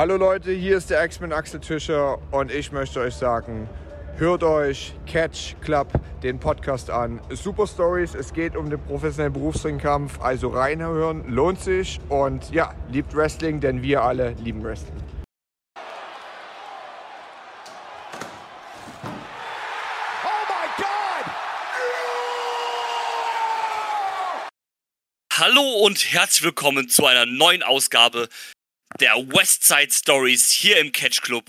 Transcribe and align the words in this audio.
Hallo 0.00 0.16
Leute, 0.16 0.50
hier 0.50 0.78
ist 0.78 0.88
der 0.88 1.04
X-Men 1.04 1.30
Axel 1.30 1.60
Tischer 1.60 2.18
und 2.30 2.50
ich 2.50 2.72
möchte 2.72 3.00
euch 3.00 3.14
sagen, 3.14 3.68
hört 4.16 4.42
euch 4.42 4.94
Catch 5.04 5.56
Club 5.60 5.88
den 6.22 6.40
Podcast 6.40 6.88
an. 6.88 7.20
Super 7.28 7.66
Stories, 7.66 8.14
es 8.14 8.32
geht 8.32 8.56
um 8.56 8.70
den 8.70 8.80
professionellen 8.80 9.34
Berufsringkampf, 9.34 10.18
also 10.22 10.48
reinhören, 10.48 11.28
lohnt 11.28 11.60
sich 11.60 12.00
und 12.08 12.50
ja, 12.50 12.74
liebt 12.88 13.14
Wrestling, 13.14 13.60
denn 13.60 13.82
wir 13.82 14.02
alle 14.02 14.30
lieben 14.42 14.64
Wrestling. 14.64 14.96
Hallo 25.34 25.84
und 25.84 26.10
herzlich 26.10 26.42
willkommen 26.42 26.88
zu 26.88 27.04
einer 27.04 27.26
neuen 27.26 27.62
Ausgabe 27.62 28.30
der 29.00 29.16
Westside 29.16 29.92
Stories 29.92 30.50
hier 30.50 30.78
im 30.78 30.92
Catch 30.92 31.22
Club. 31.22 31.44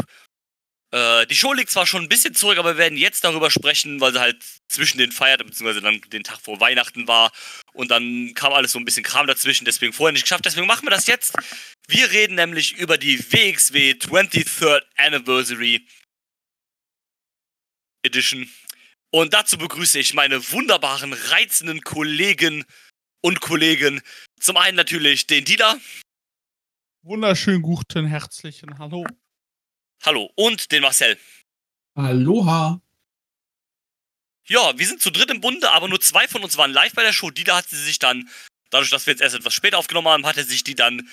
Äh, 0.94 1.25
die 1.27 1.35
Show 1.35 1.53
liegt 1.53 1.71
zwar 1.71 1.85
schon 1.85 2.03
ein 2.03 2.09
bisschen 2.09 2.34
zurück, 2.34 2.58
aber 2.58 2.73
wir 2.73 2.77
werden 2.77 2.98
jetzt 2.98 3.23
darüber 3.23 3.49
sprechen, 3.49 4.02
weil 4.02 4.13
sie 4.13 4.20
halt 4.20 4.44
zwischen 4.70 4.98
den 4.98 5.12
Feiertagen, 5.12 5.49
beziehungsweise 5.49 5.81
dann 5.81 6.02
den 6.02 6.23
Tag 6.23 6.41
vor 6.41 6.59
Weihnachten 6.59 7.08
war 7.08 7.31
und 7.73 7.91
dann 7.91 8.34
kam 8.34 8.53
alles 8.53 8.73
so 8.73 8.80
ein 8.80 8.85
bisschen 8.85 9.03
Kram 9.03 9.27
dazwischen, 9.27 9.66
deswegen 9.66 9.94
vorher 9.94 10.11
nicht 10.11 10.23
geschafft. 10.23 10.45
Deswegen 10.45 10.67
machen 10.67 10.85
wir 10.85 10.91
das 10.91 11.08
jetzt. 11.08 11.34
Wir 11.88 12.11
reden 12.11 12.35
nämlich 12.35 12.73
über 12.73 12.98
die 12.98 13.20
WXW 13.20 13.91
23rd 13.91 14.83
Anniversary 14.97 15.86
Edition. 18.03 18.49
Und 19.13 19.33
dazu 19.33 19.58
begrüße 19.58 19.99
ich 19.99 20.13
meine 20.13 20.52
wunderbaren, 20.52 21.13
reizenden 21.13 21.81
Kollegen 21.81 22.66
und 23.22 23.41
Kollegen. 23.41 24.02
Zum 24.39 24.58
einen 24.58 24.75
natürlich 24.77 25.27
den 25.27 25.45
Dieter. 25.45 25.80
Wunderschönen 27.03 27.63
guten, 27.63 28.05
herzlichen 28.05 28.77
Hallo. 28.77 29.03
Hallo. 30.03 30.29
Und 30.35 30.71
den 30.71 30.83
Marcel. 30.83 31.17
Aloha. 31.95 32.80
Ja, 34.47 34.77
wir 34.77 34.85
sind 34.85 35.02
zu 35.02 35.09
dritt 35.09 35.31
im 35.31 35.41
Bunde, 35.41 35.71
aber 35.71 35.88
nur 35.88 35.99
zwei 35.99 36.27
von 36.27 36.43
uns 36.43 36.58
waren 36.58 36.71
live 36.71 36.93
bei 36.93 37.02
der 37.02 37.11
Show. 37.11 37.31
Dieter 37.31 37.55
hat 37.55 37.67
sie 37.67 37.83
sich 37.83 37.97
dann, 37.97 38.30
dadurch, 38.69 38.91
dass 38.91 39.08
wir 39.08 39.13
jetzt 39.13 39.21
erst 39.21 39.33
etwas 39.33 39.55
später 39.55 39.80
aufgenommen 39.80 40.09
haben, 40.09 40.27
hat 40.27 40.38
er 40.38 40.43
sich 40.43 40.63
die 40.63 40.75
dann 40.75 41.09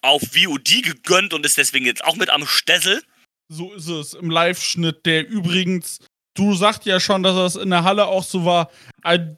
auf 0.00 0.22
VOD 0.22 0.82
gegönnt 0.82 1.34
und 1.34 1.44
ist 1.44 1.58
deswegen 1.58 1.84
jetzt 1.84 2.02
auch 2.02 2.16
mit 2.16 2.30
am 2.30 2.46
Stessel. 2.46 3.04
So 3.48 3.74
ist 3.74 3.88
es 3.88 4.14
im 4.14 4.30
Live-Schnitt, 4.30 5.04
der 5.04 5.28
übrigens, 5.28 5.98
du 6.32 6.54
sagst 6.54 6.86
ja 6.86 6.98
schon, 6.98 7.22
dass 7.22 7.36
das 7.36 7.62
in 7.62 7.68
der 7.68 7.84
Halle 7.84 8.06
auch 8.06 8.24
so 8.24 8.46
war. 8.46 8.70
Ein 9.02 9.36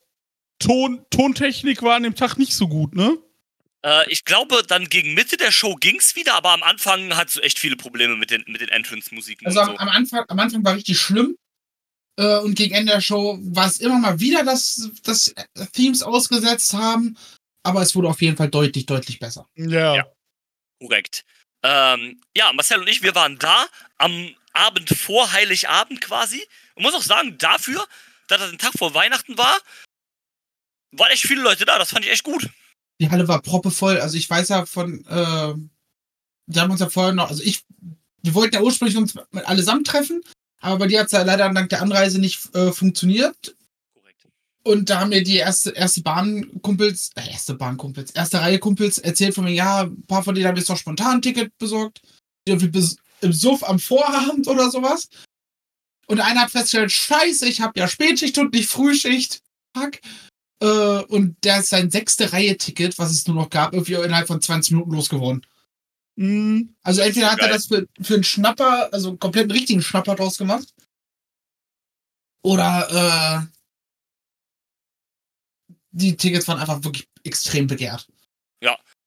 Ton, 0.61 1.05
Tontechnik 1.11 1.83
war 1.83 1.97
an 1.97 2.05
dem 2.05 2.15
Tag 2.15 2.37
nicht 2.37 2.55
so 2.55 2.69
gut, 2.69 2.95
ne? 2.95 3.19
Äh, 3.85 4.11
ich 4.11 4.25
glaube, 4.25 4.63
dann 4.67 4.89
gegen 4.89 5.15
Mitte 5.15 5.37
der 5.37 5.53
Show 5.53 5.75
ging's 5.77 6.17
wieder, 6.17 6.35
aber 6.35 6.53
am 6.53 6.63
Anfang 6.63 7.17
hat 7.17 7.35
du 7.35 7.41
echt 7.41 7.59
viele 7.59 7.77
Probleme 7.77 8.17
mit 8.17 8.31
den, 8.31 8.45
mit 8.47 8.61
den 8.61 8.69
Entrance-Musiken. 8.69 9.47
Also 9.47 9.61
und 9.61 9.69
am, 9.69 9.77
so. 9.77 9.79
am, 9.79 9.89
Anfang, 9.89 10.25
am 10.29 10.39
Anfang 10.39 10.65
war 10.65 10.75
richtig 10.75 10.99
schlimm. 10.99 11.37
Äh, 12.19 12.39
und 12.39 12.57
gegen 12.57 12.75
Ende 12.75 12.93
der 12.93 13.01
Show 13.01 13.39
war 13.41 13.69
es 13.69 13.79
immer 13.79 13.99
mal 13.99 14.19
wieder, 14.19 14.45
dass, 14.45 14.91
dass 15.05 15.33
Themes 15.73 16.03
ausgesetzt 16.03 16.73
haben. 16.75 17.17
Aber 17.63 17.83
es 17.83 17.95
wurde 17.95 18.09
auf 18.09 18.21
jeden 18.21 18.37
Fall 18.37 18.49
deutlich, 18.49 18.87
deutlich 18.87 19.19
besser. 19.19 19.49
Ja. 19.55 19.95
Ja. 19.95 20.13
Korrekt. 20.81 21.25
Ähm, 21.63 22.21
ja, 22.37 22.53
Marcel 22.53 22.81
und 22.81 22.89
ich, 22.89 23.03
wir 23.03 23.15
waren 23.15 23.39
da 23.39 23.67
am 23.99 24.35
Abend 24.53 24.89
vor 24.91 25.33
Heiligabend 25.33 26.01
quasi. 26.01 26.45
Und 26.75 26.83
muss 26.83 26.95
auch 26.95 27.03
sagen, 27.03 27.37
dafür, 27.39 27.87
dass 28.27 28.41
das 28.41 28.51
ein 28.51 28.59
Tag 28.59 28.73
vor 28.77 28.95
Weihnachten 28.95 29.39
war, 29.39 29.59
waren 30.93 31.11
echt 31.11 31.27
viele 31.27 31.43
Leute 31.43 31.65
da. 31.65 31.79
Das 31.79 31.91
fand 31.91 32.05
ich 32.05 32.11
echt 32.11 32.25
gut. 32.25 32.49
Die 33.01 33.11
Halle 33.11 33.29
war 33.29 33.43
proppevoll. 33.43 34.01
Also 34.01 34.17
ich 34.17 34.29
weiß 34.29 34.49
ja 34.49 34.67
von, 34.67 35.05
äh, 35.07 35.55
wir 36.47 36.61
haben 36.61 36.71
uns 36.71 36.81
ja 36.81 36.89
vorher 36.89 37.13
noch, 37.13 37.29
also 37.29 37.43
ich, 37.43 37.65
wir 38.23 38.35
wollten 38.35 38.55
ja 38.55 38.63
ursprünglich 38.63 38.97
uns 38.97 39.15
allesamt 39.45 39.87
treffen, 39.87 40.23
aber 40.61 40.79
bei 40.79 40.87
dir 40.89 41.01
hat 41.01 41.07
es 41.07 41.13
ja 41.13 41.23
leider 41.23 41.49
dank 41.53 41.69
der 41.69 41.83
Anreise 41.83 42.19
nicht 42.19 42.55
äh, 42.55 42.73
funktioniert. 42.73 43.57
Korrekt. 43.95 44.27
Und 44.65 44.91
da 44.91 45.01
haben 45.01 45.11
mir 45.11 45.23
die 45.23 45.37
erste, 45.37 45.71
erste 45.71 46.03
Bahnkumpels, 46.03 47.11
äh, 47.15 47.31
erste 47.31 47.55
Bahnkumpels, 47.55 48.11
erste 48.11 48.41
Reihe 48.41 48.59
Kumpels 48.59 48.99
erzählt 48.99 49.35
von 49.35 49.45
mir, 49.45 49.53
ja, 49.53 49.83
ein 49.83 50.05
paar 50.07 50.25
von 50.25 50.35
denen 50.35 50.49
haben 50.49 50.57
jetzt 50.57 50.69
noch 50.69 50.77
spontan 50.77 51.19
ein 51.19 51.23
Ticket 51.23 51.57
besorgt. 51.59 52.03
Irgendwie 52.47 52.69
bis 52.69 52.97
im 53.21 53.33
Suff 53.33 53.63
am 53.63 53.79
Vorabend 53.79 54.49
oder 54.49 54.71
sowas. 54.71 55.09
Und 56.07 56.21
einer 56.21 56.43
hat 56.43 56.51
festgestellt, 56.51 56.91
scheiße, 56.91 57.47
ich 57.47 57.61
habe 57.61 57.79
ja 57.79 57.87
Spätschicht 57.87 58.39
und 58.39 58.55
nicht 58.55 58.71
Frühschicht. 58.71 59.43
Fuck. 59.77 60.01
Äh, 60.61 61.05
und 61.05 61.37
der 61.45 61.61
ist 61.61 61.69
sein 61.69 61.91
sechste 61.91 62.33
Reihe-Ticket, 62.33 62.99
was 62.99 63.11
es 63.11 63.27
nur 63.27 63.37
noch 63.37 63.51
gab, 63.51 63.73
irgendwie 63.73 63.95
innerhalb 63.95 64.27
von 64.27 64.41
20 64.41 64.73
Minuten 64.73 64.93
losgeworden. 64.93 65.47
Mhm. 66.17 66.75
Also 66.83 67.01
entweder 67.01 67.31
hat 67.31 67.39
er 67.39 67.49
Geil. 67.49 67.53
das 67.53 67.67
für, 67.67 67.87
für 68.01 68.15
einen 68.15 68.25
Schnapper, 68.25 68.93
also 68.93 69.11
einen 69.11 69.19
kompletten 69.19 69.53
richtigen 69.53 69.83
Schnapper 69.83 70.17
draus 70.17 70.37
gemacht. 70.37 70.75
Oder 72.43 73.47
äh, 73.51 73.59
die 75.91 76.17
Tickets 76.17 76.49
waren 76.49 76.59
einfach 76.59 76.83
wirklich 76.83 77.09
extrem 77.25 77.67
begehrt. 77.67 78.09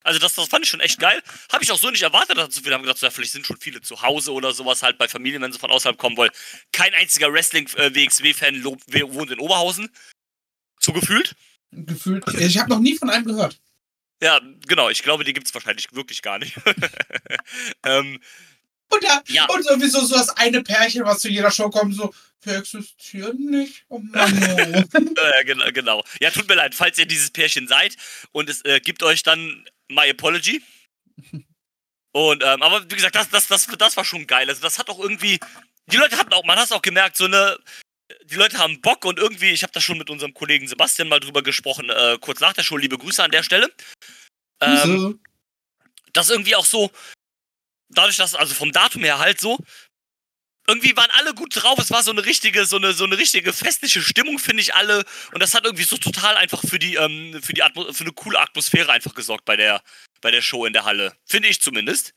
Also 0.04 0.20
das, 0.20 0.34
das 0.34 0.48
fand 0.48 0.66
ich 0.66 0.70
schon 0.70 0.80
echt 0.80 1.00
geil. 1.00 1.22
Habe 1.52 1.64
ich 1.64 1.72
auch 1.72 1.78
so 1.78 1.90
nicht 1.90 2.02
erwartet, 2.02 2.38
dass 2.38 2.56
so 2.56 2.62
viele 2.62 2.74
haben 2.74 2.82
gedacht, 2.82 3.02
ja, 3.02 3.12
vielleicht 3.12 3.34
sind 3.34 3.46
schon 3.46 3.58
viele 3.58 3.82
zu 3.82 4.02
Hause 4.02 4.34
oder 4.34 4.52
sowas 4.54 4.82
halt 4.82 4.98
bei 4.98 5.08
Familien, 5.08 5.42
wenn 5.42 5.54
sie 5.54 5.60
von 5.60 5.70
außerhalb 5.70 5.98
kommen 5.98 6.18
wollen. 6.18 6.32
Kein 6.72 6.94
einziger 6.96 7.32
Wrestling-WXW-Fan 7.32 8.64
wohnt 8.64 9.32
in 9.32 9.40
Oberhausen. 9.40 9.90
So 10.84 10.94
gefühlt. 10.94 11.36
Gefühlt. 11.72 12.26
Ich 12.40 12.58
habe 12.58 12.70
noch 12.70 12.80
nie 12.80 12.98
von 12.98 13.10
einem 13.10 13.26
gehört. 13.26 13.60
Ja, 14.22 14.40
genau. 14.68 14.90
Ich 14.90 15.04
glaube, 15.04 15.24
die 15.24 15.34
gibt's 15.34 15.54
wahrscheinlich 15.54 15.94
wirklich 15.94 16.22
gar 16.22 16.38
nicht. 16.40 16.56
ähm, 17.86 18.20
Und 18.90 19.04
ja, 19.04 19.22
Ja. 19.28 19.46
und 19.50 19.64
sowieso 19.64 20.06
so 20.06 20.16
das 20.16 20.30
eine 20.30 20.62
Pärchen, 20.64 21.06
was 21.06 21.20
zu 21.20 21.30
jeder 21.30 21.50
Show 21.52 21.70
kommt, 21.70 21.96
so, 21.96 22.14
wir 22.44 22.58
existieren 22.58 23.38
nicht. 23.50 23.86
Oh 23.90 24.00
Mann. 24.00 24.34
oh. 24.94 24.98
äh, 24.98 25.46
genau, 25.46 25.72
genau. 25.72 26.04
Ja, 26.20 26.30
tut 26.32 26.48
mir 26.48 26.56
leid, 26.56 26.76
falls 26.76 26.98
ihr 26.98 27.06
dieses 27.06 27.32
Pärchen 27.32 27.68
seid 27.68 27.96
und 28.32 28.50
es 28.50 28.64
äh, 28.66 28.80
gibt 28.80 29.02
euch 29.04 29.24
dann 29.24 29.66
My 29.88 30.10
Apology. 30.10 30.62
Und, 32.14 32.44
ähm, 32.44 32.62
aber 32.62 32.84
wie 32.92 32.96
gesagt, 32.96 33.16
das, 33.16 33.30
das, 33.30 33.48
das, 33.48 33.68
das 33.68 33.96
war 33.98 34.04
schon 34.04 34.28
geil. 34.28 34.50
Also 34.50 34.62
das 34.62 34.78
hat 34.78 34.90
auch 34.90 35.00
irgendwie, 35.00 35.40
die 35.88 35.98
Leute 35.98 36.18
hatten 36.18 36.34
auch, 36.34 36.44
man 36.44 36.58
hat 36.58 36.66
es 36.66 36.72
auch 36.72 36.82
gemerkt, 36.82 37.16
so 37.18 37.26
eine, 37.26 37.58
die 38.26 38.36
Leute 38.36 38.58
haben 38.58 38.82
Bock 38.82 39.06
und 39.06 39.20
irgendwie, 39.20 39.50
ich 39.50 39.64
habe 39.64 39.74
da 39.74 39.82
schon 39.82 39.98
mit 39.98 40.10
unserem 40.10 40.34
Kollegen 40.34 40.68
Sebastian 40.68 41.08
mal 41.08 41.20
drüber 41.20 41.42
gesprochen, 41.44 41.90
äh, 41.90 42.18
kurz 42.20 42.40
nach 42.40 42.54
der 42.54 42.64
Show, 42.64 42.78
liebe 42.78 42.98
Grüße 42.98 43.24
an 43.24 43.32
der 43.32 43.44
Stelle. 43.44 43.72
Ähm, 44.62 45.20
das 46.14 46.30
irgendwie 46.30 46.56
auch 46.56 46.66
so, 46.66 46.92
dadurch, 47.90 48.18
dass, 48.18 48.36
also 48.36 48.54
vom 48.54 48.72
Datum 48.72 49.04
her 49.04 49.20
halt 49.20 49.40
so, 49.40 49.58
irgendwie 50.68 50.96
waren 50.96 51.10
alle 51.12 51.34
gut 51.34 51.56
drauf. 51.56 51.80
Es 51.80 51.92
war 51.92 52.04
so 52.04 52.12
eine 52.12 52.24
richtige, 52.24 52.66
so 52.66 52.78
eine, 52.78 52.94
so 52.94 53.04
eine 53.04 53.18
richtige 53.18 53.52
festliche 53.52 54.02
Stimmung, 54.02 54.40
finde 54.40 54.62
ich 54.62 54.76
alle. 54.76 55.04
Und 55.34 55.42
das 55.42 55.54
hat 55.54 55.66
irgendwie 55.66 55.84
so 55.84 55.98
total 55.98 56.38
einfach 56.38 56.62
für 56.62 56.80
die, 56.80 56.96
ähm, 56.96 57.42
für 57.42 57.54
die 57.54 57.64
Atmo 57.64 57.92
für 57.92 58.04
eine 58.04 58.14
coole 58.14 58.40
Atmosphäre 58.40 58.92
einfach 58.92 59.14
gesorgt 59.14 59.46
bei 59.46 59.58
der, 59.58 59.84
bei 60.22 60.32
der 60.32 60.42
Show 60.42 60.66
in 60.66 60.74
der 60.74 60.86
Halle. 60.86 61.16
Finde 61.26 61.50
ich 61.50 61.62
zumindest. 61.62 62.14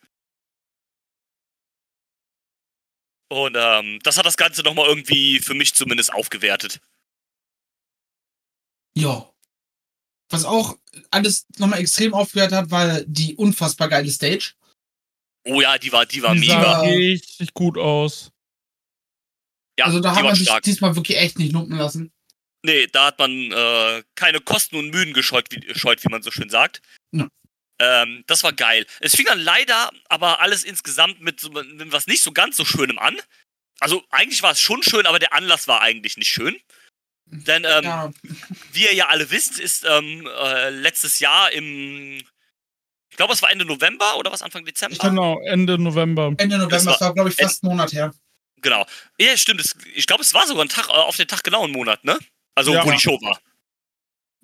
Und 3.28 3.56
ähm, 3.58 3.98
das 4.02 4.16
hat 4.16 4.26
das 4.26 4.36
Ganze 4.36 4.62
nochmal 4.62 4.86
irgendwie 4.88 5.38
für 5.40 5.54
mich 5.54 5.74
zumindest 5.74 6.12
aufgewertet. 6.12 6.80
Ja. 8.96 9.30
Was 10.30 10.44
auch 10.44 10.78
alles 11.10 11.46
nochmal 11.58 11.80
extrem 11.80 12.14
aufgewertet 12.14 12.56
hat, 12.56 12.70
war 12.70 13.00
die 13.02 13.34
unfassbar 13.36 13.88
geile 13.88 14.10
Stage. 14.10 14.54
Oh 15.46 15.60
ja, 15.60 15.76
die 15.78 15.92
war, 15.92 16.06
die 16.06 16.22
war 16.22 16.34
Die 16.34 16.40
mega. 16.40 16.62
sah 16.62 16.80
richtig 16.82 17.52
gut 17.54 17.76
aus. 17.76 18.30
Ja, 19.78 19.86
also 19.86 20.00
da 20.00 20.10
die 20.10 20.16
hat 20.16 20.22
war 20.22 20.30
man 20.30 20.34
sich 20.36 20.46
stark. 20.46 20.62
diesmal 20.62 20.96
wirklich 20.96 21.18
echt 21.18 21.38
nicht 21.38 21.52
lumpen 21.52 21.76
lassen. 21.76 22.12
Nee, 22.64 22.86
da 22.86 23.06
hat 23.08 23.18
man 23.18 23.30
äh, 23.52 24.02
keine 24.14 24.40
Kosten 24.40 24.76
und 24.76 24.90
Mühen 24.90 25.12
gescheut, 25.12 25.48
wie, 25.50 25.74
scheut, 25.74 26.02
wie 26.04 26.08
man 26.08 26.22
so 26.22 26.30
schön 26.30 26.48
sagt. 26.48 26.80
Ja. 27.12 27.28
Ähm, 27.80 28.24
das 28.26 28.44
war 28.44 28.52
geil. 28.52 28.86
Es 29.00 29.16
fing 29.16 29.26
dann 29.26 29.40
leider 29.40 29.90
aber 30.08 30.40
alles 30.40 30.62
insgesamt 30.64 31.20
mit, 31.20 31.40
so, 31.40 31.50
mit 31.50 31.90
was 31.92 32.06
nicht 32.06 32.22
so 32.22 32.32
ganz 32.32 32.56
so 32.56 32.64
Schönem 32.64 32.98
an. 32.98 33.16
Also 33.80 34.04
eigentlich 34.10 34.42
war 34.42 34.52
es 34.52 34.60
schon 34.60 34.82
schön, 34.82 35.06
aber 35.06 35.18
der 35.18 35.32
Anlass 35.32 35.66
war 35.66 35.80
eigentlich 35.80 36.16
nicht 36.16 36.30
schön. 36.30 36.56
Denn 37.26 37.64
ähm, 37.68 37.84
ja, 37.84 38.12
wie 38.72 38.84
ihr 38.84 38.94
ja 38.94 39.08
alle 39.08 39.30
wisst, 39.30 39.58
ist 39.58 39.84
ähm, 39.84 40.28
äh, 40.38 40.70
letztes 40.70 41.18
Jahr 41.18 41.50
im, 41.52 42.22
ich 43.10 43.16
glaube 43.16 43.32
es 43.32 43.42
war 43.42 43.50
Ende 43.50 43.64
November 43.64 44.16
oder 44.18 44.30
was, 44.30 44.42
Anfang 44.42 44.64
Dezember? 44.64 44.96
Genau, 45.08 45.40
Ende 45.40 45.76
November. 45.78 46.32
Ende 46.36 46.56
November, 46.58 46.68
das 46.70 46.86
war- 46.86 47.00
war, 47.00 47.14
glaube 47.14 47.30
ich, 47.30 47.34
fast 47.36 47.64
einen 47.64 47.70
Monat 47.72 47.92
her. 47.92 48.14
Genau. 48.62 48.86
Ja, 49.18 49.36
stimmt. 49.36 49.60
Es, 49.60 49.74
ich 49.94 50.06
glaube, 50.06 50.22
es 50.22 50.32
war 50.32 50.46
sogar 50.46 50.64
ein 50.64 50.68
Tag, 50.70 50.88
äh, 50.88 50.92
auf 50.92 51.16
den 51.16 51.28
Tag 51.28 51.42
genau 51.42 51.64
ein 51.64 51.72
Monat, 51.72 52.02
ne? 52.04 52.18
Also, 52.54 52.72
Ja. 52.72 52.84
wo 52.86 52.90
die 52.92 52.98
Show 53.00 53.18
war. 53.20 53.38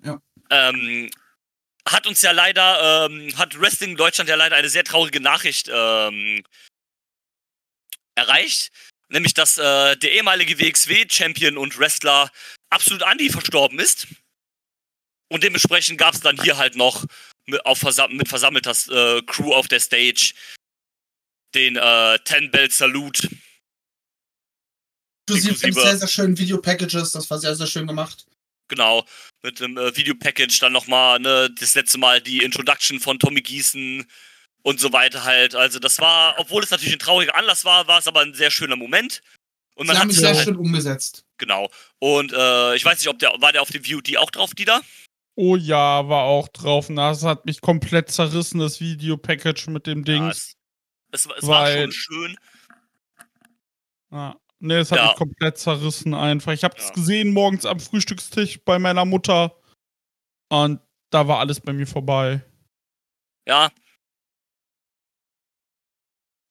Ja. 0.03 0.21
Ähm, 0.49 1.09
hat 1.87 2.07
uns 2.07 2.21
ja 2.21 2.31
leider, 2.31 3.07
ähm, 3.07 3.35
hat 3.37 3.59
Wrestling 3.59 3.95
Deutschland 3.97 4.29
ja 4.29 4.35
leider 4.35 4.55
eine 4.55 4.69
sehr 4.69 4.83
traurige 4.83 5.19
Nachricht 5.19 5.69
ähm, 5.71 6.43
erreicht. 8.15 8.71
Nämlich, 9.09 9.33
dass 9.33 9.57
äh, 9.57 9.97
der 9.97 10.11
ehemalige 10.13 10.57
WXW-Champion 10.57 11.57
und 11.57 11.77
Wrestler 11.77 12.31
Absolut 12.69 13.01
Andy 13.01 13.29
verstorben 13.29 13.79
ist. 13.79 14.07
Und 15.29 15.43
dementsprechend 15.43 15.97
gab 15.97 16.13
es 16.13 16.21
dann 16.21 16.41
hier 16.41 16.57
halt 16.57 16.75
noch 16.75 17.05
mit, 17.45 17.65
auf 17.65 17.79
versam 17.79 18.15
mit 18.15 18.29
versammelter 18.29 18.71
äh, 18.71 19.21
Crew 19.23 19.53
auf 19.53 19.67
der 19.67 19.79
Stage 19.79 20.33
den 21.53 21.75
äh, 21.75 22.19
Ten 22.19 22.51
Bell 22.51 22.71
Salute. 22.71 23.27
Inklusive 25.27 25.67
Inklusive- 25.67 25.81
sehr, 25.81 25.97
sehr 25.97 26.07
schönen 26.07 26.37
Video-Packages, 26.37 27.11
das 27.11 27.29
war 27.29 27.39
sehr, 27.39 27.55
sehr 27.55 27.67
schön 27.67 27.87
gemacht. 27.87 28.25
Genau, 28.71 29.05
mit 29.43 29.59
dem 29.59 29.77
äh, 29.77 29.93
Videopackage 29.97 30.57
dann 30.61 30.71
nochmal, 30.71 31.19
ne, 31.19 31.53
das 31.59 31.75
letzte 31.75 31.97
Mal 31.97 32.21
die 32.21 32.37
Introduction 32.41 33.01
von 33.01 33.19
Tommy 33.19 33.41
Gießen 33.41 34.05
und 34.63 34.79
so 34.79 34.93
weiter 34.93 35.25
halt. 35.25 35.55
Also 35.55 35.77
das 35.79 35.99
war, 35.99 36.35
obwohl 36.39 36.63
es 36.63 36.71
natürlich 36.71 36.93
ein 36.93 36.99
trauriger 36.99 37.35
Anlass 37.35 37.65
war, 37.65 37.85
war 37.87 37.99
es 37.99 38.07
aber 38.07 38.21
ein 38.21 38.33
sehr 38.33 38.49
schöner 38.49 38.77
Moment. 38.77 39.21
Und 39.75 39.87
Sie 39.87 39.87
man 39.87 39.95
haben 39.97 40.01
hat 40.03 40.07
mich 40.07 40.15
sich 40.17 40.25
sehr 40.25 40.35
halt, 40.35 40.45
schön 40.45 40.55
umgesetzt. 40.55 41.25
genau. 41.37 41.69
Und 41.99 42.31
äh, 42.31 42.75
ich 42.77 42.85
weiß 42.85 42.97
nicht, 42.99 43.09
ob 43.09 43.19
der, 43.19 43.33
war 43.41 43.51
der 43.51 43.61
auf 43.61 43.71
dem 43.71 43.83
VOD 43.83 44.15
auch 44.17 44.31
drauf, 44.31 44.51
die 44.55 44.63
da? 44.65 44.79
Oh 45.35 45.57
ja, 45.57 46.07
war 46.07 46.23
auch 46.23 46.47
drauf. 46.47 46.87
Und 46.89 46.95
Das 46.95 47.23
hat 47.23 47.45
mich 47.45 47.59
komplett 47.59 48.09
zerrissen, 48.09 48.59
das 48.61 48.79
Videopackage 48.79 49.67
mit 49.69 49.85
dem 49.85 49.99
Ja, 49.99 50.03
Dings. 50.05 50.53
es, 51.11 51.25
es, 51.25 51.27
war- 51.27 51.37
es 51.37 51.47
war 51.47 51.71
schon 51.73 51.91
schön. 51.91 52.37
Ja. 54.11 54.35
Nee, 54.63 54.75
es 54.77 54.91
hat 54.91 54.99
Ja. 54.99 55.07
mich 55.07 55.15
komplett 55.15 55.57
zerrissen 55.57 56.13
einfach. 56.13 56.51
Ich 56.53 56.63
habe 56.63 56.77
es 56.77 56.87
Ja. 56.89 56.93
gesehen 56.93 57.33
morgens 57.33 57.65
am 57.65 57.79
Frühstückstisch 57.79 58.59
bei 58.63 58.77
meiner 58.79 59.05
Mutter. 59.05 59.55
Und 60.49 60.79
da 61.09 61.27
war 61.27 61.39
alles 61.39 61.59
bei 61.59 61.73
mir 61.73 61.87
vorbei. 61.87 62.41
Ja. 63.47 63.71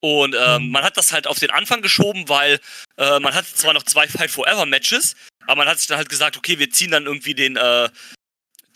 Und 0.03 0.35
ähm, 0.39 0.65
Mhm. 0.67 0.71
man 0.71 0.83
hat 0.83 0.97
das 0.97 1.13
halt 1.13 1.27
auf 1.27 1.39
den 1.39 1.51
Anfang 1.51 1.83
geschoben, 1.83 2.29
weil 2.29 2.59
äh, 2.97 3.21
man 3.21 3.35
hatte 3.35 3.53
zwar 3.55 3.75
noch 3.75 3.83
zwei 3.85 4.09
Fight 4.29 4.31
Forever 4.31 4.67
Matches, 4.67 5.15
aber 5.47 5.57
man 5.57 5.69
hat 5.69 5.79
sich 5.79 5.89
dann 5.89 5.99
halt 5.99 6.09
gesagt, 6.09 6.37
okay, 6.37 6.59
wir 6.59 6.71
ziehen 6.71 6.91
dann 6.91 7.05
irgendwie 7.07 7.35
den, 7.35 7.57
äh, 7.57 7.89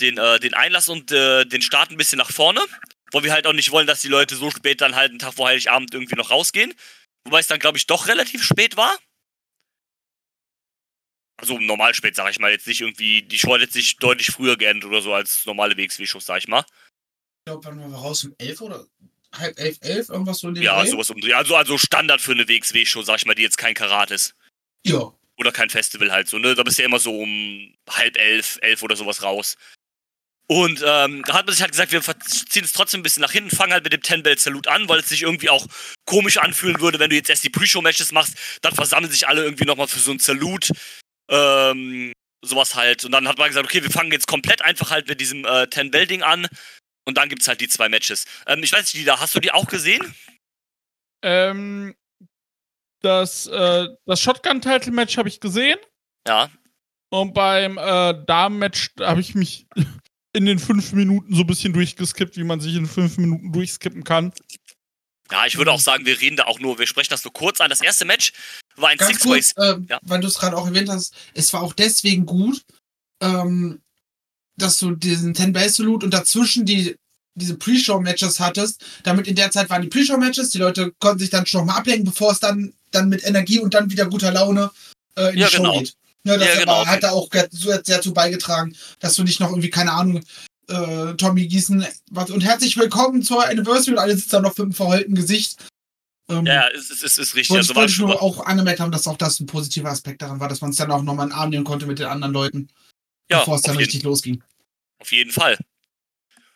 den, 0.01 0.19
äh, 0.19 0.39
den 0.39 0.55
Einlass 0.55 0.89
und 0.89 1.11
äh, 1.13 1.45
den 1.47 1.63
Start 1.63 1.91
ein 1.91 1.97
bisschen 1.97 2.19
nach 2.19 2.31
vorne, 2.31 2.61
weil 3.11 3.23
wir 3.25 3.33
halt 3.33 3.47
auch 3.47 3.53
nicht 3.55 3.71
wollen, 3.73 3.87
dass 3.87 4.03
die 4.03 4.09
Leute 4.09 4.37
so 4.37 4.51
spät 4.51 4.81
dann 4.83 4.95
halt 4.97 5.11
einen 5.11 5.19
Tag 5.19 5.35
vor 5.35 5.49
Heiligabend 5.49 5.95
irgendwie 5.95 6.17
noch 6.17 6.31
rausgehen. 6.31 6.75
Wobei 7.25 7.41
es 7.41 7.47
dann, 7.47 7.59
glaube 7.59 7.79
ich, 7.79 7.87
doch 7.87 8.07
relativ 8.07 8.45
spät 8.45 8.77
war. 8.77 8.95
Also 11.37 11.59
normal 11.59 11.95
spät, 11.95 12.15
sag 12.17 12.31
ich 12.31 12.39
mal. 12.39 12.51
Jetzt 12.51 12.67
nicht 12.67 12.81
irgendwie, 12.81 13.23
die 13.23 13.39
Show 13.39 13.55
hat 13.55 13.61
jetzt 13.61 13.75
nicht 13.75 14.03
deutlich 14.03 14.29
früher 14.29 14.57
geendet 14.57 14.85
oder 14.89 15.03
so 15.03 15.13
als 15.13 15.45
normale 15.47 15.77
WXW-Shows, 15.77 16.27
sag 16.27 16.39
ich 16.39 16.49
mal. 16.49 16.61
Ich 16.61 17.51
glaube, 17.51 17.65
wann 17.65 17.81
waren 17.81 17.91
wir 17.91 17.99
raus? 17.99 18.25
Um 18.25 18.35
11 18.39 18.61
oder 18.61 18.87
halb 19.35 19.59
elf, 19.59 19.79
elf? 19.81 20.09
Irgendwas 20.09 20.39
so 20.39 20.49
in 20.49 20.55
dem 20.55 20.63
Ja, 20.63 20.81
Dreh? 20.81 20.91
sowas 20.91 21.11
um 21.11 21.21
Dreh. 21.21 21.35
Also, 21.35 21.57
also 21.57 21.77
Standard 21.77 22.21
für 22.21 22.33
eine 22.33 22.49
WXW-Show, 22.49 23.03
sag 23.03 23.19
ich 23.19 23.27
mal, 23.27 23.35
die 23.35 23.43
jetzt 23.43 23.59
kein 23.59 23.75
Karat 23.75 24.11
ist. 24.11 24.35
Ja. 24.87 25.13
Oder 25.37 25.51
kein 25.51 25.69
Festival 25.71 26.13
halt 26.13 26.29
so, 26.29 26.39
ne? 26.39 26.55
Da 26.55 26.63
bist 26.63 26.79
du 26.79 26.83
ja 26.83 26.87
immer 26.87 27.01
so 27.01 27.19
um 27.19 27.75
halb 27.91 28.17
elf, 28.17 28.59
elf 28.63 28.83
oder 28.83 28.95
sowas 28.95 29.23
raus. 29.23 29.57
Und 30.47 30.83
ähm, 30.87 31.23
da 31.27 31.35
hat 31.35 31.47
man 31.47 31.55
sich 31.55 31.63
halt 31.63 31.73
gesagt, 31.73 31.91
wir 31.91 32.03
ziehen 32.03 32.65
es 32.65 32.73
trotzdem 32.75 33.01
ein 33.01 33.03
bisschen 33.03 33.23
nach 33.23 33.33
hinten, 33.33 33.51
fangen 33.51 33.73
halt 33.73 33.83
mit 33.83 33.95
dem 33.95 34.03
Ten 34.03 34.23
Bell 34.23 34.39
Salute 34.39 34.71
an, 34.71 34.89
weil 34.89 35.01
es 35.01 35.09
sich 35.09 35.23
irgendwie 35.23 35.49
auch 35.49 35.67
komisch 36.05 36.37
anfühlen 36.37 36.81
würde, 36.81 36.99
wenn 36.99 37.09
du 37.09 37.17
jetzt 37.17 37.31
erst 37.31 37.45
die 37.45 37.51
Pre-Show-Matches 37.51 38.13
machst, 38.13 38.35
dann 38.61 38.75
versammeln 38.75 39.11
sich 39.11 39.27
alle 39.27 39.43
irgendwie 39.43 39.65
nochmal 39.65 39.89
für 39.89 39.99
so 39.99 40.13
ein 40.13 40.19
Salute. 40.19 40.75
Ähm, 41.31 42.13
sowas 42.45 42.75
halt. 42.75 43.05
Und 43.05 43.13
dann 43.13 43.27
hat 43.29 43.39
man 43.39 43.49
gesagt, 43.49 43.67
okay, 43.67 43.83
wir 43.83 43.91
fangen 43.91 44.13
jetzt 44.13 44.27
komplett 44.27 44.63
einfach 44.63 44.91
halt 44.91 45.09
mit 45.09 45.21
diesem 45.21 45.45
äh, 45.45 45.67
Ten 45.69 45.91
Bell 45.91 46.07
Ding 46.07 46.23
an. 46.23 46.47
Und 47.07 47.19
dann 47.19 47.29
gibt's 47.29 47.49
halt 47.49 47.61
die 47.61 47.69
zwei 47.69 47.89
Matches. 47.89 48.25
Ähm, 48.47 48.63
ich 48.63 48.73
weiß 48.73 48.81
nicht, 48.81 48.95
Lida, 48.95 49.21
hast 49.21 49.35
du 49.35 49.41
die 49.41 49.53
auch 49.53 49.67
gesehen? 49.67 50.15
Ähm, 51.23 51.95
das 53.03 53.47
äh, 53.47 53.89
das 54.07 54.21
Shotgun-Title-Match 54.21 55.19
habe 55.19 55.29
ich 55.29 55.41
gesehen. 55.41 55.79
Ja. 56.27 56.51
Und 57.11 57.35
beim 57.35 57.79
äh, 57.79 58.15
Damen-Match 58.27 58.91
habe 59.01 59.21
ich 59.21 59.35
mich 59.35 59.67
in 60.33 60.47
den 60.47 60.59
fünf 60.59 60.93
Minuten 60.93 61.35
so 61.35 61.43
ein 61.43 61.47
bisschen 61.47 61.73
durchgeskippt, 61.73 62.37
wie 62.37 62.45
man 62.45 62.61
sich 62.61 62.75
in 62.75 62.87
fünf 62.87 63.19
Minuten 63.19 63.53
durchskippen 63.53 64.05
kann. 64.05 64.33
Ja, 65.35 65.47
ich 65.47 65.59
würde 65.59 65.73
auch 65.73 65.81
sagen, 65.81 66.07
wir 66.07 66.21
reden 66.21 66.37
da 66.37 66.45
auch 66.45 66.61
nur, 66.61 66.79
wir 66.79 66.87
sprechen 66.87 67.11
das 67.11 67.25
nur 67.25 67.33
kurz 67.33 67.61
an. 67.61 67.69
Das 67.69 67.81
erste 67.81 68.05
Match 68.05 68.33
war 68.77 68.91
ein 68.91 68.97
Ganz 68.99 69.11
Six-Way. 69.15 69.33
kurz, 69.33 69.53
äh, 69.57 69.81
Ja. 69.91 69.99
weil 70.03 70.21
du 70.21 70.29
es 70.29 70.39
gerade 70.39 70.57
auch 70.57 70.67
erwähnt 70.67 70.89
hast, 70.89 71.13
es 71.35 71.53
war 71.53 71.63
auch 71.63 71.73
deswegen 71.73 72.25
gut, 72.25 72.63
ähm, 73.21 73.81
dass 74.57 74.79
du 74.79 74.93
diesen 74.93 75.35
Ten 75.35 75.53
Bell 75.53 75.69
Salute 75.69 76.07
und 76.07 76.15
dazwischen 76.15 76.65
die 76.65 76.95
diese 77.37 77.57
Pre-Show-Matches 77.57 78.39
hattest. 78.39 78.85
Damit 79.03 79.27
in 79.27 79.35
der 79.35 79.51
Zeit 79.51 79.69
waren 79.71 79.83
die 79.83 79.89
Pre-Show-Matches, 79.89 80.51
die 80.51 80.59
Leute 80.59 80.93
konnten 81.01 81.19
sich 81.19 81.31
dann 81.31 81.47
schon 81.47 81.63
noch 81.67 81.73
mal 81.75 81.81
ablenken, 81.81 82.05
bevor 82.05 82.31
es 82.31 82.39
dann, 82.39 82.73
dann 82.93 83.09
mit 83.09 83.25
Energie 83.27 83.59
und 83.59 83.75
dann 83.75 83.91
wieder 83.91 84.07
guter 84.07 84.31
Laune 84.31 84.71
äh, 85.17 85.33
in 85.33 85.39
Ja, 85.41 85.49
die 85.49 85.57
Show 85.57 85.63
genau. 85.65 85.81
geht. 85.81 85.95
Ja, 86.23 86.37
das 86.37 86.47
Ja, 86.49 86.61
genau. 86.61 86.87
hat 86.87 87.03
da 87.03 87.11
auch 87.11 87.29
sehr 87.83 88.01
zu 88.03 88.15
beigetragen, 88.15 88.77
dass 89.01 89.17
du 89.17 89.25
nicht 89.25 89.41
noch 89.41 89.51
irgendwie, 89.51 89.71
keine 89.71 89.91
Ahnung, 89.91 90.23
äh, 90.69 91.15
Tommy 91.15 91.47
Gießen 91.47 91.87
was 92.11 92.31
und 92.31 92.41
herzlich 92.43 92.77
willkommen 92.77 93.23
zur 93.23 93.45
Anniversary 93.47 93.93
und 93.93 93.99
alle 93.99 94.15
sitzen 94.17 94.31
da 94.31 94.41
noch 94.41 94.51
mit 94.57 94.61
einem 94.61 94.73
verheulten 94.73 95.15
Gesicht. 95.15 95.65
Ähm, 96.29 96.47
Ja, 96.47 96.69
es 96.75 96.91
ist, 96.91 97.03
ist, 97.03 97.19
ist 97.19 97.35
richtig. 97.35 97.51
wollte, 97.51 97.61
Also 97.61 97.73
ich- 97.73 97.77
war 97.77 97.83
wollte 97.83 98.01
nur 98.01 98.23
auch 98.23 98.47
angemerkt 98.47 98.81
haben, 98.81 98.93
dass 98.93 99.07
auch 99.07 99.17
das 99.19 99.41
ein 99.41 99.47
positiver 99.47 99.91
Aspekt 99.91 100.23
daran 100.23 100.41
war, 100.41 100.49
dass 100.49 100.61
man 100.61 100.71
es 100.71 100.77
dann 100.77 100.91
auch 100.91 101.03
nochmal 101.03 101.27
in 101.27 101.31
den 101.33 101.39
Arm 101.39 101.51
nehmen 101.51 101.65
konnte 101.65 101.87
mit 101.87 101.99
den 101.99 102.07
anderen 102.07 102.33
Leuten, 102.33 102.69
ja, 103.31 103.41
bevor 103.41 103.57
es 103.57 103.63
dann 103.63 103.75
jeden, 103.75 103.85
richtig 103.85 104.03
losging. 104.05 104.43
auf 105.01 105.13
jeden 105.13 105.33
Fall. 105.33 105.59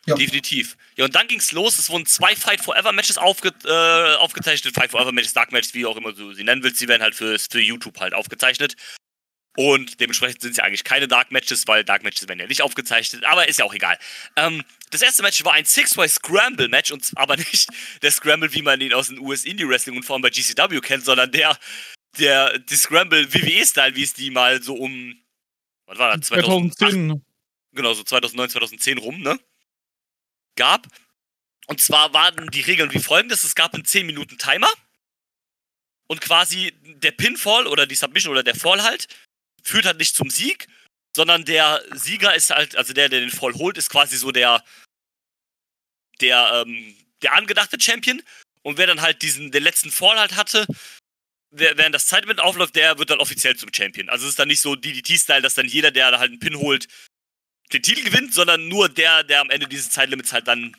Ja. 0.06 0.14
Definitiv. 0.14 0.78
Ja, 0.96 1.05
und 1.05 1.14
dann 1.14 1.26
ging's 1.28 1.52
los. 1.52 1.78
Es 1.78 1.90
wurden 1.90 2.06
zwei 2.06 2.34
Fight 2.34 2.62
Forever 2.62 2.93
Matches 2.93 3.19
aufge 3.19 3.52
äh, 3.66 4.14
aufgezeichnet. 4.16 4.75
Fight 4.75 4.90
Forever 4.90 5.12
Matches, 5.12 5.34
Dark 5.34 5.52
Matches, 5.52 5.75
wie 5.75 5.84
auch 5.84 5.99
immer 5.99 6.12
du 6.14 6.32
sie 6.32 6.44
nennen 6.44 6.62
willst. 6.62 6.81
Die 6.81 6.88
werden 6.88 7.02
halt 7.02 7.14
für, 7.14 7.38
für 7.38 7.60
YouTube 7.60 8.00
halt 8.00 8.14
aufgezeichnet. 8.14 8.75
Und 9.58 9.99
dementsprechend 9.99 10.40
sind 10.40 10.52
es 10.52 10.58
ja 10.58 10.62
eigentlich 10.62 10.84
keine 10.84 11.08
Dark 11.08 11.32
Matches, 11.32 11.66
weil 11.66 11.82
Dark 11.82 12.05
Matches 12.05 12.28
werden 12.28 12.38
ja 12.38 12.46
nicht 12.46 12.62
aufgezeichnet. 12.62 13.25
Aber 13.25 13.49
ist 13.49 13.58
ja 13.58 13.64
auch 13.64 13.75
egal. 13.75 13.99
Ähm, 14.37 14.62
das 14.90 15.02
erste 15.02 15.20
Match 15.20 15.44
war 15.44 15.55
ein 15.55 15.64
Six-Way 15.64 16.08
Scramble 16.08 16.69
Match. 16.69 16.93
Und 16.93 17.10
aber 17.16 17.37
nicht 17.37 17.69
der 18.02 18.12
Scramble, 18.12 18.55
wie 18.55 18.62
man 18.62 18.81
ihn 18.81 18.94
aus 18.94 19.08
dem 19.08 19.20
US 19.20 19.44
Indie 19.44 19.69
Wrestling 19.69 19.96
und 19.96 20.05
vor 20.05 20.14
allem 20.14 20.22
bei 20.22 20.31
GCW 20.31 20.78
kennt, 20.81 21.05
sondern 21.05 21.32
der, 21.32 21.58
der, 22.20 22.56
die 22.60 22.76
Scramble 22.76 23.34
WWE-Style, 23.34 23.96
wie 23.96 24.05
es 24.05 24.12
die 24.12 24.31
mal 24.31 24.62
so 24.62 24.76
um, 24.76 25.20
was 25.87 25.99
war 25.99 26.16
das, 26.16 26.28
2008, 26.28 26.78
2010. 26.78 27.25
genau, 27.75 27.94
so 27.94 28.05
2009, 28.05 28.50
2010 28.50 28.99
rum, 28.99 29.20
ne? 29.22 29.40
Gab. 30.55 30.87
Und 31.66 31.81
zwar 31.81 32.14
waren 32.14 32.46
die 32.52 32.60
Regeln 32.60 32.93
wie 32.93 33.00
folgendes: 33.00 33.43
Es 33.43 33.56
gab 33.56 33.75
einen 33.75 33.84
10 33.84 34.06
Minuten 34.06 34.38
Timer. 34.38 34.70
Und 36.06 36.20
quasi 36.20 36.72
der 36.84 37.10
Pinfall 37.10 37.66
oder 37.66 37.87
die 37.87 37.96
Submission 37.96 38.32
oder 38.32 38.43
der 38.44 38.55
Fall 38.55 38.82
halt 38.82 39.08
führt 39.62 39.87
halt 39.87 39.99
nicht 39.99 40.14
zum 40.14 40.31
Sieg, 40.31 40.66
sondern 41.14 41.44
der 41.44 41.82
Sieger 41.94 42.34
ist 42.34 42.50
halt, 42.50 42.76
also 42.76 42.93
der, 42.93 43.08
der 43.08 43.20
den 43.20 43.31
Fall 43.31 43.55
holt, 43.55 43.78
ist 43.78 43.90
quasi 43.90 44.16
so 44.16 44.31
der, 44.31 44.62
der, 46.20 46.64
ähm, 46.66 46.94
der 47.22 47.34
angedachte 47.34 47.81
Champion. 47.81 48.22
Und 48.62 48.78
wer 48.78 48.87
dann 48.87 49.00
halt 49.00 49.22
diesen, 49.22 49.50
den 49.50 49.62
letzten 49.62 49.90
Fall 49.90 50.19
halt 50.19 50.37
hatte, 50.37 50.66
während 51.50 51.94
das 51.94 52.06
Zeitlimit 52.06 52.41
aufläuft, 52.41 52.77
der 52.77 52.98
wird 52.98 53.10
dann 53.10 53.20
offiziell 53.20 53.56
zum 53.56 53.72
Champion. 53.72 54.08
Also 54.08 54.24
es 54.24 54.31
ist 54.31 54.38
dann 54.38 54.48
nicht 54.48 54.60
so 54.60 54.77
DDT-Style, 54.77 55.43
dass 55.43 55.55
dann 55.55 55.67
jeder, 55.67 55.91
der 55.91 56.10
da 56.10 56.19
halt 56.19 56.31
einen 56.31 56.41
Pin 56.41 56.56
holt, 56.56 56.86
den 57.72 57.82
Titel 57.82 58.05
gewinnt, 58.05 58.34
sondern 58.34 58.69
nur 58.69 58.88
der, 58.88 59.24
der 59.24 59.41
am 59.41 59.50
Ende 59.50 59.67
dieses 59.67 59.91
Zeitlimits 59.91 60.32
halt 60.32 60.48
dann 60.48 60.77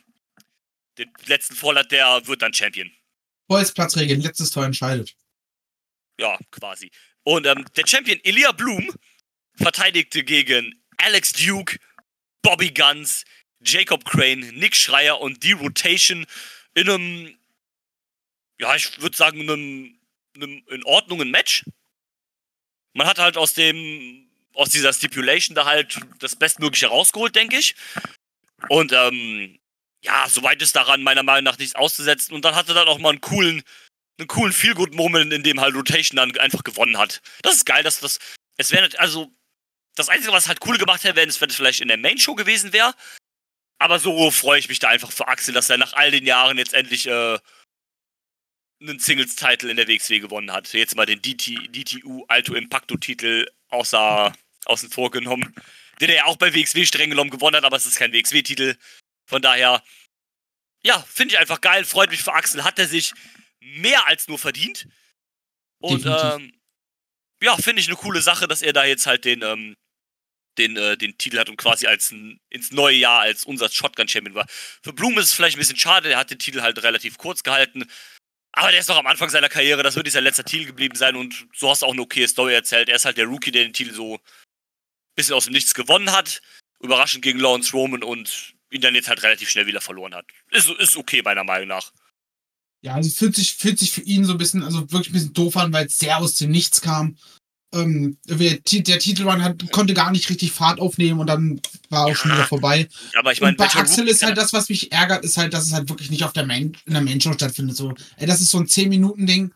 den 0.97 1.11
letzten 1.25 1.55
Fall 1.55 1.77
hat, 1.77 1.91
der 1.91 2.27
wird 2.27 2.41
dann 2.41 2.53
Champion. 2.53 2.91
Bolzplatzregeln, 3.47 4.21
letztes 4.21 4.51
Tor 4.51 4.65
entscheidet. 4.65 5.15
Ja, 6.19 6.37
quasi. 6.51 6.91
Und 7.29 7.45
ähm, 7.45 7.63
der 7.75 7.85
Champion 7.85 8.19
Ilya 8.23 8.53
Bloom 8.53 8.91
verteidigte 9.53 10.23
gegen 10.23 10.81
Alex 10.97 11.31
Duke, 11.33 11.77
Bobby 12.41 12.71
Guns, 12.71 13.23
Jacob 13.63 14.03
Crane, 14.03 14.51
Nick 14.53 14.75
Schreier 14.75 15.21
und 15.21 15.43
die 15.43 15.51
Rotation 15.51 16.25
in 16.73 16.89
einem, 16.89 17.37
ja, 18.59 18.75
ich 18.75 18.99
würde 18.99 19.15
sagen, 19.15 19.41
einem, 19.41 19.99
einem 20.33 20.63
in 20.69 20.83
Ordnung 20.85 21.21
ein 21.21 21.29
Match. 21.29 21.65
Man 22.93 23.05
hat 23.05 23.19
halt 23.19 23.37
aus 23.37 23.53
dem, 23.53 24.27
aus 24.55 24.69
dieser 24.69 24.91
Stipulation 24.91 25.53
da 25.53 25.65
halt 25.65 25.99
das 26.17 26.35
Bestmögliche 26.35 26.87
rausgeholt, 26.87 27.35
denke 27.35 27.59
ich. 27.59 27.75
Und 28.69 28.91
ähm, 28.91 29.59
ja, 30.01 30.27
soweit 30.27 30.63
ist 30.63 30.75
daran 30.75 31.03
meiner 31.03 31.21
Meinung 31.21 31.43
nach 31.43 31.59
nichts 31.59 31.75
auszusetzen. 31.75 32.33
Und 32.33 32.43
dann 32.43 32.55
hatte 32.55 32.73
dann 32.73 32.87
auch 32.87 32.97
mal 32.97 33.09
einen 33.09 33.21
coolen, 33.21 33.61
einen 34.19 34.27
coolen 34.27 34.53
Feel-Good-Moment, 34.53 35.33
in 35.33 35.43
dem 35.43 35.59
halt 35.59 35.75
Rotation 35.75 36.17
dann 36.17 36.37
einfach 36.37 36.63
gewonnen 36.63 36.97
hat. 36.97 37.21
Das 37.41 37.55
ist 37.55 37.65
geil, 37.65 37.83
dass 37.83 37.99
das. 37.99 38.19
Es 38.57 38.71
wäre 38.71 38.89
also. 38.99 39.31
Das 39.95 40.07
Einzige, 40.07 40.31
was 40.31 40.47
halt 40.47 40.59
cool 40.65 40.77
gemacht 40.77 41.03
hätte, 41.03 41.17
wäre, 41.17 41.27
wenn 41.27 41.49
es 41.49 41.55
vielleicht 41.55 41.81
in 41.81 41.89
der 41.89 41.97
Main-Show 41.97 42.35
gewesen 42.35 42.71
wäre. 42.71 42.93
Aber 43.79 43.99
so 43.99 44.31
freue 44.31 44.59
ich 44.59 44.69
mich 44.69 44.79
da 44.79 44.89
einfach 44.89 45.11
für 45.11 45.27
Axel, 45.27 45.53
dass 45.53 45.69
er 45.69 45.77
nach 45.77 45.93
all 45.93 46.11
den 46.11 46.25
Jahren 46.25 46.57
jetzt 46.57 46.73
endlich 46.73 47.07
äh, 47.07 47.37
einen 48.81 48.99
Singles-Title 48.99 49.69
in 49.69 49.77
der 49.77 49.87
WXW 49.87 50.19
gewonnen 50.19 50.51
hat. 50.51 50.71
Jetzt 50.73 50.95
mal 50.95 51.05
den 51.05 51.21
DT, 51.21 51.69
DTU 51.75 52.23
Alto 52.27 52.53
Impacto-Titel 52.53 53.49
außer, 53.69 54.33
außen 54.65 54.89
vor 54.89 55.11
genommen. 55.11 55.53
Den 55.99 56.09
er 56.09 56.15
ja 56.15 56.25
auch 56.25 56.37
bei 56.37 56.53
WXW 56.53 56.85
streng 56.85 57.09
genommen 57.09 57.29
gewonnen 57.29 57.57
hat, 57.57 57.65
aber 57.65 57.77
es 57.77 57.85
ist 57.85 57.97
kein 57.97 58.13
WXW-Titel. 58.13 58.77
Von 59.25 59.41
daher, 59.41 59.83
ja, 60.81 61.01
finde 61.09 61.33
ich 61.33 61.39
einfach 61.39 61.59
geil. 61.59 61.83
Freut 61.83 62.09
mich 62.09 62.23
für 62.23 62.33
Axel. 62.33 62.63
Hat 62.63 62.79
er 62.79 62.87
sich 62.87 63.13
mehr 63.61 64.07
als 64.07 64.27
nur 64.27 64.39
verdient. 64.39 64.87
Und 65.79 66.05
ähm, 66.05 66.53
ja, 67.41 67.55
finde 67.57 67.81
ich 67.81 67.87
eine 67.87 67.97
coole 67.97 68.21
Sache, 68.21 68.47
dass 68.47 68.61
er 68.61 68.73
da 68.73 68.85
jetzt 68.85 69.05
halt 69.07 69.25
den, 69.25 69.41
ähm, 69.41 69.75
den, 70.57 70.75
äh, 70.77 70.97
den 70.97 71.17
Titel 71.17 71.39
hat 71.39 71.49
und 71.49 71.57
quasi 71.57 71.87
als 71.87 72.11
ein, 72.11 72.39
ins 72.49 72.71
neue 72.71 72.97
Jahr 72.97 73.21
als 73.21 73.45
unser 73.45 73.69
Shotgun-Champion 73.69 74.35
war. 74.35 74.45
Für 74.49 74.93
Blum 74.93 75.17
ist 75.17 75.27
es 75.27 75.33
vielleicht 75.33 75.55
ein 75.55 75.59
bisschen 75.59 75.77
schade, 75.77 76.11
er 76.11 76.17
hat 76.17 76.31
den 76.31 76.39
Titel 76.39 76.61
halt 76.61 76.81
relativ 76.83 77.17
kurz 77.17 77.43
gehalten. 77.43 77.85
Aber 78.51 78.71
der 78.71 78.79
ist 78.79 78.89
doch 78.89 78.97
am 78.97 79.07
Anfang 79.07 79.29
seiner 79.29 79.47
Karriere, 79.47 79.83
das 79.83 79.95
wird 79.95 80.05
nicht 80.05 80.13
sein 80.13 80.23
letzter 80.23 80.43
Titel 80.43 80.65
geblieben 80.65 80.95
sein 80.95 81.15
und 81.15 81.47
so 81.55 81.69
hast 81.69 81.81
du 81.81 81.85
auch 81.85 81.93
eine 81.93 82.01
okay 82.01 82.27
Story 82.27 82.53
erzählt. 82.53 82.89
Er 82.89 82.95
ist 82.95 83.05
halt 83.05 83.17
der 83.17 83.25
Rookie, 83.25 83.51
der 83.51 83.63
den 83.63 83.73
Titel 83.73 83.93
so 83.93 84.15
ein 84.15 84.19
bisschen 85.15 85.35
aus 85.35 85.45
dem 85.45 85.53
Nichts 85.53 85.73
gewonnen 85.73 86.11
hat. 86.11 86.41
Überraschend 86.81 87.23
gegen 87.23 87.39
Lawrence 87.39 87.71
Roman 87.73 88.03
und 88.03 88.55
ihn 88.71 88.81
dann 88.81 88.95
jetzt 88.95 89.07
halt 89.07 89.21
relativ 89.23 89.49
schnell 89.49 89.67
wieder 89.67 89.81
verloren 89.81 90.15
hat. 90.15 90.25
Ist, 90.49 90.69
ist 90.69 90.97
okay, 90.97 91.21
meiner 91.21 91.43
Meinung 91.43 91.67
nach. 91.67 91.91
Ja, 92.81 92.95
also 92.95 93.09
fühlt 93.09 93.35
sich, 93.35 93.55
fühlt 93.55 93.77
sich 93.77 93.91
für 93.91 94.01
ihn 94.01 94.23
so 94.25 94.33
ein 94.33 94.37
bisschen, 94.37 94.63
also 94.63 94.89
wirklich 94.91 95.09
ein 95.09 95.13
bisschen 95.13 95.33
doof 95.33 95.57
an, 95.57 95.73
weil 95.73 95.87
es 95.87 95.97
sehr 95.97 96.17
aus 96.17 96.35
dem 96.35 96.51
Nichts 96.51 96.81
kam. 96.81 97.17
Ähm, 97.71 98.17
der 98.25 98.63
Titelrun 98.63 99.43
hat, 99.43 99.71
konnte 99.71 99.93
gar 99.93 100.11
nicht 100.11 100.29
richtig 100.29 100.51
Fahrt 100.51 100.79
aufnehmen 100.79 101.19
und 101.19 101.27
dann 101.27 101.61
war 101.89 102.05
auch 102.05 102.09
ja, 102.09 102.15
schon 102.15 102.31
wieder 102.31 102.47
vorbei. 102.47 102.89
Aber 103.15 103.31
ich 103.31 103.41
meine, 103.41 103.57
bei 103.57 103.69
Axel 103.69 104.07
ist 104.07 104.23
halt 104.23 104.37
das, 104.37 104.53
was 104.53 104.69
mich 104.69 104.91
ärgert, 104.91 105.23
ist 105.23 105.37
halt, 105.37 105.53
dass 105.53 105.67
es 105.67 105.73
halt 105.73 105.87
wirklich 105.89 106.09
nicht 106.09 106.23
auf 106.23 106.33
der 106.33 106.47
Main, 106.47 106.75
in 106.85 106.93
der 106.93 107.03
Main 107.03 107.21
Show 107.21 107.33
stattfindet. 107.33 107.75
So, 107.75 107.93
ey, 108.17 108.25
das 108.25 108.41
ist 108.41 108.49
so 108.49 108.57
ein 108.57 108.65
10-Minuten-Ding. 108.65 109.53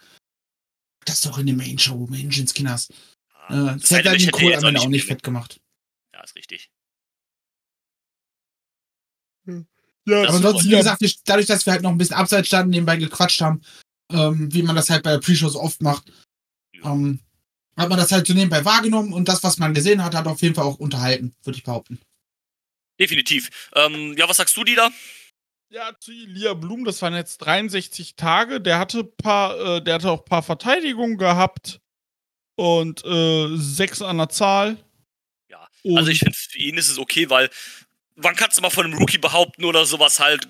Das 1.06 1.16
ist 1.16 1.26
doch 1.26 1.40
in 1.40 1.48
der 1.48 1.56
Main 1.56 1.80
Show, 1.80 2.06
Menschenskinders. 2.08 2.90
Ja, 3.50 3.74
äh, 3.74 3.80
das 3.80 3.90
hätte 3.90 4.16
den 4.16 4.32
Kohl 4.32 4.54
am 4.54 4.64
Ende 4.64 4.82
auch 4.82 4.88
nicht 4.88 5.06
fett 5.06 5.24
gemacht. 5.24 5.60
Ja, 6.14 6.24
ist 6.24 6.36
richtig. 6.36 6.70
Hm. 9.46 9.66
Ja, 10.06 10.20
aber 10.20 10.30
ansonsten, 10.34 10.70
wie 10.70 10.76
gesagt, 10.76 11.02
dadurch, 11.26 11.46
dass 11.48 11.66
wir 11.66 11.74
halt 11.74 11.82
noch 11.82 11.92
ein 11.92 11.98
bisschen 11.98 12.16
abseits 12.16 12.48
standen, 12.48 12.72
nebenbei 12.72 12.98
gequatscht 12.98 13.42
haben, 13.42 13.62
ähm, 14.12 14.54
wie 14.54 14.64
man 14.64 14.76
das 14.76 14.90
halt 14.90 15.04
bei 15.04 15.12
der 15.12 15.20
Pre-Show 15.20 15.50
so 15.50 15.62
oft 15.62 15.82
macht, 15.82 16.12
ähm, 16.84 17.20
hat 17.78 17.90
man 17.90 17.98
das 17.98 18.12
halt 18.12 18.28
so 18.28 18.34
nebenbei 18.34 18.64
wahrgenommen 18.66 19.14
und 19.14 19.28
das, 19.28 19.44
was 19.44 19.58
man 19.58 19.74
gesehen 19.74 20.04
hat, 20.04 20.14
hat 20.14 20.28
auf 20.28 20.42
jeden 20.42 20.56
Fall 20.56 20.66
auch 20.66 20.80
unterhalten, 20.80 21.34
würde 21.44 21.58
ich 21.58 21.64
behaupten. 21.64 22.00
Definitiv. 23.00 23.70
Ähm, 23.76 24.16
ja, 24.18 24.30
was 24.30 24.38
sagst 24.38 24.56
du, 24.56 24.64
Dieter? 24.64 24.92
Ja, 25.70 25.92
zu 26.00 26.12
Lia 26.12 26.54
Blum, 26.54 26.86
das 26.86 27.02
waren 27.02 27.16
jetzt 27.16 27.40
63 27.40 28.16
Tage. 28.16 28.62
Der 28.62 28.78
hatte 28.78 29.04
paar, 29.04 29.78
äh, 29.78 29.84
der 29.84 29.96
hatte 29.96 30.12
auch 30.12 30.20
ein 30.20 30.26
paar 30.26 30.44
Verteidigungen 30.44 31.18
gehabt 31.18 31.80
und 32.56 33.04
äh, 33.06 33.48
sechs 33.56 34.04
an 34.04 34.20
der 34.20 34.30
Zahl. 34.30 34.78
Ja, 35.50 35.68
und 35.82 35.98
also 35.98 36.12
ich 36.12 36.20
finde, 36.20 36.38
für 36.38 36.60
ihn 36.60 36.78
ist 36.78 36.90
es 36.90 37.00
okay, 37.00 37.28
weil 37.32 37.50
wann 38.16 38.36
kannst 38.36 38.58
du 38.58 38.62
mal 38.62 38.70
von 38.70 38.86
einem 38.86 38.98
Rookie 38.98 39.18
behaupten 39.18 39.66
oder 39.66 39.86
sowas 39.86 40.20
halt, 40.20 40.48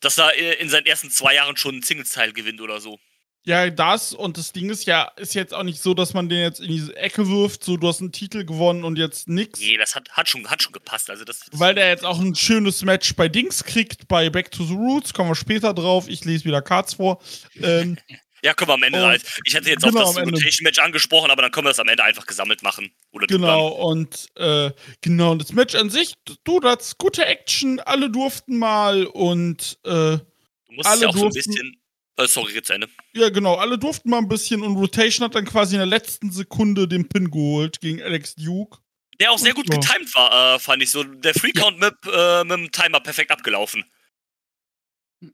dass 0.00 0.18
er 0.18 0.58
in 0.58 0.68
seinen 0.68 0.86
ersten 0.86 1.10
zwei 1.10 1.34
Jahren 1.34 1.56
schon 1.56 1.76
einen 1.76 1.82
Singles-Teil 1.82 2.32
gewinnt 2.32 2.60
oder 2.60 2.80
so? 2.80 2.98
Ja, 3.44 3.68
das 3.70 4.12
und 4.12 4.38
das 4.38 4.52
Ding 4.52 4.70
ist 4.70 4.86
ja, 4.86 5.10
ist 5.16 5.34
jetzt 5.34 5.52
auch 5.52 5.64
nicht 5.64 5.82
so, 5.82 5.94
dass 5.94 6.14
man 6.14 6.28
den 6.28 6.38
jetzt 6.38 6.60
in 6.60 6.68
diese 6.68 6.94
Ecke 6.96 7.28
wirft, 7.28 7.64
so 7.64 7.76
du 7.76 7.88
hast 7.88 8.00
einen 8.00 8.12
Titel 8.12 8.44
gewonnen 8.44 8.84
und 8.84 8.98
jetzt 8.98 9.26
nix. 9.28 9.58
Nee, 9.58 9.76
das 9.76 9.96
hat, 9.96 10.10
hat, 10.10 10.28
schon, 10.28 10.48
hat 10.48 10.62
schon 10.62 10.72
gepasst. 10.72 11.10
Also 11.10 11.24
das, 11.24 11.40
das 11.40 11.58
Weil 11.58 11.74
der 11.74 11.88
jetzt 11.88 12.04
auch 12.04 12.20
ein 12.20 12.36
schönes 12.36 12.82
Match 12.82 13.16
bei 13.16 13.28
Dings 13.28 13.64
kriegt, 13.64 14.06
bei 14.06 14.30
Back 14.30 14.52
to 14.52 14.64
the 14.64 14.74
Roots, 14.74 15.12
kommen 15.12 15.30
wir 15.30 15.34
später 15.34 15.74
drauf. 15.74 16.06
Ich 16.06 16.24
lese 16.24 16.44
wieder 16.44 16.62
Cards 16.62 16.94
vor. 16.94 17.20
Ähm, 17.60 17.98
ja, 18.42 18.54
können 18.54 18.70
wir 18.70 18.74
am 18.74 18.82
Ende 18.82 19.02
und, 19.02 19.06
halt. 19.06 19.22
Ich 19.44 19.54
hätte 19.54 19.70
jetzt 19.70 19.84
genau, 19.84 20.02
auch 20.02 20.14
das 20.14 20.24
Rotation-Match 20.24 20.78
angesprochen, 20.80 21.30
aber 21.30 21.42
dann 21.42 21.52
können 21.52 21.66
wir 21.66 21.70
das 21.70 21.78
am 21.78 21.88
Ende 21.88 22.04
einfach 22.04 22.26
gesammelt 22.26 22.62
machen. 22.62 22.92
Oder 23.12 23.26
genau, 23.26 23.68
und 23.68 24.28
äh, 24.36 24.70
genau, 25.00 25.34
das 25.36 25.52
Match 25.52 25.74
an 25.74 25.90
sich, 25.90 26.14
du, 26.44 26.60
das 26.60 26.98
gute 26.98 27.24
Action, 27.24 27.80
alle 27.80 28.10
durften 28.10 28.58
mal 28.58 29.06
und 29.06 29.78
äh, 29.84 29.90
du 29.90 30.22
musst 30.70 30.88
alle 30.88 31.02
ja 31.02 31.08
auch 31.08 31.12
durften, 31.12 31.20
so 31.20 31.26
ein 31.26 31.32
bisschen 31.32 31.82
äh, 32.16 32.26
sorry, 32.26 32.52
jetzt 32.52 32.70
Ende. 32.70 32.88
Ja, 33.14 33.30
genau. 33.30 33.54
Alle 33.54 33.78
durften 33.78 34.10
mal 34.10 34.18
ein 34.18 34.28
bisschen 34.28 34.62
und 34.62 34.76
Rotation 34.76 35.24
hat 35.24 35.34
dann 35.34 35.44
quasi 35.44 35.74
in 35.74 35.78
der 35.78 35.86
letzten 35.86 36.30
Sekunde 36.30 36.86
den 36.86 37.08
Pin 37.08 37.30
geholt 37.30 37.80
gegen 37.80 38.02
Alex 38.02 38.34
Duke. 38.34 38.78
Der 39.18 39.30
auch 39.30 39.38
sehr 39.38 39.54
gut 39.54 39.72
ja. 39.72 39.78
getimed 39.78 40.14
war, 40.14 40.56
äh, 40.56 40.58
fand 40.58 40.82
ich 40.82 40.90
so. 40.90 41.04
Der 41.04 41.34
Free-Count 41.34 41.80
ja. 41.80 41.90
mit, 41.90 41.94
äh, 42.12 42.44
mit 42.44 42.58
dem 42.58 42.72
Timer 42.72 43.00
perfekt 43.00 43.30
abgelaufen. 43.30 43.84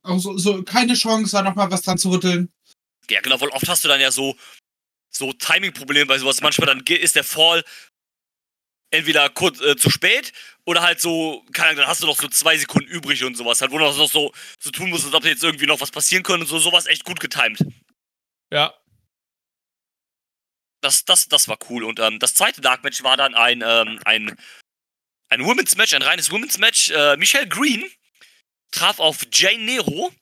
Also 0.03 0.37
so 0.37 0.63
keine 0.63 0.95
Chance, 0.95 1.33
da 1.33 1.43
nochmal 1.43 1.71
was 1.71 1.83
dran 1.83 1.99
zu 1.99 2.11
rütteln. 2.11 2.53
Ja, 3.11 3.21
genau, 3.21 3.41
weil 3.41 3.49
oft 3.51 3.69
hast 3.69 3.85
du 3.85 3.89
dann 3.89 4.01
ja 4.01 4.11
so, 4.11 4.37
so 5.11 5.33
Timing-Probleme 5.33 6.07
bei 6.07 6.19
sowas. 6.19 6.41
Manchmal 6.41 6.67
dann 6.67 6.85
ist 6.87 7.17
der 7.17 7.25
Fall 7.25 7.65
entweder 8.91 9.29
kurz 9.31 9.61
äh, 9.61 9.77
zu 9.77 9.91
spät 9.91 10.33
oder 10.65 10.83
halt 10.83 11.01
so, 11.01 11.45
keine 11.53 11.69
Ahnung, 11.69 11.81
dann 11.81 11.89
hast 11.89 12.03
du 12.03 12.07
noch 12.07 12.17
so 12.17 12.29
zwei 12.29 12.57
Sekunden 12.57 12.89
übrig 12.89 13.23
und 13.25 13.37
sowas. 13.37 13.61
Halt, 13.61 13.71
wo 13.71 13.79
du 13.79 13.85
noch 13.85 13.93
so, 13.93 14.33
so 14.59 14.71
tun 14.71 14.91
musst, 14.91 15.05
als 15.05 15.15
ob 15.15 15.25
jetzt 15.25 15.43
irgendwie 15.43 15.67
noch 15.67 15.81
was 15.81 15.91
passieren 15.91 16.23
könnte 16.23 16.43
und 16.43 16.49
so, 16.49 16.59
sowas 16.59 16.87
echt 16.87 17.05
gut 17.05 17.21
getimed. 17.21 17.65
Ja. 18.51 18.75
Das, 20.81 21.05
das, 21.05 21.29
das 21.29 21.49
war 21.49 21.59
cool. 21.69 21.85
Und 21.85 21.99
ähm, 21.99 22.19
das 22.19 22.35
zweite 22.35 22.61
Dark 22.61 22.85
Match 22.85 23.03
war 23.03 23.17
dann 23.17 23.35
ein, 23.35 23.63
ähm, 23.67 24.01
ein, 24.05 24.37
ein 25.29 25.45
Women's 25.45 25.77
Match, 25.77 25.93
ein 25.93 26.03
reines 26.03 26.31
Women's 26.31 26.59
Match. 26.59 26.91
Äh, 26.91 27.17
Michelle 27.17 27.49
Green 27.49 27.85
traf 28.71 29.01
auf 29.01 29.27
Jane 29.33 29.65
Nero. 29.65 30.13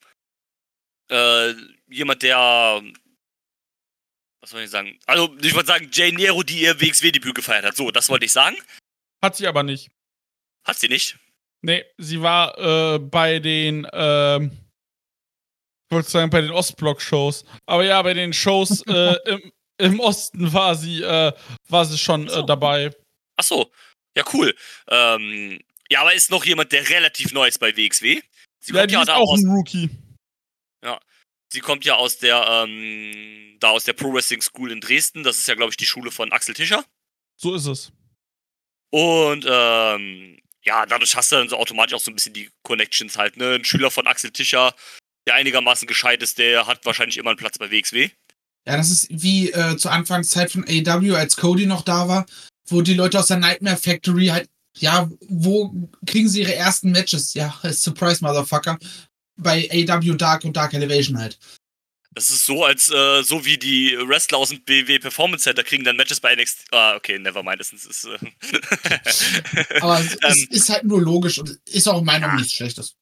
Äh, 1.08 1.54
jemand, 1.88 2.22
der 2.22 2.82
was 4.46 4.50
soll 4.50 4.62
ich 4.62 4.70
sagen? 4.70 4.96
Also, 5.06 5.36
ich 5.42 5.54
wollte 5.54 5.66
sagen, 5.66 5.88
Jane 5.92 6.12
Nero, 6.12 6.44
die 6.44 6.62
ihr 6.62 6.80
WXW-Debüt 6.80 7.34
gefeiert 7.34 7.64
hat. 7.64 7.74
So, 7.74 7.90
das 7.90 8.08
wollte 8.08 8.26
ich 8.26 8.32
sagen. 8.32 8.56
Hat 9.20 9.34
sie 9.34 9.48
aber 9.48 9.64
nicht. 9.64 9.90
Hat 10.64 10.78
sie 10.78 10.88
nicht? 10.88 11.18
Nee, 11.62 11.84
sie 11.98 12.22
war 12.22 12.56
äh, 12.56 13.00
bei 13.00 13.40
den, 13.40 13.88
ähm, 13.92 14.52
ich 15.88 15.94
wollte 15.96 16.08
sagen, 16.08 16.30
bei 16.30 16.42
den 16.42 16.52
Ostblock-Shows. 16.52 17.44
Aber 17.66 17.84
ja, 17.84 18.00
bei 18.02 18.14
den 18.14 18.32
Shows 18.32 18.82
äh, 18.86 19.16
im, 19.26 19.52
im, 19.78 19.98
Osten 19.98 20.52
war 20.52 20.76
sie, 20.76 21.02
äh, 21.02 21.32
war 21.68 21.84
sie 21.84 21.98
schon 21.98 22.28
äh, 22.28 22.46
dabei. 22.46 22.94
Ach 23.36 23.44
so, 23.44 23.72
ja, 24.16 24.22
cool. 24.32 24.54
Ähm, 24.86 25.60
ja, 25.90 26.02
aber 26.02 26.14
ist 26.14 26.30
noch 26.30 26.44
jemand, 26.44 26.70
der 26.70 26.88
relativ 26.88 27.32
neu 27.32 27.48
ist 27.48 27.58
bei 27.58 27.76
WXW. 27.76 28.22
Sie 28.60 28.72
ja, 28.72 28.80
kommt 28.80 28.92
ja 28.92 29.02
ist 29.02 29.10
auch 29.10 29.32
aus, 29.32 29.42
ein 29.42 29.50
Rookie. 29.50 29.90
Ja, 30.84 31.00
sie 31.56 31.62
kommt 31.62 31.86
ja 31.86 31.94
aus 31.94 32.18
der, 32.18 32.46
ähm, 32.46 33.56
da 33.60 33.70
aus 33.70 33.84
der 33.84 33.94
Pro 33.94 34.12
Wrestling 34.12 34.42
School 34.42 34.70
in 34.70 34.82
Dresden. 34.82 35.22
Das 35.22 35.38
ist 35.38 35.48
ja, 35.48 35.54
glaube 35.54 35.70
ich, 35.70 35.78
die 35.78 35.86
Schule 35.86 36.10
von 36.10 36.30
Axel 36.30 36.54
Tischer. 36.54 36.84
So 37.40 37.54
ist 37.54 37.64
es. 37.64 37.92
Und 38.90 39.46
ähm, 39.48 40.38
ja, 40.62 40.84
dadurch 40.84 41.16
hast 41.16 41.32
du 41.32 41.36
dann 41.36 41.48
so 41.48 41.56
automatisch 41.56 41.94
auch 41.94 42.00
so 42.00 42.10
ein 42.10 42.14
bisschen 42.14 42.34
die 42.34 42.50
Connections 42.62 43.16
halt. 43.16 43.38
Ne? 43.38 43.54
Ein 43.54 43.64
Schüler 43.64 43.90
von 43.90 44.06
Axel 44.06 44.30
Tischer, 44.32 44.74
der 45.26 45.36
einigermaßen 45.36 45.88
gescheit 45.88 46.22
ist, 46.22 46.36
der 46.36 46.66
hat 46.66 46.84
wahrscheinlich 46.84 47.16
immer 47.16 47.30
einen 47.30 47.38
Platz 47.38 47.56
bei 47.56 47.70
WXW. 47.70 48.10
Ja, 48.66 48.76
das 48.76 48.90
ist 48.90 49.06
wie 49.10 49.50
äh, 49.52 49.78
zur 49.78 49.92
Anfangszeit 49.92 50.52
von 50.52 50.66
AW, 50.68 51.14
als 51.14 51.36
Cody 51.36 51.64
noch 51.64 51.82
da 51.82 52.06
war, 52.06 52.26
wo 52.68 52.82
die 52.82 52.94
Leute 52.94 53.18
aus 53.18 53.28
der 53.28 53.38
Nightmare 53.38 53.78
Factory 53.78 54.26
halt, 54.26 54.50
ja, 54.76 55.08
wo 55.28 55.88
kriegen 56.04 56.28
sie 56.28 56.42
ihre 56.42 56.54
ersten 56.54 56.90
Matches? 56.90 57.32
Ja, 57.32 57.58
Surprise 57.70 58.22
Motherfucker. 58.22 58.78
Bei 59.36 59.68
AW 59.70 60.16
Dark 60.16 60.44
und 60.44 60.56
Dark 60.56 60.74
Elevation 60.74 61.18
halt. 61.18 61.38
Das 62.16 62.30
ist 62.30 62.46
so, 62.46 62.64
als 62.64 62.88
äh, 62.88 63.22
so 63.22 63.44
wie 63.44 63.58
die 63.58 63.94
Wrestler 64.06 64.38
aus 64.38 64.48
dem 64.48 64.62
BW 64.62 64.98
Performance 64.98 65.44
Center 65.44 65.62
kriegen 65.62 65.84
dann 65.84 65.96
Matches 65.96 66.18
bei 66.18 66.34
NXT. 66.34 66.72
Ah, 66.72 66.96
okay, 66.96 67.18
never 67.18 67.42
mind. 67.42 67.60
Das 67.60 67.72
ist, 67.74 68.04
äh 68.06 68.18
Aber 69.82 70.00
es 70.00 70.38
ähm, 70.38 70.48
ist 70.50 70.70
halt 70.70 70.84
nur 70.84 71.02
logisch 71.02 71.38
und 71.38 71.50
ist 71.66 71.86
auch 71.86 71.98
in 71.98 72.06
meiner 72.06 72.26
Meinung 72.26 72.40
nichts 72.40 72.54
Schlechtes. 72.54 72.96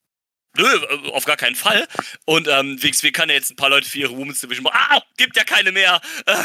Nö, 0.56 0.66
äh, 0.66 1.10
auf 1.10 1.24
gar 1.24 1.36
keinen 1.36 1.54
Fall. 1.54 1.86
Und 2.24 2.48
ähm, 2.48 2.82
WXW 2.82 3.12
kann 3.12 3.28
ja 3.28 3.36
jetzt 3.36 3.52
ein 3.52 3.56
paar 3.56 3.70
Leute 3.70 3.88
für 3.88 3.98
ihre 3.98 4.16
Women's 4.16 4.40
Division 4.40 4.64
machen. 4.64 4.78
Ah, 4.78 5.00
gibt 5.16 5.36
ja 5.36 5.44
keine 5.44 5.72
mehr. 5.72 6.00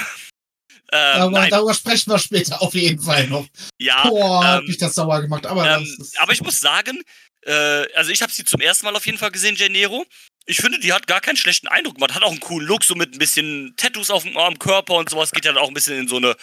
Äh, 0.91 1.19
aber 1.19 1.47
darüber 1.49 1.75
sprechen 1.75 2.09
wir 2.09 2.17
später 2.17 2.63
auf 2.63 2.73
jeden 2.73 2.99
Fall 2.99 3.27
noch. 3.27 3.45
Ja. 3.77 4.07
Boah, 4.07 4.41
ähm, 4.41 4.47
hab 4.47 4.63
ich 4.63 4.77
das 4.79 4.95
sauer 4.95 5.21
gemacht. 5.21 5.45
Aber, 5.45 5.69
ähm, 5.69 5.87
aber 6.17 6.33
ich 6.33 6.41
muss 6.41 6.59
sagen, 6.59 7.03
äh, 7.49 7.93
also 7.95 8.11
ich 8.11 8.21
habe 8.21 8.31
sie 8.31 8.45
zum 8.45 8.61
ersten 8.61 8.85
Mal 8.85 8.95
auf 8.95 9.05
jeden 9.05 9.17
Fall 9.17 9.31
gesehen, 9.31 9.55
Janero 9.55 10.05
ich 10.49 10.61
finde, 10.61 10.79
die 10.79 10.93
hat 10.93 11.05
gar 11.05 11.21
keinen 11.21 11.37
schlechten 11.37 11.67
Eindruck 11.67 11.95
gemacht. 11.95 12.15
Hat 12.15 12.23
auch 12.23 12.31
einen 12.31 12.39
coolen 12.39 12.67
Look, 12.67 12.83
so 12.83 12.95
mit 12.95 13.13
ein 13.13 13.19
bisschen 13.19 13.75
Tattoos 13.77 14.09
auf 14.09 14.23
dem 14.23 14.35
Arm, 14.35 14.57
Körper 14.57 14.95
und 14.95 15.07
sowas. 15.07 15.31
Geht 15.31 15.45
ja 15.45 15.55
auch 15.55 15.67
ein 15.67 15.75
bisschen 15.75 15.99
in 15.99 16.07
so 16.07 16.17
eine, 16.17 16.35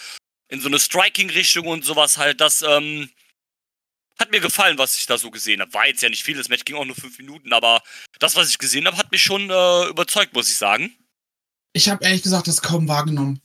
in 0.47 0.61
so 0.61 0.69
eine 0.69 0.79
Striking-Richtung 0.79 1.67
und 1.67 1.83
sowas 1.83 2.17
halt. 2.17 2.39
Das, 2.39 2.61
ähm, 2.61 3.09
hat 4.17 4.31
mir 4.31 4.39
gefallen, 4.39 4.77
was 4.77 4.97
ich 4.97 5.05
da 5.05 5.17
so 5.17 5.29
gesehen 5.29 5.61
habe. 5.61 5.73
War 5.73 5.87
jetzt 5.87 6.01
ja 6.01 6.09
nicht 6.09 6.23
viel, 6.23 6.37
das 6.37 6.47
Match 6.49 6.63
ging 6.63 6.77
auch 6.77 6.85
nur 6.85 6.95
fünf 6.95 7.17
Minuten, 7.19 7.53
aber 7.53 7.83
das, 8.19 8.35
was 8.35 8.49
ich 8.49 8.57
gesehen 8.57 8.87
habe, 8.87 8.97
hat 8.97 9.11
mich 9.11 9.21
schon 9.21 9.49
äh, 9.49 9.89
überzeugt, 9.89 10.33
muss 10.33 10.49
ich 10.49 10.57
sagen. 10.57 10.95
Ich 11.73 11.89
habe 11.89 12.03
ehrlich 12.03 12.23
gesagt 12.23 12.47
das 12.47 12.61
kaum 12.61 12.87
wahrgenommen. 12.87 13.41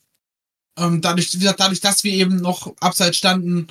Ähm, 0.78 1.02
dadurch, 1.02 1.32
wie 1.34 1.38
gesagt, 1.38 1.60
dadurch, 1.60 1.80
dass 1.80 2.04
wir 2.04 2.12
eben 2.12 2.36
noch 2.36 2.74
abseits 2.80 3.18
standen 3.18 3.66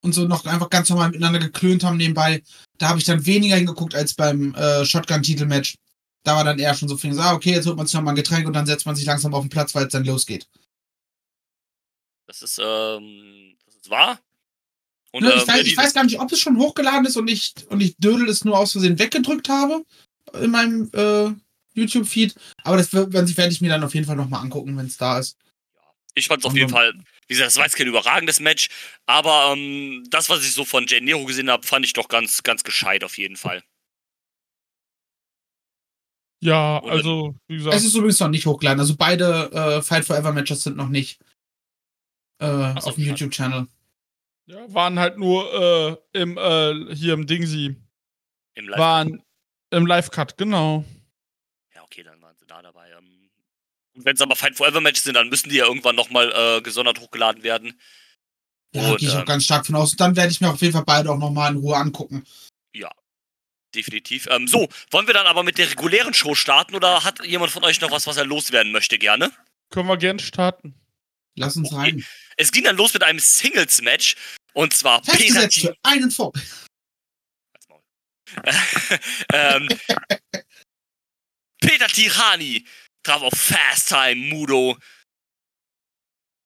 und 0.00 0.12
so 0.12 0.26
noch 0.26 0.46
einfach 0.46 0.70
ganz 0.70 0.88
normal 0.88 1.10
miteinander 1.10 1.40
geklönt 1.40 1.84
haben 1.84 1.98
nebenbei, 1.98 2.42
da 2.78 2.88
habe 2.88 2.98
ich 2.98 3.04
dann 3.04 3.26
weniger 3.26 3.56
hingeguckt 3.56 3.94
als 3.94 4.14
beim 4.14 4.54
äh, 4.54 4.84
Shotgun-Titelmatch 4.84 5.76
da 6.26 6.34
war 6.34 6.44
dann 6.44 6.58
eher 6.58 6.74
schon 6.74 6.88
so 6.88 6.96
viel, 6.96 7.18
ah, 7.20 7.34
okay, 7.34 7.52
jetzt 7.52 7.66
holt 7.66 7.76
man 7.76 7.86
sich 7.86 7.94
nochmal 7.94 8.12
ein 8.12 8.16
Getränk 8.16 8.46
und 8.46 8.52
dann 8.52 8.66
setzt 8.66 8.84
man 8.84 8.96
sich 8.96 9.06
langsam 9.06 9.32
auf 9.32 9.44
den 9.44 9.50
Platz, 9.50 9.74
weil 9.74 9.86
es 9.86 9.92
dann 9.92 10.04
losgeht. 10.04 10.48
Das 12.26 12.42
ist, 12.42 12.58
ähm, 12.60 13.56
das 13.64 13.76
ist 13.76 13.90
wahr. 13.90 14.18
Und, 15.12 15.22
ne, 15.22 15.32
ich, 15.34 15.42
ähm, 15.42 15.48
weiß, 15.48 15.66
ich 15.66 15.76
weiß 15.76 15.94
gar 15.94 16.04
nicht, 16.04 16.18
ob 16.18 16.32
es 16.32 16.40
schon 16.40 16.58
hochgeladen 16.58 17.06
ist 17.06 17.16
und 17.16 17.28
ich, 17.28 17.54
und 17.68 17.80
ich 17.80 17.96
Dödel 17.98 18.28
es 18.28 18.44
nur 18.44 18.58
aus 18.58 18.72
Versehen 18.72 18.98
weggedrückt 18.98 19.48
habe 19.48 19.84
in 20.42 20.50
meinem 20.50 20.90
äh, 20.92 21.30
YouTube-Feed. 21.74 22.34
Aber 22.64 22.76
das 22.76 22.92
werde 22.92 23.52
ich 23.52 23.60
mir 23.60 23.70
dann 23.70 23.84
auf 23.84 23.94
jeden 23.94 24.06
Fall 24.06 24.16
nochmal 24.16 24.42
angucken, 24.42 24.76
wenn 24.76 24.86
es 24.86 24.96
da 24.96 25.20
ist. 25.20 25.38
Ich 26.16 26.26
fand 26.26 26.40
es 26.40 26.46
auf 26.46 26.56
jeden 26.56 26.70
Fall, 26.70 26.92
wie 27.28 27.34
gesagt, 27.34 27.48
das 27.48 27.56
war 27.56 27.64
jetzt 27.64 27.76
kein 27.76 27.86
überragendes 27.88 28.40
Match, 28.40 28.68
aber 29.06 29.52
ähm, 29.52 30.04
das, 30.10 30.28
was 30.30 30.44
ich 30.44 30.52
so 30.52 30.64
von 30.64 30.86
Jane 30.86 31.04
Nero 31.04 31.24
gesehen 31.24 31.50
habe, 31.50 31.66
fand 31.66 31.84
ich 31.84 31.92
doch 31.92 32.08
ganz, 32.08 32.42
ganz 32.42 32.62
gescheit 32.64 33.02
auf 33.04 33.18
jeden 33.18 33.36
Fall. 33.36 33.62
Ja, 36.40 36.78
Und- 36.78 36.90
also, 36.90 37.34
wie 37.48 37.56
gesagt. 37.56 37.74
Es 37.76 37.84
ist 37.84 37.94
übrigens 37.94 38.20
noch 38.20 38.28
nicht 38.28 38.46
hochgeladen. 38.46 38.80
Also 38.80 38.96
beide 38.96 39.50
äh, 39.52 39.82
Fight 39.82 40.04
Forever 40.04 40.32
Matches 40.32 40.62
sind 40.62 40.76
noch 40.76 40.88
nicht 40.88 41.20
äh, 42.38 42.46
so, 42.80 42.88
auf 42.90 42.94
dem. 42.96 43.04
YouTube-Channel. 43.04 43.66
ja, 44.46 44.72
waren 44.74 44.98
halt 44.98 45.16
nur 45.18 46.00
äh, 46.12 46.20
im, 46.20 46.36
äh, 46.36 46.94
hier 46.94 47.14
im 47.14 47.26
Dingsy. 47.26 47.76
Im 48.54 48.68
Live. 48.68 48.78
Waren 48.78 49.22
im 49.70 49.86
Live-Cut, 49.86 50.36
genau. 50.36 50.84
Ja, 51.74 51.82
okay, 51.82 52.02
dann 52.02 52.20
waren 52.22 52.36
sie 52.36 52.46
da 52.46 52.62
dabei. 52.62 52.90
Ähm, 52.92 53.30
und 53.96 54.04
wenn 54.04 54.14
es 54.14 54.20
aber 54.20 54.36
Fight 54.36 54.56
Forever 54.56 54.80
Matches 54.80 55.04
sind, 55.04 55.14
dann 55.14 55.28
müssen 55.28 55.48
die 55.48 55.56
ja 55.56 55.66
irgendwann 55.66 55.96
nochmal 55.96 56.32
äh, 56.32 56.62
gesondert 56.62 57.00
hochgeladen 57.00 57.42
werden. 57.42 57.80
Ja, 58.74 58.90
Und, 58.90 58.98
gehe 58.98 59.08
ich 59.08 59.14
auch 59.14 59.20
ähm, 59.20 59.26
ganz 59.26 59.44
stark 59.44 59.66
von 59.66 59.74
aus. 59.74 59.92
Und 59.92 60.00
dann 60.00 60.16
werde 60.16 60.30
ich 60.30 60.40
mir 60.40 60.50
auf 60.50 60.60
jeden 60.60 60.72
Fall 60.74 60.84
beide 60.84 61.10
auch 61.10 61.18
nochmal 61.18 61.52
in 61.52 61.58
Ruhe 61.58 61.76
angucken. 61.76 62.24
Definitiv. 63.74 64.26
Ähm, 64.30 64.48
so, 64.48 64.68
wollen 64.90 65.06
wir 65.06 65.12
dann 65.12 65.26
aber 65.26 65.42
mit 65.42 65.58
der 65.58 65.70
regulären 65.70 66.14
Show 66.14 66.34
starten 66.34 66.74
oder 66.74 67.04
hat 67.04 67.22
jemand 67.26 67.52
von 67.52 67.62
euch 67.62 67.80
noch 67.82 67.90
was, 67.90 68.06
was 68.06 68.16
er 68.16 68.24
loswerden 68.24 68.72
möchte 68.72 68.96
gerne? 68.98 69.30
Können 69.70 69.88
wir 69.88 69.98
gern 69.98 70.18
starten. 70.18 70.74
Lass 71.36 71.56
uns 71.56 71.70
Okay. 71.70 71.76
rein. 71.76 72.06
Es 72.38 72.52
ging 72.52 72.64
dann 72.64 72.76
los 72.76 72.94
mit 72.94 73.02
einem 73.02 73.18
Singles-Match 73.18 74.16
und 74.54 74.72
zwar 74.72 75.02
Peter 75.02 75.50
für 75.50 75.76
einen 75.82 76.10
vor. 76.10 76.32
Halt's 77.52 77.68
Maul. 77.68 77.82
ähm, 79.34 79.68
Peter 81.60 81.88
Tirani 81.88 82.64
traf 83.06 83.22
auf 83.22 83.34
Fast 83.34 83.88
Time 83.88 84.16
Mudo. 84.16 84.76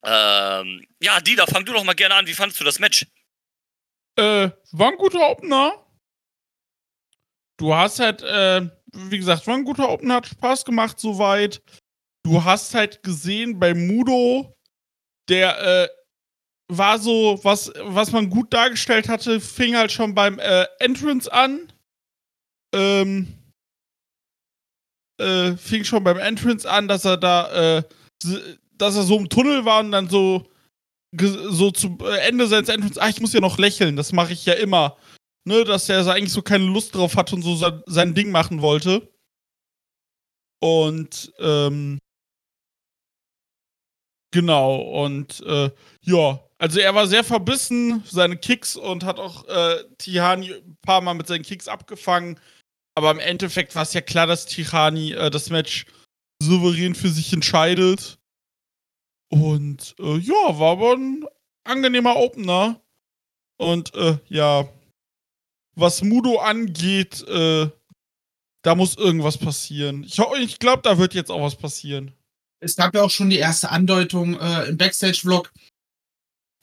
Ähm, 0.04 0.84
ja, 1.02 1.20
Dieter, 1.20 1.46
fang 1.46 1.64
du 1.64 1.72
doch 1.72 1.84
mal 1.84 1.94
gerne 1.94 2.14
an. 2.14 2.26
Wie 2.26 2.34
fandest 2.34 2.60
du 2.60 2.64
das 2.64 2.78
Match? 2.78 3.06
Äh, 4.16 4.50
war 4.72 4.92
ein 4.92 4.98
guter 4.98 5.30
Opener. 5.30 5.86
Du 7.58 7.74
hast 7.74 7.98
halt, 7.98 8.22
äh, 8.22 8.68
wie 8.92 9.18
gesagt, 9.18 9.46
war 9.46 9.54
ein 9.54 9.64
guter 9.64 9.90
Opener, 9.90 10.16
hat 10.16 10.26
Spaß 10.26 10.64
gemacht 10.64 10.98
soweit. 10.98 11.62
Du 12.22 12.42
hast 12.42 12.74
halt 12.74 13.02
gesehen 13.02 13.58
bei 13.58 13.74
Mudo, 13.74 14.54
der, 15.28 15.84
äh, 15.84 15.88
war 16.68 16.98
so, 16.98 17.38
was, 17.42 17.72
was 17.78 18.12
man 18.12 18.30
gut 18.30 18.52
dargestellt 18.52 19.08
hatte, 19.08 19.40
fing 19.40 19.76
halt 19.76 19.92
schon 19.92 20.14
beim 20.14 20.38
äh, 20.38 20.66
Entrance 20.78 21.30
an. 21.30 21.72
Ähm, 22.72 23.39
äh, 25.20 25.56
fing 25.56 25.84
schon 25.84 26.04
beim 26.04 26.18
Entrance 26.18 26.68
an, 26.68 26.88
dass 26.88 27.04
er 27.04 27.16
da, 27.16 27.78
äh, 27.78 27.82
dass 28.76 28.96
er 28.96 29.02
so 29.02 29.18
im 29.18 29.28
Tunnel 29.28 29.64
war 29.64 29.80
und 29.80 29.92
dann 29.92 30.08
so, 30.08 30.46
so 31.12 31.70
zu 31.70 31.98
äh, 32.02 32.28
Ende 32.28 32.46
seines 32.46 32.68
Entrance, 32.68 33.00
ah, 33.00 33.08
ich 33.08 33.20
muss 33.20 33.32
ja 33.32 33.40
noch 33.40 33.58
lächeln, 33.58 33.96
das 33.96 34.12
mache 34.12 34.32
ich 34.32 34.46
ja 34.46 34.54
immer. 34.54 34.96
Ne, 35.46 35.64
dass 35.64 35.88
er 35.88 36.04
so 36.04 36.10
eigentlich 36.10 36.32
so 36.32 36.42
keine 36.42 36.66
Lust 36.66 36.94
drauf 36.94 37.16
hatte 37.16 37.34
und 37.34 37.42
so 37.42 37.56
sein, 37.56 37.82
sein 37.86 38.14
Ding 38.14 38.30
machen 38.30 38.60
wollte. 38.60 39.10
Und, 40.62 41.32
ähm, 41.38 41.98
genau, 44.30 44.76
und, 44.76 45.40
äh, 45.46 45.70
ja, 46.02 46.40
also 46.58 46.78
er 46.78 46.94
war 46.94 47.06
sehr 47.06 47.24
verbissen, 47.24 48.04
seine 48.06 48.36
Kicks 48.36 48.76
und 48.76 49.02
hat 49.04 49.18
auch 49.18 49.48
äh, 49.48 49.82
Tihani 49.96 50.52
ein 50.52 50.76
paar 50.82 51.00
Mal 51.00 51.14
mit 51.14 51.26
seinen 51.26 51.42
Kicks 51.42 51.68
abgefangen. 51.68 52.38
Aber 52.94 53.10
im 53.10 53.18
Endeffekt 53.18 53.74
war 53.74 53.82
es 53.82 53.92
ja 53.92 54.00
klar, 54.00 54.26
dass 54.26 54.46
Tihani 54.46 55.12
äh, 55.12 55.30
das 55.30 55.50
Match 55.50 55.86
souverän 56.42 56.94
für 56.94 57.10
sich 57.10 57.32
entscheidet. 57.32 58.18
Und 59.30 59.94
äh, 60.00 60.18
ja, 60.18 60.58
war 60.58 60.72
aber 60.72 60.94
ein 60.94 61.24
angenehmer 61.64 62.16
Opener. 62.16 62.80
Und 63.58 63.94
äh, 63.94 64.18
ja, 64.28 64.68
was 65.76 66.02
Mudo 66.02 66.38
angeht, 66.38 67.26
äh, 67.28 67.70
da 68.62 68.74
muss 68.74 68.96
irgendwas 68.96 69.38
passieren. 69.38 70.04
Ich, 70.04 70.18
ich 70.18 70.58
glaube, 70.58 70.82
da 70.82 70.98
wird 70.98 71.14
jetzt 71.14 71.30
auch 71.30 71.42
was 71.42 71.56
passieren. 71.56 72.12
Es 72.60 72.76
gab 72.76 72.94
ja 72.94 73.02
auch 73.02 73.10
schon 73.10 73.30
die 73.30 73.38
erste 73.38 73.70
Andeutung 73.70 74.38
äh, 74.38 74.64
im 74.64 74.76
Backstage-Vlog 74.76 75.52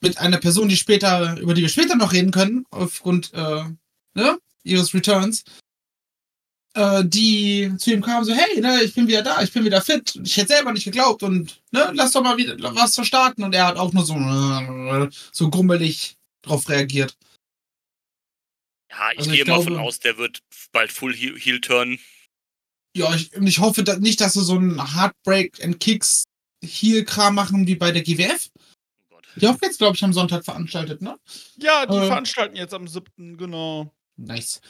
mit 0.01 0.19
einer 0.19 0.37
Person, 0.37 0.69
die 0.69 0.77
später, 0.77 1.39
über 1.39 1.55
die 1.55 1.63
wir 1.63 1.69
später 1.69 1.95
noch 1.95 2.13
reden 2.13 2.31
können, 2.31 2.65
aufgrund 2.69 3.33
äh, 3.33 3.63
ne, 4.13 4.39
ihres 4.63 4.93
Returns, 4.93 5.43
äh, 6.77 7.03
die 7.05 7.73
zu 7.77 7.91
ihm 7.91 8.01
kam, 8.01 8.23
so, 8.23 8.33
hey, 8.33 8.61
ne, 8.61 8.81
ich 8.83 8.93
bin 8.93 9.07
wieder 9.07 9.23
da, 9.23 9.41
ich 9.41 9.51
bin 9.51 9.65
wieder 9.65 9.81
fit. 9.81 10.19
Ich 10.23 10.37
hätte 10.37 10.53
selber 10.53 10.71
nicht 10.71 10.85
geglaubt 10.85 11.23
und 11.23 11.61
ne, 11.71 11.91
lass 11.93 12.11
doch 12.11 12.21
mal 12.23 12.37
wieder 12.37 12.55
was 12.75 12.95
starten. 13.05 13.43
Und 13.43 13.53
er 13.55 13.67
hat 13.67 13.77
auch 13.77 13.91
nur 13.93 14.05
so, 14.05 14.15
äh, 14.15 15.09
so 15.31 15.49
grummelig 15.49 16.15
drauf 16.43 16.69
reagiert. 16.69 17.17
Ja, 18.91 19.11
ich 19.11 19.17
Also 19.19 19.31
gehe 19.31 19.41
ich 19.41 19.47
mal 19.47 19.55
glaube- 19.55 19.71
von 19.75 19.79
aus, 19.79 19.99
der 19.99 20.17
wird 20.17 20.39
bald 20.71 20.91
Full 20.91 21.13
Heel, 21.15 21.37
Heel 21.37 21.61
Turn. 21.61 21.99
Ja, 22.95 23.13
ich, 23.13 23.35
und 23.35 23.45
ich 23.47 23.59
hoffe 23.59 23.83
da, 23.83 23.97
nicht, 23.97 24.21
dass 24.21 24.33
sie 24.33 24.43
so 24.43 24.55
einen 24.55 24.95
Heartbreak 24.95 25.63
and 25.63 25.79
Kicks 25.79 26.23
Heel-Kram 26.63 27.35
machen 27.35 27.67
wie 27.67 27.75
bei 27.75 27.91
der 27.91 28.01
GWF. 28.01 28.49
Oh. 29.11 29.19
Die 29.35 29.47
auch 29.47 29.57
jetzt, 29.61 29.77
glaube 29.77 29.95
ich, 29.95 30.03
am 30.03 30.13
Sonntag 30.13 30.43
veranstaltet, 30.45 31.01
ne? 31.01 31.19
Ja, 31.57 31.85
die 31.85 31.95
Äh. 31.95 32.07
veranstalten 32.07 32.55
jetzt 32.55 32.73
am 32.73 32.87
7., 32.87 33.37
genau. 33.37 33.93
Nice. 34.15 34.61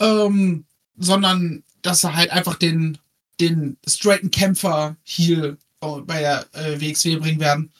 Ähm, 0.00 0.64
sondern, 1.00 1.64
dass 1.82 2.04
er 2.04 2.14
halt 2.14 2.30
einfach 2.30 2.56
den, 2.56 2.98
den 3.40 3.78
straighten 3.88 4.30
Kämpfer 4.30 4.96
Heel 5.02 5.58
bei 5.80 6.20
der 6.20 6.46
äh, 6.54 6.78
WXW 6.78 7.16
bringen 7.16 7.40
werden. 7.40 7.72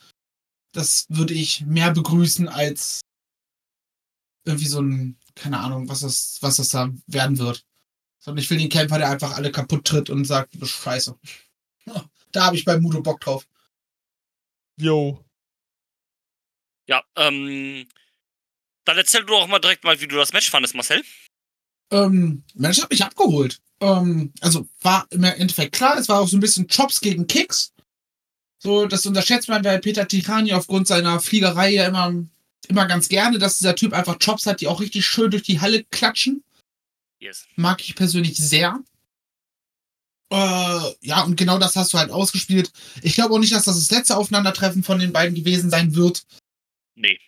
Das 0.72 1.06
würde 1.10 1.34
ich 1.34 1.60
mehr 1.66 1.92
begrüßen 1.92 2.48
als 2.48 3.00
irgendwie 4.44 4.66
so 4.66 4.80
ein, 4.80 5.18
keine 5.34 5.58
Ahnung, 5.58 5.88
was 5.88 6.00
das, 6.00 6.38
was 6.40 6.56
das 6.56 6.70
da 6.70 6.90
werden 7.06 7.38
wird. 7.38 7.64
Sondern 8.18 8.42
ich 8.42 8.50
will 8.50 8.58
den 8.58 8.70
Kämpfer, 8.70 8.98
der 8.98 9.10
einfach 9.10 9.32
alle 9.32 9.52
kaputt 9.52 9.84
tritt 9.84 10.08
und 10.08 10.24
sagt, 10.24 10.54
du 10.54 10.58
bist 10.58 10.72
scheiße. 10.72 11.16
Da 12.32 12.44
habe 12.44 12.54
ich 12.54 12.64
bei 12.64 12.78
Mudo 12.78 13.02
Bock 13.02 13.20
drauf. 13.20 13.44
Yo. 14.76 15.24
Ja, 16.86 17.02
ähm. 17.16 17.88
Dann 18.84 18.96
erzähl 18.96 19.22
du 19.22 19.26
doch 19.26 19.48
mal 19.48 19.58
direkt 19.58 19.82
mal, 19.82 20.00
wie 20.00 20.06
du 20.06 20.14
das 20.14 20.32
Match 20.32 20.48
fandest, 20.48 20.76
Marcel. 20.76 21.02
Ähm, 21.90 22.42
Mensch 22.54 22.80
hat 22.80 22.90
mich 22.90 23.04
abgeholt. 23.04 23.60
Ähm, 23.80 24.32
also 24.40 24.68
war 24.82 25.06
im 25.10 25.24
Endeffekt 25.24 25.74
klar, 25.74 25.98
es 25.98 26.08
war 26.08 26.20
auch 26.20 26.28
so 26.28 26.36
ein 26.36 26.40
bisschen 26.40 26.68
Chops 26.68 27.00
gegen 27.00 27.26
Kicks. 27.26 27.72
So, 28.62 28.86
das 28.86 29.06
unterschätzt 29.06 29.48
man 29.48 29.62
bei 29.62 29.78
Peter 29.78 30.06
Tirani 30.06 30.52
aufgrund 30.52 30.86
seiner 30.86 31.18
Fliegerei 31.18 31.70
ja 31.70 31.86
immer, 31.86 32.14
immer 32.68 32.86
ganz 32.86 33.08
gerne, 33.08 33.38
dass 33.38 33.58
dieser 33.58 33.74
Typ 33.74 33.94
einfach 33.94 34.18
Chops 34.18 34.46
hat, 34.46 34.60
die 34.60 34.68
auch 34.68 34.80
richtig 34.80 35.06
schön 35.06 35.30
durch 35.30 35.42
die 35.42 35.60
Halle 35.60 35.84
klatschen. 35.84 36.44
Yes. 37.18 37.46
Mag 37.56 37.80
ich 37.82 37.94
persönlich 37.96 38.36
sehr. 38.36 38.80
Äh, 40.30 40.94
ja, 41.00 41.22
und 41.22 41.36
genau 41.36 41.58
das 41.58 41.74
hast 41.74 41.92
du 41.92 41.98
halt 41.98 42.10
ausgespielt. 42.10 42.70
Ich 43.02 43.14
glaube 43.14 43.34
auch 43.34 43.38
nicht, 43.38 43.52
dass 43.52 43.64
das 43.64 43.76
das 43.76 43.90
letzte 43.90 44.16
Aufeinandertreffen 44.16 44.82
von 44.82 44.98
den 44.98 45.12
beiden 45.12 45.34
gewesen 45.34 45.70
sein 45.70 45.94
wird. 45.96 46.24
Nee. 46.94 47.18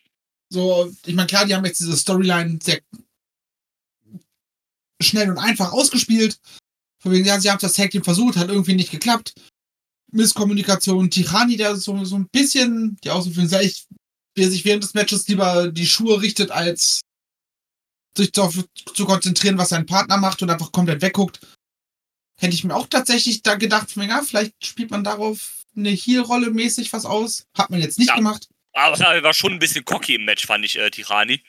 So, 0.51 0.93
ich 1.07 1.15
meine, 1.15 1.27
klar, 1.27 1.47
die 1.47 1.55
haben 1.55 1.65
jetzt 1.65 1.81
diese 1.81 1.97
Storyline 1.97 2.59
sehr 2.63 2.81
schnell 5.03 5.31
und 5.31 5.39
einfach 5.39 5.73
ausgespielt. 5.73 6.39
Von 7.03 7.13
wegen, 7.13 7.25
ja, 7.25 7.41
sie 7.41 7.51
haben 7.51 7.59
das 7.61 7.73
Tag 7.73 7.91
Team 7.91 8.05
versucht, 8.05 8.37
hat 8.37 8.49
irgendwie 8.49 8.75
nicht 8.75 8.91
geklappt. 8.91 9.35
Misskommunikation, 10.13 11.11
Tirani, 11.11 11.57
der 11.57 11.77
so, 11.77 12.05
so 12.05 12.17
ein 12.17 12.29
bisschen, 12.29 12.97
die 13.03 13.09
so 13.09 13.31
für 13.31 13.47
sich, 13.47 13.87
der 14.37 14.51
sich 14.51 14.65
während 14.65 14.85
des 14.85 14.95
Matches 14.95 15.27
lieber 15.27 15.69
die 15.69 15.87
Schuhe 15.87 16.21
richtet, 16.21 16.51
als 16.51 17.01
sich 18.17 18.31
darauf 18.33 18.57
zu 18.95 19.05
konzentrieren, 19.07 19.59
was 19.59 19.71
sein 19.71 19.87
Partner 19.87 20.19
macht 20.19 20.43
und 20.43 20.51
einfach 20.51 20.71
komplett 20.71 21.03
wegguckt. 21.03 21.41
Hätte 22.39 22.55
ich 22.55 22.65
mir 22.65 22.75
auch 22.75 22.87
tatsächlich 22.87 23.43
da 23.43 23.55
gedacht, 23.55 23.95
ja, 23.97 24.23
vielleicht 24.23 24.67
spielt 24.67 24.91
man 24.91 25.03
darauf 25.05 25.65
eine 25.77 25.91
Heel-Rolle 25.91 26.51
mäßig 26.51 26.93
was 26.93 27.07
aus. 27.07 27.47
Hat 27.57 27.71
man 27.71 27.81
jetzt 27.81 27.99
nicht 27.99 28.09
Ja. 28.09 28.17
gemacht. 28.17 28.49
Aber 28.75 28.99
er 28.99 29.23
war 29.23 29.35
schon 29.35 29.53
ein 29.53 29.59
bisschen 29.59 29.85
cocky 29.85 30.15
im 30.15 30.25
Match, 30.25 30.47
fand 30.47 30.65
ich, 30.65 30.79
äh, 30.79 30.91
Tirani. 30.91 31.43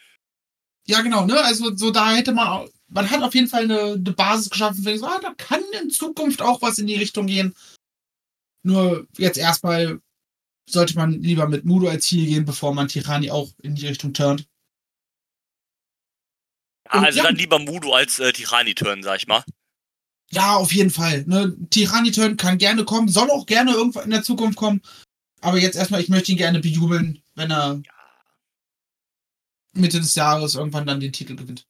Ja, 0.85 1.01
genau, 1.01 1.25
ne? 1.25 1.41
Also 1.41 1.75
so 1.75 1.91
da 1.91 2.13
hätte 2.13 2.33
man 2.33 2.47
auch, 2.47 2.69
man 2.87 3.09
hat 3.09 3.21
auf 3.23 3.33
jeden 3.33 3.47
Fall 3.47 3.63
eine, 3.63 3.93
eine 3.93 4.11
Basis 4.11 4.49
geschaffen, 4.49 4.83
für 4.83 4.97
so, 4.97 5.05
ah, 5.05 5.19
da 5.21 5.33
kann 5.33 5.61
in 5.81 5.89
Zukunft 5.89 6.41
auch 6.41 6.61
was 6.61 6.77
in 6.77 6.87
die 6.87 6.95
Richtung 6.95 7.27
gehen. 7.27 7.55
Nur 8.63 9.07
jetzt 9.17 9.37
erstmal 9.37 9.99
sollte 10.69 10.95
man 10.95 11.11
lieber 11.11 11.47
mit 11.47 11.65
Mudo 11.65 11.89
als 11.89 12.05
Ziel 12.05 12.25
gehen, 12.25 12.45
bevor 12.45 12.73
man 12.73 12.87
Tirani 12.87 13.31
auch 13.31 13.51
in 13.61 13.75
die 13.75 13.87
Richtung 13.87 14.13
turnt. 14.13 14.47
Ja, 16.87 16.99
Und 16.99 17.05
also 17.05 17.17
ja. 17.17 17.23
dann 17.23 17.35
lieber 17.35 17.59
Mudo 17.59 17.93
als 17.93 18.19
äh, 18.19 18.31
Tirani-Turn, 18.31 19.03
sag 19.03 19.17
ich 19.17 19.27
mal. 19.27 19.43
Ja, 20.31 20.55
auf 20.55 20.71
jeden 20.71 20.89
Fall. 20.89 21.25
Ne? 21.27 21.55
Tirani-Turn 21.69 22.37
kann 22.37 22.57
gerne 22.57 22.85
kommen, 22.85 23.09
soll 23.09 23.29
auch 23.29 23.45
gerne 23.45 23.73
irgendwann 23.73 24.05
in 24.05 24.11
der 24.11 24.23
Zukunft 24.23 24.57
kommen. 24.57 24.81
Aber 25.41 25.57
jetzt 25.57 25.75
erstmal, 25.75 26.01
ich 26.01 26.09
möchte 26.09 26.31
ihn 26.31 26.37
gerne 26.37 26.59
bejubeln, 26.59 27.21
wenn 27.35 27.51
er 27.51 27.81
Mitte 29.73 29.99
des 29.99 30.15
Jahres 30.15 30.55
irgendwann 30.55 30.85
dann 30.85 31.01
den 31.01 31.11
Titel 31.11 31.35
gewinnt. 31.35 31.67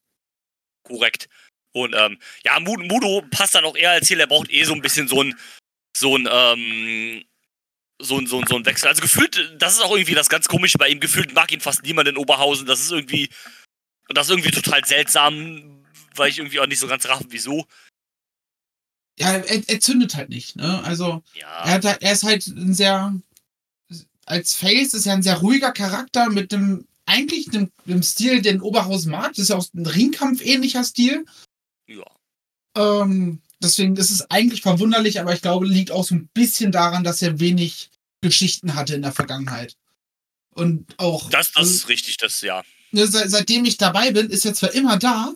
Korrekt. 0.84 1.28
Und 1.72 1.94
ähm, 1.96 2.18
ja, 2.44 2.60
Mudo, 2.60 3.22
passt 3.30 3.54
dann 3.54 3.64
auch 3.64 3.76
eher 3.76 3.90
als 3.90 4.06
Ziel, 4.06 4.20
er 4.20 4.28
braucht 4.28 4.50
eh 4.52 4.62
so 4.64 4.74
ein 4.74 4.82
bisschen 4.82 5.08
so 5.08 5.22
ein, 5.22 5.34
so 5.96 6.16
ein, 6.16 6.28
ähm, 6.30 7.24
so 8.00 8.18
ein, 8.18 8.26
so 8.26 8.38
ein, 8.40 8.46
so 8.46 8.56
ein 8.56 8.64
Wechsel. 8.66 8.88
Also 8.88 9.02
gefühlt, 9.02 9.54
das 9.58 9.74
ist 9.74 9.80
auch 9.80 9.94
irgendwie 9.96 10.14
das 10.14 10.28
ganz 10.28 10.46
komische 10.46 10.78
bei 10.78 10.88
ihm. 10.88 11.00
Gefühlt 11.00 11.34
mag 11.34 11.50
ihn 11.52 11.60
fast 11.60 11.82
niemand 11.82 12.08
in 12.08 12.16
Oberhausen. 12.16 12.66
Das 12.66 12.80
ist 12.80 12.92
irgendwie, 12.92 13.28
das 14.08 14.26
ist 14.26 14.30
irgendwie 14.30 14.50
total 14.50 14.84
seltsam, 14.84 15.84
weil 16.14 16.30
ich 16.30 16.38
irgendwie 16.38 16.60
auch 16.60 16.66
nicht 16.66 16.78
so 16.78 16.86
ganz 16.86 17.06
raffen, 17.06 17.26
wieso. 17.30 17.66
ja, 19.18 19.32
er, 19.32 19.68
er 19.68 19.80
zündet 19.80 20.14
halt 20.14 20.28
nicht, 20.28 20.56
ne? 20.56 20.82
Also, 20.84 21.22
Ja. 21.34 21.64
er, 21.64 21.72
hat, 21.74 21.84
er 22.02 22.12
ist 22.12 22.24
halt 22.24 22.46
ein 22.46 22.74
sehr, 22.74 23.14
als 24.26 24.54
Face 24.54 24.94
ist 24.94 25.06
er 25.06 25.14
ein 25.14 25.22
sehr 25.22 25.38
ruhiger 25.38 25.72
Charakter 25.72 26.30
mit 26.30 26.52
dem, 26.52 26.86
eigentlich 27.06 27.52
einem, 27.52 27.70
einem 27.86 28.02
Stil, 28.02 28.42
den 28.42 28.60
Oberhausen 28.60 29.10
mag. 29.10 29.30
Das 29.30 29.38
ist 29.38 29.48
ja 29.50 29.56
auch 29.56 29.66
ein 29.74 29.86
Ringkampf-ähnlicher 29.86 30.84
Stil. 30.84 31.24
ja. 31.86 32.04
Ähm, 32.76 33.40
deswegen 33.62 33.96
ist 33.96 34.10
es 34.10 34.30
eigentlich 34.30 34.62
verwunderlich, 34.62 35.20
aber 35.20 35.32
ich 35.32 35.42
glaube, 35.42 35.66
liegt 35.66 35.90
auch 35.90 36.04
so 36.04 36.14
ein 36.14 36.28
bisschen 36.34 36.72
daran, 36.72 37.04
dass 37.04 37.22
er 37.22 37.38
wenig 37.40 37.90
Geschichten 38.20 38.74
hatte 38.74 38.94
in 38.94 39.02
der 39.02 39.12
Vergangenheit. 39.12 39.76
Und 40.54 40.94
auch. 40.98 41.30
Das, 41.30 41.48
das 41.52 41.56
also, 41.56 41.74
ist 41.74 41.88
richtig, 41.88 42.16
das, 42.16 42.40
ja. 42.40 42.62
ne, 42.92 43.06
seit, 43.06 43.30
seitdem 43.30 43.64
ich 43.64 43.76
dabei 43.76 44.10
bin, 44.12 44.30
ist 44.30 44.44
er 44.44 44.54
zwar 44.54 44.72
immer 44.72 44.98
da, 44.98 45.34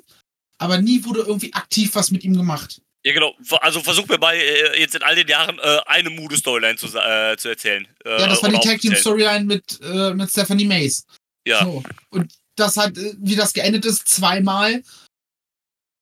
aber 0.59 0.81
nie 0.81 1.05
wurde 1.05 1.21
irgendwie 1.21 1.53
aktiv 1.55 1.95
was 1.95 2.11
mit 2.11 2.25
ihm 2.25 2.37
gemacht. 2.37 2.81
Ja, 3.05 3.13
genau. 3.13 3.35
Also 3.61 3.81
versuch 3.81 4.07
mir 4.09 4.19
bei 4.19 4.37
äh, 4.37 4.81
jetzt 4.81 4.95
in 4.95 5.03
all 5.03 5.15
den 5.15 5.29
Jahren 5.29 5.59
äh, 5.59 5.79
eine 5.87 6.11
Moody-Storyline 6.11 6.77
zu, 6.77 6.87
äh, 6.99 7.37
zu 7.37 7.49
erzählen. 7.49 7.87
Äh, 8.05 8.21
Ja, 8.21 8.27
das 8.27 8.43
war 8.43 8.51
die 8.51 8.59
Tag 8.59 8.81
Team. 8.81 8.95
Storyline 8.95 9.45
mit, 9.45 9.81
äh, 9.83 10.13
mit 10.15 10.31
Stephanie 10.31 10.67
Mays. 10.67 11.07
Ja. 11.47 11.65
So. 11.65 11.83
Und 12.11 12.33
das 12.57 12.77
hat, 12.77 12.97
äh, 12.99 13.15
wie 13.19 13.37
das 13.37 13.53
geendet 13.53 13.85
ist, 13.85 14.09
zweimal 14.09 14.83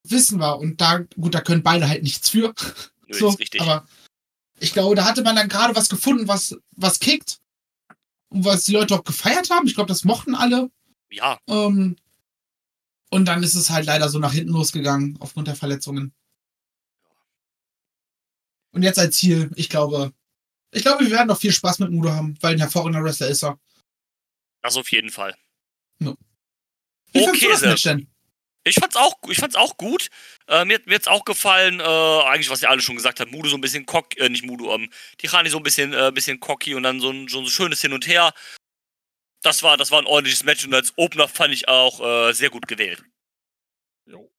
wissen 0.04 0.38
wir. 0.38 0.58
Und 0.58 0.80
da, 0.80 0.98
gut, 1.20 1.34
da 1.34 1.40
können 1.40 1.62
beide 1.62 1.88
halt 1.88 2.02
nichts 2.02 2.30
für. 2.30 2.54
Nö, 3.06 3.18
so, 3.18 3.28
ist 3.28 3.38
richtig. 3.38 3.60
aber 3.60 3.86
ich 4.58 4.72
glaube, 4.72 4.94
da 4.94 5.04
hatte 5.04 5.22
man 5.22 5.36
dann 5.36 5.48
gerade 5.48 5.76
was 5.76 5.88
gefunden, 5.88 6.28
was, 6.28 6.56
was 6.72 6.98
kickt. 6.98 7.40
Und 8.28 8.44
was 8.44 8.64
die 8.64 8.72
Leute 8.72 8.94
auch 8.94 9.04
gefeiert 9.04 9.50
haben. 9.50 9.66
Ich 9.66 9.74
glaube, 9.74 9.88
das 9.88 10.04
mochten 10.04 10.34
alle. 10.34 10.70
ja, 11.10 11.38
Ähm, 11.48 11.96
und 13.10 13.24
dann 13.26 13.42
ist 13.42 13.54
es 13.54 13.70
halt 13.70 13.86
leider 13.86 14.08
so 14.08 14.18
nach 14.18 14.32
hinten 14.32 14.52
losgegangen, 14.52 15.16
aufgrund 15.20 15.46
der 15.46 15.54
Verletzungen. 15.54 16.12
Und 18.72 18.82
jetzt 18.82 18.98
als 18.98 19.16
Ziel, 19.16 19.50
ich 19.54 19.68
glaube, 19.68 20.12
ich 20.72 20.82
glaube, 20.82 21.04
wir 21.04 21.10
werden 21.12 21.28
noch 21.28 21.38
viel 21.38 21.52
Spaß 21.52 21.78
mit 21.78 21.92
Mudo 21.92 22.10
haben, 22.10 22.36
weil 22.40 22.54
ein 22.54 22.58
hervorragender 22.58 23.02
Wrestler 23.04 23.28
ist 23.28 23.44
er. 23.44 23.58
Das 24.66 24.76
auf 24.76 24.90
jeden 24.92 25.10
Fall. 25.10 25.34
Wie 27.12 27.24
fandst 27.24 27.42
Okay, 27.42 27.74
denn? 27.84 28.08
Ich 28.64 28.74
fand's 28.74 28.96
auch, 28.96 29.14
ich 29.28 29.38
fand's 29.38 29.54
auch 29.54 29.76
gut. 29.76 30.08
Äh, 30.48 30.64
mir 30.64 30.80
mir 30.86 30.96
hat's 30.96 31.06
auch 31.06 31.24
gefallen, 31.24 31.78
äh, 31.78 31.82
eigentlich, 31.84 32.50
was 32.50 32.62
ihr 32.62 32.68
alle 32.68 32.82
schon 32.82 32.96
gesagt 32.96 33.20
habt, 33.20 33.30
Mudo 33.30 33.48
so 33.48 33.56
ein 33.56 33.60
bisschen 33.60 33.86
cocky, 33.86 34.18
äh, 34.18 34.28
nicht 34.28 34.44
Mudo, 34.44 34.74
ähm, 34.74 34.90
Tirani 35.18 35.48
so 35.50 35.58
ein 35.58 35.62
bisschen, 35.62 35.92
äh, 35.92 36.10
bisschen 36.12 36.40
cocky 36.40 36.74
und 36.74 36.82
dann 36.82 37.00
so 37.00 37.10
ein, 37.10 37.28
so 37.28 37.40
ein 37.40 37.46
schönes 37.46 37.80
Hin 37.80 37.92
und 37.92 38.06
Her. 38.08 38.34
Das 39.42 39.62
war, 39.62 39.76
das 39.76 39.92
war 39.92 40.00
ein 40.00 40.06
ordentliches 40.06 40.42
Match 40.42 40.64
und 40.64 40.74
als 40.74 40.92
Opener 40.96 41.28
fand 41.28 41.54
ich 41.54 41.68
auch 41.68 42.00
äh, 42.00 42.32
sehr 42.32 42.50
gut 42.50 42.66
gewählt. 42.66 43.04
Jo. 44.06 44.32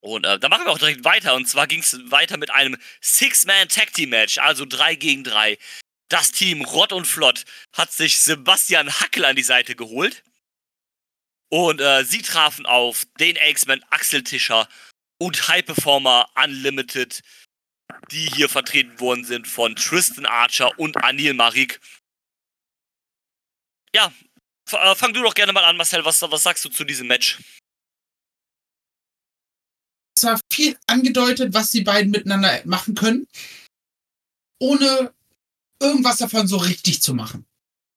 Und 0.00 0.26
äh, 0.26 0.38
da 0.38 0.48
machen 0.50 0.66
wir 0.66 0.72
auch 0.72 0.78
direkt 0.78 1.04
weiter. 1.04 1.34
Und 1.34 1.48
zwar 1.48 1.66
ging 1.66 1.80
es 1.80 1.98
weiter 2.10 2.36
mit 2.36 2.50
einem 2.50 2.76
Six-Man-Tag-Team-Match, 3.00 4.38
also 4.38 4.66
3 4.66 4.96
gegen 4.96 5.24
3. 5.24 5.56
Das 6.12 6.30
Team 6.30 6.60
Rott 6.60 6.92
und 6.92 7.06
Flott 7.06 7.46
hat 7.72 7.90
sich 7.90 8.20
Sebastian 8.20 9.00
Hackel 9.00 9.24
an 9.24 9.34
die 9.34 9.42
Seite 9.42 9.74
geholt. 9.74 10.22
Und 11.50 11.80
äh, 11.80 12.04
sie 12.04 12.20
trafen 12.20 12.66
auf 12.66 13.06
den 13.18 13.36
X-Men 13.36 13.82
Axel 13.84 14.22
Tischer 14.22 14.68
und 15.18 15.48
High 15.48 15.64
Performer 15.64 16.30
Unlimited, 16.34 17.22
die 18.10 18.26
hier 18.26 18.50
vertreten 18.50 19.00
worden 19.00 19.24
sind 19.24 19.48
von 19.48 19.74
Tristan 19.74 20.26
Archer 20.26 20.78
und 20.78 21.02
Anil 21.02 21.32
Marik. 21.32 21.80
Ja, 23.94 24.12
äh, 24.70 24.94
fang 24.94 25.14
du 25.14 25.22
doch 25.22 25.34
gerne 25.34 25.54
mal 25.54 25.64
an, 25.64 25.78
Marcel. 25.78 26.04
Was, 26.04 26.20
was 26.20 26.42
sagst 26.42 26.62
du 26.66 26.68
zu 26.68 26.84
diesem 26.84 27.06
Match? 27.06 27.38
Es 30.14 30.24
war 30.24 30.38
viel 30.52 30.78
angedeutet, 30.86 31.54
was 31.54 31.70
die 31.70 31.80
beiden 31.80 32.10
miteinander 32.10 32.60
machen 32.66 32.94
können, 32.94 33.26
ohne 34.60 35.14
irgendwas 35.82 36.18
davon 36.18 36.46
so 36.48 36.56
richtig 36.56 37.02
zu 37.02 37.14
machen. 37.14 37.46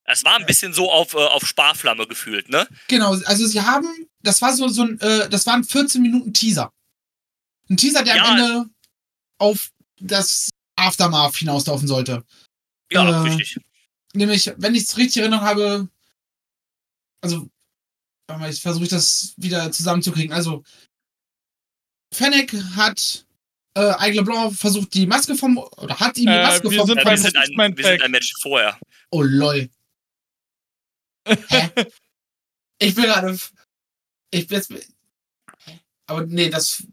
Es 0.08 0.24
war 0.24 0.36
ein 0.36 0.46
bisschen 0.46 0.74
so 0.74 0.92
auf, 0.92 1.14
äh, 1.14 1.18
auf 1.18 1.48
Sparflamme 1.48 2.06
gefühlt, 2.08 2.50
ne? 2.50 2.68
Genau, 2.88 3.14
also 3.26 3.48
sie 3.48 3.62
haben, 3.62 3.88
das 4.22 4.42
war 4.42 4.56
so, 4.56 4.68
so 4.68 4.84
ein, 4.84 5.00
äh, 5.00 5.30
das 5.30 5.46
war 5.48 5.56
ein 5.56 5.64
14 5.64 6.02
Minuten 6.02 6.34
Teaser. 6.34 6.72
Ein 7.70 7.78
Teaser, 7.78 8.04
der 8.04 8.18
Ja. 8.18 8.24
am 8.26 8.38
Ende 8.38 8.70
auf 9.40 9.72
das 10.00 10.52
Aftermath 10.76 11.36
hinauslaufen 11.38 11.88
sollte. 11.88 12.24
Ja, 12.92 13.10
Äh, 13.10 13.28
richtig. 13.28 13.60
Nämlich, 14.14 14.54
wenn 14.58 14.76
ich 14.76 14.84
es 14.84 14.98
richtig 14.98 15.22
erinnert 15.22 15.42
habe, 15.42 15.90
also, 17.22 17.50
warte 18.28 18.42
mal, 18.42 18.50
ich 18.52 18.62
versuche 18.62 18.88
das 18.88 19.34
wieder 19.38 19.72
zusammenzukriegen. 19.72 20.32
Also, 20.34 20.64
Fennec 22.14 22.54
hat 22.76 23.25
äh, 23.76 23.94
Aigle 23.98 24.24
Blanc 24.24 24.56
versucht, 24.56 24.94
die 24.94 25.06
Maske 25.06 25.36
vom, 25.36 25.58
oder 25.58 26.00
hat 26.00 26.18
ihm 26.18 26.28
die 26.28 26.32
Äh, 26.32 26.44
Maske 26.44 26.70
wir 26.72 26.80
vom 26.80 26.88
sind 26.88 26.98
Ja, 26.98 27.06
wir, 27.06 27.18
sind 27.18 27.38
ein, 27.38 27.78
wir 27.78 27.86
sind 27.86 28.02
ein 28.02 28.12
Match 28.12 28.34
vorher. 28.42 28.80
Oh 29.12 29.22
lol. 29.22 29.70
Hä? 31.28 31.70
ich 32.80 32.96
bin 32.96 33.04
gerade. 33.06 33.38
Ich 34.32 34.48
bin 34.48 34.58
jetzt. 34.58 34.74
Aber 36.08 36.26
nee, 36.26 36.50
das. 36.50 36.84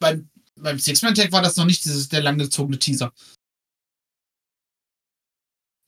Beim, 0.00 0.28
beim 0.56 0.78
Six-Man-Tag 0.78 1.30
war 1.32 1.42
das 1.42 1.56
noch 1.56 1.64
nicht 1.66 1.84
dieses 1.84 2.08
der 2.08 2.22
langgezogene 2.22 2.78
Teaser. 2.78 3.12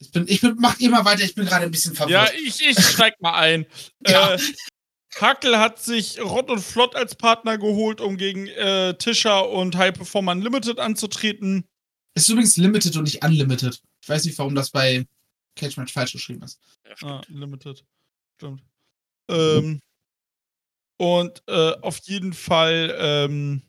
Ich 0.00 0.10
bin, 0.12 0.28
ich 0.28 0.40
bin, 0.40 0.56
macht 0.56 0.80
immer 0.80 1.04
weiter, 1.04 1.24
ich 1.24 1.34
bin 1.34 1.46
gerade 1.46 1.64
ein 1.64 1.70
bisschen 1.70 1.94
Ja, 1.94 2.26
verwirrt. 2.26 2.34
ich, 2.34 2.60
ich 2.60 2.78
steig 2.78 3.20
mal 3.20 3.34
ein. 3.34 3.66
Ja. 4.06 4.34
Äh, 4.34 4.38
Hackel 5.20 5.58
hat 5.58 5.80
sich 5.80 6.20
Rott 6.20 6.50
und 6.50 6.60
Flott 6.60 6.96
als 6.96 7.14
Partner 7.14 7.58
geholt, 7.58 8.00
um 8.00 8.16
gegen 8.16 8.46
äh, 8.48 8.94
Tischer 8.94 9.48
und 9.48 9.76
High 9.76 9.94
Performer 9.94 10.32
Unlimited 10.32 10.78
anzutreten. 10.78 11.64
Ist 12.14 12.28
übrigens 12.28 12.56
Limited 12.56 12.96
und 12.96 13.04
nicht 13.04 13.24
Unlimited. 13.24 13.80
Ich 14.02 14.08
weiß 14.08 14.24
nicht, 14.24 14.38
warum 14.38 14.54
das 14.54 14.70
bei 14.70 15.06
Cage 15.56 15.76
Match 15.76 15.92
falsch 15.92 16.12
geschrieben 16.12 16.42
ist. 16.42 16.60
Ja, 16.86 16.96
stimmt. 16.96 17.12
Ah, 17.12 17.22
Limited. 17.28 17.84
Stimmt. 18.36 18.62
Ähm, 19.28 19.80
und 20.96 21.42
äh, 21.48 21.72
auf 21.80 21.98
jeden 22.04 22.32
Fall, 22.32 22.94
ähm, 22.98 23.62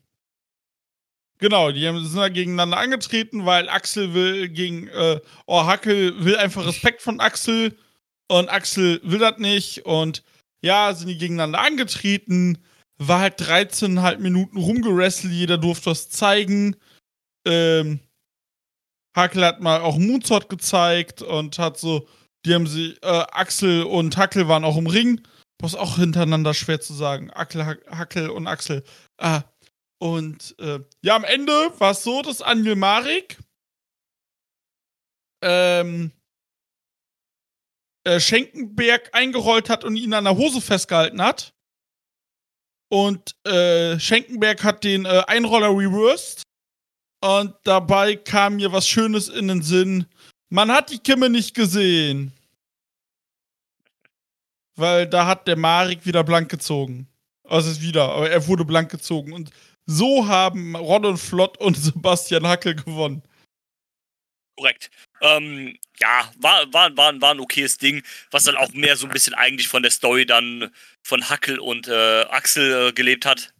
genau, 1.38 1.72
die 1.72 1.86
haben, 1.86 2.04
sind 2.04 2.16
da 2.16 2.28
gegeneinander 2.28 2.78
angetreten, 2.78 3.46
weil 3.46 3.68
Axel 3.68 4.14
will 4.14 4.48
gegen, 4.48 4.88
äh, 4.88 5.20
oh, 5.46 5.64
Hackel 5.64 6.24
will 6.24 6.36
einfach 6.36 6.66
Respekt 6.66 7.02
von 7.02 7.20
Axel 7.20 7.76
und 8.28 8.48
Axel 8.48 9.00
will 9.02 9.18
das 9.18 9.38
nicht 9.38 9.86
und 9.86 10.22
ja, 10.66 10.92
sind 10.94 11.08
die 11.08 11.16
gegeneinander 11.18 11.60
angetreten, 11.60 12.58
war 12.98 13.20
halt 13.20 13.40
13,5 13.40 14.18
Minuten 14.18 14.58
rumgerestelt, 14.58 15.32
jeder 15.32 15.58
durfte 15.58 15.90
was 15.90 16.10
zeigen. 16.10 16.76
Ähm, 17.46 18.00
Hackel 19.16 19.44
hat 19.44 19.60
mal 19.60 19.80
auch 19.80 19.96
Moonsault 19.96 20.48
gezeigt 20.48 21.22
und 21.22 21.58
hat 21.58 21.78
so, 21.78 22.06
die 22.44 22.54
haben 22.54 22.66
sie, 22.66 22.96
äh, 23.02 23.24
Axel 23.32 23.84
und 23.84 24.16
Hackel 24.16 24.48
waren 24.48 24.64
auch 24.64 24.76
im 24.76 24.86
Ring. 24.86 25.20
Was 25.62 25.74
auch 25.74 25.96
hintereinander 25.96 26.52
schwer 26.52 26.82
zu 26.82 26.92
sagen. 26.92 27.30
Hackel, 27.32 27.64
Hack- 27.64 27.86
Hackel 27.90 28.28
und 28.28 28.46
Axel. 28.46 28.84
Ah. 29.18 29.42
Und 29.98 30.54
äh, 30.58 30.80
ja, 31.00 31.16
am 31.16 31.24
Ende 31.24 31.52
war 31.78 31.92
es 31.92 32.02
so, 32.02 32.20
dass 32.20 32.42
Anil 32.42 32.76
Marik 32.76 33.38
ähm, 35.42 36.12
äh, 38.06 38.20
Schenkenberg 38.20 39.10
eingerollt 39.12 39.68
hat 39.68 39.82
und 39.84 39.96
ihn 39.96 40.14
an 40.14 40.24
der 40.24 40.36
Hose 40.36 40.60
festgehalten 40.60 41.20
hat. 41.20 41.52
Und 42.88 43.34
äh, 43.44 43.98
Schenkenberg 43.98 44.62
hat 44.62 44.84
den 44.84 45.06
äh, 45.06 45.24
Einroller 45.26 45.70
reversed. 45.70 46.42
Und 47.20 47.54
dabei 47.64 48.14
kam 48.14 48.56
mir 48.56 48.70
was 48.70 48.86
Schönes 48.86 49.28
in 49.28 49.48
den 49.48 49.62
Sinn. 49.62 50.06
Man 50.50 50.70
hat 50.70 50.90
die 50.90 51.00
Kimme 51.00 51.28
nicht 51.28 51.54
gesehen. 51.54 52.32
Weil 54.76 55.08
da 55.08 55.26
hat 55.26 55.48
der 55.48 55.56
Marik 55.56 56.06
wieder 56.06 56.22
blank 56.22 56.48
gezogen. 56.48 57.08
Also 57.42 57.70
ist 57.70 57.82
wieder, 57.82 58.10
aber 58.12 58.30
er 58.30 58.46
wurde 58.46 58.64
blank 58.64 58.90
gezogen. 58.90 59.32
Und 59.32 59.50
so 59.84 60.28
haben 60.28 60.76
Ron 60.76 61.06
und 61.06 61.18
Flott 61.18 61.58
und 61.58 61.76
Sebastian 61.76 62.46
Hackel 62.46 62.76
gewonnen. 62.76 63.22
Korrekt. 64.56 64.90
Ähm, 65.20 65.78
ja, 65.98 66.30
war, 66.38 66.72
war, 66.72 66.96
war, 66.96 67.20
war 67.20 67.30
ein 67.32 67.40
okayes 67.40 67.78
Ding, 67.78 68.02
was 68.30 68.44
dann 68.44 68.56
auch 68.56 68.72
mehr 68.72 68.96
so 68.96 69.06
ein 69.06 69.12
bisschen 69.12 69.34
eigentlich 69.34 69.68
von 69.68 69.82
der 69.82 69.90
Story 69.90 70.26
dann 70.26 70.70
von 71.02 71.28
Hackel 71.28 71.58
und 71.58 71.88
äh, 71.88 72.22
Axel 72.22 72.88
äh, 72.88 72.92
gelebt 72.92 73.26
hat. 73.26 73.52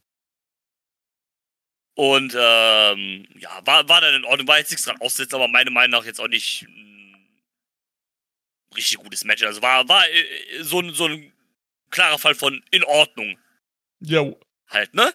Und 1.95 2.35
ähm, 2.39 3.27
ja, 3.39 3.61
war, 3.65 3.89
war 3.89 4.01
dann 4.03 4.15
in 4.15 4.25
Ordnung, 4.25 4.49
war 4.49 4.59
jetzt 4.59 4.71
nichts 4.71 4.85
dran 4.85 5.01
aussetzen, 5.01 5.35
aber 5.35 5.49
meiner 5.49 5.71
Meinung 5.71 5.99
nach 5.99 6.07
jetzt 6.07 6.21
auch 6.21 6.29
nicht 6.29 6.63
ein 6.63 7.17
richtig 8.75 8.99
gutes 8.99 9.25
Match. 9.25 9.43
Also 9.43 9.63
war, 9.63 9.89
war 9.89 10.07
äh, 10.11 10.63
so, 10.63 10.81
ein, 10.81 10.93
so 10.93 11.07
ein 11.07 11.33
klarer 11.91 12.19
Fall 12.19 12.35
von 12.35 12.63
in 12.71 12.85
Ordnung 12.85 13.39
Jo. 14.01 14.39
halt, 14.69 14.93
ne? 14.93 15.13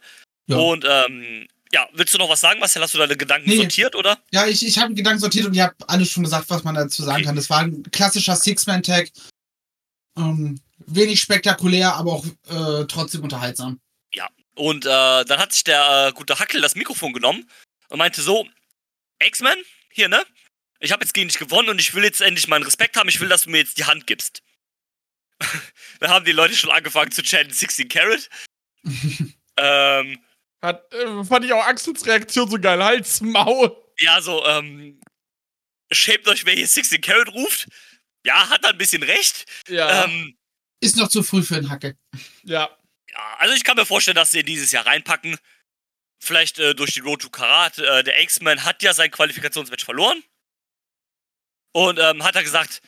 Ja. 0.48 0.58
Und 0.58 0.86
ähm, 0.88 1.48
ja, 1.74 1.88
willst 1.94 2.14
du 2.14 2.18
noch 2.18 2.30
was 2.30 2.42
sagen, 2.42 2.60
Marcel? 2.60 2.82
Hast 2.82 2.94
du 2.94 2.98
deine 2.98 3.16
Gedanken 3.18 3.50
Nee. 3.50 3.58
sortiert, 3.58 3.96
oder? 3.96 4.18
Ja, 4.32 4.46
ich, 4.48 4.66
ich 4.66 4.78
habe 4.78 4.88
einen 4.88 4.96
Gedanken 4.96 5.20
sortiert 5.20 5.46
und 5.46 5.54
ihr 5.54 5.64
habt 5.64 5.90
alles 5.90 6.10
schon 6.10 6.24
gesagt, 6.24 6.50
was 6.50 6.64
man 6.64 6.76
dazu 6.76 7.04
sagen 7.04 7.18
Okay. 7.18 7.26
kann. 7.26 7.36
Das 7.36 7.50
war 7.50 7.60
ein 7.60 7.84
klassischer 7.92 8.36
Six-Man-Tag. 8.36 9.10
Ähm, 10.18 10.60
wenig 10.88 11.22
spektakulär, 11.22 11.94
aber 11.96 12.12
auch 12.14 12.26
äh, 12.26 12.86
trotzdem 12.88 13.24
unterhaltsam. 13.24 13.80
Und 14.54 14.86
äh, 14.86 14.90
dann 15.24 15.40
hat 15.40 15.54
sich 15.54 15.64
der 15.64 16.10
äh, 16.10 16.12
gute 16.12 16.38
Hackel 16.38 16.60
das 16.60 16.76
Mikrofon 16.76 17.14
genommen 17.14 17.50
und 17.88 17.98
meinte 18.00 18.22
so, 18.22 18.46
X-Men, 19.24 19.58
hier, 19.94 20.10
ne? 20.10 20.26
Ich 20.82 20.92
habe 20.92 21.06
jetzt 21.06 21.14
gegen 21.14 21.30
dich 21.30 21.40
gewonnen 21.40 21.70
und 21.70 21.80
ich 21.80 21.94
will 21.94 22.04
jetzt 22.04 22.20
endlich 22.20 22.50
meinen 22.50 22.64
Respekt 22.64 22.98
haben. 22.98 23.08
Ich 23.08 23.22
will, 23.22 23.30
dass 23.30 23.44
du 23.44 23.50
mir 23.50 23.60
jetzt 23.60 23.78
die 23.78 23.86
Hand 23.86 24.08
gibst. 24.08 24.44
da 26.02 26.10
haben 26.10 26.26
die 26.26 26.34
Leute 26.34 26.54
schon 26.54 26.70
angefangen 26.70 27.14
zu 27.14 27.24
chanten 27.24 27.54
16 27.54 27.88
Carat. 27.88 28.30
ähm, 29.58 30.20
Hat, 30.62 30.94
äh, 30.94 31.24
fand 31.24 31.46
ich 31.46 31.54
auch 31.54 31.66
Axels 31.66 32.06
Reaktion 32.06 32.50
so 32.50 32.60
geil. 32.60 32.84
Hals, 32.84 33.22
Maul. 33.22 33.76
ja, 34.00 34.22
so, 34.22 34.46
ähm, 34.46 35.00
schämt 35.92 36.28
euch, 36.28 36.46
wer 36.46 36.54
hier 36.54 36.68
16 36.68 37.02
Carat 37.02 37.30
ruft. 37.30 37.68
Ja, 38.26 38.50
hat 38.50 38.64
er 38.64 38.72
ein 38.72 38.78
bisschen 38.78 39.04
recht. 39.04 39.46
Ja. 39.68 40.06
Ähm, 40.06 40.38
Ist 40.80 40.98
noch 40.98 41.08
zu 41.08 41.24
früh 41.24 41.42
für 41.42 41.56
einen 41.56 41.70
Hacke. 41.70 41.98
ja. 42.44 42.70
ja, 43.10 43.36
also 43.40 43.56
ich 43.56 43.64
kann 43.64 43.76
mir 43.76 43.86
vorstellen, 43.86 44.16
dass 44.16 44.32
sie 44.32 44.40
ihn 44.42 44.46
dieses 44.46 44.72
Jahr 44.72 44.86
reinpacken. 44.86 45.38
Vielleicht 46.24 46.60
äh, 46.60 46.76
durch 46.76 46.94
die 46.94 47.00
Road 47.00 47.22
to 47.24 47.30
Karat. 47.32 47.80
Äh, 47.80 48.04
der 48.04 48.22
X-Men 48.22 48.64
hat 48.64 48.84
ja 48.84 48.94
sein 48.94 49.10
Qualifikationsmatch 49.10 49.84
verloren. 49.84 50.24
Und 51.74 51.98
ähm, 52.00 52.24
hat 52.24 52.36
er 52.36 52.44
gesagt, 52.44 52.82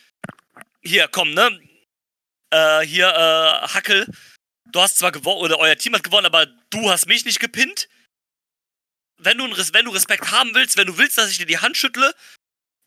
hier, 0.84 1.08
komm, 1.08 1.34
ne? 1.34 1.60
Äh, 2.52 2.82
hier, 2.82 3.08
äh, 3.08 3.68
Hackel, 3.68 4.06
du 4.66 4.82
hast 4.82 4.98
zwar 4.98 5.12
gewonnen, 5.12 5.42
oder 5.42 5.60
euer 5.60 5.78
Team 5.78 5.94
hat 5.96 6.04
gewonnen, 6.04 6.26
aber 6.26 6.46
du 6.46 6.90
hast 6.90 7.08
mich 7.08 7.26
nicht 7.26 7.40
gepinnt. 7.40 7.90
Wenn 9.18 9.38
du, 9.38 9.46
wenn 9.46 9.86
du 9.86 9.92
Respekt 9.92 10.32
haben 10.32 10.54
willst, 10.54 10.78
wenn 10.78 10.88
du 10.88 10.98
willst, 10.98 11.18
dass 11.18 11.32
ich 11.32 11.38
dir 11.38 11.46
die 11.46 11.60
Hand 11.60 11.78
schüttle, 11.78 12.14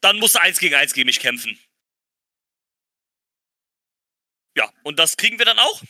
dann 0.00 0.18
musst 0.18 0.34
du 0.34 0.40
eins 0.40 0.58
gegen 0.58 0.74
eins 0.74 0.92
gegen 0.92 1.06
mich 1.06 1.20
kämpfen. 1.20 1.58
Ja, 4.56 4.72
und 4.82 4.98
das 4.98 5.16
kriegen 5.16 5.38
wir 5.38 5.46
dann 5.46 5.58
auch. 5.58 5.82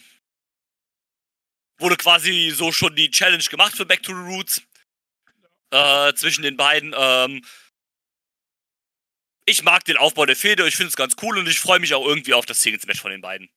Wurde 1.79 1.97
quasi 1.97 2.53
so 2.55 2.73
schon 2.73 2.97
die 2.97 3.11
Challenge 3.11 3.45
gemacht 3.45 3.77
für 3.77 3.87
Back 3.87 4.03
to 4.03 4.13
the 4.13 4.35
Roots. 4.35 4.63
Äh, 5.71 6.15
zwischen 6.15 6.43
den 6.43 6.57
beiden. 6.57 6.95
Ähm, 6.97 7.45
ich 9.47 9.63
mag 9.63 9.85
den 9.85 9.97
Aufbau 9.97 10.27
der 10.27 10.37
Fehde, 10.37 10.67
ich 10.67 10.77
finde 10.77 10.89
es 10.89 10.97
ganz 10.97 11.15
cool 11.23 11.39
und 11.39 11.47
ich 11.49 11.61
freue 11.61 11.79
mich 11.79 11.95
auch 11.95 12.05
irgendwie 12.05 12.35
auf 12.35 12.47
das 12.47 12.63
Singles-Match 12.63 13.01
von 13.01 13.13
den 13.13 13.21
beiden. 13.21 13.49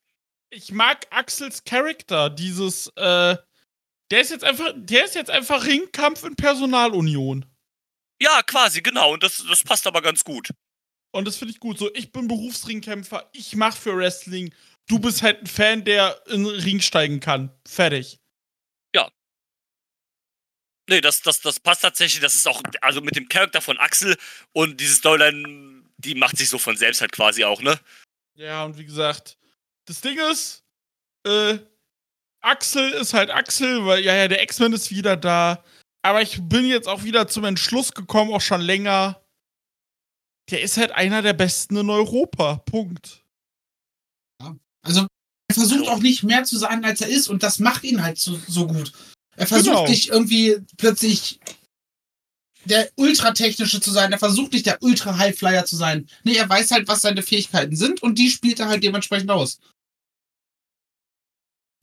Ich 0.52 0.72
mag 0.72 1.06
Axels 1.12 1.64
Charakter, 1.64 2.30
dieses, 2.30 2.88
äh, 2.96 3.38
der 4.12 4.22
ist 4.22 4.32
jetzt 4.32 4.44
einfach, 4.44 4.74
der 4.76 5.06
ist 5.06 5.16
jetzt 5.16 5.30
einfach 5.30 5.66
Ringkampf 5.66 6.24
in 6.24 6.36
Personalunion. 6.36 7.46
Ja, 8.22 8.42
quasi, 8.44 8.82
genau. 8.82 9.14
Und 9.14 9.24
das, 9.24 9.44
das 9.48 9.64
passt 9.64 9.86
aber 9.88 10.02
ganz 10.02 10.24
gut. 10.24 10.50
Und 11.12 11.26
das 11.26 11.38
finde 11.38 11.54
ich 11.54 11.60
gut. 11.60 11.78
So, 11.78 11.94
ich 11.94 12.12
bin 12.12 12.28
Berufsringkämpfer, 12.28 13.30
ich 13.34 13.56
mach 13.56 13.76
für 13.76 13.96
Wrestling. 13.96 14.54
Du 14.88 15.00
bist 15.00 15.22
halt 15.22 15.42
ein 15.42 15.48
Fan, 15.48 15.86
der 15.86 16.22
in 16.28 16.44
den 16.44 16.56
Ring 16.56 16.82
steigen 16.82 17.20
kann. 17.20 17.52
Fertig. 17.68 18.20
Nee, 20.90 21.02
das, 21.02 21.22
das, 21.22 21.40
das 21.42 21.60
passt 21.60 21.84
tatsächlich. 21.84 22.20
Das 22.20 22.34
ist 22.34 22.48
auch, 22.48 22.64
also 22.82 23.00
mit 23.02 23.16
dem 23.16 23.30
Charakter 23.30 23.62
von 23.62 23.78
Axel 23.78 24.18
und 24.54 24.82
diese 24.82 24.96
Storyline, 24.96 25.84
die 25.98 26.16
macht 26.16 26.38
sich 26.38 26.50
so 26.50 26.58
von 26.58 26.76
selbst 26.76 27.02
halt 27.02 27.12
quasi 27.12 27.44
auch, 27.44 27.62
ne? 27.62 27.80
Ja, 28.34 28.66
und 28.66 28.78
wie 28.80 28.86
gesagt, 28.86 29.38
das 29.90 30.02
Ding 30.02 30.20
ist, 30.32 30.64
äh, 31.26 31.58
Axel 32.42 32.92
ist 32.92 33.14
halt 33.16 33.32
Axel, 33.32 33.86
weil, 33.86 34.06
ja, 34.06 34.16
ja, 34.16 34.28
der 34.28 34.44
X-Men 34.44 34.74
ist 34.74 34.92
wieder 34.92 35.18
da. 35.18 35.64
Aber 36.04 36.22
ich 36.22 36.40
bin 36.44 36.66
jetzt 36.66 36.88
auch 36.88 37.04
wieder 37.04 37.28
zum 37.28 37.44
Entschluss 37.44 37.92
gekommen, 37.92 38.32
auch 38.32 38.40
schon 38.42 38.62
länger. 38.62 39.22
Der 40.52 40.62
ist 40.62 40.78
halt 40.78 40.92
einer 40.92 41.22
der 41.22 41.34
besten 41.34 41.76
in 41.76 41.90
Europa. 41.90 42.58
Punkt. 42.66 43.26
Also 44.86 45.08
er 45.50 45.56
versucht 45.56 45.82
Hallo. 45.88 45.92
auch 45.92 46.00
nicht 46.00 46.24
mehr 46.24 46.44
zu 46.44 46.58
sein, 46.58 46.86
als 46.86 47.02
er 47.02 47.10
ist 47.10 47.28
und 47.28 47.42
das 47.44 47.60
macht 47.60 47.84
ihn 47.84 48.02
halt 48.02 48.20
so, 48.20 48.40
so 48.48 48.68
gut. 48.68 48.94
Er 49.36 49.48
versucht 49.48 49.76
Genau. 49.76 49.88
nicht 49.88 50.10
irgendwie 50.10 50.58
plötzlich 50.78 51.40
der 52.66 52.90
Ultratechnische 52.96 53.82
zu 53.82 53.90
sein, 53.92 54.12
er 54.12 54.20
versucht 54.20 54.54
nicht 54.54 54.66
der 54.68 54.82
Ultra-Highflyer 54.82 55.66
zu 55.66 55.76
sein. 55.76 56.08
Nee, 56.24 56.36
er 56.36 56.48
weiß 56.48 56.72
halt, 56.72 56.88
was 56.88 57.02
seine 57.02 57.24
Fähigkeiten 57.24 57.76
sind 57.76 58.04
und 58.04 58.16
die 58.20 58.30
spielt 58.30 58.60
er 58.60 58.68
halt 58.68 58.84
dementsprechend 58.84 59.32
aus. 59.32 59.60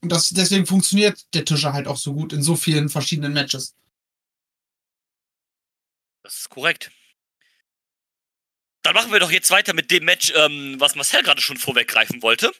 Und 0.03 0.11
das, 0.11 0.31
deswegen 0.31 0.67
funktioniert 0.67 1.27
der 1.35 1.45
Tischer 1.45 1.73
halt 1.73 1.87
auch 1.87 1.97
so 1.97 2.13
gut 2.13 2.33
in 2.33 2.43
so 2.43 2.57
vielen 2.57 2.89
verschiedenen 2.89 3.33
Matches. 3.33 3.75
Das 6.23 6.37
ist 6.41 6.49
korrekt. 6.49 6.91
Dann 8.83 8.95
machen 8.95 9.13
wir 9.13 9.21
doch 9.21 9.31
jetzt 9.31 9.51
weiter 9.51 9.75
mit 9.75 9.91
dem 9.91 10.05
Match, 10.05 10.33
ähm, 10.37 10.77
was 10.79 10.95
Marcel 10.95 11.23
gerade 11.23 11.41
schon 11.41 11.57
vorweggreifen 11.57 12.23
wollte. 12.23 12.53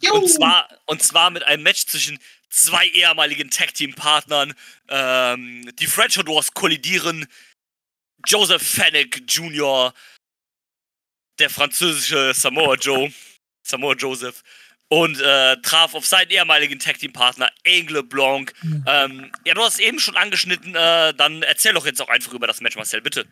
Juhu. 0.00 0.16
Und 0.16 0.28
zwar, 0.28 0.68
und 0.86 1.02
zwar 1.02 1.30
mit 1.30 1.42
einem 1.42 1.62
Match 1.62 1.86
zwischen 1.86 2.18
zwei 2.48 2.86
ehemaligen 2.88 3.50
Tag-Team-Partnern. 3.50 4.54
Ähm, 4.88 5.70
die 5.76 5.86
French 5.86 6.16
Wars 6.18 6.52
kollidieren. 6.52 7.26
Joseph 8.26 8.62
Fennec 8.62 9.22
Jr., 9.28 9.92
der 11.38 11.50
französische 11.50 12.32
Samoa 12.34 12.76
Joe, 12.76 13.12
Samoa 13.66 13.94
Joseph, 13.94 14.42
und 14.92 15.18
äh, 15.22 15.56
traf 15.62 15.94
auf 15.94 16.04
seinen 16.04 16.28
ehemaligen 16.28 16.78
Tag-Team-Partner 16.78 17.48
Angle 17.66 18.02
Blanc. 18.02 18.52
Mhm. 18.60 18.84
Ähm, 18.86 19.32
ja, 19.46 19.54
du 19.54 19.62
hast 19.62 19.80
eben 19.80 19.98
schon 19.98 20.18
angeschnitten, 20.18 20.74
äh, 20.74 21.14
dann 21.14 21.42
erzähl 21.42 21.72
doch 21.72 21.86
jetzt 21.86 22.02
auch 22.02 22.10
einfach 22.10 22.34
über 22.34 22.46
das 22.46 22.60
Match, 22.60 22.76
Marcel, 22.76 23.00
bitte. 23.00 23.24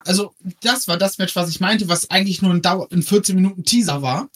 Also, 0.00 0.34
das 0.60 0.88
war 0.88 0.98
das 0.98 1.16
Match, 1.16 1.34
was 1.34 1.48
ich 1.48 1.58
meinte, 1.58 1.88
was 1.88 2.10
eigentlich 2.10 2.42
nur 2.42 2.52
ein, 2.52 2.60
Dauer, 2.60 2.86
ein 2.92 3.02
14 3.02 3.34
Minuten 3.34 3.64
Teaser 3.64 4.02
war. 4.02 4.28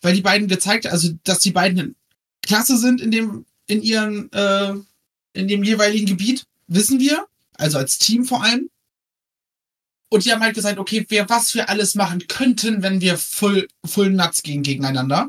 Weil 0.00 0.14
die 0.14 0.22
beiden 0.22 0.48
gezeigt, 0.48 0.86
also, 0.86 1.10
dass 1.24 1.40
die 1.40 1.52
beiden 1.52 1.94
klasse 2.40 2.78
sind 2.78 3.02
in 3.02 3.10
dem, 3.10 3.44
in 3.66 3.82
ihren, 3.82 4.32
äh, 4.32 4.72
in 5.34 5.46
dem 5.46 5.62
jeweiligen 5.62 6.06
Gebiet, 6.06 6.46
wissen 6.68 7.00
wir. 7.00 7.26
Also 7.58 7.76
als 7.76 7.98
Team 7.98 8.24
vor 8.24 8.42
allem. 8.42 8.70
Und 10.08 10.24
die 10.24 10.32
haben 10.32 10.42
halt 10.42 10.54
gesagt, 10.54 10.78
okay, 10.78 11.04
wer 11.10 11.28
was 11.28 11.54
wir 11.54 11.68
alles 11.68 11.94
machen 11.96 12.26
könnten, 12.28 12.82
wenn 12.82 13.02
wir 13.02 13.18
full, 13.18 13.68
full 13.84 14.08
nuts 14.08 14.42
gehen 14.42 14.62
gegeneinander. 14.62 15.28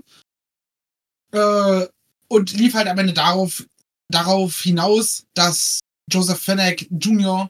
Äh, 1.34 1.88
und 2.30 2.54
lief 2.54 2.74
halt 2.74 2.88
am 2.88 2.98
Ende 2.98 3.14
darauf, 3.14 3.66
darauf 4.10 4.62
hinaus, 4.62 5.26
dass 5.34 5.82
Joseph 6.10 6.40
Fennec 6.40 6.88
Jr. 6.92 7.50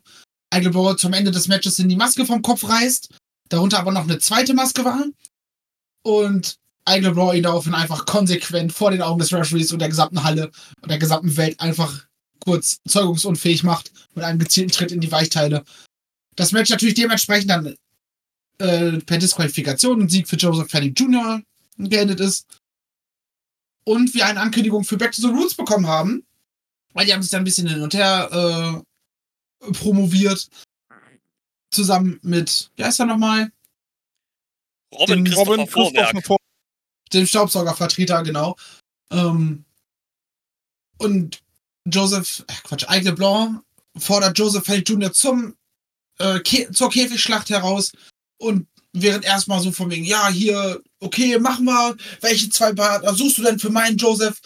Eichelbauer 0.49 0.97
zum 0.97 1.13
Ende 1.13 1.31
des 1.31 1.47
Matches 1.47 1.79
in 1.79 1.89
die 1.89 1.95
Maske 1.95 2.25
vom 2.25 2.41
Kopf 2.41 2.67
reißt, 2.67 3.09
darunter 3.49 3.79
aber 3.79 3.91
noch 3.91 4.03
eine 4.03 4.19
zweite 4.19 4.53
Maske 4.53 4.85
war. 4.85 5.05
Und 6.03 6.57
Eichelbauer 6.85 7.33
ihn 7.33 7.43
daraufhin 7.43 7.73
einfach 7.73 8.05
konsequent 8.05 8.73
vor 8.73 8.91
den 8.91 9.01
Augen 9.01 9.19
des 9.19 9.33
Referees 9.33 9.71
und 9.71 9.79
der 9.79 9.89
gesamten 9.89 10.23
Halle 10.23 10.51
und 10.81 10.89
der 10.89 10.97
gesamten 10.97 11.35
Welt 11.37 11.59
einfach 11.59 12.05
kurz 12.39 12.77
zeugungsunfähig 12.87 13.63
macht 13.63 13.91
mit 14.15 14.25
einem 14.25 14.39
gezielten 14.39 14.71
Tritt 14.71 14.91
in 14.91 15.01
die 15.01 15.11
Weichteile. 15.11 15.63
Das 16.35 16.51
Match 16.51 16.69
natürlich 16.69 16.95
dementsprechend 16.95 17.49
dann 17.49 17.75
äh, 18.57 18.99
per 18.99 19.17
Disqualifikation 19.17 20.01
und 20.01 20.09
Sieg 20.09 20.27
für 20.27 20.35
Joseph 20.35 20.69
Fanning 20.69 20.93
Jr. 20.93 21.41
geendet 21.77 22.19
ist. 22.19 22.45
Und 23.85 24.13
wir 24.13 24.25
eine 24.25 24.39
Ankündigung 24.39 24.83
für 24.83 24.97
Back 24.97 25.11
to 25.11 25.21
the 25.21 25.27
Roots 25.27 25.55
bekommen 25.55 25.87
haben. 25.87 26.25
Weil 26.93 27.05
die 27.05 27.13
haben 27.13 27.21
sich 27.21 27.31
dann 27.31 27.41
ein 27.41 27.45
bisschen 27.45 27.67
hin 27.67 27.81
und 27.81 27.93
her 27.93 28.83
äh, 29.61 29.71
promoviert. 29.73 30.47
Zusammen 31.71 32.19
mit, 32.21 32.71
wie 32.75 32.83
heißt 32.83 32.99
er 32.99 33.07
nochmal? 33.07 33.51
Robin 34.93 35.23
Christopher 35.23 35.51
Robin. 35.51 35.67
Christopher 35.67 36.21
Vor 36.21 36.37
Dem 37.11 37.25
Staubsaugervertreter, 37.25 38.23
genau. 38.23 38.55
Ähm, 39.11 39.65
und 40.97 41.41
Joseph, 41.85 42.45
äh, 42.47 42.53
Quatsch, 42.63 42.87
Aigle 42.87 43.13
Blanc 43.13 43.63
fordert 43.97 44.37
Joseph 44.37 44.65
Feld 44.65 44.87
Jr. 44.87 45.11
zum, 45.13 45.55
äh, 46.19 46.41
zur 46.71 46.89
Käfigschlacht 46.89 47.49
heraus 47.49 47.91
und 48.37 48.67
während 48.93 49.25
erstmal 49.25 49.59
so 49.59 49.71
von 49.71 49.89
wegen, 49.91 50.05
ja, 50.05 50.29
hier, 50.29 50.81
okay, 50.99 51.37
mach 51.39 51.59
mal, 51.59 51.95
welche 52.21 52.49
zwei 52.49 52.73
Partner 52.73 53.13
suchst 53.13 53.39
du 53.39 53.43
denn 53.43 53.59
für 53.59 53.69
meinen 53.69 53.97
Joseph? 53.97 54.39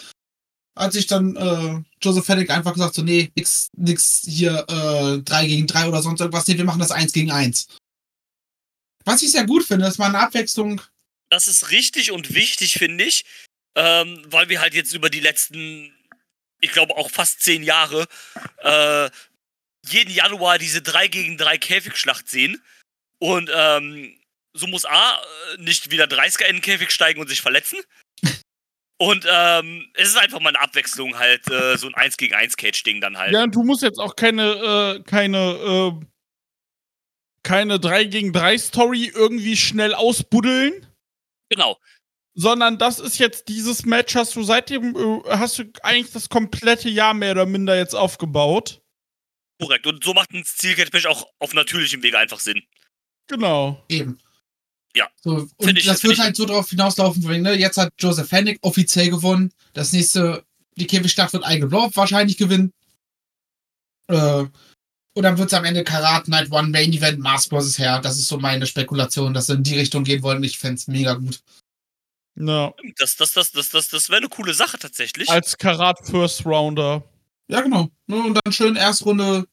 Hat 0.77 0.93
sich 0.93 1.07
dann 1.07 1.35
äh, 1.35 1.83
Joseph 2.01 2.25
Fennec 2.25 2.49
einfach 2.49 2.73
gesagt, 2.73 2.95
so, 2.95 3.01
nee, 3.01 3.31
nix, 3.35 3.69
nix 3.75 4.21
hier 4.25 4.65
äh, 4.69 5.21
3 5.21 5.47
gegen 5.47 5.67
3 5.67 5.87
oder 5.87 6.01
sonst 6.01 6.21
irgendwas, 6.21 6.47
nee, 6.47 6.57
wir 6.57 6.65
machen 6.65 6.79
das 6.79 6.91
1 6.91 7.11
gegen 7.11 7.31
1. 7.31 7.67
Was 9.05 9.21
ich 9.21 9.31
sehr 9.31 9.45
gut 9.45 9.63
finde, 9.63 9.87
ist 9.87 9.97
mal 9.97 10.07
eine 10.07 10.19
Abwechslung 10.19 10.81
Das 11.29 11.47
ist 11.47 11.71
richtig 11.71 12.11
und 12.11 12.33
wichtig, 12.33 12.73
finde 12.73 13.03
ich, 13.05 13.25
ähm, 13.75 14.23
weil 14.27 14.49
wir 14.49 14.61
halt 14.61 14.73
jetzt 14.73 14.93
über 14.93 15.09
die 15.09 15.19
letzten, 15.19 15.93
ich 16.59 16.71
glaube 16.71 16.95
auch 16.95 17.09
fast 17.09 17.41
zehn 17.41 17.63
Jahre, 17.63 18.07
äh, 18.63 19.09
jeden 19.89 20.13
Januar 20.13 20.57
diese 20.57 20.81
3 20.81 21.07
gegen 21.07 21.37
3 21.37 21.57
Käfigschlacht 21.57 22.29
sehen. 22.29 22.61
Und 23.19 23.49
ähm, 23.51 24.16
so 24.57 24.67
muss 24.67 24.85
A 24.85 25.15
äh, 25.53 25.61
nicht 25.61 25.91
wieder 25.91 26.05
30er 26.05 26.45
in 26.45 26.57
den 26.57 26.61
Käfig 26.61 26.91
steigen 26.91 27.19
und 27.21 27.27
sich 27.27 27.41
verletzen. 27.41 27.79
Und 28.99 29.27
ähm, 29.29 29.87
es 29.93 30.09
ist 30.09 30.17
einfach 30.17 30.39
mal 30.39 30.49
eine 30.49 30.59
Abwechslung 30.59 31.19
halt, 31.19 31.47
äh, 31.51 31.77
so 31.77 31.85
ein 31.85 31.93
1 31.93 32.17
gegen 32.17 32.33
1 32.33 32.57
Cage-Ding 32.57 32.99
dann 32.99 33.15
halt. 33.17 33.31
Ja, 33.31 33.43
und 33.43 33.53
du 33.53 33.61
musst 33.63 33.83
jetzt 33.83 33.99
auch 33.99 34.15
keine, 34.15 34.97
äh, 34.97 35.03
keine, 35.03 35.37
äh, 36.01 36.05
keine 37.43 37.79
3 37.79 38.05
gegen 38.05 38.33
3 38.33 38.57
Story 38.57 39.11
irgendwie 39.13 39.55
schnell 39.55 39.93
ausbuddeln, 39.93 40.87
Genau. 41.49 41.79
sondern 42.33 42.79
das 42.79 42.99
ist 42.99 43.19
jetzt 43.19 43.47
dieses 43.49 43.85
Match, 43.85 44.15
hast 44.15 44.35
du 44.35 44.41
seitdem, 44.41 44.95
äh, 44.95 45.29
hast 45.29 45.59
du 45.59 45.71
eigentlich 45.83 46.11
das 46.11 46.27
komplette 46.29 46.89
Jahr 46.89 47.13
mehr 47.13 47.33
oder 47.33 47.45
minder 47.45 47.77
jetzt 47.77 47.93
aufgebaut. 47.93 48.81
Korrekt. 49.61 49.85
Und 49.85 50.03
so 50.03 50.15
macht 50.15 50.31
ein 50.31 50.43
Steel 50.43 50.75
Cage 50.75 50.91
Match 50.91 51.05
auch 51.05 51.27
auf 51.37 51.53
natürlichem 51.53 52.01
Wege 52.01 52.17
einfach 52.17 52.39
Sinn. 52.39 52.63
Genau. 53.27 53.83
Eben. 53.89 54.19
Ja. 54.97 55.07
So, 55.21 55.47
und 55.57 55.85
das 55.87 56.01
wird 56.03 56.13
ich- 56.13 56.19
halt 56.19 56.35
so 56.35 56.45
drauf 56.45 56.69
hinauslaufen, 56.69 57.21
von 57.21 57.39
ne, 57.41 57.53
jetzt 57.53 57.77
hat 57.77 57.93
Joseph 57.99 58.31
Hennig 58.31 58.57
offiziell 58.63 59.09
gewonnen. 59.11 59.51
Das 59.73 59.93
nächste, 59.93 60.43
die 60.75 60.87
Käfigstadt 60.87 61.31
wird 61.33 61.43
Eigel 61.43 61.69
Blob 61.69 61.95
wahrscheinlich 61.95 62.37
gewinnen. 62.37 62.73
Äh, 64.07 64.45
und 65.13 65.23
dann 65.23 65.37
wird 65.37 65.47
es 65.51 65.53
am 65.53 65.65
Ende 65.65 65.83
Karat 65.83 66.27
Night 66.27 66.51
One 66.51 66.69
Main 66.69 66.93
Event 66.93 67.19
Mask 67.19 67.49
vs. 67.49 67.77
Hair. 67.79 67.99
Das 68.01 68.17
ist 68.17 68.27
so 68.27 68.37
meine 68.39 68.65
Spekulation, 68.65 69.33
dass 69.33 69.47
sie 69.47 69.53
in 69.53 69.63
die 69.63 69.77
Richtung 69.77 70.03
gehen 70.03 70.23
wollen. 70.23 70.43
Ich 70.43 70.57
fänd's 70.57 70.87
mega 70.87 71.13
gut. 71.13 71.41
Ja. 72.35 72.73
Das, 72.97 73.15
das, 73.15 73.33
das, 73.33 73.51
das, 73.51 73.69
das, 73.69 73.89
das 73.89 74.09
wäre 74.09 74.19
eine 74.19 74.29
coole 74.29 74.53
Sache 74.53 74.77
tatsächlich. 74.77 75.29
Als 75.29 75.57
Karat 75.57 76.05
First 76.07 76.45
Rounder. 76.45 77.03
Ja, 77.49 77.61
genau. 77.61 77.89
Ne, 78.07 78.15
Und 78.15 78.35
dann 78.43 78.53
schön 78.53 78.75
Erstrunde, 78.75 79.47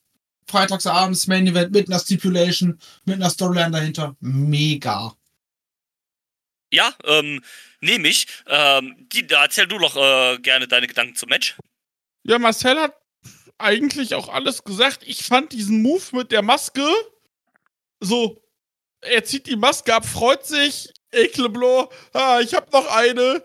freitagsabends 0.47 1.27
Main 1.27 1.47
Event 1.47 1.73
mit 1.73 1.89
einer 1.89 1.99
Stipulation, 1.99 2.79
mit 3.07 3.17
einer 3.17 3.31
Storyline 3.31 3.71
dahinter. 3.71 4.17
Mega. 4.21 5.15
Ja, 6.75 6.95
ähm, 7.05 7.43
nehme 7.81 8.09
ich. 8.09 8.27
Ähm, 8.47 9.07
die, 9.13 9.27
da 9.27 9.45
erzähl 9.45 9.67
du 9.67 9.79
doch 9.79 9.97
äh, 9.97 10.39
gerne 10.39 10.69
deine 10.69 10.87
Gedanken 10.87 11.15
zum 11.17 11.29
Match. 11.29 11.57
Ja, 12.25 12.39
Marcel 12.39 12.81
hat 12.81 12.95
eigentlich 13.59 14.15
auch 14.15 14.29
alles 14.29 14.65
gesagt. 14.65 15.03
Ich 15.07 15.25
fand 15.25 15.53
diesen 15.53 15.83
Move 15.83 16.03
mit 16.13 16.33
der 16.33 16.43
Maske 16.43 16.87
so. 18.01 18.43
Er 19.01 19.25
zieht 19.25 19.47
die 19.47 19.57
Maske 19.57 19.95
ab, 19.95 20.07
freut 20.07 20.47
sich. 20.47 20.93
Ekleblo, 21.13 21.93
ah, 22.13 22.41
ich 22.41 22.55
hab 22.55 22.73
noch 22.73 22.87
eine. 22.89 23.45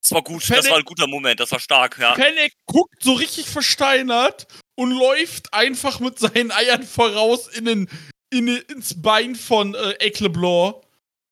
Das 0.00 0.12
war 0.12 0.22
gut, 0.22 0.42
Fennec- 0.42 0.56
das 0.56 0.70
war 0.70 0.78
ein 0.78 0.84
guter 0.84 1.06
Moment, 1.06 1.38
das 1.40 1.52
war 1.52 1.60
stark, 1.60 1.98
ja. 1.98 2.14
Fennec 2.14 2.54
guckt 2.64 3.02
so 3.02 3.12
richtig 3.12 3.46
versteinert 3.46 4.46
und 4.76 4.92
läuft 4.92 5.52
einfach 5.52 6.00
mit 6.00 6.18
seinen 6.18 6.50
Eiern 6.50 6.82
voraus 6.82 7.48
in 7.48 7.66
den, 7.66 7.90
in, 8.30 8.48
ins 8.48 9.00
Bein 9.00 9.36
von 9.36 9.74
äh, 9.74 9.90
Ekleblanc. 9.98 10.76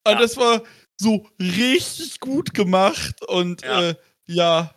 Ja. 0.06 0.12
Und 0.12 0.20
das 0.20 0.36
war 0.36 0.62
so 1.00 1.26
richtig 1.38 2.20
gut 2.20 2.52
gemacht 2.54 3.22
und 3.26 3.62
Ja. 3.62 3.90
äh, 3.90 3.94
ja. 4.26 4.74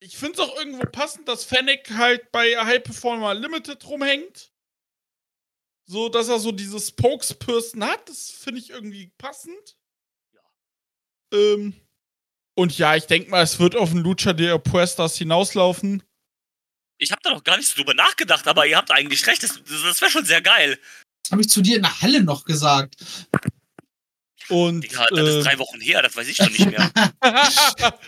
Ich 0.00 0.16
finde 0.16 0.34
es 0.34 0.48
auch 0.48 0.56
irgendwo 0.56 0.84
passend, 0.86 1.28
dass 1.28 1.44
Fennec 1.44 1.90
halt 1.90 2.30
bei 2.30 2.56
High 2.56 2.82
Performer 2.82 3.34
Limited 3.34 3.84
rumhängt. 3.86 4.52
So, 5.86 6.08
dass 6.08 6.28
er 6.28 6.38
so 6.38 6.52
dieses 6.52 6.88
Spokesperson 6.88 7.84
hat. 7.84 8.08
Das 8.08 8.30
finde 8.30 8.60
ich 8.60 8.70
irgendwie 8.70 9.08
passend. 9.18 9.76
Ähm, 11.32 11.74
und 12.56 12.78
ja, 12.78 12.94
ich 12.96 13.06
denke 13.06 13.30
mal, 13.30 13.42
es 13.42 13.58
wird 13.58 13.76
auf 13.76 13.90
den 13.90 13.98
Lucha 13.98 14.32
de 14.32 14.50
Apuestas 14.50 15.16
hinauslaufen. 15.16 16.02
Ich 16.98 17.10
habe 17.10 17.20
da 17.24 17.30
noch 17.30 17.42
gar 17.42 17.56
nicht 17.56 17.68
so 17.68 17.76
drüber 17.76 17.94
nachgedacht, 17.94 18.46
aber 18.46 18.66
ihr 18.66 18.76
habt 18.76 18.90
eigentlich 18.92 19.26
recht, 19.26 19.42
das, 19.42 19.60
das 19.64 20.00
wäre 20.00 20.10
schon 20.10 20.24
sehr 20.24 20.40
geil. 20.40 20.78
Das 21.24 21.32
habe 21.32 21.42
ich 21.42 21.48
zu 21.48 21.62
dir 21.62 21.76
in 21.76 21.82
der 21.82 22.00
Halle 22.02 22.22
noch 22.22 22.44
gesagt. 22.44 22.96
Und, 24.50 24.82
Digga, 24.82 25.06
das 25.10 25.20
ist 25.20 25.34
äh, 25.36 25.42
drei 25.42 25.58
Wochen 25.58 25.80
her, 25.80 26.02
das 26.02 26.14
weiß 26.14 26.28
ich 26.28 26.36
schon 26.36 26.52
nicht 26.52 26.66
mehr. 26.70 26.90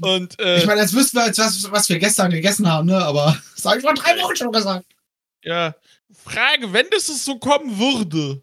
und 0.00 0.38
äh, 0.40 0.58
Ich 0.58 0.66
meine, 0.66 0.80
als 0.80 0.94
wüssten 0.94 1.18
wir 1.18 1.26
jetzt, 1.26 1.38
was, 1.38 1.70
was 1.70 1.88
wir 1.90 1.98
gestern 1.98 2.30
gegessen 2.30 2.66
haben, 2.66 2.86
ne? 2.86 2.96
Aber 3.04 3.38
das 3.56 3.64
habe 3.66 3.76
ich 3.76 3.82
vor 3.82 3.92
drei 3.92 4.18
Wochen 4.22 4.34
schon 4.34 4.50
gesagt. 4.52 4.86
ja, 5.42 5.74
Frage, 6.24 6.72
wenn 6.72 6.88
das 6.90 7.08
es 7.08 7.24
so 7.24 7.38
kommen 7.38 7.78
würde. 7.78 8.42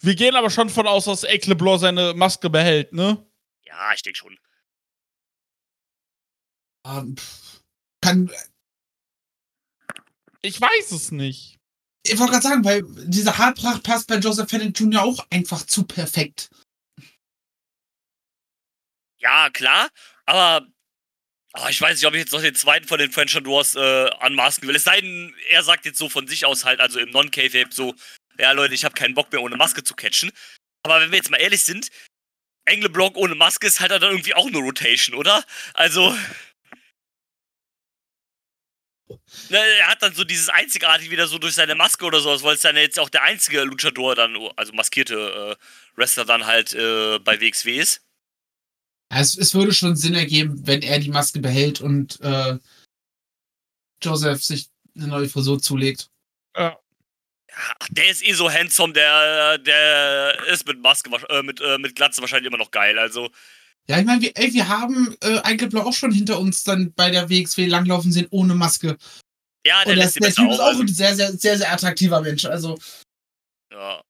Wir 0.00 0.14
gehen 0.14 0.36
aber 0.36 0.50
schon 0.50 0.68
von 0.68 0.86
aus, 0.86 1.06
dass 1.06 1.24
Ekleblanc 1.24 1.80
seine 1.80 2.12
Maske 2.12 2.50
behält, 2.50 2.92
ne? 2.92 3.24
Ja, 3.64 3.92
ich 3.94 4.02
denke 4.02 4.18
schon. 4.18 4.38
Ähm, 6.86 7.16
pff, 7.16 7.62
kann, 8.02 8.30
Ich 10.42 10.60
weiß 10.60 10.92
es 10.92 11.10
nicht. 11.10 11.58
Ich 12.06 12.18
wollte 12.18 12.32
gerade 12.32 12.42
sagen, 12.42 12.64
weil 12.64 12.82
diese 13.06 13.36
Haarpracht 13.36 13.82
passt 13.82 14.08
bei 14.08 14.16
Joseph 14.16 14.50
Fennec 14.50 14.78
Jr. 14.78 15.02
auch 15.02 15.26
einfach 15.30 15.64
zu 15.64 15.84
perfekt. 15.84 16.50
Ja, 19.18 19.48
klar, 19.50 19.88
aber 20.26 20.66
oh, 21.54 21.66
ich 21.70 21.80
weiß 21.80 21.96
nicht, 21.96 22.06
ob 22.06 22.12
ich 22.14 22.20
jetzt 22.20 22.32
noch 22.32 22.42
den 22.42 22.54
zweiten 22.54 22.86
von 22.86 22.98
den 22.98 23.10
French 23.10 23.34
Wars 23.46 23.74
äh, 23.74 24.10
anmaßen 24.20 24.68
will. 24.68 24.76
Es 24.76 24.84
sei 24.84 25.00
denn, 25.00 25.34
er 25.48 25.62
sagt 25.62 25.86
jetzt 25.86 25.98
so 25.98 26.10
von 26.10 26.26
sich 26.26 26.44
aus 26.44 26.64
halt, 26.66 26.80
also 26.80 26.98
im 26.98 27.10
Non-K-Vape 27.10 27.72
so, 27.72 27.94
ja 28.38 28.52
Leute, 28.52 28.74
ich 28.74 28.84
habe 28.84 28.94
keinen 28.94 29.14
Bock 29.14 29.32
mehr 29.32 29.40
ohne 29.40 29.56
Maske 29.56 29.82
zu 29.82 29.94
catchen. 29.94 30.30
Aber 30.82 31.00
wenn 31.00 31.10
wir 31.10 31.16
jetzt 31.16 31.30
mal 31.30 31.38
ehrlich 31.40 31.64
sind, 31.64 31.88
Engleblock 32.66 33.16
ohne 33.16 33.34
Maske 33.34 33.66
ist 33.66 33.80
halt 33.80 33.92
dann 33.92 34.02
irgendwie 34.02 34.34
auch 34.34 34.46
eine 34.46 34.58
Rotation, 34.58 35.16
oder? 35.16 35.42
Also. 35.72 36.14
Er 39.50 39.88
hat 39.88 40.02
dann 40.02 40.14
so 40.14 40.24
dieses 40.24 40.48
Einzigartige 40.48 41.10
wieder 41.10 41.26
so 41.26 41.38
durch 41.38 41.54
seine 41.54 41.74
Maske 41.74 42.04
oder 42.04 42.20
sowas, 42.20 42.42
weil 42.42 42.54
es 42.54 42.62
dann 42.62 42.76
jetzt 42.76 42.98
auch 42.98 43.10
der 43.10 43.22
einzige 43.22 43.62
Luchador 43.62 44.14
dann, 44.14 44.36
also 44.56 44.72
maskierte 44.72 45.56
äh, 45.58 45.96
Wrestler 45.96 46.24
dann 46.24 46.46
halt 46.46 46.72
äh, 46.72 47.18
bei 47.18 47.40
WXW 47.40 47.78
ist. 47.78 48.02
Es, 49.10 49.36
es 49.36 49.54
würde 49.54 49.72
schon 49.72 49.96
Sinn 49.96 50.14
ergeben, 50.14 50.66
wenn 50.66 50.82
er 50.82 50.98
die 50.98 51.10
Maske 51.10 51.40
behält 51.40 51.80
und 51.80 52.20
äh, 52.22 52.58
Joseph 54.02 54.42
sich 54.42 54.68
eine 54.96 55.08
neue 55.08 55.28
Frisur 55.28 55.60
zulegt. 55.60 56.10
Ja, 56.56 56.78
ach, 57.78 57.88
der 57.90 58.08
ist 58.08 58.24
eh 58.24 58.32
so 58.32 58.50
handsome, 58.50 58.92
der, 58.92 59.58
der 59.58 60.44
ist 60.46 60.66
mit 60.66 60.80
Maske, 60.80 61.10
äh, 61.28 61.42
mit, 61.42 61.60
äh, 61.60 61.78
mit 61.78 61.94
Glatze 61.94 62.20
wahrscheinlich 62.20 62.48
immer 62.48 62.58
noch 62.58 62.70
geil. 62.70 62.98
Also, 62.98 63.30
Ja, 63.88 63.98
ich 63.98 64.06
meine, 64.06 64.22
wir, 64.22 64.32
ey, 64.34 64.52
wir 64.52 64.68
haben 64.68 65.14
äh, 65.22 65.40
Eigelblau 65.42 65.82
auch 65.82 65.92
schon 65.92 66.12
hinter 66.12 66.38
uns 66.38 66.64
dann 66.64 66.92
bei 66.94 67.10
der 67.10 67.28
WXW 67.28 67.66
langlaufen 67.66 68.12
sehen 68.12 68.26
ohne 68.30 68.54
Maske. 68.54 68.96
ja, 69.66 69.84
der 69.84 69.92
Und 69.92 69.98
der, 69.98 70.10
der 70.10 70.34
Typ 70.34 70.50
ist 70.50 70.60
auch 70.60 70.80
ein 70.80 70.88
sehr, 70.88 71.14
sehr, 71.14 71.32
sehr, 71.32 71.58
sehr 71.58 71.72
attraktiver 71.72 72.20
Mensch. 72.22 72.44
Also, 72.46 72.78
ja. 73.72 74.02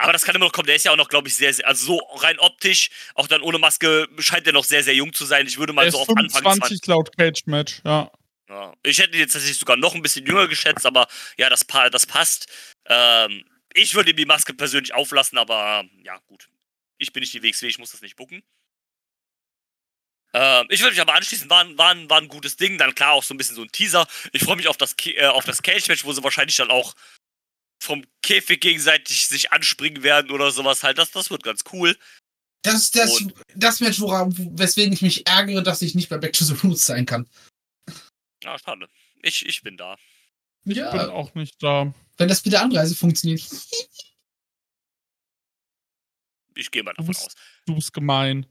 Aber 0.00 0.12
das 0.12 0.24
kann 0.24 0.34
immer 0.34 0.44
noch 0.44 0.52
kommen. 0.52 0.66
Der 0.66 0.76
ist 0.76 0.84
ja 0.84 0.92
auch 0.92 0.96
noch, 0.96 1.08
glaube 1.08 1.28
ich, 1.28 1.34
sehr, 1.34 1.52
sehr, 1.52 1.66
also 1.66 1.86
so 1.86 1.98
rein 2.18 2.38
optisch, 2.38 2.90
auch 3.14 3.26
dann 3.26 3.42
ohne 3.42 3.58
Maske, 3.58 4.08
scheint 4.18 4.46
der 4.46 4.52
noch 4.52 4.64
sehr, 4.64 4.84
sehr 4.84 4.94
jung 4.94 5.12
zu 5.12 5.24
sein. 5.24 5.46
Ich 5.46 5.58
würde 5.58 5.72
mal 5.72 5.86
er 5.86 5.90
so 5.90 5.98
auf 5.98 6.08
Anfang 6.08 6.30
20. 6.30 6.42
25 6.42 6.86
laut 6.86 7.16
Cage 7.16 7.46
Match, 7.46 7.80
ja. 7.84 8.10
Ja. 8.48 8.74
Ich 8.82 8.98
hätte 8.98 9.14
ihn 9.14 9.20
jetzt 9.20 9.32
tatsächlich 9.32 9.58
sogar 9.58 9.76
noch 9.76 9.94
ein 9.94 10.02
bisschen 10.02 10.24
jünger 10.24 10.48
geschätzt, 10.48 10.86
aber 10.86 11.06
ja, 11.36 11.50
das, 11.50 11.66
das 11.90 12.06
passt. 12.06 12.46
Ähm, 12.86 13.44
ich 13.74 13.94
würde 13.94 14.10
ihm 14.10 14.16
die 14.16 14.24
Maske 14.24 14.54
persönlich 14.54 14.94
auflassen, 14.94 15.36
aber 15.36 15.84
ja, 16.02 16.18
gut. 16.26 16.48
Ich 16.98 17.12
bin 17.12 17.20
nicht 17.20 17.32
die 17.32 17.42
WXW, 17.42 17.66
ich 17.68 17.78
muss 17.78 17.92
das 17.92 18.02
nicht 18.02 18.16
bucken. 18.16 18.42
Ähm, 20.34 20.66
ich 20.68 20.80
würde 20.80 20.90
mich 20.92 21.00
aber 21.00 21.14
anschließen, 21.14 21.48
war, 21.48 21.64
ein- 21.64 21.78
war, 21.78 21.94
war 22.10 22.20
ein 22.20 22.28
gutes 22.28 22.56
Ding. 22.56 22.76
Dann 22.76 22.94
klar 22.94 23.12
auch 23.12 23.22
so 23.22 23.32
ein 23.32 23.38
bisschen 23.38 23.56
so 23.56 23.62
ein 23.62 23.72
Teaser. 23.72 24.06
Ich 24.32 24.42
freue 24.44 24.56
mich 24.56 24.68
auf 24.68 24.76
das, 24.76 24.96
Ke- 24.96 25.16
äh, 25.16 25.26
auf 25.26 25.44
das 25.44 25.62
Cage-Match, 25.62 26.04
wo 26.04 26.12
sie 26.12 26.22
wahrscheinlich 26.22 26.56
dann 26.56 26.70
auch 26.70 26.94
vom 27.82 28.04
Käfig 28.22 28.60
gegenseitig 28.60 29.26
sich 29.28 29.52
anspringen 29.52 30.02
werden 30.02 30.30
oder 30.30 30.50
sowas 30.50 30.82
halt. 30.82 30.98
Das, 30.98 31.12
das 31.12 31.30
wird 31.30 31.42
ganz 31.44 31.62
cool. 31.72 31.96
das 32.62 32.74
ist 32.74 32.96
das, 32.96 33.20
Und- 33.20 33.32
das 33.54 33.80
Match, 33.80 34.00
woran, 34.00 34.34
weswegen 34.58 34.92
ich 34.92 35.00
mich 35.00 35.26
ärgere, 35.26 35.62
dass 35.62 35.80
ich 35.80 35.94
nicht 35.94 36.08
bei 36.10 36.18
Back 36.18 36.32
to 36.34 36.44
the 36.44 36.54
Roots 36.54 36.84
sein 36.86 37.06
kann. 37.06 37.26
Ja, 38.42 38.58
schade. 38.58 38.88
Ich, 39.22 39.46
ich 39.46 39.62
bin 39.62 39.76
da. 39.76 39.96
Ich 40.64 40.76
Ja. 40.76 40.90
bin 40.90 41.00
auch 41.08 41.34
nicht 41.34 41.62
da. 41.62 41.94
Wenn 42.18 42.28
das 42.28 42.44
mit 42.44 42.52
der 42.52 42.62
Anreise 42.62 42.94
funktioniert. 42.94 43.40
Ich 46.58 46.70
gehe 46.70 46.82
mal 46.82 46.92
Du 46.92 46.96
davon 47.02 47.08
bist- 47.14 47.26
aus. 47.26 47.34
Du 47.66 47.74
bist 47.74 47.92
gemein. 47.92 48.46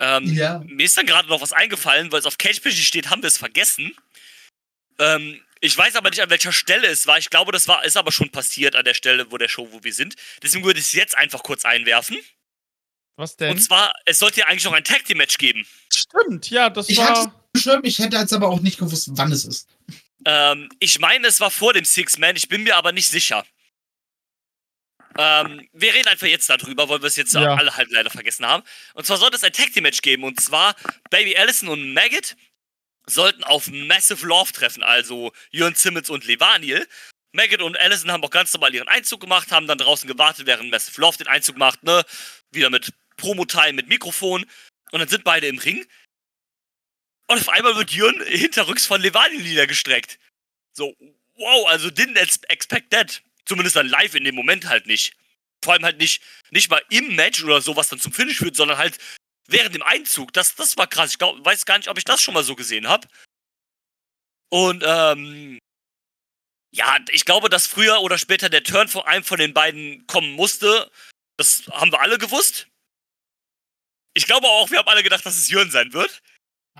Ähm, 0.00 0.24
Ja. 0.34 0.62
Mir 0.66 0.84
ist 0.84 0.96
dann 0.96 1.06
gerade 1.06 1.28
noch 1.28 1.40
was 1.40 1.52
eingefallen, 1.52 2.10
weil 2.10 2.18
es 2.20 2.26
auf 2.26 2.36
Cagepage 2.38 2.82
steht, 2.84 3.08
haben 3.10 3.22
wir 3.22 3.28
es 3.28 3.38
vergessen. 3.38 3.94
Ähm, 4.98 5.40
ich 5.60 5.78
weiß 5.78 5.94
aber 5.96 6.10
nicht, 6.10 6.20
an 6.20 6.30
welcher 6.30 6.52
Stelle 6.52 6.88
es 6.88 7.06
war. 7.06 7.18
Ich 7.18 7.30
glaube, 7.30 7.52
das 7.52 7.68
war, 7.68 7.84
ist 7.84 7.96
aber 7.96 8.10
schon 8.10 8.30
passiert 8.30 8.74
an 8.74 8.84
der 8.84 8.94
Stelle, 8.94 9.30
wo 9.30 9.38
der 9.38 9.48
Show, 9.48 9.68
wo 9.70 9.84
wir 9.84 9.94
sind. 9.94 10.16
Deswegen 10.42 10.64
würde 10.64 10.80
ich 10.80 10.86
es 10.86 10.92
jetzt 10.92 11.16
einfach 11.16 11.42
kurz 11.44 11.64
einwerfen. 11.64 12.18
Was 13.16 13.36
denn? 13.36 13.52
Und 13.52 13.58
zwar, 13.62 13.92
es 14.06 14.18
sollte 14.18 14.40
ja 14.40 14.46
eigentlich 14.46 14.64
noch 14.64 14.72
ein 14.72 14.82
Tag 14.84 15.04
Team 15.04 15.18
Match 15.18 15.38
geben. 15.38 15.64
Stimmt, 15.94 16.50
ja, 16.50 16.68
das 16.68 16.88
Ich 16.88 16.96
war. 16.96 17.46
bestimmt, 17.52 17.86
ich 17.86 17.98
hätte 18.00 18.16
jetzt 18.16 18.32
aber 18.32 18.48
auch 18.48 18.60
nicht 18.60 18.78
gewusst, 18.78 19.08
wann 19.12 19.30
es 19.30 19.44
ist. 19.44 19.68
Ähm, 20.24 20.68
ich 20.80 20.98
meine, 20.98 21.28
es 21.28 21.38
war 21.38 21.50
vor 21.50 21.72
dem 21.74 21.84
Six 21.84 22.18
Man. 22.18 22.34
Ich 22.36 22.48
bin 22.48 22.62
mir 22.64 22.76
aber 22.76 22.90
nicht 22.92 23.06
sicher. 23.08 23.44
Ähm, 25.18 25.68
wir 25.72 25.94
reden 25.94 26.08
einfach 26.08 26.26
jetzt 26.26 26.48
darüber, 26.48 26.88
weil 26.88 27.00
wir 27.02 27.06
es 27.06 27.16
jetzt 27.16 27.34
Ja. 27.34 27.54
alle 27.54 27.76
halt 27.76 27.90
leider 27.90 28.10
vergessen 28.10 28.46
haben. 28.46 28.62
Und 28.94 29.06
zwar 29.06 29.18
sollte 29.18 29.36
es 29.36 29.44
ein 29.44 29.52
Tag 29.52 29.72
Team 29.72 29.82
Match 29.82 30.02
geben. 30.02 30.24
Und 30.24 30.40
zwar 30.40 30.74
Baby 31.10 31.36
Allison 31.36 31.68
und 31.68 31.92
Maggot 31.92 32.36
sollten 33.06 33.44
auf 33.44 33.66
Massive 33.68 34.24
Love 34.26 34.52
treffen, 34.52 34.82
also 34.82 35.32
Jörn 35.50 35.74
Simmons 35.74 36.08
und 36.08 36.24
Levaniel. 36.24 36.86
Maggot 37.32 37.62
und 37.62 37.76
Allison 37.78 38.12
haben 38.12 38.22
auch 38.24 38.30
ganz 38.30 38.52
normal 38.52 38.74
ihren 38.74 38.88
Einzug 38.88 39.20
gemacht, 39.20 39.50
haben 39.52 39.66
dann 39.66 39.78
draußen 39.78 40.06
gewartet, 40.06 40.46
während 40.46 40.70
Massive 40.70 41.00
Love 41.00 41.18
den 41.18 41.26
Einzug 41.28 41.56
macht, 41.56 41.82
ne? 41.82 42.04
Wieder 42.50 42.70
mit 42.70 42.92
Promo-Time, 43.16 43.72
mit 43.72 43.88
Mikrofon. 43.88 44.44
Und 44.92 45.00
dann 45.00 45.08
sind 45.08 45.24
beide 45.24 45.46
im 45.46 45.58
Ring. 45.58 45.86
Und 47.28 47.38
auf 47.38 47.48
einmal 47.48 47.74
wird 47.76 47.90
Jörn 47.92 48.22
hinterrücks 48.26 48.86
von 48.86 49.00
Levaniel 49.00 49.42
niedergestreckt. 49.42 50.18
So, 50.74 50.94
wow, 51.34 51.66
also 51.68 51.88
didn't 51.88 52.18
ex- 52.18 52.40
expect 52.48 52.90
that. 52.90 53.22
Zumindest 53.46 53.76
dann 53.76 53.88
live 53.88 54.14
in 54.14 54.24
dem 54.24 54.34
Moment 54.34 54.66
halt 54.68 54.86
nicht. 54.86 55.16
Vor 55.64 55.74
allem 55.74 55.84
halt 55.84 55.98
nicht, 55.98 56.22
nicht 56.50 56.70
mal 56.70 56.82
im 56.90 57.14
Match 57.14 57.42
oder 57.42 57.60
so, 57.60 57.76
was 57.76 57.88
dann 57.88 58.00
zum 58.00 58.12
Finish 58.12 58.38
führt, 58.38 58.56
sondern 58.56 58.78
halt 58.78 58.98
während 59.48 59.74
dem 59.74 59.82
Einzug. 59.82 60.32
Das, 60.32 60.54
das 60.54 60.76
war 60.76 60.86
krass. 60.86 61.12
Ich 61.12 61.18
glaub, 61.18 61.44
weiß 61.44 61.64
gar 61.64 61.78
nicht, 61.78 61.88
ob 61.88 61.98
ich 61.98 62.04
das 62.04 62.20
schon 62.20 62.34
mal 62.34 62.44
so 62.44 62.56
gesehen 62.56 62.88
habe. 62.88 63.08
Und 64.50 64.82
ähm, 64.86 65.58
ja, 66.74 66.98
ich 67.10 67.24
glaube, 67.24 67.48
dass 67.48 67.66
früher 67.66 68.00
oder 68.00 68.18
später 68.18 68.48
der 68.48 68.62
Turn 68.62 68.88
von 68.88 69.02
einem 69.02 69.24
von 69.24 69.38
den 69.38 69.54
beiden 69.54 70.06
kommen 70.06 70.32
musste. 70.32 70.90
Das 71.36 71.66
haben 71.70 71.92
wir 71.92 72.00
alle 72.00 72.18
gewusst. 72.18 72.68
Ich 74.14 74.26
glaube 74.26 74.46
auch, 74.46 74.70
wir 74.70 74.78
haben 74.78 74.88
alle 74.88 75.02
gedacht, 75.02 75.24
dass 75.24 75.36
es 75.36 75.48
Jürgen 75.48 75.70
sein 75.70 75.92
wird. 75.92 76.22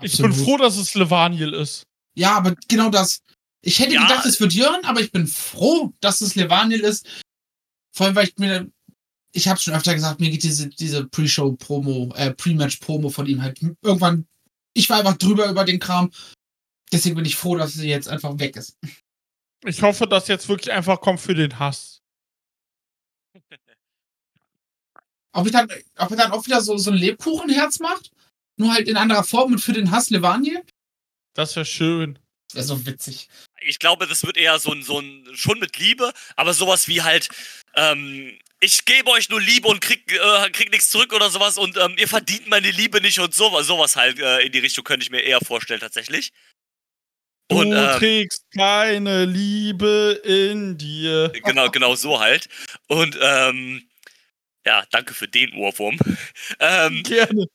Ich 0.01 0.17
bin 0.17 0.33
froh, 0.33 0.57
dass 0.57 0.77
es 0.77 0.93
Levaniel 0.93 1.53
ist. 1.53 1.83
Ja, 2.15 2.37
aber 2.37 2.55
genau 2.67 2.89
das. 2.89 3.21
Ich 3.65 3.79
hätte 3.79 3.93
Ja. 3.93 4.01
gedacht, 4.03 4.25
es 4.25 4.39
wird 4.39 4.53
Jörn, 4.53 4.83
aber 4.83 4.99
ich 4.99 5.11
bin 5.11 5.25
froh, 5.25 5.93
dass 6.01 6.21
es 6.21 6.35
Levaniel 6.35 6.81
ist. 6.81 7.07
Vor 7.95 8.05
allem, 8.07 8.15
weil 8.15 8.27
ich 8.27 8.37
mir, 8.37 8.69
ich 9.31 9.47
habe 9.47 9.59
schon 9.59 9.73
öfter 9.73 9.93
gesagt, 9.93 10.19
mir 10.19 10.29
geht 10.29 10.43
diese, 10.43 10.67
diese 10.67 11.05
Pre-Show-Promo, 11.07 12.13
äh, 12.15 12.33
Pre-Match-Promo 12.33 13.09
von 13.09 13.25
ihm 13.25 13.41
halt 13.41 13.61
irgendwann, 13.81 14.27
ich 14.73 14.89
war 14.89 14.97
einfach 14.99 15.17
drüber 15.17 15.49
über 15.49 15.63
den 15.63 15.79
Kram. 15.79 16.11
Deswegen 16.91 17.15
bin 17.15 17.25
ich 17.25 17.35
froh, 17.37 17.55
dass 17.55 17.73
sie 17.73 17.87
jetzt 17.87 18.07
einfach 18.09 18.37
weg 18.37 18.55
ist. 18.57 18.77
Ich 19.65 19.81
hoffe, 19.81 20.07
dass 20.07 20.27
jetzt 20.27 20.49
wirklich 20.49 20.71
einfach 20.73 20.99
kommt 20.99 21.21
für 21.21 21.33
den 21.33 21.57
Hass. 21.57 22.01
Ob, 25.35 25.45
ich 25.47 25.51
dann, 25.51 25.67
ob 25.97 26.11
er 26.11 26.17
dann 26.17 26.31
auch 26.31 26.45
wieder 26.45 26.61
so, 26.61 26.77
so 26.77 26.91
ein 26.91 26.97
Lebkuchenherz 26.97 27.79
macht, 27.79 28.11
nur 28.57 28.71
halt 28.71 28.87
in 28.87 28.97
anderer 28.97 29.23
Form 29.23 29.53
und 29.53 29.59
für 29.59 29.73
den 29.73 29.89
Hass 29.89 30.11
Levaniel, 30.11 30.61
Das 31.33 31.55
wäre 31.55 31.65
schön. 31.65 32.19
das 32.49 32.55
wäre 32.55 32.65
so 32.65 32.85
witzig. 32.85 33.29
Ich 33.65 33.79
glaube, 33.79 34.07
das 34.07 34.23
wird 34.23 34.37
eher 34.37 34.59
so 34.59 34.71
ein, 34.71 34.83
so 34.83 34.99
ein, 34.99 35.27
schon 35.35 35.59
mit 35.59 35.77
Liebe, 35.77 36.13
aber 36.35 36.53
sowas 36.53 36.87
wie 36.87 37.01
halt, 37.01 37.29
ähm, 37.75 38.37
ich 38.59 38.85
gebe 38.85 39.09
euch 39.11 39.29
nur 39.29 39.41
Liebe 39.41 39.67
und 39.67 39.81
krieg, 39.81 40.11
äh, 40.11 40.49
krieg 40.51 40.71
nichts 40.71 40.89
zurück 40.89 41.13
oder 41.13 41.29
sowas 41.29 41.57
und 41.57 41.77
ähm, 41.77 41.95
ihr 41.97 42.07
verdient 42.07 42.47
meine 42.47 42.71
Liebe 42.71 43.01
nicht 43.01 43.19
und 43.19 43.33
sowas, 43.33 43.67
sowas 43.67 43.95
halt 43.95 44.19
äh, 44.19 44.39
in 44.41 44.51
die 44.51 44.59
Richtung 44.59 44.83
könnte 44.83 45.03
ich 45.03 45.11
mir 45.11 45.21
eher 45.21 45.39
vorstellen 45.41 45.81
tatsächlich. 45.81 46.31
Du 47.49 47.59
Und 47.59 47.73
ähm, 47.73 47.99
trägst 47.99 48.45
keine 48.55 49.25
Liebe 49.25 50.21
in 50.23 50.77
dir. 50.77 51.31
genau, 51.43 51.69
genau 51.69 51.95
so 51.95 52.19
halt. 52.19 52.47
Und 52.87 53.17
ähm, 53.21 53.87
ja, 54.65 54.85
danke 54.91 55.13
für 55.13 55.27
den 55.27 55.53
Ohrwurm. 55.53 55.97
ähm, 56.59 57.03
Gerne. 57.03 57.45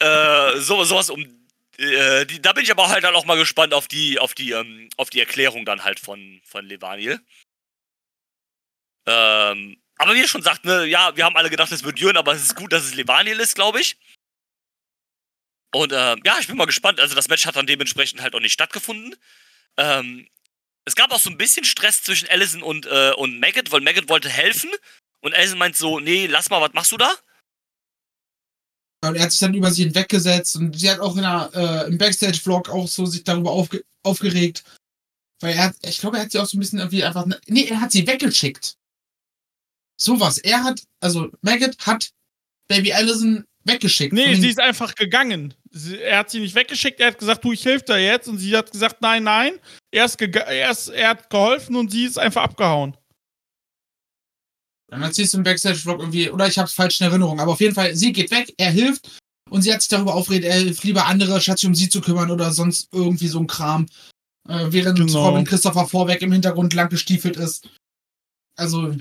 äh, 0.00 0.58
so, 0.58 0.82
sowas 0.84 1.10
um. 1.10 1.37
Äh, 1.78 2.26
die, 2.26 2.42
da 2.42 2.52
bin 2.52 2.64
ich 2.64 2.70
aber 2.70 2.88
halt 2.88 3.04
dann 3.04 3.14
auch 3.14 3.24
mal 3.24 3.36
gespannt 3.36 3.72
auf 3.72 3.86
die, 3.86 4.18
auf 4.18 4.34
die, 4.34 4.50
ähm, 4.50 4.88
auf 4.96 5.10
die 5.10 5.20
Erklärung 5.20 5.64
dann 5.64 5.84
halt 5.84 6.00
von, 6.00 6.40
von 6.44 6.66
Levaniel. 6.66 7.20
Ähm, 9.06 9.80
aber 9.96 10.14
wie 10.14 10.20
ihr 10.20 10.28
schon 10.28 10.42
sagt, 10.42 10.64
ne, 10.64 10.84
ja, 10.86 11.16
wir 11.16 11.24
haben 11.24 11.36
alle 11.36 11.50
gedacht, 11.50 11.72
es 11.72 11.84
wird 11.84 11.98
Jürgen, 11.98 12.18
aber 12.18 12.32
es 12.32 12.42
ist 12.42 12.56
gut, 12.56 12.72
dass 12.72 12.84
es 12.84 12.94
Levaniel 12.94 13.40
ist, 13.40 13.54
glaube 13.54 13.80
ich. 13.80 13.96
Und 15.72 15.92
ähm, 15.92 16.20
ja, 16.24 16.38
ich 16.40 16.46
bin 16.46 16.56
mal 16.56 16.66
gespannt. 16.66 17.00
Also 17.00 17.14
das 17.14 17.28
Match 17.28 17.46
hat 17.46 17.56
dann 17.56 17.66
dementsprechend 17.66 18.22
halt 18.22 18.34
auch 18.34 18.40
nicht 18.40 18.52
stattgefunden. 18.52 19.14
Ähm, 19.76 20.28
es 20.84 20.96
gab 20.96 21.12
auch 21.12 21.20
so 21.20 21.30
ein 21.30 21.38
bisschen 21.38 21.64
Stress 21.64 22.02
zwischen 22.02 22.28
Allison 22.28 22.62
und, 22.62 22.86
äh, 22.86 23.12
und 23.12 23.38
Maggot, 23.38 23.70
weil 23.70 23.82
Maggot 23.82 24.08
wollte 24.08 24.30
helfen. 24.30 24.70
Und 25.20 25.34
Allison 25.34 25.58
meint 25.58 25.76
so, 25.76 26.00
nee, 26.00 26.26
lass 26.26 26.50
mal, 26.50 26.60
was 26.60 26.72
machst 26.72 26.92
du 26.92 26.96
da? 26.96 27.12
Und 29.04 29.14
er 29.14 29.22
hat 29.22 29.30
sich 29.30 29.40
dann 29.40 29.54
über 29.54 29.70
sie 29.70 29.84
hinweggesetzt 29.84 30.56
und 30.56 30.76
sie 30.76 30.90
hat 30.90 30.98
auch 30.98 31.16
in 31.16 31.22
der, 31.22 31.50
äh, 31.54 31.88
im 31.88 31.98
Backstage-Vlog 31.98 32.68
auch 32.68 32.88
so 32.88 33.06
sich 33.06 33.22
darüber 33.22 33.52
aufge 33.52 33.84
aufgeregt. 34.02 34.64
Weil 35.40 35.54
er 35.54 35.64
hat, 35.64 35.76
ich 35.82 35.98
glaube, 35.98 36.16
er 36.16 36.24
hat 36.24 36.32
sie 36.32 36.38
auch 36.38 36.46
so 36.46 36.56
ein 36.56 36.60
bisschen 36.60 36.78
irgendwie 36.80 37.04
einfach, 37.04 37.26
nee, 37.46 37.64
er 37.64 37.80
hat 37.80 37.92
sie 37.92 38.06
weggeschickt. 38.06 38.76
Sowas. 40.00 40.38
Er 40.38 40.64
hat, 40.64 40.82
also 41.00 41.30
Maggot 41.42 41.78
hat 41.86 42.10
Baby 42.68 42.92
Allison 42.92 43.44
weggeschickt. 43.64 44.12
Nee, 44.12 44.34
sie 44.34 44.48
ist 44.48 44.60
einfach 44.60 44.94
gegangen. 44.94 45.54
Sie, 45.70 45.98
er 45.98 46.18
hat 46.18 46.30
sie 46.30 46.40
nicht 46.40 46.54
weggeschickt, 46.54 46.98
er 47.00 47.08
hat 47.08 47.18
gesagt, 47.18 47.44
du, 47.44 47.52
ich 47.52 47.64
helfe 47.64 47.84
dir 47.84 47.98
jetzt. 47.98 48.28
Und 48.28 48.38
sie 48.38 48.56
hat 48.56 48.70
gesagt, 48.70 49.00
nein, 49.00 49.24
nein. 49.24 49.52
Er, 49.90 50.04
ist 50.04 50.20
er, 50.20 50.70
ist, 50.70 50.88
er 50.88 51.10
hat 51.10 51.30
geholfen 51.30 51.76
und 51.76 51.90
sie 51.90 52.04
ist 52.04 52.18
einfach 52.18 52.42
abgehauen. 52.42 52.96
Dann 54.90 55.12
sie 55.12 55.22
es 55.22 55.34
im 55.34 55.42
Backstage-Vlog 55.42 56.00
irgendwie, 56.00 56.30
oder 56.30 56.46
ich 56.48 56.58
habe 56.58 56.66
es 56.66 56.72
falsch 56.72 57.00
in 57.00 57.06
Erinnerung, 57.08 57.40
aber 57.40 57.52
auf 57.52 57.60
jeden 57.60 57.74
Fall, 57.74 57.94
sie 57.94 58.12
geht 58.12 58.30
weg, 58.30 58.54
er 58.56 58.70
hilft 58.70 59.20
und 59.50 59.62
sie 59.62 59.72
hat 59.72 59.82
sich 59.82 59.88
darüber 59.88 60.14
aufgeregt, 60.14 60.44
er 60.46 60.54
hilft 60.54 60.82
lieber 60.84 61.06
andere, 61.06 61.40
statt 61.40 61.58
sich 61.58 61.68
um 61.68 61.74
sie 61.74 61.88
zu 61.90 62.00
kümmern 62.00 62.30
oder 62.30 62.52
sonst 62.52 62.88
irgendwie 62.92 63.28
so 63.28 63.38
ein 63.38 63.46
Kram. 63.46 63.86
Äh, 64.48 64.66
während 64.70 64.98
Genau. 64.98 65.28
Robin 65.28 65.44
Christopher 65.44 65.86
Vorweg 65.86 66.22
im 66.22 66.32
Hintergrund 66.32 66.72
lang 66.72 66.88
gestiefelt 66.88 67.36
ist. 67.36 67.68
Also, 68.56 68.94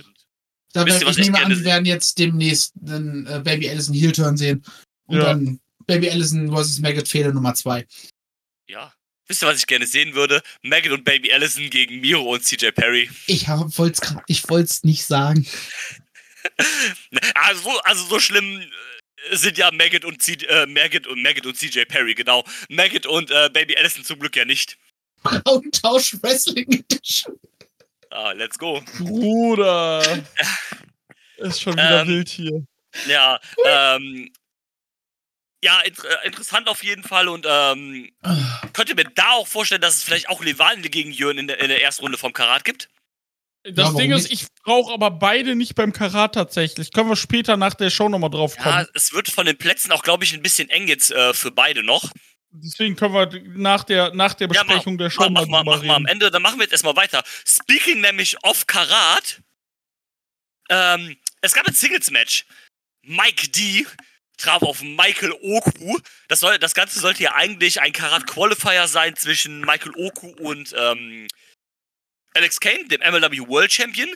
da 0.74 0.86
Wisst 0.86 1.06
was 1.06 1.18
ich 1.18 1.26
nehme 1.26 1.38
ich 1.40 1.46
an, 1.46 1.52
wir 1.52 1.64
werden 1.64 1.86
jetzt 1.86 2.20
demnächst 2.20 2.74
einen 2.86 3.26
äh, 3.28 3.40
Baby 3.44 3.70
Allison 3.70 3.96
Heel-Turn 3.96 4.36
sehen. 4.36 4.64
Und 5.06 5.18
Ja. 5.18 5.24
dann 5.24 5.60
Baby 5.86 6.10
Allison 6.10 6.52
vs. 6.54 6.80
Maggot 6.80 7.08
Fehler 7.08 7.32
Nummer 7.32 7.54
2. 7.54 7.88
Ja. 8.68 8.94
Wisst 9.28 9.44
ihr, 9.44 9.48
was 9.48 9.60
ich 9.60 9.68
gerne 9.68 9.86
sehen 9.86 10.14
würde? 10.16 10.42
Maggot 10.62 10.92
und 10.92 11.04
Baby 11.04 11.34
Allison 11.34 11.70
gegen 11.70 12.00
Miro 12.00 12.34
und 12.34 12.44
CJ 12.44 12.72
Perry. 12.72 13.10
Ich 13.28 13.48
wollte 13.48 14.02
es 14.02 14.16
ich 14.28 14.50
wollt's 14.50 14.84
nicht 14.84 15.04
sagen. 15.06 15.46
Also, 17.36 17.62
so- 17.72 17.80
also 17.82 18.04
so 18.06 18.20
schlimm 18.20 18.62
äh, 19.32 19.36
sind 19.36 19.58
ja 19.58 19.70
Maggot 19.72 20.06
und, 20.06 20.22
C 20.22 20.34
äh, 20.48 20.66
Maggot 20.66 21.06
und 21.08 21.22
Maggot 21.22 21.46
und 21.46 21.58
CJ 21.58 21.84
Perry, 21.86 22.14
genau. 22.16 22.46
Maggot 22.70 23.06
und 23.06 23.30
äh, 23.32 23.50
Baby 23.52 23.76
Allison 23.78 24.04
zum 24.06 24.20
Glück 24.20 24.36
ja 24.36 24.46
nicht. 24.46 24.78
Frauentausch 25.24 26.16
Wrestling 26.22 26.72
Edition. 26.72 27.38
Ah, 28.12 28.32
let's 28.32 28.58
go. 28.58 28.82
Bruder. 29.00 30.24
ist 31.38 31.62
schon 31.62 31.74
wieder 31.74 32.02
Ähm, 32.02 32.08
wild 32.08 32.30
hier. 32.30 32.66
Ja, 33.08 33.40
ähm. 33.66 34.32
Ja, 35.64 35.80
int 35.82 35.98
äh, 36.04 36.28
interessant 36.28 36.68
auf 36.68 36.84
jeden 36.84 37.04
Fall 37.04 37.28
und 37.28 37.46
ähm, 37.50 38.12
könnt 38.74 38.90
ihr 38.90 38.96
mir 38.96 39.06
da 39.16 39.32
auch 39.32 39.48
vorstellen, 39.48 39.82
dass 39.82 39.96
es 39.96 40.04
vielleicht 40.04 40.30
auch 40.30 40.44
Levanle 40.44 40.90
gegen 40.90 41.12
Jörn 41.12 41.38
in 41.40 41.48
der, 41.48 41.60
in 41.60 41.70
der 41.70 41.82
ersten 41.82 42.04
Runde 42.04 42.18
vom 42.20 42.32
Karat 42.32 42.64
gibt? 42.64 42.90
Das 43.64 43.86
warum 43.88 43.98
Ding 44.00 44.12
ist, 44.12 44.32
ich 44.32 44.46
brauche 44.64 44.94
aber 44.94 45.10
beide 45.12 45.56
nicht 45.56 45.76
beim 45.76 45.92
Karat 45.94 46.36
tatsächlich. 46.36 46.92
Können 46.94 47.10
wir 47.10 47.16
später 47.16 47.58
nach 47.58 47.74
der 47.74 47.90
Show 47.90 48.08
nochmal 48.08 48.30
drauf 48.30 48.56
kommen. 48.56 48.86
Ja, 48.86 48.88
es 48.94 49.12
wird 49.14 49.30
von 49.30 49.46
den 49.46 49.58
Plätzen 49.58 49.92
auch, 49.92 50.04
glaube 50.04 50.24
ich, 50.24 50.34
ein 50.34 50.44
bisschen 50.44 50.70
eng 50.70 50.88
jetzt 50.88 51.12
äh, 51.12 51.34
für 51.34 51.52
beide 51.52 51.84
noch. 51.84 52.12
Deswegen 52.52 52.96
können 52.96 53.14
wir 53.14 53.42
nach 53.58 53.84
der, 53.84 54.14
nach 54.14 54.36
der 54.36 54.48
Ja, 54.50 54.64
mach- 54.64 54.68
Besprechung 54.76 54.98
der 54.98 55.10
Show 55.10 55.28
Mach, 55.30 55.42
mach, 55.42 55.48
mal 55.48 55.64
mal, 55.64 55.64
drüber 55.64 55.76
mach 55.76 55.84
mal 55.88 55.96
am. 55.96 56.06
Ende, 56.06 56.32
dann 56.32 56.42
machen 56.44 56.60
wir 56.60 56.64
jetzt 56.64 56.72
erstmal 56.72 56.96
weiter. 56.96 57.24
Speaking 57.46 58.00
nämlich 58.00 58.42
of 58.44 58.68
Karat, 58.68 59.42
ähm, 60.70 61.18
es 61.42 61.54
gab 61.54 61.68
ein 61.68 61.74
Singles-Match. 61.74 62.46
Mike 63.02 63.50
D 63.50 63.86
traf 64.38 64.62
auf 64.62 64.82
Michael 64.82 65.34
Oku. 65.42 66.00
Das, 66.28 66.40
soll, 66.40 66.58
das 66.60 66.74
Ganze 66.74 67.00
sollte 67.00 67.24
ja 67.24 67.36
eigentlich 67.36 67.82
ein 67.82 67.92
Karat-Qualifier 67.92 68.88
sein 68.88 69.16
zwischen 69.16 69.62
Michael 69.62 69.94
Oku 69.96 70.28
und 70.28 70.74
ähm, 70.78 71.28
Alex 72.34 72.60
Kane, 72.60 72.88
dem 72.88 73.02
MLW 73.02 73.48
World 73.48 73.74
Champion. 73.74 74.16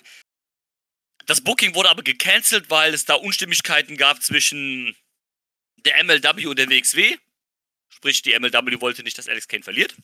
Das 1.26 1.42
Booking 1.42 1.76
wurde 1.76 1.90
aber 1.90 2.04
gecancelt, 2.04 2.70
weil 2.70 2.94
es 2.94 3.06
da 3.06 3.16
Unstimmigkeiten 3.16 3.98
gab 3.98 4.22
zwischen 4.22 4.96
der 5.86 6.04
MLW 6.04 6.48
und 6.48 6.58
der 6.58 6.70
WXW. 6.70 7.18
Sprich, 7.90 8.22
die 8.22 8.38
MLW 8.38 8.82
wollte 8.82 9.04
nicht, 9.04 9.18
dass 9.18 9.28
Alex 9.28 9.48
Kane 9.48 9.64
verliert. 9.64 9.96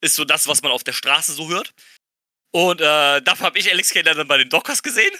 Ist 0.00 0.16
so 0.16 0.24
das, 0.24 0.46
was 0.46 0.62
man 0.62 0.72
auf 0.72 0.84
der 0.84 0.92
Straße 0.92 1.32
so 1.32 1.48
hört. 1.48 1.74
Und 2.52 2.80
äh, 2.80 3.22
dafür 3.22 3.46
habe 3.46 3.58
ich 3.58 3.70
Alex 3.70 3.90
Kane 3.90 4.04
dann 4.04 4.28
bei 4.28 4.38
den 4.38 4.48
Dockers 4.48 4.82
gesehen. 4.82 5.14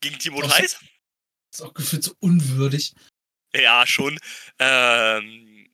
Gegen 0.00 0.18
Timo. 0.18 0.42
Theis. 0.42 0.78
Ist 1.52 1.62
auch 1.62 1.74
gefühlt 1.74 2.04
so 2.04 2.14
unwürdig. 2.20 2.94
Ja, 3.54 3.86
schon. 3.86 4.18
Ähm, 4.58 5.70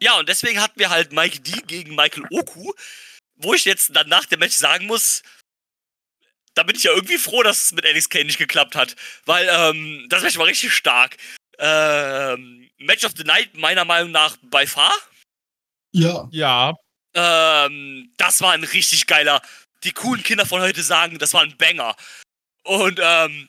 ja, 0.00 0.18
und 0.18 0.28
deswegen 0.28 0.60
hatten 0.60 0.78
wir 0.78 0.90
halt 0.90 1.12
Mike 1.12 1.40
D 1.40 1.60
gegen 1.66 1.94
Michael 1.94 2.26
Oku, 2.30 2.72
wo 3.36 3.54
ich 3.54 3.64
jetzt 3.64 3.94
dann 3.94 4.08
nach 4.08 4.26
dem 4.26 4.40
Match 4.40 4.56
sagen 4.56 4.86
muss, 4.86 5.22
da 6.54 6.62
bin 6.62 6.76
ich 6.76 6.84
ja 6.84 6.92
irgendwie 6.92 7.18
froh, 7.18 7.42
dass 7.42 7.64
es 7.64 7.72
mit 7.72 7.84
Alex 7.84 8.08
Kane 8.08 8.24
nicht 8.26 8.38
geklappt 8.38 8.76
hat, 8.76 8.96
weil 9.26 9.48
ähm, 9.50 10.06
das 10.08 10.22
Match 10.22 10.38
war 10.38 10.46
richtig 10.46 10.72
stark. 10.72 11.16
Ähm, 11.58 12.70
Match 12.78 13.04
of 13.04 13.12
the 13.16 13.24
Night 13.24 13.54
meiner 13.56 13.84
Meinung 13.84 14.10
nach 14.10 14.36
by 14.42 14.66
far. 14.66 14.94
Ja. 15.92 16.28
Ja, 16.30 16.74
Ähm, 17.14 18.12
das 18.18 18.40
war 18.42 18.52
ein 18.52 18.64
richtig 18.64 19.06
geiler. 19.06 19.40
Die 19.84 19.92
coolen 19.92 20.22
Kinder 20.22 20.44
von 20.44 20.60
heute 20.60 20.82
sagen, 20.82 21.18
das 21.18 21.32
war 21.32 21.42
ein 21.42 21.56
Banger. 21.56 21.96
Und 22.64 23.00
ähm, 23.02 23.48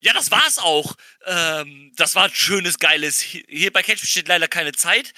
ja, 0.00 0.12
das 0.12 0.30
war's 0.30 0.58
auch. 0.58 0.94
Ähm, 1.26 1.92
das 1.96 2.14
war 2.14 2.24
ein 2.24 2.34
schönes, 2.34 2.78
geiles. 2.78 3.20
Hier 3.20 3.72
bei 3.72 3.82
Catch 3.82 4.00
besteht 4.00 4.28
leider 4.28 4.48
keine 4.48 4.72
Zeit. 4.72 5.12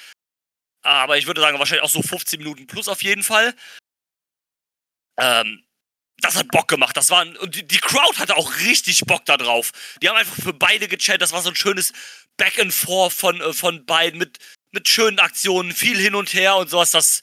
Aber 0.82 1.18
ich 1.18 1.26
würde 1.26 1.40
sagen, 1.40 1.58
wahrscheinlich 1.58 1.84
auch 1.84 1.90
so 1.90 2.02
15 2.02 2.38
Minuten 2.38 2.66
plus 2.66 2.88
auf 2.88 3.02
jeden 3.02 3.22
Fall. 3.22 3.54
Ähm, 5.18 5.64
das 6.22 6.36
hat 6.36 6.48
Bock 6.48 6.68
gemacht. 6.68 6.96
Das 6.96 7.10
war 7.10 7.20
ein, 7.20 7.36
und 7.36 7.54
die, 7.54 7.66
die 7.66 7.78
Crowd 7.78 8.18
hatte 8.18 8.36
auch 8.36 8.58
richtig 8.60 9.00
Bock 9.00 9.24
da 9.26 9.36
drauf. 9.36 9.72
Die 10.02 10.08
haben 10.08 10.16
einfach 10.16 10.42
für 10.42 10.52
beide 10.54 10.88
gechattet. 10.88 11.22
Das 11.22 11.32
war 11.32 11.42
so 11.42 11.50
ein 11.50 11.56
schönes 11.56 11.92
Back 12.36 12.58
and 12.58 12.72
Forth 12.72 13.12
von, 13.12 13.40
äh, 13.40 13.52
von 13.52 13.84
beiden 13.84 14.18
mit, 14.18 14.38
mit 14.72 14.88
schönen 14.88 15.18
Aktionen, 15.18 15.72
viel 15.72 15.98
hin 15.98 16.14
und 16.14 16.32
her 16.32 16.56
und 16.56 16.70
sowas. 16.70 16.90
Das, 16.90 17.20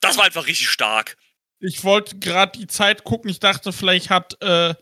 das 0.00 0.16
war 0.18 0.24
einfach 0.24 0.46
richtig 0.46 0.68
stark. 0.68 1.16
ich 1.60 1.84
wollte 1.84 2.18
gerade 2.18 2.58
die 2.58 2.66
Zeit 2.66 3.04
gucken. 3.04 3.30
Ich 3.30 3.40
dachte, 3.40 3.72
vielleicht 3.72 4.10
hat, 4.10 4.40
äh, 4.42 4.74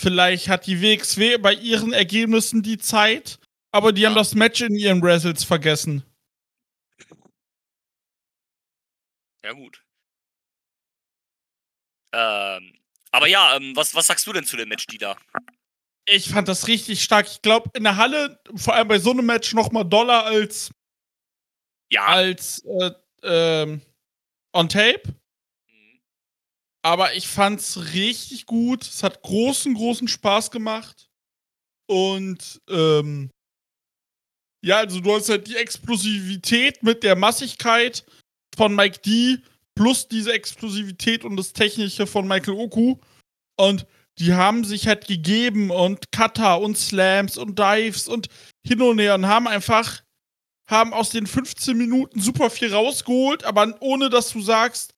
vielleicht 0.00 0.48
hat 0.48 0.66
die 0.66 0.80
WXW 0.80 1.38
bei 1.38 1.54
ihren 1.54 1.92
Ergebnissen 1.92 2.62
die 2.62 2.78
Zeit, 2.78 3.38
aber 3.72 3.92
die 3.92 4.06
haben 4.06 4.14
das 4.14 4.34
Match 4.34 4.60
in 4.60 4.74
ihren 4.74 5.02
Wrestles 5.02 5.44
vergessen. 5.44 6.04
Ja, 9.44 9.52
gut. 9.52 9.82
Ähm, 12.12 12.72
aber 13.12 13.26
ja, 13.28 13.56
ähm, 13.56 13.74
was, 13.76 13.94
was 13.94 14.06
sagst 14.06 14.26
du 14.26 14.32
denn 14.32 14.44
zu 14.44 14.56
dem 14.56 14.68
Match, 14.68 14.86
Dieter? 14.86 15.16
Ich 16.08 16.30
fand 16.30 16.48
das 16.48 16.68
richtig 16.68 17.02
stark. 17.02 17.26
Ich 17.26 17.42
glaube, 17.42 17.70
in 17.74 17.84
der 17.84 17.96
Halle, 17.96 18.40
vor 18.54 18.74
allem 18.74 18.88
bei 18.88 18.98
so 18.98 19.10
einem 19.10 19.26
Match, 19.26 19.52
noch 19.54 19.72
mal 19.72 19.84
doller 19.84 20.24
als, 20.24 20.70
Ja. 21.90 22.06
als 22.06 22.64
äh, 22.64 22.90
ähm, 23.22 23.82
on 24.52 24.68
Tape. 24.68 25.02
Aber 26.86 27.14
ich 27.14 27.26
fand's 27.26 27.94
richtig 27.94 28.46
gut. 28.46 28.82
Es 28.82 29.02
hat 29.02 29.20
großen, 29.22 29.74
großen 29.74 30.06
Spaß 30.06 30.52
gemacht. 30.52 31.08
Und 31.90 32.60
ähm, 32.70 33.32
ja, 34.64 34.76
also 34.76 35.00
du 35.00 35.12
hast 35.12 35.28
halt 35.28 35.48
die 35.48 35.56
Explosivität 35.56 36.84
mit 36.84 37.02
der 37.02 37.16
Massigkeit 37.16 38.04
von 38.56 38.76
Mike 38.76 39.00
D 39.00 39.38
plus 39.74 40.06
diese 40.06 40.32
Explosivität 40.32 41.24
und 41.24 41.36
das 41.36 41.52
Technische 41.52 42.06
von 42.06 42.28
Michael 42.28 42.54
Oku. 42.54 42.98
Und 43.58 43.84
die 44.20 44.34
haben 44.34 44.62
sich 44.62 44.86
halt 44.86 45.08
gegeben 45.08 45.72
und 45.72 46.12
Cutter 46.12 46.60
und 46.60 46.78
Slams 46.78 47.36
und 47.36 47.58
Dives 47.58 48.06
und 48.06 48.28
hin 48.64 48.80
und 48.80 49.00
her 49.00 49.16
und 49.16 49.26
haben 49.26 49.48
einfach, 49.48 50.04
haben 50.70 50.94
aus 50.94 51.10
den 51.10 51.26
15 51.26 51.76
Minuten 51.76 52.20
super 52.20 52.48
viel 52.48 52.72
rausgeholt, 52.72 53.42
aber 53.42 53.74
ohne 53.80 54.08
dass 54.08 54.30
du 54.30 54.40
sagst, 54.40 54.95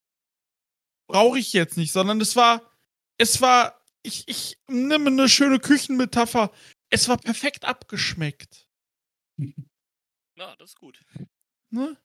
brauche 1.08 1.38
ich 1.38 1.52
jetzt 1.52 1.76
nicht, 1.76 1.90
sondern 1.92 2.20
es 2.20 2.36
war, 2.36 2.62
es 3.16 3.40
war, 3.40 3.80
ich, 4.02 4.28
ich 4.28 4.58
nehme 4.68 5.08
eine 5.08 5.28
schöne 5.28 5.58
Küchenmetapher, 5.58 6.52
es 6.90 7.08
war 7.08 7.16
perfekt 7.18 7.64
abgeschmeckt. 7.64 8.68
Ja, 10.36 10.54
das 10.54 10.70
ist 10.70 10.76
gut. 10.78 11.04
Ne? 11.70 11.96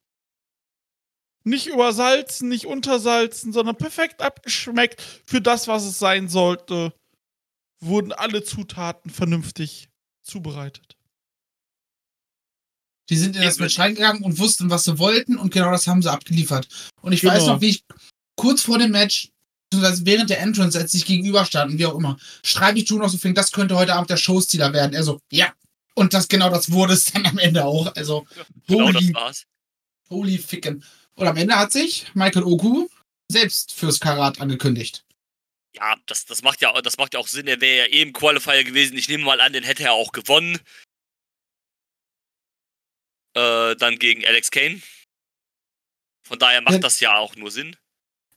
Nicht 1.43 1.67
übersalzen, 1.67 2.49
nicht 2.49 2.65
untersalzen, 2.65 3.53
sondern 3.53 3.75
perfekt 3.77 4.23
abgeschmeckt 4.23 5.03
für 5.27 5.39
das, 5.39 5.67
was 5.67 5.83
es 5.83 5.99
sein 5.99 6.29
sollte. 6.29 6.95
Wurden 7.79 8.11
alle 8.11 8.43
Zutaten 8.43 9.11
vernünftig 9.11 9.87
zubereitet. 10.23 10.97
Die 13.09 13.17
sind 13.17 13.35
in 13.35 13.43
das. 13.43 13.59
Match 13.59 13.77
reingegangen 13.77 14.23
und 14.23 14.39
wussten, 14.39 14.71
was 14.71 14.85
sie 14.85 14.97
wollten 14.97 15.37
und 15.37 15.53
genau 15.53 15.69
das 15.69 15.85
haben 15.85 16.01
sie 16.01 16.11
abgeliefert. 16.11 16.67
Und 17.03 17.13
ich 17.13 17.21
Genau. 17.21 17.33
weiß 17.35 17.45
noch, 17.45 17.61
wie 17.61 17.69
ich 17.69 17.85
kurz 18.35 18.61
vor 18.63 18.77
dem 18.79 18.91
Match, 18.91 19.29
beziehungsweise 19.69 20.05
während 20.05 20.29
der 20.29 20.39
Entrance, 20.39 20.77
als 20.79 20.91
sich 20.91 21.05
gegenüberstanden, 21.05 21.77
wie 21.77 21.85
auch 21.85 21.95
immer, 21.95 22.17
schreibe 22.43 22.79
ich 22.79 22.89
Juno 22.89 23.07
so 23.07 23.17
fing, 23.17 23.33
das 23.35 23.51
könnte 23.51 23.75
heute 23.75 23.93
Abend 23.95 24.09
der 24.09 24.17
Showstealer 24.17 24.73
werden. 24.73 24.93
Er 24.93 25.03
so, 25.03 25.19
ja. 25.31 25.53
Und 25.95 26.13
das 26.13 26.27
genau 26.27 26.49
das 26.49 26.71
wurde 26.71 26.93
es 26.93 27.05
dann 27.05 27.25
am 27.25 27.37
Ende 27.37 27.63
auch. 27.65 27.93
Also, 27.95 28.25
Genau 28.67 28.85
holy, 28.87 29.11
das 29.11 29.13
war's. 29.13 29.43
holy 30.09 30.37
ficken. 30.39 30.83
Und 31.15 31.27
am 31.27 31.37
Ende 31.37 31.55
hat 31.55 31.71
sich 31.71 32.07
Michael 32.15 32.43
Oku 32.43 32.87
selbst 33.31 33.73
fürs 33.73 33.99
Karat 33.99 34.41
angekündigt. 34.41 35.05
Ja, 35.75 35.95
das, 36.07 36.25
das, 36.25 36.41
macht 36.43 36.61
ja, 36.61 36.79
das 36.81 36.97
macht 36.97 37.13
ja 37.13 37.19
auch 37.19 37.27
Sinn. 37.27 37.47
Er 37.47 37.61
wäre 37.61 37.87
ja 37.87 37.93
eh 37.93 38.01
im 38.01 38.13
Qualifier 38.13 38.63
gewesen. 38.63 38.97
Ich 38.97 39.07
nehme 39.07 39.23
mal 39.23 39.39
an, 39.41 39.53
den 39.53 39.63
hätte 39.63 39.83
er 39.83 39.93
auch 39.93 40.11
gewonnen. 40.11 40.59
Äh, 43.35 43.75
dann 43.75 43.97
gegen 43.97 44.25
Alex 44.25 44.51
Kane. 44.51 44.81
Von 46.27 46.39
daher 46.39 46.61
macht 46.61 46.73
Ja. 46.75 46.79
das 46.79 46.99
ja 46.99 47.15
auch 47.17 47.35
nur 47.35 47.51
Sinn. 47.51 47.75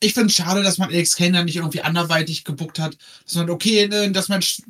Ich 0.00 0.14
finde 0.14 0.28
es 0.28 0.34
schade, 0.34 0.62
dass 0.62 0.78
man 0.78 0.90
Alex 0.90 1.16
Kane 1.16 1.32
dann 1.32 1.46
nicht 1.46 1.56
irgendwie 1.56 1.80
anderweitig 1.80 2.44
gebuckt 2.44 2.78
hat. 2.78 2.96
Dass 3.24 3.34
man, 3.34 3.50
okay, 3.50 3.88
ne, 3.88 4.10
das 4.12 4.28
Match 4.28 4.62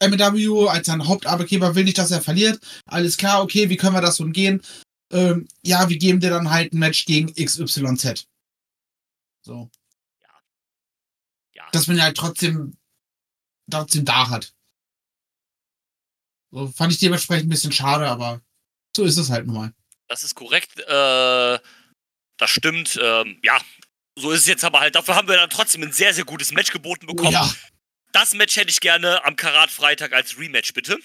MW 0.00 0.68
als 0.68 0.86
sein 0.86 1.06
Hauptarbeitgeber 1.06 1.74
will 1.74 1.84
nicht, 1.84 1.98
dass 1.98 2.10
er 2.10 2.20
verliert. 2.20 2.60
Alles 2.86 3.16
klar, 3.16 3.42
okay, 3.42 3.68
wie 3.70 3.76
können 3.76 3.94
wir 3.94 4.00
das 4.00 4.20
umgehen? 4.20 4.62
Ähm, 5.12 5.48
ja, 5.62 5.88
wir 5.88 5.96
geben 5.98 6.20
dir 6.20 6.30
dann 6.30 6.50
halt 6.50 6.72
ein 6.72 6.78
Match 6.78 7.04
gegen 7.04 7.32
XYZ. 7.32 8.26
So. 9.42 9.70
Ja. 11.54 11.68
Dass 11.72 11.86
man 11.86 11.96
ihn 11.96 12.02
halt 12.02 12.16
trotzdem, 12.16 12.76
trotzdem 13.70 14.04
da 14.04 14.28
hat. 14.28 14.54
So, 16.50 16.68
fand 16.68 16.92
ich 16.92 16.98
dementsprechend 16.98 17.46
ein 17.46 17.50
bisschen 17.50 17.72
schade, 17.72 18.08
aber 18.08 18.42
so 18.94 19.04
ist 19.04 19.16
es 19.16 19.30
halt 19.30 19.46
nun 19.46 19.56
mal. 19.56 19.74
Das 20.08 20.22
ist 20.22 20.34
korrekt. 20.34 20.78
Äh, 20.80 21.58
das 22.36 22.50
stimmt. 22.50 22.98
Ähm, 23.00 23.38
ja, 23.42 23.58
so 24.18 24.30
ist 24.30 24.40
es 24.40 24.46
jetzt 24.46 24.64
aber 24.64 24.80
halt. 24.80 24.94
Dafür 24.94 25.14
haben 25.14 25.28
wir 25.28 25.36
dann 25.36 25.50
trotzdem 25.50 25.82
ein 25.82 25.92
sehr, 25.92 26.12
sehr 26.14 26.24
gutes 26.24 26.52
Match 26.52 26.70
geboten 26.70 27.06
bekommen. 27.06 27.32
Ja. 27.32 27.52
Das 28.12 28.34
Match 28.34 28.56
hätte 28.56 28.70
ich 28.70 28.80
gerne 28.80 29.24
am 29.24 29.36
Karat 29.36 29.70
Freitag 29.70 30.12
als 30.12 30.38
Rematch, 30.38 30.74
bitte. 30.74 30.98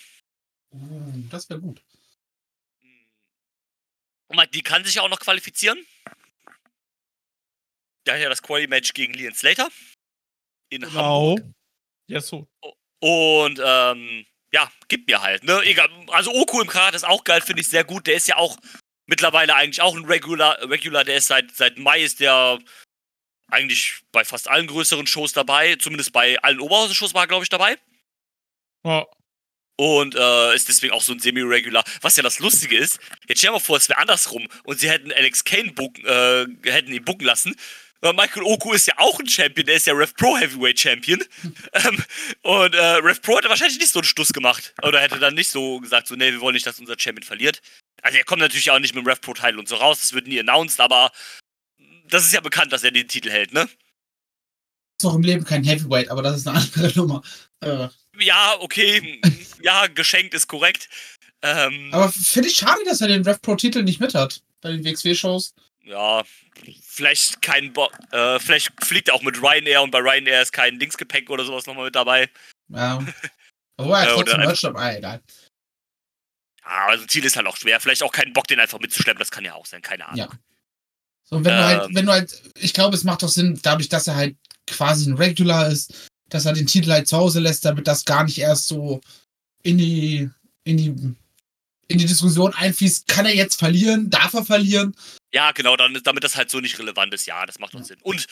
Uh, 0.72 1.24
das 1.30 1.50
wäre 1.50 1.62
gut. 1.62 1.82
Und 4.28 4.36
Mike, 4.36 4.52
die 4.52 4.62
kann 4.62 4.84
sich 4.84 5.00
auch 5.00 5.08
noch 5.08 5.20
qualifizieren. 5.22 5.86
Der 8.06 8.16
hat 8.16 8.22
ja 8.22 8.30
das 8.30 8.42
Quali-Match 8.44 8.94
gegen 8.94 9.14
Leon 9.14 9.34
Slater. 9.34 9.70
In 10.70 10.82
Genau. 10.82 11.38
Hamburg. 11.38 11.54
Ja, 12.08 12.20
so. 12.22 12.48
Und 13.00 13.62
ähm, 13.64 14.26
ja, 14.52 14.72
gib 14.88 15.08
mir 15.08 15.22
halt. 15.22 15.44
Ne? 15.44 15.62
Egal. 15.64 15.90
Also 16.08 16.32
Oku 16.34 16.62
im 16.62 16.68
Karat 16.68 16.96
ist 16.96 17.06
auch 17.06 17.24
geil, 17.24 17.42
finde 17.42 17.62
ich 17.62 17.70
sehr 17.70 17.84
gut. 17.84 18.08
Der 18.08 18.16
ist 18.16 18.28
ja 18.28 18.36
auch 18.36 18.58
mittlerweile 19.06 19.56
eigentlich 19.56 19.82
auch 19.82 19.96
ein 19.96 20.06
Regular. 20.06 20.58
Regular 20.70 21.04
der 21.04 21.18
ist 21.18 21.28
seit, 21.28 21.56
seit 21.56 21.78
Mai 21.78 22.02
ist 22.02 22.20
der 22.20 22.60
eigentlich 23.50 24.02
bei 24.12 24.26
fast 24.26 24.50
allen 24.50 24.68
größeren 24.68 25.08
Shows 25.08 25.34
dabei. 25.34 25.76
Zumindest 25.76 26.14
bei 26.14 26.38
allen 26.40 26.60
Oberhausen-Shows 26.60 27.14
war 27.14 27.24
er, 27.24 27.28
glaube 27.28 27.44
ich, 27.44 27.50
dabei. 27.50 27.78
Ja. 28.86 29.06
Und 29.80 30.16
äh, 30.16 30.56
ist 30.56 30.70
deswegen 30.70 30.94
auch 30.94 31.02
so 31.02 31.14
ein 31.14 31.20
Semi-Regular. 31.20 31.84
Was 32.02 32.16
ja 32.16 32.24
das 32.24 32.40
Lustige 32.40 32.76
ist, 32.78 33.00
jetzt 33.28 33.40
stell 33.40 33.50
dir 33.50 33.54
mal 33.54 33.60
vor, 33.60 33.78
es 33.78 33.88
wäre 33.90 34.00
andersrum 34.00 34.48
und 34.64 34.80
sie 34.80 34.90
hätten 34.90 35.12
Alex 35.12 35.44
Kane 35.44 35.72
bucken, 35.72 36.04
äh, 36.04 36.46
hätten 36.64 36.92
ihn 36.92 37.06
bucken 37.06 37.26
lassen. 37.26 37.56
Weil 38.02 38.14
Michael 38.14 38.44
Oku 38.44 38.74
ist 38.74 38.88
ja 38.88 38.94
auch 38.98 39.20
ein 39.20 39.28
Champion, 39.28 39.66
der 39.66 39.76
ist 39.76 39.88
ja 39.88 39.94
Rev 39.94 40.14
Pro 40.16 40.38
Heavyweight 40.38 40.80
Champion. 40.80 41.24
ähm, 41.74 42.04
und 42.42 42.76
äh, 42.76 42.86
Rev 42.98 43.20
Pro 43.22 43.38
hätte 43.38 43.50
wahrscheinlich 43.50 43.80
nicht 43.80 43.92
so 43.92 44.00
einen 44.00 44.06
Stuss 44.06 44.34
gemacht. 44.34 44.74
Oder 44.84 45.00
hätte 45.00 45.20
dann 45.20 45.34
nicht 45.34 45.50
so 45.50 45.80
gesagt, 45.80 46.08
so, 46.08 46.16
nee, 46.16 46.32
wir 46.32 46.42
wollen 46.42 46.54
nicht, 46.54 46.66
dass 46.66 46.80
unser 46.80 46.98
Champion 46.98 47.24
verliert. 47.24 47.62
Also 48.02 48.18
er 48.18 48.24
kommt 48.24 48.42
natürlich 48.42 48.70
auch 48.70 48.80
nicht 48.80 48.94
mit 48.94 49.04
dem 49.04 49.08
Rev 49.08 49.22
Pro 49.22 49.34
Title 49.34 49.58
und 49.58 49.68
so 49.68 49.76
raus, 49.76 50.02
das 50.02 50.14
wird 50.14 50.28
nie 50.28 50.40
announced, 50.40 50.80
aber 50.80 51.12
das 52.10 52.26
ist 52.26 52.34
ja 52.34 52.42
bekannt, 52.42 52.74
dass 52.74 52.84
er 52.84 52.92
den 52.92 53.08
Titel 53.08 53.30
hält, 53.30 53.54
ne? 53.54 53.70
Ist 55.00 55.04
noch 55.04 55.16
im 55.16 55.22
Leben 55.22 55.44
kein 55.44 55.64
Heavyweight, 55.64 56.10
aber 56.10 56.22
das 56.22 56.38
ist 56.38 56.48
eine 56.48 56.60
andere 56.60 56.92
Nummer. 56.96 57.22
Äh, 57.62 57.88
Ja, 58.20 58.56
okay, 58.60 59.22
ja, 59.62 59.88
geschenkt 59.88 60.34
ist 60.34 60.48
korrekt. 60.48 60.90
Ähm, 61.44 61.90
aber 61.92 62.12
finde 62.12 62.50
ich 62.50 62.56
schade, 62.56 62.82
dass 62.86 63.02
er 63.02 63.08
den 63.08 63.24
Rev 63.24 63.40
Pro 63.42 63.56
Titel 63.56 63.84
nicht 63.84 64.00
mit 64.00 64.16
hat 64.16 64.42
bei 64.62 64.72
den 64.72 64.84
WXW-Shows. 64.84 65.54
Ja, 65.84 66.24
vielleicht 66.84 67.42
kein 67.42 67.72
Bo 67.72 67.90
äh, 68.12 68.40
vielleicht 68.40 68.72
fliegt 68.84 69.08
er 69.08 69.14
auch 69.14 69.22
mit 69.22 69.42
Ryanair 69.42 69.82
und 69.84 69.92
bei 69.92 70.00
Ryanair 70.00 70.42
ist 70.42 70.52
kein 70.52 70.80
Dingsgepäck 70.80 71.30
oder 71.30 71.46
sowas 71.46 71.66
nochmal 71.66 71.86
mit 71.86 71.96
dabei. 71.96 72.30
Ja. 72.70 73.06
Aber 73.78 74.00
er 74.00 74.08
trotzdem 74.16 74.40
Merch 74.40 74.62
dabei, 74.62 74.98
egal. 74.98 75.22
Ja, 76.64 76.88
also 76.88 77.06
Ziel 77.06 77.24
ist 77.24 77.38
halt 77.38 77.48
auch 77.48 77.56
schwer. 77.56 77.80
Vielleicht 77.80 78.04
auch 78.04 78.12
keinen 78.12 78.34
Bock, 78.34 78.48
den 78.48 78.60
einfach 78.60 78.80
mitzuschleppen, 78.80 79.20
das 79.20 79.32
kann 79.32 79.46
ja 79.46 79.54
auch 79.54 79.66
sein, 79.66 79.82
keine 79.82 80.06
Ahnung. 80.06 80.18
Ja. 80.18 80.30
So, 81.30 81.44
wenn 81.44 81.44
du 81.44 81.66
halt, 81.66 81.90
Ähm. 81.90 81.96
wenn 81.96 82.06
du 82.06 82.12
halt, 82.12 82.42
ich 82.58 82.74
glaube, 82.74 82.96
es 82.96 83.04
macht 83.04 83.22
doch 83.22 83.30
Sinn, 83.30 83.60
dadurch, 83.62 83.90
dass 83.90 84.08
er 84.08 84.16
halt 84.16 84.38
quasi 84.66 85.10
ein 85.10 85.18
Regular 85.18 85.68
ist, 85.70 86.10
dass 86.30 86.46
er 86.46 86.54
den 86.54 86.68
Titel 86.68 86.92
halt 86.92 87.08
zu 87.08 87.18
Hause 87.18 87.40
lässt, 87.40 87.66
damit 87.66 87.88
das 87.88 88.06
gar 88.06 88.24
nicht 88.24 88.38
erst 88.38 88.68
so 88.68 89.02
in 89.64 89.78
die, 89.78 90.30
in 90.64 90.78
die, 90.78 90.88
in 91.90 91.98
die 91.98 92.06
Diskussion 92.06 92.54
einfließt, 92.54 93.08
kann 93.08 93.26
er 93.26 93.36
jetzt 93.36 93.60
verlieren, 93.60 94.10
darf 94.10 94.34
er 94.34 94.46
verlieren? 94.46 94.96
Ja, 95.34 95.52
genau, 95.52 95.76
dann, 95.76 96.00
damit 96.04 96.24
das 96.24 96.36
halt 96.36 96.50
so 96.50 96.60
nicht 96.60 96.80
relevant 96.80 97.14
ist, 97.14 97.26
ja, 97.26 97.46
das 97.46 97.60
macht 97.60 97.74
doch 97.74 97.84
Sinn. 97.84 98.00
Und 98.02 98.26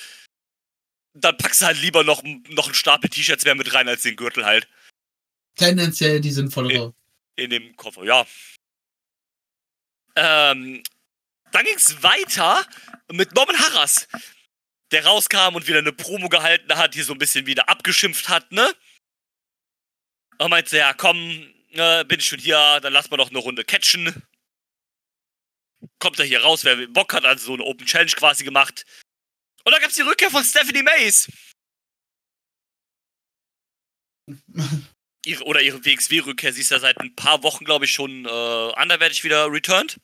dann 1.13 1.37
packst 1.37 1.61
du 1.61 1.65
halt 1.65 1.81
lieber 1.81 2.03
noch, 2.03 2.23
noch 2.49 2.65
einen 2.65 2.73
Stapel 2.73 3.09
T-Shirts 3.09 3.45
mehr 3.45 3.55
mit 3.55 3.73
rein 3.73 3.87
als 3.87 4.01
den 4.03 4.15
Gürtel 4.15 4.45
halt 4.45 4.67
Tendenziell 5.55 6.19
die 6.19 6.31
sinnvollere. 6.31 6.93
in 7.37 7.49
dem 7.49 7.75
Koffer, 7.77 8.03
ja. 8.03 8.25
Ähm, 10.17 10.83
dann 11.51 11.65
ging's 11.65 12.03
weiter 12.03 12.65
mit 13.11 13.33
Norman 13.33 13.57
Harras, 13.59 14.07
der 14.91 15.05
rauskam 15.05 15.55
und 15.55 15.67
wieder 15.67 15.79
eine 15.79 15.93
Promo 15.93 16.29
gehalten 16.29 16.75
hat, 16.75 16.93
hier 16.93 17.03
so 17.03 17.13
ein 17.13 17.19
bisschen 17.19 17.45
wieder 17.45 17.69
abgeschimpft 17.69 18.29
hat, 18.29 18.51
ne? 18.51 18.73
Und 20.37 20.49
meinte, 20.49 20.77
ja, 20.77 20.93
komm, 20.93 21.17
äh, 21.71 22.03
bin 22.05 22.19
ich 22.19 22.27
schon 22.27 22.39
hier, 22.39 22.79
dann 22.81 22.93
lass 22.93 23.09
mal 23.09 23.17
doch 23.17 23.29
eine 23.29 23.39
Runde 23.39 23.63
catchen. 23.63 24.23
Kommt 25.99 26.19
er 26.19 26.25
hier 26.25 26.41
raus, 26.41 26.63
wer 26.63 26.87
Bock 26.87 27.13
hat, 27.13 27.25
also 27.25 27.45
so 27.45 27.53
eine 27.53 27.63
Open 27.63 27.85
Challenge 27.85 28.11
quasi 28.11 28.43
gemacht. 28.43 28.85
Und 29.63 29.71
dann 29.71 29.81
gab's 29.81 29.95
die 29.95 30.01
Rückkehr 30.01 30.29
von 30.29 30.43
Stephanie 30.43 30.83
Mays. 30.83 31.27
Ihre, 35.25 35.43
oder 35.45 35.61
ihre 35.61 35.83
WXW-Rückkehr, 35.83 36.53
sie 36.53 36.61
ist 36.61 36.71
ja 36.71 36.79
seit 36.79 36.99
ein 36.99 37.15
paar 37.15 37.43
Wochen, 37.43 37.65
glaube 37.65 37.85
ich, 37.85 37.91
schon 37.91 38.25
äh, 38.25 38.73
anderweitig 38.75 39.23
wieder 39.23 39.51
returned. 39.51 39.99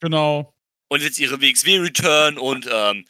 Genau. 0.00 0.55
Und 0.88 1.02
jetzt 1.02 1.18
ihre 1.18 1.40
WXW-Return 1.40 2.38
und 2.38 2.68
ähm, 2.70 3.04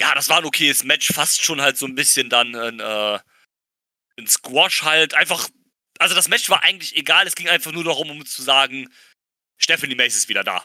ja, 0.00 0.14
das 0.14 0.28
war 0.28 0.38
ein 0.38 0.44
okayes 0.44 0.82
Match, 0.84 1.12
fast 1.12 1.42
schon 1.44 1.60
halt 1.60 1.76
so 1.76 1.86
ein 1.86 1.94
bisschen 1.94 2.28
dann 2.30 2.54
ein, 2.56 2.80
äh, 2.80 3.18
ein 4.18 4.26
Squash 4.26 4.82
halt. 4.82 5.14
Einfach, 5.14 5.48
also 5.98 6.14
das 6.14 6.28
Match 6.28 6.48
war 6.50 6.62
eigentlich 6.64 6.96
egal, 6.96 7.26
es 7.26 7.34
ging 7.36 7.48
einfach 7.48 7.70
nur 7.72 7.84
darum, 7.84 8.10
um 8.10 8.24
zu 8.26 8.42
sagen, 8.42 8.88
Stephanie 9.58 9.94
Mace 9.94 10.16
ist 10.16 10.28
wieder 10.28 10.42
da. 10.42 10.64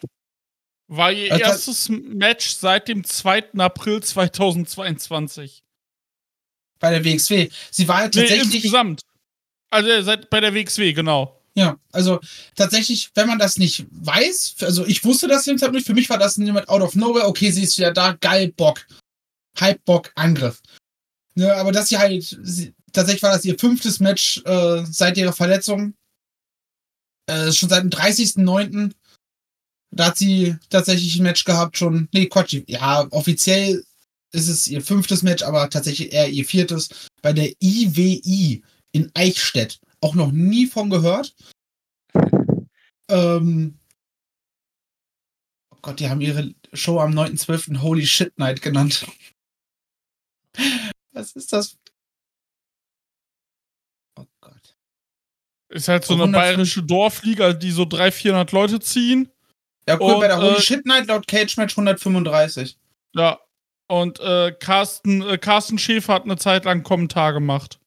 War 0.88 1.11
ihr 1.11 1.32
Also- 1.32 1.43
erstes 1.43 1.89
Match 1.89 2.49
seit 2.51 2.88
dem 2.88 3.03
2. 3.03 3.59
April 3.59 4.01
2022. 4.01 5.63
Bei 6.80 6.91
der 6.91 7.03
WXW. 7.03 7.49
Sie 7.72 7.88
war 7.88 8.01
ja 8.01 8.05
Nee, 8.05 8.11
tatsächlich. 8.11 8.55
insgesamt. 8.55 9.01
Also 9.70 10.01
seit 10.03 10.30
bei 10.30 10.39
der 10.39 10.53
WXW, 10.53 10.93
genau. 10.93 11.41
Ja, 11.58 11.80
also 11.93 12.20
tatsächlich, 12.56 13.12
wenn 13.16 13.28
man 13.28 13.39
das 13.39 13.58
nicht 13.58 13.86
weiß, 13.89 14.56
also 14.62 14.86
ich 14.86 15.03
wusste 15.06 15.28
das 15.28 15.47
im 15.47 15.58
Zeitpunkt 15.58 15.76
nicht, 15.76 15.88
für 15.88 15.93
mich 15.93 16.10
war 16.10 16.18
das 16.18 16.38
niemand 16.38 16.68
out 16.68 16.82
of 16.82 16.95
nowhere, 16.95 17.28
okay, 17.28 17.49
sie 17.49 17.64
ist 17.64 17.78
wieder 17.78 17.93
da, 17.93 18.12
geil, 18.20 18.51
Bock. 18.56 18.86
Hype, 19.60 19.84
Bock, 19.86 20.12
Angriff. 20.16 20.62
Ne, 21.36 21.53
aber 21.53 21.72
dass 21.72 21.89
sie 21.89 21.97
halt, 21.97 22.24
sie, 22.43 22.74
tatsächlich 22.91 23.24
war 23.24 23.32
das 23.32 23.45
ihr 23.45 23.58
fünftes 23.58 23.99
Match 23.99 24.41
äh, 24.45 24.84
seit 24.86 25.18
ihrer 25.18 25.34
Verletzung. 25.34 25.93
Äh, 27.28 27.51
schon 27.51 27.70
seit 27.70 27.84
dem 27.84 27.89
30.09. 27.89 28.91
Da 29.91 30.08
hat 30.08 30.18
sie 30.18 30.58
tatsächlich 30.70 31.16
ein 31.16 31.24
Match 31.24 31.45
gehabt, 31.45 31.78
schon. 31.78 32.10
Nee, 32.14 32.28
Quatsch. 32.28 32.64
Ja, 32.68 33.08
offiziell 33.12 33.84
ist 34.34 34.49
es 34.49 34.68
ihr 34.68 34.82
fünftes 34.82 35.24
Match, 35.24 35.43
aber 35.43 35.70
tatsächlich 35.70 36.12
eher 36.12 36.30
ihr 36.30 36.45
viertes 36.45 36.89
bei 37.22 37.32
der 37.32 37.51
IWI 37.62 38.62
in 38.91 39.12
Eichstätt. 39.14 39.80
Auch 40.02 40.16
noch 40.16 40.32
nie 40.32 40.68
von 40.68 40.89
gehört. 40.89 41.36
Ähm, 43.08 43.78
oh 45.72 45.78
Gott, 45.84 46.00
die 46.00 46.10
haben 46.10 46.22
ihre 46.22 46.56
Show 46.74 47.00
am 47.00 47.12
9.12. 47.12 47.82
Holy 47.82 48.06
Shit 48.06 48.36
Night 48.39 48.64
genannt. 48.64 49.06
Was 51.12 51.34
ist 51.34 51.54
das? 51.54 51.78
Oh 54.18 54.26
Gott. 54.41 54.76
Ist 55.70 55.88
halt 55.88 56.04
so 56.04 56.14
eine 56.16 56.24
105 56.24 56.43
bayerische 56.43 56.84
Dorfliga, 56.84 57.54
die 57.54 57.70
so 57.72 57.86
300, 57.86 58.14
400 58.14 58.52
Leute 58.52 58.80
ziehen. 58.80 59.32
Ja, 59.88 60.00
cool, 60.00 60.14
Und, 60.16 60.20
bei 60.22 60.28
der 60.28 60.38
Holy 60.38 60.56
äh, 60.56 60.62
Shit 60.62 60.86
Night 60.86 61.08
laut 61.08 61.28
Cage 61.28 61.58
Match 61.58 61.78
135. 61.78 62.78
Ja. 63.14 63.39
Und 63.88 64.20
äh, 64.20 64.52
Carsten, 64.52 65.22
äh, 65.22 65.38
Carsten 65.38 65.78
Schäfer 65.78 66.16
hat 66.16 66.24
eine 66.24 66.38
Zeit 66.38 66.66
lang 66.66 66.78
einen 66.78 66.84
Kommentar 66.84 67.34
gemacht. 67.34 67.80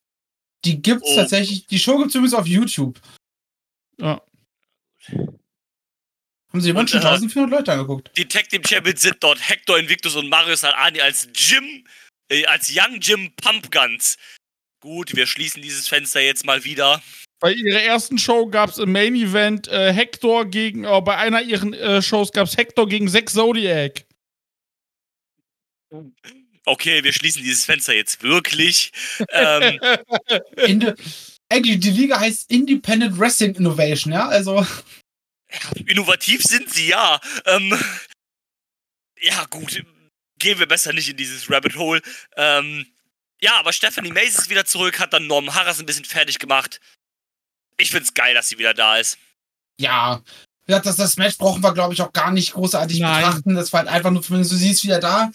Die 0.64 0.82
gibt's 0.82 1.08
Oh. 1.10 1.16
tatsächlich, 1.16 1.66
die 1.66 1.78
Show 1.78 1.98
gibt's 1.98 2.14
übrigens 2.14 2.34
auf 2.34 2.46
YouTube. 2.46 3.00
Ja. 3.98 4.20
Haben 6.50 6.60
sie 6.60 6.72
Und, 6.72 6.88
schon 6.90 7.00
äh, 7.02 7.04
1400 7.06 7.50
Leute 7.50 7.72
angeguckt. 7.72 8.10
Die 8.16 8.26
Tag 8.26 8.48
Team 8.48 8.62
Champions 8.64 9.02
sind 9.02 9.16
dort 9.20 9.38
Hector 9.48 9.78
Invictus 9.78 10.16
und 10.16 10.28
Marius 10.28 10.64
Alani 10.64 11.00
als 11.00 11.28
Jim, 11.34 11.84
äh, 12.30 12.44
als 12.46 12.70
Young 12.74 13.00
Jim 13.00 13.32
Pumpguns. 13.36 14.16
Gut, 14.80 15.14
wir 15.14 15.26
schließen 15.26 15.60
dieses 15.62 15.88
Fenster 15.88 16.20
jetzt 16.20 16.44
mal 16.44 16.64
wieder. 16.64 17.02
Bei 17.40 17.52
ihrer 17.52 17.82
ersten 17.82 18.18
Show 18.18 18.46
gab 18.46 18.70
es 18.70 18.78
im 18.78 18.90
Main 18.92 19.14
Event 19.14 19.68
äh, 19.68 19.92
Hector 19.92 20.46
gegen, 20.46 20.84
äh, 20.84 21.00
bei 21.02 21.16
einer 21.16 21.42
ihren 21.42 21.72
äh, 21.74 22.02
Shows 22.02 22.32
gab 22.32 22.46
es 22.48 22.56
Hector 22.56 22.88
gegen 22.88 23.08
Zack 23.08 23.28
Zodiac. 23.28 24.04
Okay, 26.68 27.02
wir 27.02 27.12
schließen 27.12 27.42
dieses 27.42 27.64
Fenster 27.64 27.94
jetzt 27.94 28.22
wirklich. 28.22 28.92
ähm, 29.32 29.80
Inde 30.66 30.94
Eigentlich, 31.50 31.80
die 31.80 31.90
Liga 31.90 32.20
heißt 32.20 32.50
Independent 32.50 33.18
Wrestling 33.18 33.54
Innovation, 33.54 34.12
ja? 34.12 34.28
Also, 34.28 34.66
innovativ 35.86 36.42
sind 36.42 36.68
sie, 36.70 36.88
ja. 36.88 37.20
Ähm, 37.46 37.78
ja, 39.20 39.46
gut. 39.46 39.82
Gehen 40.38 40.58
wir 40.58 40.68
besser 40.68 40.92
nicht 40.92 41.08
in 41.08 41.16
dieses 41.16 41.50
Rabbit 41.50 41.76
Hole. 41.76 42.02
Ähm, 42.36 42.86
ja, 43.40 43.56
aber 43.56 43.72
Stephanie 43.72 44.12
Mays 44.12 44.38
ist 44.38 44.50
wieder 44.50 44.66
zurück, 44.66 45.00
hat 45.00 45.12
dann 45.14 45.26
Norman 45.26 45.54
Harris 45.54 45.80
ein 45.80 45.86
bisschen 45.86 46.04
fertig 46.04 46.38
gemacht. 46.38 46.80
Ich 47.78 47.90
find's 47.90 48.12
geil, 48.12 48.34
dass 48.34 48.48
sie 48.48 48.58
wieder 48.58 48.74
da 48.74 48.98
ist. 48.98 49.18
ja. 49.78 50.22
Ja, 50.70 50.80
das, 50.80 50.96
das 50.96 51.16
Match 51.16 51.38
brauchen 51.38 51.62
wir, 51.62 51.72
glaube 51.72 51.94
ich, 51.94 52.02
auch 52.02 52.12
gar 52.12 52.30
nicht 52.30 52.52
großartig 52.52 53.00
Nein. 53.00 53.24
betrachten. 53.24 53.54
Das 53.54 53.72
war 53.72 53.80
halt 53.80 53.88
einfach 53.88 54.10
nur, 54.10 54.22
für 54.22 54.44
sie 54.44 54.70
ist 54.70 54.84
wieder 54.84 55.00
da. 55.00 55.30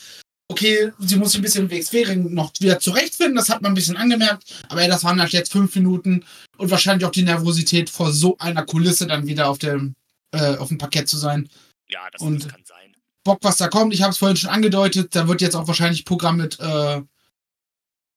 Okay, 0.53 0.91
sie 0.99 1.15
muss 1.15 1.31
sich 1.31 1.39
ein 1.39 1.41
bisschen 1.41 1.65
im 1.65 1.71
WXW-Ring 1.71 2.31
noch 2.31 2.51
wieder 2.59 2.79
zurechtfinden, 2.79 3.35
das 3.35 3.49
hat 3.49 3.63
man 3.63 3.71
ein 3.71 3.75
bisschen 3.75 3.97
angemerkt. 3.97 4.63
Aber 4.69 4.83
ja, 4.83 4.87
das 4.87 5.03
waren 5.03 5.19
halt 5.19 5.31
jetzt 5.33 5.51
fünf 5.51 5.73
Minuten 5.75 6.23
und 6.57 6.69
wahrscheinlich 6.69 7.07
auch 7.07 7.11
die 7.11 7.23
Nervosität 7.23 7.89
vor 7.89 8.11
so 8.11 8.37
einer 8.37 8.63
Kulisse 8.63 9.07
dann 9.07 9.25
wieder 9.25 9.49
auf 9.49 9.57
dem, 9.57 9.95
äh, 10.31 10.55
auf 10.57 10.67
dem 10.67 10.77
Parkett 10.77 11.09
zu 11.09 11.17
sein. 11.17 11.49
Ja, 11.89 12.01
das, 12.11 12.21
Und- 12.21 12.43
das 12.45 12.51
kann 12.51 12.61
sein. 12.65 12.95
Bock, 13.23 13.39
was 13.41 13.57
da 13.57 13.67
kommt. 13.67 13.95
Ich 13.95 14.03
habe 14.03 14.11
es 14.11 14.19
vorhin 14.19 14.37
schon 14.37 14.51
angedeutet. 14.51 15.15
Da 15.15 15.27
wird 15.27 15.41
jetzt 15.41 15.55
auch 15.55 15.65
wahrscheinlich 15.67 16.05
Programm 16.05 16.37
mit, 16.37 16.59
äh, 16.59 17.01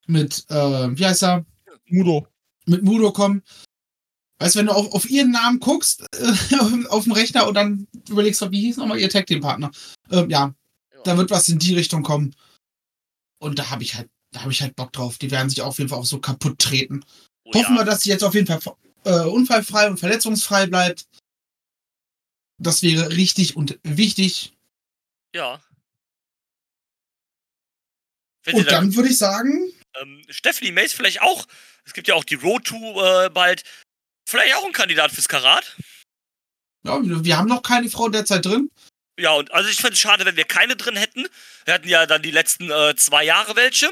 mit, 0.07 0.45
äh, 0.51 0.99
wie 0.99 1.07
heißt 1.07 1.23
er? 1.23 1.47
Mudo. 1.89 2.27
Mit 2.67 2.83
Mudo 2.83 3.13
kommen. 3.13 3.43
Weißt 4.41 4.55
du, 4.55 4.59
wenn 4.59 4.67
du 4.67 4.73
auf, 4.73 4.93
auf 4.93 5.09
ihren 5.09 5.31
Namen 5.31 5.59
guckst, 5.61 6.03
äh, 6.13 6.57
auf, 6.61 6.73
auf 6.91 7.05
dem 7.05 7.13
Rechner 7.13 7.47
und 7.49 7.55
dann 7.55 7.87
überlegst, 8.11 8.43
wie 8.51 8.61
hieß 8.61 8.77
nochmal 8.77 8.99
ihr 8.99 9.09
Tag 9.09 9.27
Team 9.27 9.41
Partner? 9.41 9.71
Ähm, 10.11 10.29
ja, 10.29 10.53
da 11.07 11.17
wird 11.17 11.31
was 11.31 11.49
in 11.49 11.59
die 11.59 11.75
Richtung 11.75 12.03
kommen. 12.03 12.35
Und 13.39 13.59
da 13.59 13.71
habe 13.71 13.83
ich 13.83 13.95
halt, 13.95 14.09
da 14.33 14.43
habe 14.43 14.53
ich 14.53 14.63
halt 14.63 14.77
Bock 14.77 14.93
drauf. 14.93 15.19
Die 15.19 15.31
werden 15.31 15.51
sich 15.51 15.63
auf 15.63 15.79
jeden 15.79 15.91
Fall 15.91 15.99
auch 15.99 16.07
so 16.07 16.21
kaputt 16.21 16.59
treten. 16.59 17.05
Oh, 17.45 17.55
Hoffen 17.55 17.77
ja. 17.77 17.83
wir, 17.83 17.85
dass 17.85 18.03
sie 18.03 18.11
jetzt 18.11 18.25
auf 18.25 18.35
jeden 18.35 18.47
Fall 18.47 18.61
äh, 19.05 19.27
unfallfrei 19.27 19.89
und 19.89 19.99
verletzungsfrei 19.99 20.67
bleibt. 20.67 21.07
Das 22.59 22.83
wäre 22.83 23.11
richtig 23.11 23.57
und 23.57 23.79
wichtig. 23.83 24.55
Ja. 25.35 25.61
Wenn 28.45 28.57
Und 28.57 28.71
dann 28.71 28.95
würde 28.95 29.11
ich 29.11 29.19
sagen, 29.19 29.73
ähm, 30.01 30.23
Stephanie 30.29 30.73
Mays 30.73 30.93
vielleicht 30.93 31.21
auch. 31.23 31.47
Es 31.85 31.93
gibt 31.93 32.09
ja 32.09 32.15
auch 32.15 32.25
die 32.25 32.35
Road 32.35 32.65
to 32.65 32.77
äh, 32.77 33.31
bald. 33.31 33.63
Vielleicht 34.29 34.57
auch 34.57 34.65
ein 34.65 34.73
Kandidat 34.73 35.13
fürs 35.13 35.29
Karat. 35.29 35.77
Ja, 36.85 37.01
wir 37.03 37.37
haben 37.37 37.49
noch 37.49 37.63
keine 37.63 37.91
Frau 37.91 38.09
derzeit 38.09 38.45
drin. 38.45 38.71
Ja, 39.19 39.33
und 39.33 39.53
also 39.53 39.69
ich 39.69 39.77
fände 39.77 39.95
es 39.95 39.99
schade, 40.01 40.25
wenn 40.27 40.37
wir 40.37 40.45
keine 40.45 40.77
drin 40.77 40.97
hätten. 40.97 41.27
Wir 41.65 41.75
hatten 41.75 41.89
ja 41.89 42.07
dann 42.07 42.23
die 42.23 42.31
letzten 42.31 42.71
äh, 42.71 42.95
zwei 42.97 43.25
Jahre 43.25 43.57
welche. 43.57 43.91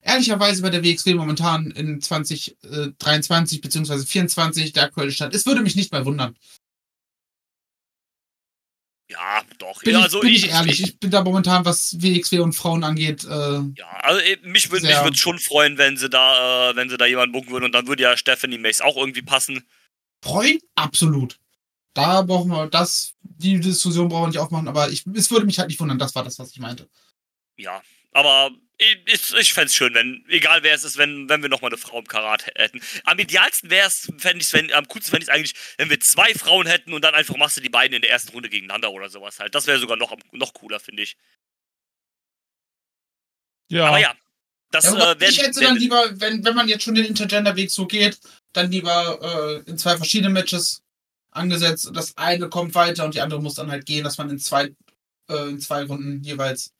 Ehrlicherweise 0.00 0.62
bei 0.62 0.70
der 0.70 0.82
WXW 0.82 1.14
momentan 1.14 1.70
in 1.70 2.00
2023 2.00 3.60
bzw. 3.60 3.84
2024 3.86 4.72
der 4.72 4.84
aktuelle 4.84 5.12
Stand. 5.12 5.34
Es 5.34 5.46
würde 5.46 5.60
mich 5.60 5.76
nicht 5.76 5.92
mehr 5.92 6.04
wundern. 6.04 6.36
Ja, 9.12 9.42
doch. 9.58 9.82
Bin, 9.82 9.92
ja, 9.92 9.98
ich, 9.98 10.04
also 10.04 10.20
bin 10.20 10.32
ich 10.34 10.48
ehrlich. 10.48 10.82
Ich 10.82 10.98
bin 10.98 11.10
da 11.10 11.22
momentan, 11.22 11.64
was 11.64 12.00
WXW 12.00 12.38
und 12.40 12.54
Frauen 12.54 12.82
angeht, 12.82 13.24
äh, 13.24 13.60
Ja, 13.76 13.86
also 14.00 14.20
äh, 14.20 14.38
mich 14.42 14.70
würde 14.70 14.86
mich 14.86 14.96
würd 14.96 15.18
schon 15.18 15.38
freuen, 15.38 15.76
wenn 15.76 15.98
sie 15.98 16.08
da, 16.08 16.70
äh, 16.70 16.76
wenn 16.76 16.88
sie 16.88 16.96
da 16.96 17.04
jemanden 17.04 17.32
bucken 17.32 17.50
würden 17.50 17.64
und 17.64 17.72
dann 17.72 17.86
würde 17.86 18.02
ja 18.02 18.16
Stephanie 18.16 18.58
Mays 18.58 18.80
auch 18.80 18.96
irgendwie 18.96 19.22
passen. 19.22 19.64
freuen. 20.24 20.58
Absolut. 20.76 21.38
Da 21.94 22.22
brauchen 22.22 22.50
wir 22.50 22.68
das, 22.68 23.11
die 23.42 23.60
Diskussion 23.60 24.08
brauchen 24.08 24.24
wir 24.24 24.28
nicht 24.28 24.38
aufmachen, 24.38 24.68
aber 24.68 24.90
ich, 24.90 25.04
es 25.14 25.30
würde 25.30 25.46
mich 25.46 25.58
halt 25.58 25.68
nicht 25.68 25.80
wundern. 25.80 25.98
Das 25.98 26.14
war 26.14 26.24
das, 26.24 26.38
was 26.38 26.50
ich 26.50 26.58
meinte. 26.58 26.88
Ja, 27.56 27.82
aber 28.12 28.50
ich, 28.78 29.34
ich, 29.38 29.52
fände 29.52 29.66
es 29.66 29.74
schön, 29.74 29.94
wenn, 29.94 30.24
egal 30.28 30.62
wer 30.62 30.74
es 30.74 30.84
ist, 30.84 30.98
wenn, 30.98 31.28
wenn 31.28 31.42
wir 31.42 31.48
nochmal 31.48 31.70
eine 31.70 31.78
Frau 31.78 31.98
im 31.98 32.06
Karat 32.06 32.46
hätten. 32.46 32.80
Am 33.04 33.18
idealsten 33.18 33.70
wäre 33.70 33.86
es, 33.86 34.10
fände 34.18 34.42
ich 34.42 34.52
wenn, 34.52 34.72
am 34.72 34.88
coolsten 34.88 35.10
fände 35.10 35.24
ich 35.24 35.28
es 35.28 35.34
eigentlich, 35.34 35.54
wenn 35.78 35.90
wir 35.90 36.00
zwei 36.00 36.34
Frauen 36.34 36.66
hätten 36.66 36.92
und 36.92 37.02
dann 37.02 37.14
einfach 37.14 37.36
machst 37.36 37.56
du 37.56 37.60
die 37.60 37.68
beiden 37.68 37.94
in 37.94 38.02
der 38.02 38.10
ersten 38.10 38.32
Runde 38.32 38.48
gegeneinander 38.48 38.90
oder 38.90 39.08
sowas 39.08 39.38
halt. 39.38 39.54
Das 39.54 39.66
wäre 39.66 39.78
sogar 39.78 39.96
noch, 39.96 40.14
noch 40.32 40.52
cooler, 40.52 40.80
finde 40.80 41.04
ich. 41.04 41.16
Ja. 43.68 43.86
Aber 43.86 43.98
ja, 43.98 44.14
das 44.72 44.84
Ja, 44.84 44.92
äh, 44.92 45.20
werden, 45.20 45.30
ich 45.30 45.40
hätte 45.40 45.60
werden 45.60 45.74
dann 45.74 45.76
lieber, 45.76 46.20
wenn, 46.20 46.44
wenn 46.44 46.54
man 46.54 46.68
jetzt 46.68 46.82
schon 46.82 46.94
den 46.94 47.06
Intergender-Weg 47.06 47.70
so 47.70 47.86
geht, 47.86 48.18
dann 48.52 48.70
lieber 48.70 49.62
äh, 49.66 49.70
in 49.70 49.78
zwei 49.78 49.96
verschiedene 49.96 50.30
Matches 50.30 50.81
angesetzt. 51.32 51.90
Das 51.92 52.16
eine 52.16 52.48
kommt 52.48 52.74
weiter 52.74 53.04
und 53.04 53.14
die 53.14 53.20
andere 53.20 53.42
muss 53.42 53.54
dann 53.54 53.70
halt 53.70 53.86
gehen, 53.86 54.04
dass 54.04 54.18
man 54.18 54.30
in 54.30 54.38
zwei, 54.38 54.74
äh, 55.28 55.48
in 55.48 55.60
zwei 55.60 55.82
Runden 55.84 56.22
jeweils 56.22 56.72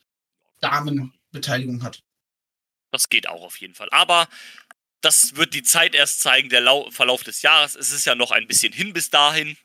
Damenbeteiligung 0.61 1.83
hat. 1.83 2.03
Das 2.91 3.09
geht 3.09 3.29
auch 3.29 3.43
auf 3.43 3.57
jeden 3.59 3.75
Fall. 3.75 3.89
Aber 3.91 4.29
das 5.01 5.35
wird 5.37 5.55
die 5.55 5.63
Zeit 5.63 5.95
erst 5.95 6.21
zeigen, 6.21 6.49
der 6.49 6.61
Lau 6.61 6.91
Verlauf 6.91 7.25
des 7.25 7.43
Jahres. 7.43 7.75
Es 7.75 7.91
ist 7.91 8.05
ja 8.05 8.15
noch 8.15 8.31
ein 8.31 8.47
bisschen 8.47 8.73
hin 8.73 8.93
bis 8.93 9.11
dahin. 9.11 9.57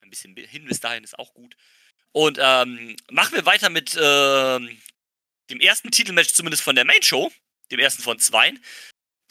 Ein 0.00 0.10
bisschen 0.10 0.34
bi- 0.34 0.46
hin 0.46 0.64
bis 0.64 0.80
dahin 0.80 1.04
ist 1.04 1.18
auch 1.18 1.34
gut. 1.34 1.56
Und 2.12 2.38
ähm, 2.40 2.96
machen 3.10 3.34
wir 3.34 3.44
weiter 3.46 3.70
mit 3.70 3.96
ähm, 4.00 4.78
dem 5.50 5.60
ersten 5.60 5.90
Titelmatch, 5.90 6.32
zumindest 6.32 6.62
von 6.62 6.74
der 6.74 6.84
Main 6.84 7.02
Show, 7.02 7.32
dem 7.70 7.80
ersten 7.80 8.02
von 8.02 8.18
zwei. 8.18 8.52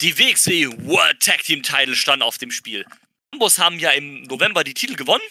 Die 0.00 0.18
WXW 0.18 0.68
World 0.86 1.20
Tag 1.20 1.42
Team 1.44 1.62
Title 1.62 1.94
stand 1.96 2.22
auf 2.22 2.38
dem 2.38 2.50
Spiel. 2.50 2.84
Ambos 3.32 3.58
haben 3.58 3.78
ja 3.78 3.90
im 3.90 4.22
November 4.24 4.62
die 4.64 4.74
Titel 4.74 4.94
gewonnen. 4.94 5.22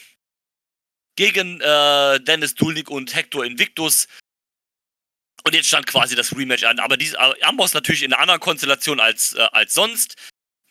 Gegen 1.16 1.60
äh, 1.62 2.20
Dennis 2.22 2.56
Dulnik 2.56 2.90
und 2.90 3.14
Hector 3.16 3.46
Invictus. 3.46 4.08
Und 5.44 5.54
jetzt 5.56 5.68
stand 5.68 5.88
quasi 5.88 6.16
das 6.16 6.36
Rematch 6.36 6.64
an. 6.64 6.80
Aber 6.80 6.98
diese, 6.98 7.20
aber 7.20 7.36
Amboss 7.42 7.74
natürlich 7.74 8.04
in 8.04 8.14
einer 8.14 8.22
anderen 8.22 8.40
Konstellation 8.40 9.00
als, 9.00 9.34
äh, 9.34 9.48
als 9.52 9.74
sonst. 9.74 10.16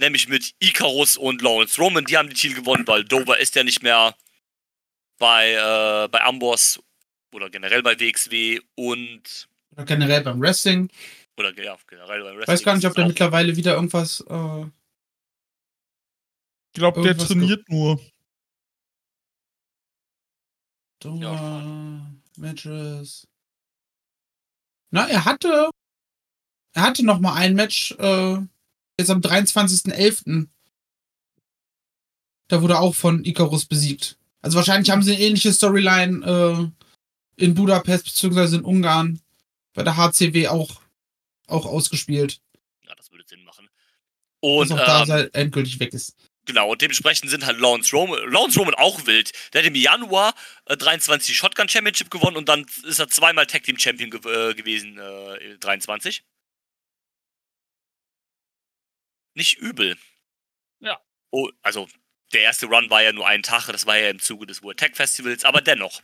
Nämlich 0.00 0.28
mit 0.28 0.54
Icarus 0.60 1.16
und 1.16 1.42
Lawrence 1.42 1.80
Roman. 1.80 2.04
Die 2.04 2.16
haben 2.16 2.28
die 2.30 2.34
Titel 2.34 2.54
gewonnen, 2.54 2.86
weil 2.86 3.04
Dover 3.04 3.38
ist 3.38 3.54
ja 3.54 3.64
nicht 3.64 3.82
mehr 3.82 4.16
bei, 5.18 5.52
äh, 5.52 6.08
bei 6.08 6.22
Amboss 6.22 6.80
oder 7.32 7.50
generell 7.50 7.82
bei 7.82 7.98
WXW 8.00 8.60
und. 8.76 9.48
Oder 9.72 9.84
generell 9.84 10.22
beim 10.22 10.40
Wrestling. 10.40 10.90
Oder 11.36 11.52
ja, 11.62 11.76
generell 11.86 12.22
beim 12.22 12.32
Ich 12.32 12.38
Wrestling. 12.38 12.54
weiß 12.54 12.62
gar 12.64 12.76
nicht, 12.76 12.86
ob 12.86 12.94
der 12.94 13.06
mittlerweile 13.06 13.56
wieder 13.56 13.74
irgendwas. 13.74 14.24
Äh, 14.28 14.64
ich 16.72 16.78
glaube, 16.78 17.02
der 17.02 17.16
trainiert 17.16 17.68
nur. 17.68 18.00
Dover- 21.02 22.06
Matches. 22.36 23.26
Na, 24.90 25.06
er 25.08 25.24
hatte. 25.24 25.70
Er 26.72 26.82
hatte 26.82 27.04
noch 27.04 27.18
mal 27.18 27.34
ein 27.34 27.54
Match, 27.54 27.92
äh, 27.98 28.36
jetzt 28.98 29.10
am 29.10 29.20
23.11. 29.20 30.48
Da 32.48 32.62
wurde 32.62 32.74
er 32.74 32.80
auch 32.80 32.94
von 32.94 33.24
Icarus 33.24 33.66
besiegt. 33.66 34.16
Also 34.40 34.56
wahrscheinlich 34.56 34.90
haben 34.90 35.02
sie 35.02 35.14
eine 35.14 35.22
ähnliche 35.24 35.52
Storyline 35.52 36.72
äh, 37.38 37.44
in 37.44 37.54
Budapest 37.54 38.04
beziehungsweise 38.04 38.56
in 38.58 38.64
Ungarn 38.64 39.20
bei 39.74 39.82
der 39.82 39.96
HCW 39.96 40.48
auch, 40.48 40.80
auch 41.48 41.66
ausgespielt. 41.66 42.40
Ja, 42.86 42.94
das 42.94 43.10
würde 43.10 43.24
Sinn 43.26 43.42
machen. 43.44 43.68
Und 44.40 44.70
dass 44.70 44.78
auch 44.78 44.86
da 44.86 45.02
ähm, 45.02 45.08
halt 45.10 45.34
endgültig 45.34 45.78
weg 45.80 45.92
ist. 45.92 46.14
Genau, 46.50 46.68
und 46.68 46.82
dementsprechend 46.82 47.30
sind 47.30 47.46
halt 47.46 47.60
Lawrence 47.60 47.94
Roman, 47.94 48.28
Lawrence 48.28 48.58
Roman 48.58 48.74
auch 48.74 49.06
wild. 49.06 49.30
Der 49.52 49.62
hat 49.62 49.68
im 49.68 49.76
Januar 49.76 50.34
äh, 50.64 50.76
23 50.76 51.28
die 51.28 51.34
Shotgun 51.36 51.68
Championship 51.68 52.10
gewonnen 52.10 52.36
und 52.36 52.48
dann 52.48 52.66
ist 52.82 52.98
er 52.98 53.06
zweimal 53.06 53.46
Tag 53.46 53.62
Team 53.62 53.78
Champion 53.78 54.10
gew 54.10 54.28
äh, 54.28 54.52
gewesen, 54.54 54.98
äh, 54.98 55.58
23. 55.58 56.24
Nicht 59.34 59.58
übel. 59.58 59.96
Ja. 60.80 61.00
Oh, 61.30 61.48
also 61.62 61.88
der 62.32 62.40
erste 62.40 62.66
Run 62.66 62.90
war 62.90 63.00
ja 63.00 63.12
nur 63.12 63.28
einen 63.28 63.44
Tag, 63.44 63.68
das 63.68 63.86
war 63.86 63.96
ja 63.96 64.10
im 64.10 64.18
Zuge 64.18 64.46
des 64.46 64.60
World 64.64 64.80
Tag 64.80 64.96
Festivals, 64.96 65.44
aber 65.44 65.60
dennoch. 65.60 66.02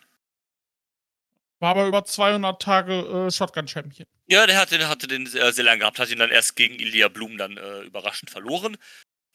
War 1.59 1.71
aber 1.71 1.89
über 1.89 2.05
200 2.05 2.63
Tage 2.63 2.95
äh, 3.01 3.33
Shotgun-Champion. 3.33 4.07
Ja, 4.29 4.47
der 4.47 4.61
hatte, 4.61 4.87
hatte 4.87 5.09
den 5.09 5.27
äh, 5.27 5.53
sehr 5.53 5.65
lange 5.65 5.81
gehabt, 5.81 5.99
hat 5.99 6.09
ihn 6.09 6.21
dann 6.21 6.31
erst 6.31 6.55
gegen 6.55 6.79
Ilya 6.79 7.09
Blum 7.09 7.37
dann 7.37 7.57
äh, 7.57 7.81
überraschend 7.81 8.31
verloren. 8.31 8.77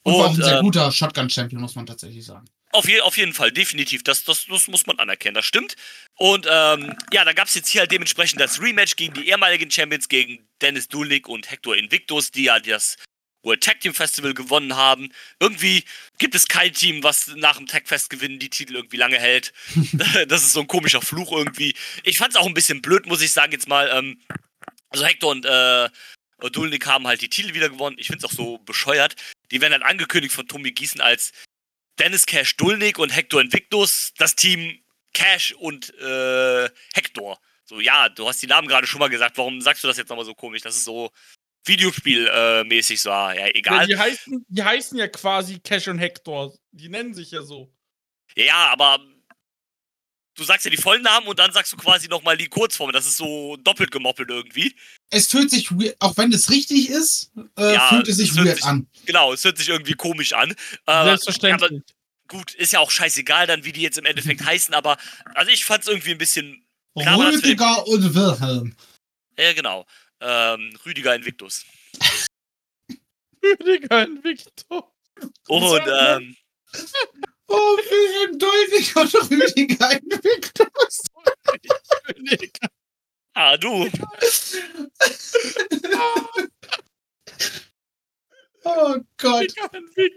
Und 0.04 0.14
war 0.14 0.26
auch 0.26 0.30
ein 0.30 0.42
sehr 0.42 0.58
ähm, 0.58 0.64
guter 0.64 0.90
Shotgun-Champion, 0.90 1.60
muss 1.60 1.74
man 1.74 1.86
tatsächlich 1.86 2.24
sagen. 2.24 2.46
Auf, 2.72 2.88
je, 2.88 3.00
auf 3.00 3.16
jeden 3.18 3.34
Fall, 3.34 3.52
definitiv. 3.52 4.02
Das, 4.02 4.24
das, 4.24 4.46
das 4.46 4.66
muss 4.66 4.86
man 4.86 4.98
anerkennen, 4.98 5.34
das 5.34 5.44
stimmt. 5.44 5.76
Und 6.16 6.46
ähm, 6.50 6.96
ja, 7.12 7.24
da 7.24 7.32
gab 7.34 7.48
es 7.48 7.54
jetzt 7.54 7.68
hier 7.68 7.82
halt 7.82 7.92
dementsprechend 7.92 8.40
das 8.40 8.60
Rematch 8.60 8.96
gegen 8.96 9.14
die 9.14 9.28
ehemaligen 9.28 9.70
Champions, 9.70 10.08
gegen 10.08 10.48
Dennis 10.60 10.88
Dulik 10.88 11.28
und 11.28 11.50
Hector 11.50 11.76
Invictus, 11.76 12.30
die 12.30 12.44
ja 12.44 12.58
das 12.58 12.96
World 13.42 13.62
Tag 13.62 13.80
Team 13.80 13.92
Festival 13.92 14.32
gewonnen 14.32 14.76
haben. 14.76 15.12
Irgendwie 15.38 15.84
gibt 16.18 16.34
es 16.34 16.46
kein 16.48 16.72
Team, 16.72 17.02
was 17.02 17.28
nach 17.36 17.58
dem 17.58 17.66
Tag 17.66 17.88
Fest 17.88 18.08
gewinnen 18.08 18.38
die 18.38 18.50
Titel 18.50 18.76
irgendwie 18.76 18.96
lange 18.96 19.18
hält. 19.18 19.52
das 20.28 20.42
ist 20.42 20.52
so 20.52 20.60
ein 20.60 20.68
komischer 20.68 21.02
Fluch 21.02 21.32
irgendwie. 21.32 21.74
Ich 22.04 22.18
fand 22.18 22.30
es 22.30 22.36
auch 22.36 22.46
ein 22.46 22.54
bisschen 22.54 22.80
blöd, 22.80 23.06
muss 23.06 23.22
ich 23.22 23.32
sagen, 23.32 23.52
jetzt 23.52 23.68
mal. 23.68 23.90
Ähm, 23.92 24.20
also 24.88 25.04
Hector 25.04 25.30
und 25.30 25.44
äh, 25.44 25.88
Dulnik 26.50 26.86
haben 26.86 27.06
halt 27.06 27.22
die 27.22 27.28
Titel 27.28 27.54
wieder 27.54 27.68
gewonnen. 27.68 27.96
Ich 27.98 28.08
finde 28.08 28.24
es 28.24 28.30
auch 28.30 28.36
so 28.36 28.58
bescheuert. 28.58 29.14
Die 29.52 29.60
werden 29.60 29.72
dann 29.72 29.82
angekündigt 29.82 30.34
von 30.34 30.48
Tommy 30.48 30.72
Gießen 30.72 31.00
als 31.00 31.32
Dennis 31.98 32.26
Cash 32.26 32.56
Dulnik 32.56 32.98
und 32.98 33.14
Hector 33.14 33.40
Invictus, 33.40 34.12
das 34.16 34.34
Team 34.34 34.82
Cash 35.12 35.52
und 35.52 35.94
äh, 36.00 36.68
Hector. 36.94 37.38
So, 37.64 37.78
ja, 37.80 38.08
du 38.08 38.26
hast 38.26 38.42
die 38.42 38.46
Namen 38.46 38.66
gerade 38.66 38.86
schon 38.86 38.98
mal 38.98 39.08
gesagt, 39.08 39.36
warum 39.38 39.60
sagst 39.60 39.84
du 39.84 39.88
das 39.88 39.98
jetzt 39.98 40.08
nochmal 40.08 40.24
so 40.24 40.34
komisch? 40.34 40.62
Das 40.62 40.74
ist 40.76 40.84
so 40.84 41.10
Videospielmäßig 41.64 43.00
so, 43.00 43.10
ah, 43.10 43.32
ja, 43.34 43.46
Ja, 43.46 43.52
egal. 43.54 43.86
die, 43.86 43.96
heißen, 43.96 44.44
die 44.48 44.62
heißen 44.62 44.98
ja 44.98 45.06
quasi 45.08 45.60
Cash 45.60 45.88
und 45.88 45.98
Hector. 45.98 46.52
Die 46.72 46.88
nennen 46.88 47.14
sich 47.14 47.30
ja 47.30 47.42
so. 47.42 47.72
Ja, 48.34 48.70
aber 48.72 48.98
du 50.34 50.44
sagst 50.44 50.64
ja 50.64 50.70
die 50.70 50.76
vollen 50.76 51.02
Namen 51.02 51.26
und 51.26 51.38
dann 51.38 51.52
sagst 51.52 51.72
du 51.72 51.76
quasi 51.76 52.08
nochmal 52.08 52.36
die 52.36 52.48
Kurzform. 52.48 52.92
Das 52.92 53.06
ist 53.06 53.16
so 53.16 53.56
doppelt 53.58 53.90
gemoppelt 53.90 54.28
irgendwie. 54.30 54.74
Es 55.10 55.26
fühlt 55.28 55.50
sich, 55.50 55.70
weird- 55.70 55.96
auch 56.00 56.16
wenn 56.16 56.32
es 56.32 56.50
richtig 56.50 56.88
ist, 56.88 57.30
äh, 57.58 57.74
Ja, 57.74 57.88
fühlt 57.88 58.08
es 58.08 58.16
sich 58.16 58.30
es 58.30 58.36
weird 58.36 58.56
sich- 58.56 58.64
an. 58.64 58.86
Genau, 59.06 59.32
es 59.32 59.44
hört 59.44 59.58
sich 59.58 59.68
irgendwie 59.68 59.94
komisch 59.94 60.32
an. 60.32 60.52
Äh, 60.86 61.04
Selbstverständlich. 61.04 61.70
Aber 61.70 61.80
gut, 62.28 62.54
ist 62.54 62.72
ja 62.72 62.78
auch 62.80 62.90
scheißegal 62.90 63.46
dann, 63.46 63.64
wie 63.64 63.72
die 63.72 63.82
jetzt 63.82 63.98
im 63.98 64.04
Endeffekt 64.06 64.40
heißen, 64.46 64.74
aber 64.74 64.96
also 65.34 65.50
ich 65.50 65.64
fand 65.64 65.82
es 65.82 65.88
irgendwie 65.88 66.12
ein 66.12 66.18
bisschen. 66.18 66.64
Klar, 66.98 67.18
Rüdiger 67.32 67.86
und 67.86 68.14
Wilhelm. 68.14 68.76
Ja, 69.38 69.52
genau. 69.54 69.86
Ähm, 70.20 70.76
Rüdiger 70.84 71.14
Invictus. 71.14 71.64
Rüdiger 73.42 74.04
Invictor. 74.04 74.92
Und 75.48 75.82
ähm, 75.86 76.36
Oh, 77.54 77.76
Wilhelm 77.76 78.38
Dolvig 78.38 78.96
und 78.96 79.14
Rüdiger 79.30 79.92
Invictus. 79.92 81.02
Ah, 83.34 83.56
du. 83.58 83.90
Oh 88.64 88.96
Gott. 89.18 89.52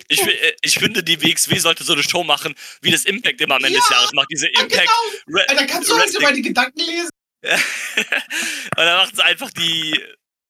Ich, 0.08 0.22
äh, 0.22 0.56
ich 0.62 0.76
finde, 0.78 1.04
die 1.04 1.22
WXW 1.22 1.58
sollte 1.58 1.84
so 1.84 1.94
eine 1.94 2.04
Show 2.04 2.24
machen, 2.24 2.54
wie 2.82 2.92
das 2.92 3.06
Impact 3.06 3.42
immer 3.42 3.56
am 3.56 3.64
Ende 3.64 3.74
Ja, 3.78 3.82
des 3.82 3.90
Jahres 3.90 4.14
macht. 4.14 4.28
Diese 4.32 4.48
Ja, 4.54 4.62
Impact. 4.62 4.88
genau. 5.28 5.40
Re 5.40 5.50
Alter, 5.50 5.66
kannst 5.66 5.90
du 5.90 5.94
heute 5.96 6.04
Wrestling. 6.06 6.24
meine 6.24 6.42
Gedanken 6.42 6.80
lesen? 6.80 7.10
und 7.44 8.78
dann 8.78 8.98
macht 8.98 9.16
sie 9.16 9.24
einfach 9.24 9.52
die 9.52 10.00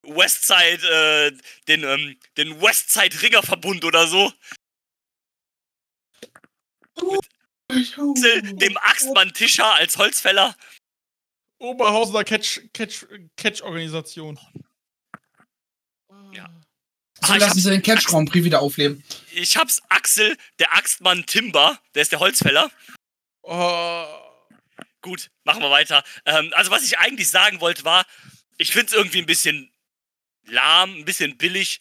Westside, 0.03 0.87
äh, 0.87 1.31
den, 1.67 1.83
ähm, 1.83 2.17
den 2.37 2.61
Westside 2.61 3.21
Ringerverbund 3.21 3.85
oder 3.85 4.07
so. 4.07 4.31
Dem 7.69 8.77
Axtmann 8.77 9.33
Tischer 9.33 9.73
als 9.73 9.97
Holzfäller. 9.97 10.55
Oberhausener 11.57 12.23
Catch, 12.23 12.61
Catch, 12.73 13.05
Catch-Organisation. 13.37 14.39
Ja. 16.31 16.49
So 17.21 17.31
Ah, 17.31 17.35
ich 17.35 17.41
lassen 17.41 17.59
sie 17.59 17.69
den 17.69 17.81
Catch 17.81 18.05
Grand 18.05 18.29
Prix 18.29 18.43
wieder 18.43 18.61
aufleben. 18.61 19.03
Ich 19.31 19.57
hab's 19.57 19.81
Axel, 19.89 20.37
der 20.59 20.73
Axtmann 20.73 21.25
Timber, 21.25 21.79
der 21.95 22.01
ist 22.01 22.11
der 22.11 22.19
Holzfäller. 22.19 22.69
Oh. 23.41 24.05
Gut, 25.01 25.29
machen 25.43 25.61
wir 25.61 25.69
weiter. 25.69 26.03
Ähm, 26.25 26.51
also, 26.55 26.71
was 26.71 26.83
ich 26.83 26.97
eigentlich 26.97 27.29
sagen 27.29 27.61
wollte, 27.61 27.83
war, 27.85 28.05
ich 28.57 28.71
find's 28.71 28.91
irgendwie 28.91 29.19
ein 29.19 29.27
bisschen 29.27 29.71
lahm, 30.45 30.95
ein 30.95 31.05
bisschen 31.05 31.37
billig. 31.37 31.79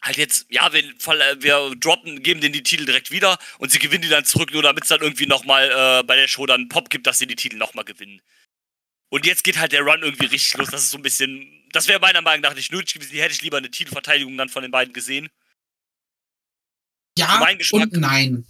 Halt 0.00 0.16
jetzt, 0.16 0.46
ja, 0.48 0.72
wir, 0.72 0.84
äh, 0.84 1.42
wir 1.42 1.74
droppen, 1.76 2.22
geben 2.22 2.40
denen 2.40 2.52
die 2.52 2.62
Titel 2.62 2.84
direkt 2.84 3.10
wieder 3.10 3.38
und 3.58 3.72
sie 3.72 3.78
gewinnen 3.78 4.02
die 4.02 4.08
dann 4.08 4.24
zurück, 4.24 4.52
nur 4.52 4.62
damit 4.62 4.84
es 4.84 4.88
dann 4.88 5.00
irgendwie 5.00 5.26
nochmal 5.26 5.70
äh, 5.70 6.02
bei 6.04 6.16
der 6.16 6.28
Show 6.28 6.46
dann 6.46 6.60
einen 6.62 6.68
Pop 6.68 6.88
gibt, 6.88 7.06
dass 7.06 7.18
sie 7.18 7.26
die 7.26 7.36
Titel 7.36 7.56
nochmal 7.56 7.84
gewinnen. 7.84 8.20
Und 9.10 9.26
jetzt 9.26 9.42
geht 9.42 9.58
halt 9.58 9.72
der 9.72 9.82
Run 9.82 10.02
irgendwie 10.02 10.26
richtig 10.26 10.54
los. 10.56 10.70
Das 10.70 10.82
ist 10.82 10.90
so 10.90 10.98
ein 10.98 11.02
bisschen. 11.02 11.66
Das 11.72 11.88
wäre 11.88 12.00
meiner 12.00 12.22
Meinung 12.22 12.42
nach 12.42 12.54
nicht 12.54 12.72
nötig 12.72 12.94
gewesen. 12.94 13.12
Die 13.12 13.22
hätte 13.22 13.34
ich 13.34 13.42
lieber 13.42 13.56
eine 13.56 13.70
Titelverteidigung 13.70 14.36
dann 14.36 14.48
von 14.48 14.62
den 14.62 14.70
beiden 14.70 14.92
gesehen. 14.92 15.28
Ja 17.18 17.44
und 17.72 17.92
nein. 17.94 18.46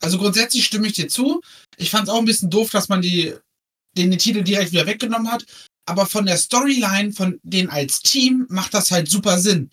Also 0.00 0.16
grundsätzlich 0.16 0.64
stimme 0.64 0.86
ich 0.86 0.94
dir 0.94 1.08
zu. 1.08 1.42
Ich 1.76 1.90
fand 1.90 2.08
es 2.08 2.14
auch 2.14 2.18
ein 2.18 2.24
bisschen 2.24 2.48
doof, 2.48 2.70
dass 2.70 2.88
man 2.88 3.02
die, 3.02 3.34
den, 3.96 4.10
den 4.10 4.18
Titel 4.18 4.42
direkt 4.42 4.72
wieder 4.72 4.86
weggenommen 4.86 5.30
hat. 5.30 5.44
Aber 5.90 6.06
von 6.06 6.24
der 6.24 6.36
Storyline 6.36 7.12
von 7.12 7.40
denen 7.42 7.68
als 7.68 8.00
Team 8.00 8.46
macht 8.48 8.74
das 8.74 8.92
halt 8.92 9.10
super 9.10 9.40
Sinn. 9.40 9.70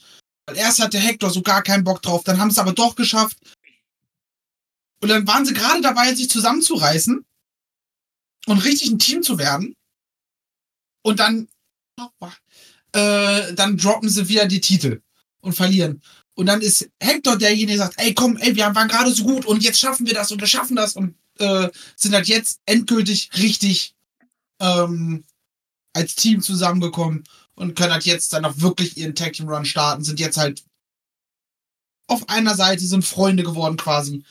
Weil 0.48 0.58
erst 0.58 0.80
hatte 0.80 0.98
Hector 0.98 1.30
so 1.30 1.44
gar 1.44 1.62
keinen 1.62 1.84
Bock 1.84 2.02
drauf, 2.02 2.24
dann 2.24 2.40
haben 2.40 2.50
sie 2.50 2.56
es 2.56 2.60
aber 2.60 2.74
doch 2.74 2.96
geschafft. 2.96 3.38
Und 5.00 5.10
dann 5.10 5.28
waren 5.28 5.46
sie 5.46 5.54
gerade 5.54 5.82
dabei, 5.82 6.16
sich 6.16 6.28
zusammenzureißen 6.28 7.24
und 8.48 8.66
richtig 8.66 8.90
ein 8.90 8.98
Team 8.98 9.22
zu 9.22 9.38
werden. 9.38 9.76
Und 11.04 11.20
dann, 11.20 11.48
äh, 12.94 13.54
dann 13.54 13.78
droppen 13.78 14.10
sie 14.10 14.28
wieder 14.28 14.48
die 14.48 14.62
Titel 14.62 15.02
und 15.42 15.54
verlieren. 15.54 16.02
Und 16.34 16.48
dann 16.48 16.62
ist 16.62 16.90
Hector 17.00 17.38
derjenige, 17.38 17.78
der 17.78 17.78
sagt, 17.78 18.00
ey 18.00 18.16
komm, 18.16 18.38
ey, 18.38 18.56
wir 18.56 18.74
waren 18.74 18.88
gerade 18.88 19.12
so 19.12 19.24
gut 19.24 19.46
und 19.46 19.62
jetzt 19.62 19.80
schaffen 19.80 20.08
wir 20.08 20.16
das 20.16 20.32
und 20.32 20.40
wir 20.40 20.48
schaffen 20.48 20.76
das 20.76 20.96
und 20.96 21.16
äh, 21.38 21.70
sind 21.96 22.16
halt 22.16 22.28
jetzt 22.28 22.60
endgültig 22.66 23.30
richtig 23.38 23.94
ähm, 24.60 25.24
als 25.98 26.16
Team 26.16 26.42
zusammengekommen 26.42 27.24
und 27.56 27.76
können 27.76 27.92
halt 27.92 28.06
jetzt 28.06 28.32
dann 28.32 28.46
auch 28.46 28.58
wirklich 28.58 28.98
ihren 28.98 29.16
Tag 29.16 29.34
Team 29.34 29.50
Run 29.50 29.66
starten, 29.66 30.04
sind 30.04 30.20
jetzt 30.20 30.38
halt 30.38 30.64
auf 32.08 32.30
einer 32.30 32.56
Seite, 32.56 32.86
sind 32.86 33.04
Freunde 33.04 33.44
geworden 33.44 33.78
quasi. 33.78 34.24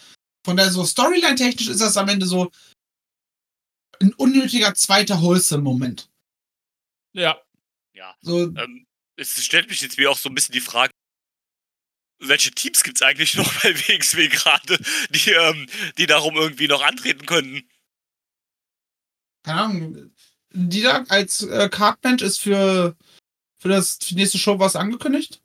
Von 0.44 0.56
daher 0.56 0.70
so 0.70 0.84
Storyline-technisch 0.84 1.68
ist 1.68 1.80
das 1.80 1.96
am 1.96 2.08
Ende 2.08 2.26
so 2.26 2.52
ein 4.00 4.14
unnötiger 4.14 4.74
zweiter 4.74 5.20
Wholesome-Moment. 5.20 6.08
Ja. 7.12 7.42
Ja. 7.94 8.16
So, 8.20 8.42
Ähm, 8.56 8.86
es 9.16 9.42
stellt 9.44 9.68
mich 9.68 9.80
jetzt 9.80 9.98
mir 9.98 10.10
auch 10.10 10.18
so 10.18 10.28
ein 10.28 10.34
bisschen 10.34 10.52
die 10.52 10.60
Frage, 10.60 10.92
welche 12.20 12.52
Teams 12.52 12.84
gibt's 12.84 13.02
eigentlich 13.02 13.34
noch 13.34 13.52
bei 13.62 13.74
WXW 13.88 14.28
gerade, 14.28 14.78
die, 15.10 15.32
ähm, 15.32 15.68
die 15.98 16.06
darum 16.06 16.36
irgendwie 16.36 16.68
noch 16.68 16.82
antreten 16.82 17.26
könnten? 17.26 17.68
keine 19.46 19.60
Ahnung, 19.60 20.15
Dida 20.56 21.04
als 21.08 21.42
äh, 21.42 21.68
Cardbench 21.68 22.22
ist 22.22 22.40
für, 22.40 22.96
für 23.58 23.68
das 23.68 23.98
für 24.00 24.14
die 24.14 24.14
nächste 24.16 24.38
Show 24.38 24.58
was 24.58 24.74
angekündigt? 24.74 25.42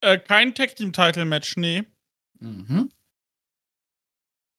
Äh, 0.00 0.18
kein 0.18 0.54
Tag-Team-Title-Match, 0.54 1.56
nee. 1.56 1.84
Mhm. 2.40 2.90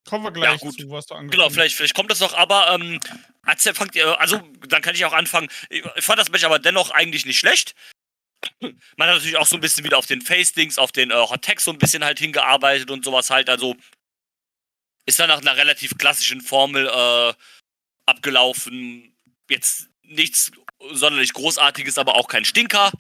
Kommen 0.08 0.24
wir 0.24 0.32
gleich 0.32 0.62
gut. 0.62 0.80
zu, 0.80 0.90
was 0.90 1.06
du 1.06 1.16
angekündigt 1.16 1.38
Genau, 1.38 1.50
vielleicht, 1.50 1.76
vielleicht 1.76 1.96
kommt 1.96 2.10
das 2.12 2.22
noch, 2.22 2.34
aber 2.34 2.72
ähm, 2.72 3.00
erzähl, 3.46 3.74
fangt 3.74 3.96
ihr, 3.96 4.20
also 4.20 4.42
dann 4.68 4.82
kann 4.82 4.96
ich 4.96 5.04
auch 5.06 5.14
anfangen. 5.14 5.50
Ich 5.70 5.84
ich 5.96 6.04
fand 6.04 6.20
das 6.20 6.30
Match 6.30 6.44
aber 6.44 6.60
dennoch 6.60 6.92
eigentlich 6.92 7.26
nicht 7.26 7.40
schlecht. 7.40 7.76
Man 8.62 9.10
hat 9.10 9.16
natürlich 9.16 9.38
auch 9.38 9.48
so 9.48 9.56
ein 9.56 9.62
bisschen 9.62 9.84
wieder 9.84 9.98
auf 9.98 10.06
den 10.06 10.22
Face-Dings, 10.22 10.78
auf 10.78 10.92
den 10.92 11.12
äh, 11.12 11.16
Hot 11.16 11.42
Tags 11.42 11.66
so 11.66 11.72
ein 11.72 11.80
bisschen 11.80 12.04
halt 12.04 12.20
hingearbeitet 12.20 12.92
und 12.92 13.04
sowas 13.04 13.30
halt. 13.30 13.50
Also 13.50 13.76
ist 15.06 15.20
dann 15.20 15.30
nach 15.30 15.42
einer 15.42 15.58
relativ 15.58 15.98
klassischen 15.98 16.42
Formel 16.42 16.88
äh, 16.88 17.34
abgelaufen. 18.06 19.17
Jetzt 19.50 19.90
nichts 20.04 20.52
sonderlich 20.92 21.34
Großartiges, 21.34 21.98
aber 21.98 22.16
auch 22.16 22.28
kein 22.28 22.46
Stinker. 22.46 22.92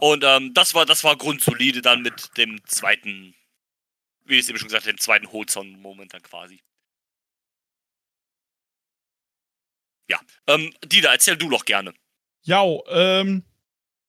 Und 0.00 0.24
ähm, 0.24 0.52
das 0.54 0.74
war, 0.74 0.86
das 0.86 1.04
war 1.04 1.16
grundsolide 1.16 1.82
dann 1.82 2.02
mit 2.02 2.36
dem 2.36 2.64
zweiten, 2.66 3.34
wie 4.24 4.34
ich 4.34 4.40
es 4.40 4.48
eben 4.48 4.58
schon 4.58 4.68
gesagt 4.68 4.84
habe, 4.84 4.92
dem 4.94 5.00
zweiten 5.00 5.32
Holzon-Moment 5.32 6.12
dann 6.12 6.22
quasi. 6.22 6.60
Ja, 10.08 10.20
ähm, 10.46 10.72
Dida, 10.84 11.10
erzähl 11.10 11.36
du 11.36 11.48
doch 11.48 11.64
gerne. 11.64 11.92
Ja, 12.42 12.62
ähm, 12.88 13.42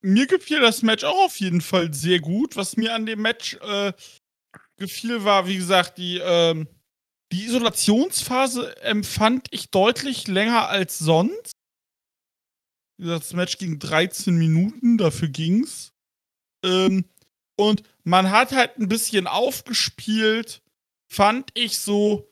mir 0.01 0.27
gefiel 0.27 0.59
das 0.59 0.83
Match 0.83 1.03
auch 1.03 1.25
auf 1.25 1.39
jeden 1.39 1.61
Fall 1.61 1.93
sehr 1.93 2.19
gut. 2.19 2.55
Was 2.55 2.77
mir 2.77 2.93
an 2.93 3.05
dem 3.05 3.21
Match 3.21 3.55
äh, 3.55 3.93
gefiel, 4.77 5.23
war, 5.23 5.47
wie 5.47 5.57
gesagt, 5.57 5.97
die, 5.97 6.19
ähm, 6.19 6.67
die 7.31 7.45
Isolationsphase 7.45 8.77
empfand 8.81 9.47
ich 9.51 9.71
deutlich 9.71 10.27
länger 10.27 10.69
als 10.69 10.99
sonst. 10.99 11.56
Wie 12.97 13.03
gesagt, 13.03 13.23
das 13.25 13.33
Match 13.33 13.57
ging 13.57 13.79
13 13.79 14.35
Minuten, 14.35 14.97
dafür 14.97 15.29
ging's. 15.29 15.93
Ähm, 16.63 17.05
und 17.55 17.83
man 18.03 18.31
hat 18.31 18.51
halt 18.51 18.77
ein 18.77 18.87
bisschen 18.87 19.27
aufgespielt, 19.27 20.61
fand 21.07 21.49
ich 21.53 21.77
so, 21.77 22.27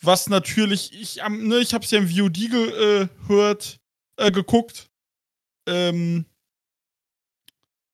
was 0.00 0.28
natürlich, 0.28 0.92
ich, 0.92 1.20
ne, 1.28 1.58
ich 1.58 1.74
hab's 1.74 1.90
ja 1.90 1.98
im 1.98 2.08
VOD 2.08 2.50
gehört, 2.50 3.80
äh, 4.16 4.30
geguckt. 4.30 4.90
Ähm, 5.66 6.26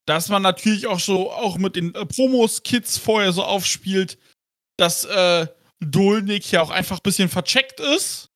dass 0.07 0.29
man 0.29 0.43
natürlich 0.43 0.89
auch 0.89 0.99
so 0.99 1.31
auch 1.31 1.57
mit 1.57 1.77
den 1.77 1.95
äh, 1.95 2.05
Promos-Kits 2.05 2.99
vorher 2.99 3.33
so 3.33 3.45
aufspielt, 3.45 4.19
dass 4.77 5.05
äh, 5.05 5.47
Dolnik 5.79 6.51
ja 6.51 6.63
auch 6.63 6.71
einfach 6.71 6.99
ein 6.99 7.03
bisschen 7.05 7.29
vercheckt 7.29 7.79
ist. 7.79 8.30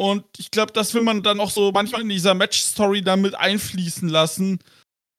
Und 0.00 0.24
ich 0.38 0.50
glaube, 0.50 0.72
das 0.72 0.94
will 0.94 1.02
man 1.02 1.22
dann 1.22 1.40
auch 1.40 1.50
so 1.50 1.72
manchmal 1.72 2.02
in 2.02 2.08
dieser 2.08 2.34
Match-Story 2.34 3.02
dann 3.02 3.20
mit 3.20 3.34
einfließen 3.34 4.08
lassen, 4.08 4.60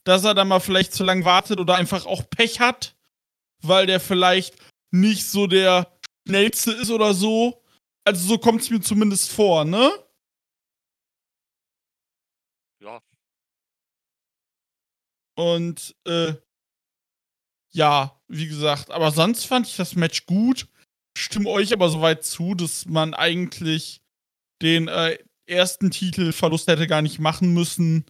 dass 0.05 0.23
er 0.23 0.33
dann 0.33 0.47
mal 0.47 0.61
vielleicht 0.61 0.93
zu 0.93 1.03
lang 1.03 1.25
wartet 1.25 1.59
oder 1.59 1.75
einfach 1.75 2.05
auch 2.05 2.29
Pech 2.29 2.61
hat, 2.61 2.95
weil 3.61 3.87
der 3.87 3.99
vielleicht 3.99 4.55
nicht 4.91 5.27
so 5.27 5.47
der 5.47 5.99
schnellste 6.25 6.71
ist 6.71 6.91
oder 6.91 7.13
so. 7.13 7.61
Also 8.05 8.25
so 8.25 8.37
kommt 8.37 8.61
es 8.61 8.69
mir 8.69 8.79
zumindest 8.79 9.29
vor, 9.29 9.65
ne? 9.65 9.91
Ja. 12.81 13.01
Und 15.35 15.93
äh, 16.05 16.33
ja, 17.71 18.19
wie 18.27 18.47
gesagt, 18.47 18.91
aber 18.91 19.11
sonst 19.11 19.43
fand 19.45 19.67
ich 19.67 19.75
das 19.75 19.95
Match 19.95 20.25
gut. 20.25 20.67
Stimme 21.17 21.49
euch 21.49 21.73
aber 21.73 21.89
soweit 21.89 22.23
zu, 22.23 22.55
dass 22.55 22.85
man 22.85 23.13
eigentlich 23.13 24.01
den 24.61 24.87
äh, 24.87 25.17
ersten 25.45 25.91
Titelverlust 25.91 26.67
hätte 26.67 26.87
gar 26.87 27.01
nicht 27.01 27.19
machen 27.19 27.53
müssen. 27.53 28.05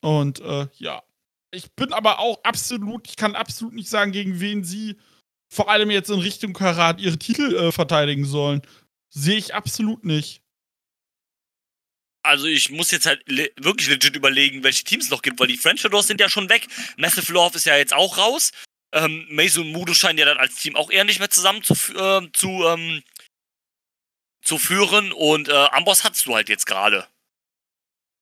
Und 0.00 0.40
äh, 0.40 0.68
ja. 0.76 1.02
Ich 1.52 1.72
bin 1.72 1.92
aber 1.92 2.18
auch 2.18 2.42
absolut, 2.44 3.08
ich 3.08 3.16
kann 3.16 3.34
absolut 3.34 3.74
nicht 3.74 3.88
sagen, 3.88 4.12
gegen 4.12 4.40
wen 4.40 4.64
sie 4.64 4.96
vor 5.48 5.70
allem 5.70 5.90
jetzt 5.90 6.10
in 6.10 6.18
Richtung 6.18 6.52
Karat 6.52 7.00
ihre 7.00 7.18
Titel 7.18 7.54
äh, 7.54 7.72
verteidigen 7.72 8.24
sollen. 8.24 8.62
Sehe 9.10 9.38
ich 9.38 9.54
absolut 9.54 10.04
nicht. 10.04 10.42
Also 12.22 12.46
ich 12.46 12.70
muss 12.70 12.90
jetzt 12.90 13.06
halt 13.06 13.22
le 13.26 13.50
wirklich 13.56 13.88
legit 13.88 14.16
überlegen, 14.16 14.64
welche 14.64 14.82
Teams 14.82 15.04
es 15.04 15.10
noch 15.10 15.22
gibt, 15.22 15.38
weil 15.38 15.46
die 15.46 15.56
French 15.56 15.84
Adors 15.84 16.08
sind 16.08 16.20
ja 16.20 16.28
schon 16.28 16.48
weg. 16.48 16.66
Massive 16.96 17.32
Love 17.32 17.56
ist 17.56 17.66
ja 17.66 17.76
jetzt 17.76 17.94
auch 17.94 18.18
raus. 18.18 18.50
Ähm, 18.92 19.26
Mason 19.30 19.64
und 19.66 19.72
Mudo 19.72 19.94
scheinen 19.94 20.18
ja 20.18 20.24
dann 20.24 20.38
als 20.38 20.56
Team 20.56 20.74
auch 20.74 20.90
eher 20.90 21.04
nicht 21.04 21.20
mehr 21.20 21.30
zusammen 21.30 21.62
zu, 21.62 21.74
äh, 21.74 22.28
zu, 22.32 22.48
ähm, 22.66 23.02
zu 24.46 24.58
führen. 24.58 25.12
Und 25.12 25.48
äh, 25.48 25.66
Amboss 25.72 26.04
hattest 26.04 26.26
du 26.26 26.34
halt 26.34 26.48
jetzt 26.48 26.66
gerade. 26.66 27.06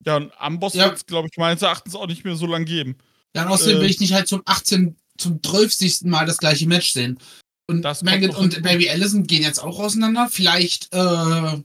Ja, 0.04 0.16
und 0.16 0.32
Amboss 0.38 0.74
ja. 0.74 0.86
wird 0.86 0.96
es, 0.96 1.06
glaube 1.06 1.28
ich, 1.30 1.36
meines 1.38 1.62
Erachtens 1.62 1.94
auch 1.94 2.06
nicht 2.06 2.24
mehr 2.24 2.36
so 2.36 2.46
lang 2.46 2.64
geben. 2.64 2.98
Ja, 3.34 3.44
und 3.44 3.52
außerdem 3.52 3.78
äh, 3.78 3.80
will 3.80 3.90
ich 3.90 4.00
nicht 4.00 4.12
halt 4.12 4.28
zum 4.28 4.42
18 4.44 4.96
zum 5.16 5.42
12. 5.42 6.02
Mal 6.02 6.26
das 6.26 6.38
gleiche 6.38 6.66
Match 6.66 6.92
sehen. 6.92 7.18
Und 7.66 7.82
Maggot 8.02 8.36
und 8.36 8.62
Baby 8.62 8.90
Allison 8.90 9.26
gehen 9.26 9.42
jetzt 9.42 9.58
auch 9.58 9.78
auseinander. 9.78 10.28
Vielleicht 10.30 10.92
äh, 10.92 11.62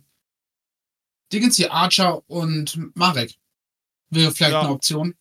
Dingens 1.33 1.57
hier, 1.57 1.73
Archer 1.73 2.27
und 2.29 2.79
Marek. 2.95 3.35
Wäre 4.09 4.31
vielleicht 4.31 4.53
ja. 4.53 4.61
eine 4.61 4.69
Option. 4.69 5.15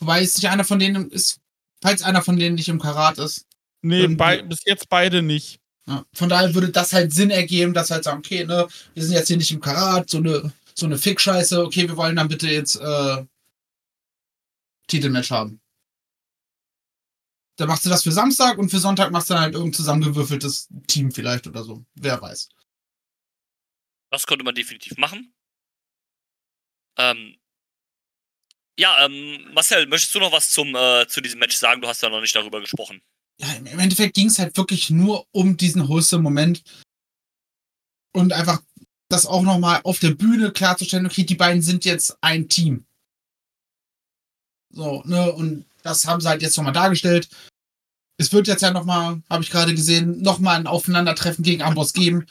Wobei 0.00 0.22
es 0.22 0.36
nicht 0.36 0.50
einer 0.50 0.64
von 0.64 0.78
denen 0.78 1.10
ist, 1.10 1.40
falls 1.80 2.02
einer 2.02 2.22
von 2.22 2.36
denen 2.36 2.56
nicht 2.56 2.68
im 2.68 2.80
Karat 2.80 3.18
ist. 3.18 3.46
Nee, 3.80 4.08
bei, 4.08 4.42
bis 4.42 4.64
jetzt 4.64 4.88
beide 4.88 5.22
nicht. 5.22 5.60
Ja, 5.86 6.04
von 6.14 6.28
daher 6.28 6.54
würde 6.54 6.70
das 6.70 6.92
halt 6.92 7.12
Sinn 7.12 7.30
ergeben, 7.30 7.74
dass 7.74 7.90
halt 7.90 8.04
sagen, 8.04 8.18
okay, 8.18 8.44
ne, 8.44 8.66
wir 8.94 9.02
sind 9.02 9.12
jetzt 9.12 9.28
hier 9.28 9.36
nicht 9.36 9.50
im 9.50 9.60
Karat, 9.60 10.08
so 10.08 10.18
eine, 10.18 10.52
so 10.74 10.86
eine 10.86 10.96
Fick-Scheiße, 10.96 11.62
okay, 11.62 11.88
wir 11.88 11.96
wollen 11.96 12.16
dann 12.16 12.28
bitte 12.28 12.48
jetzt 12.48 12.76
äh, 12.76 13.24
Titelmatch 14.86 15.30
haben. 15.30 15.60
Dann 17.56 17.68
machst 17.68 17.84
du 17.84 17.90
das 17.90 18.02
für 18.02 18.12
Samstag 18.12 18.58
und 18.58 18.70
für 18.70 18.78
Sonntag 18.78 19.12
machst 19.12 19.30
du 19.30 19.34
dann 19.34 19.42
halt 19.42 19.54
irgendein 19.54 19.74
zusammengewürfeltes 19.74 20.68
Team 20.86 21.12
vielleicht 21.12 21.46
oder 21.46 21.62
so. 21.62 21.84
Wer 21.94 22.20
weiß. 22.20 22.48
Das 24.10 24.26
könnte 24.26 24.44
man 24.44 24.54
definitiv 24.54 24.96
machen. 24.96 25.34
Ähm, 26.96 27.36
ja, 28.78 29.04
ähm, 29.04 29.52
Marcel, 29.52 29.86
möchtest 29.86 30.14
du 30.14 30.20
noch 30.20 30.32
was 30.32 30.50
zum, 30.50 30.74
äh, 30.74 31.06
zu 31.06 31.20
diesem 31.20 31.38
Match 31.38 31.56
sagen? 31.56 31.80
Du 31.80 31.88
hast 31.88 32.02
ja 32.02 32.08
noch 32.08 32.20
nicht 32.20 32.34
darüber 32.34 32.60
gesprochen. 32.60 33.02
Ja, 33.40 33.52
im 33.54 33.78
Endeffekt 33.78 34.14
ging 34.14 34.28
es 34.28 34.38
halt 34.38 34.56
wirklich 34.56 34.90
nur 34.90 35.26
um 35.32 35.56
diesen 35.56 35.88
Wholesome-Moment. 35.88 36.62
Und 38.12 38.32
einfach 38.32 38.62
das 39.08 39.26
auch 39.26 39.42
nochmal 39.42 39.80
auf 39.84 39.98
der 39.98 40.12
Bühne 40.12 40.52
klarzustellen, 40.52 41.06
okay, 41.06 41.24
die 41.24 41.34
beiden 41.34 41.62
sind 41.62 41.84
jetzt 41.84 42.16
ein 42.20 42.48
Team. 42.48 42.86
So, 44.70 45.02
ne, 45.04 45.32
und 45.32 45.66
das 45.82 46.06
haben 46.06 46.20
sie 46.20 46.28
halt 46.28 46.42
jetzt 46.42 46.56
nochmal 46.56 46.72
dargestellt. 46.72 47.28
Es 48.16 48.32
wird 48.32 48.46
jetzt 48.46 48.62
ja 48.62 48.70
nochmal, 48.70 49.22
habe 49.28 49.42
ich 49.42 49.50
gerade 49.50 49.74
gesehen, 49.74 50.22
nochmal 50.22 50.56
ein 50.56 50.66
Aufeinandertreffen 50.66 51.44
gegen 51.44 51.62
Amboss 51.62 51.92
geben. 51.92 52.26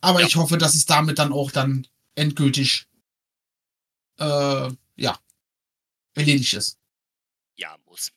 Aber 0.00 0.20
ja. 0.20 0.26
ich 0.26 0.36
hoffe, 0.36 0.58
dass 0.58 0.74
es 0.74 0.86
damit 0.86 1.18
dann 1.18 1.32
auch 1.32 1.50
dann 1.50 1.86
endgültig 2.14 2.86
äh, 4.18 4.70
ja, 4.96 5.18
erledigt 6.14 6.54
ist. 6.54 6.78
Ja, 7.56 7.76
muss. 7.86 8.12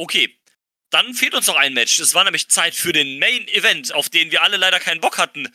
Okay, 0.00 0.34
dann 0.88 1.12
fehlt 1.12 1.34
uns 1.34 1.46
noch 1.46 1.56
ein 1.56 1.74
Match. 1.74 2.00
Es 2.00 2.14
war 2.14 2.24
nämlich 2.24 2.48
Zeit 2.48 2.74
für 2.74 2.92
den 2.92 3.18
Main 3.18 3.46
Event, 3.48 3.92
auf 3.92 4.08
den 4.08 4.30
wir 4.30 4.42
alle 4.42 4.56
leider 4.56 4.80
keinen 4.80 5.00
Bock 5.00 5.18
hatten. 5.18 5.46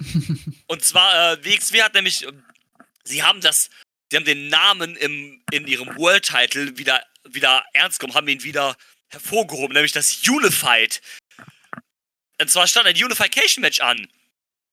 Und 0.68 0.84
zwar, 0.84 1.32
äh, 1.32 1.44
WXW 1.44 1.82
hat 1.82 1.94
nämlich, 1.94 2.24
sie 3.04 3.22
haben 3.22 3.40
das 3.40 3.68
sie 4.10 4.16
haben 4.16 4.24
den 4.24 4.48
Namen 4.48 4.96
im, 4.96 5.42
in 5.50 5.66
ihrem 5.66 5.96
World 5.96 6.24
Title 6.24 6.76
wieder, 6.78 7.02
wieder 7.28 7.64
ernst 7.72 8.00
genommen, 8.00 8.16
haben 8.16 8.28
ihn 8.28 8.42
wieder 8.42 8.76
hervorgehoben, 9.08 9.74
nämlich 9.74 9.92
das 9.92 10.22
Unified. 10.28 11.00
Und 12.40 12.50
zwar 12.50 12.66
stand 12.66 12.86
ein 12.86 12.96
Unification 12.96 13.62
Match 13.62 13.80
an. 13.80 14.08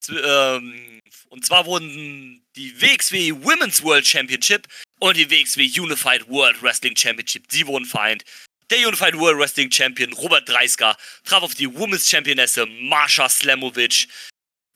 Ähm, 0.09 1.01
und 1.30 1.45
zwar 1.45 1.65
wurden 1.65 2.45
die 2.55 2.80
WXW 2.82 3.34
Women's 3.43 3.84
World 3.84 4.07
Championship 4.07 4.68
und 4.99 5.18
die 5.18 5.30
WXW 5.30 5.80
Unified 5.80 6.28
World 6.30 6.61
Wrestling 6.61 6.95
Championship, 6.95 7.47
die 7.49 7.68
wurden 7.68 7.86
vereint. 7.86 8.24
Der 8.70 8.86
Unified 8.86 9.18
World 9.18 9.39
Wrestling 9.39 9.72
Champion 9.72 10.11
Robert 10.13 10.47
Dreisker 10.47 10.97
traf 11.24 11.43
auf 11.43 11.55
die 11.55 11.74
Women's 11.74 12.09
Championesse 12.09 12.65
Marsha 12.65 13.30
Slamovic. 13.30 14.07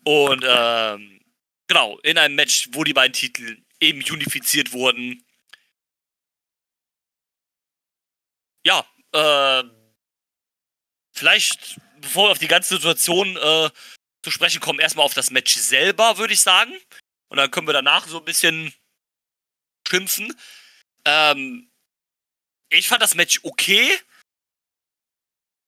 Und 0.04 0.44
ähm, 0.48 1.20
genau, 1.68 2.00
in 2.00 2.18
einem 2.18 2.36
Match, 2.36 2.70
wo 2.72 2.84
die 2.84 2.94
beiden 2.94 3.14
Titel 3.14 3.62
eben 3.80 4.02
unifiziert 4.10 4.72
wurden. 4.72 5.24
Ja, 8.66 8.86
äh, 9.12 9.64
vielleicht, 11.14 11.80
bevor 12.00 12.28
wir 12.28 12.32
auf 12.32 12.40
die 12.40 12.48
ganze 12.48 12.76
Situation 12.76 13.36
äh, 13.36 13.70
zu 14.24 14.32
sprechen 14.32 14.62
kommen, 14.62 14.80
erstmal 14.80 15.06
auf 15.06 15.14
das 15.14 15.32
Match 15.32 15.56
selber, 15.56 16.18
würde 16.18 16.34
ich 16.34 16.42
sagen. 16.42 16.74
Und 17.30 17.38
dann 17.38 17.52
können 17.52 17.68
wir 17.68 17.74
danach 17.74 18.08
so 18.08 18.20
ein 18.20 18.26
bisschen 18.26 18.74
schimpfen. 19.88 20.34
Ähm, 21.06 21.71
ich 22.72 22.88
fand 22.88 23.02
das 23.02 23.16
Match 23.16 23.40
okay. 23.44 23.90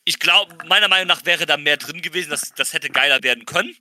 Ich 0.06 0.20
glaube, 0.20 0.56
meiner 0.66 0.88
Meinung 0.88 1.08
nach 1.08 1.26
wäre 1.26 1.46
da 1.46 1.58
mehr 1.58 1.78
drin 1.78 2.02
gewesen. 2.02 2.30
Das, 2.30 2.54
das 2.54 2.74
hätte 2.74 2.90
geiler 2.90 3.24
werden 3.24 3.46
können. 3.46 3.76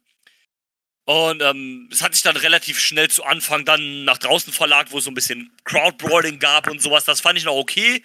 Und 1.04 1.42
ähm, 1.42 1.88
es 1.90 2.00
hat 2.02 2.14
sich 2.14 2.22
dann 2.22 2.36
relativ 2.36 2.78
schnell 2.78 3.10
zu 3.10 3.24
Anfang 3.24 3.64
dann 3.64 4.04
nach 4.04 4.18
draußen 4.18 4.52
verlagert, 4.52 4.92
wo 4.92 4.98
es 4.98 5.04
so 5.04 5.10
ein 5.10 5.14
bisschen 5.14 5.50
Crowdbrawling 5.64 6.38
gab 6.38 6.70
und 6.70 6.80
sowas. 6.80 7.04
Das 7.04 7.20
fand 7.20 7.38
ich 7.38 7.44
noch 7.44 7.56
okay. 7.56 8.04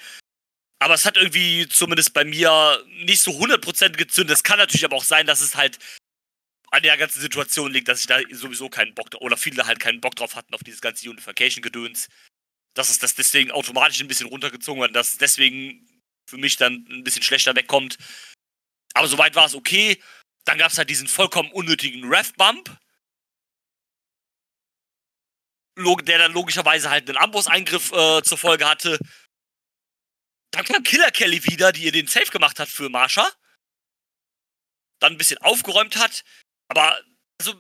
Aber 0.80 0.96
es 0.96 1.06
hat 1.06 1.18
irgendwie 1.18 1.68
zumindest 1.68 2.14
bei 2.14 2.24
mir 2.24 2.84
nicht 3.04 3.22
so 3.22 3.32
100% 3.32 3.92
gezündet. 3.92 4.36
Es 4.36 4.44
kann 4.44 4.58
natürlich 4.58 4.86
aber 4.86 4.96
auch 4.96 5.04
sein, 5.04 5.28
dass 5.28 5.42
es 5.42 5.56
halt 5.56 5.78
an 6.72 6.84
der 6.84 6.98
ganzen 6.98 7.22
Situation 7.22 7.72
liegt, 7.72 7.88
dass 7.88 8.02
ich 8.02 8.08
da 8.08 8.20
sowieso 8.32 8.70
keinen 8.70 8.94
Bock 8.94 9.10
oder 9.20 9.38
viele 9.38 9.66
halt 9.66 9.80
keinen 9.80 10.02
Bock 10.02 10.16
drauf 10.16 10.36
hatten 10.36 10.54
auf 10.54 10.64
dieses 10.64 10.82
ganze 10.82 11.10
Unification-Gedöns. 11.10 12.10
Dass 12.78 12.92
es 12.92 13.00
das 13.00 13.16
deswegen 13.16 13.50
automatisch 13.52 14.00
ein 14.02 14.08
bisschen 14.08 14.28
runtergezogen 14.28 14.82
wird, 14.82 14.96
dass 14.96 15.14
es 15.14 15.18
deswegen 15.18 15.88
für 16.30 16.38
mich 16.38 16.58
dann 16.58 16.86
ein 16.90 17.04
bisschen 17.04 17.24
schlechter 17.24 17.56
wegkommt. 17.56 17.98
Aber 18.94 19.08
soweit 19.08 19.34
war 19.34 19.48
es 19.48 19.56
okay. 19.56 20.02
Dann 20.46 20.60
gab 20.60 20.72
es 20.72 20.78
halt 20.78 20.90
diesen 20.90 21.08
vollkommen 21.08 21.52
unnötigen 21.52 22.08
Ref-Bump. 22.08 22.78
Der 25.78 26.18
dann 26.20 26.34
logischerweise 26.34 26.90
halt 26.90 27.10
einen 27.10 27.18
Amboss-Eingriff 27.18 27.92
äh, 27.92 28.22
zur 28.24 28.38
Folge 28.38 28.68
hatte. 28.68 29.00
Dann 30.52 30.66
kam 30.66 30.84
Killer 30.84 31.12
Kelly 31.12 31.44
wieder, 31.46 31.72
die 31.72 31.84
ihr 31.84 31.92
den 31.92 32.08
Safe 32.08 32.32
gemacht 32.32 32.60
hat 32.60 32.70
für 32.70 32.90
Marsha. 32.90 33.28
Dann 35.00 35.14
ein 35.14 35.18
bisschen 35.18 35.40
aufgeräumt 35.40 35.96
hat. 35.98 36.24
Aber, 36.68 37.00
also, 37.40 37.60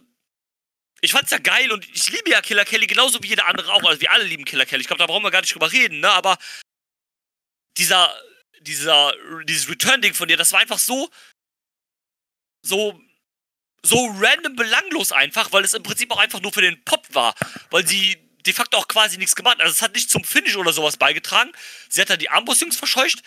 ich 1.01 1.11
fand's 1.11 1.31
ja 1.31 1.37
geil 1.37 1.71
und 1.71 1.87
ich 1.93 2.09
liebe 2.09 2.29
ja 2.29 2.41
Killer 2.41 2.65
Kelly 2.65 2.87
genauso 2.87 3.21
wie 3.21 3.27
jeder 3.27 3.45
andere 3.45 3.71
auch. 3.73 3.83
Also, 3.83 4.01
wir 4.01 4.11
alle 4.11 4.23
lieben 4.23 4.45
Killer 4.45 4.65
Kelly. 4.65 4.81
Ich 4.81 4.87
glaube, 4.87 4.99
da 4.99 5.05
brauchen 5.05 5.23
wir 5.23 5.31
gar 5.31 5.41
nicht 5.41 5.53
drüber 5.53 5.71
reden, 5.71 5.99
ne? 5.99 6.09
Aber 6.09 6.37
dieser, 7.77 8.13
dieser, 8.61 9.13
dieses 9.43 9.69
Return-Ding 9.69 10.13
von 10.13 10.27
dir, 10.27 10.37
das 10.37 10.51
war 10.51 10.59
einfach 10.59 10.79
so, 10.79 11.09
so, 12.63 12.99
so 13.83 14.07
random 14.17 14.55
belanglos 14.55 15.11
einfach, 15.11 15.51
weil 15.51 15.63
es 15.63 15.73
im 15.73 15.83
Prinzip 15.83 16.11
auch 16.11 16.17
einfach 16.17 16.41
nur 16.41 16.51
für 16.51 16.61
den 16.61 16.83
Pop 16.83 17.07
war. 17.13 17.35
Weil 17.69 17.87
sie 17.87 18.17
de 18.45 18.53
facto 18.53 18.77
auch 18.77 18.87
quasi 18.87 19.17
nichts 19.17 19.35
gemacht. 19.35 19.59
Also 19.59 19.73
es 19.73 19.81
hat 19.81 19.93
nicht 19.93 20.09
zum 20.09 20.23
Finish 20.23 20.55
oder 20.55 20.73
sowas 20.73 20.97
beigetragen. 20.97 21.51
Sie 21.89 22.01
hat 22.01 22.09
dann 22.09 22.19
die 22.19 22.29
Amboss-Jungs 22.29 22.77
verscheucht, 22.77 23.21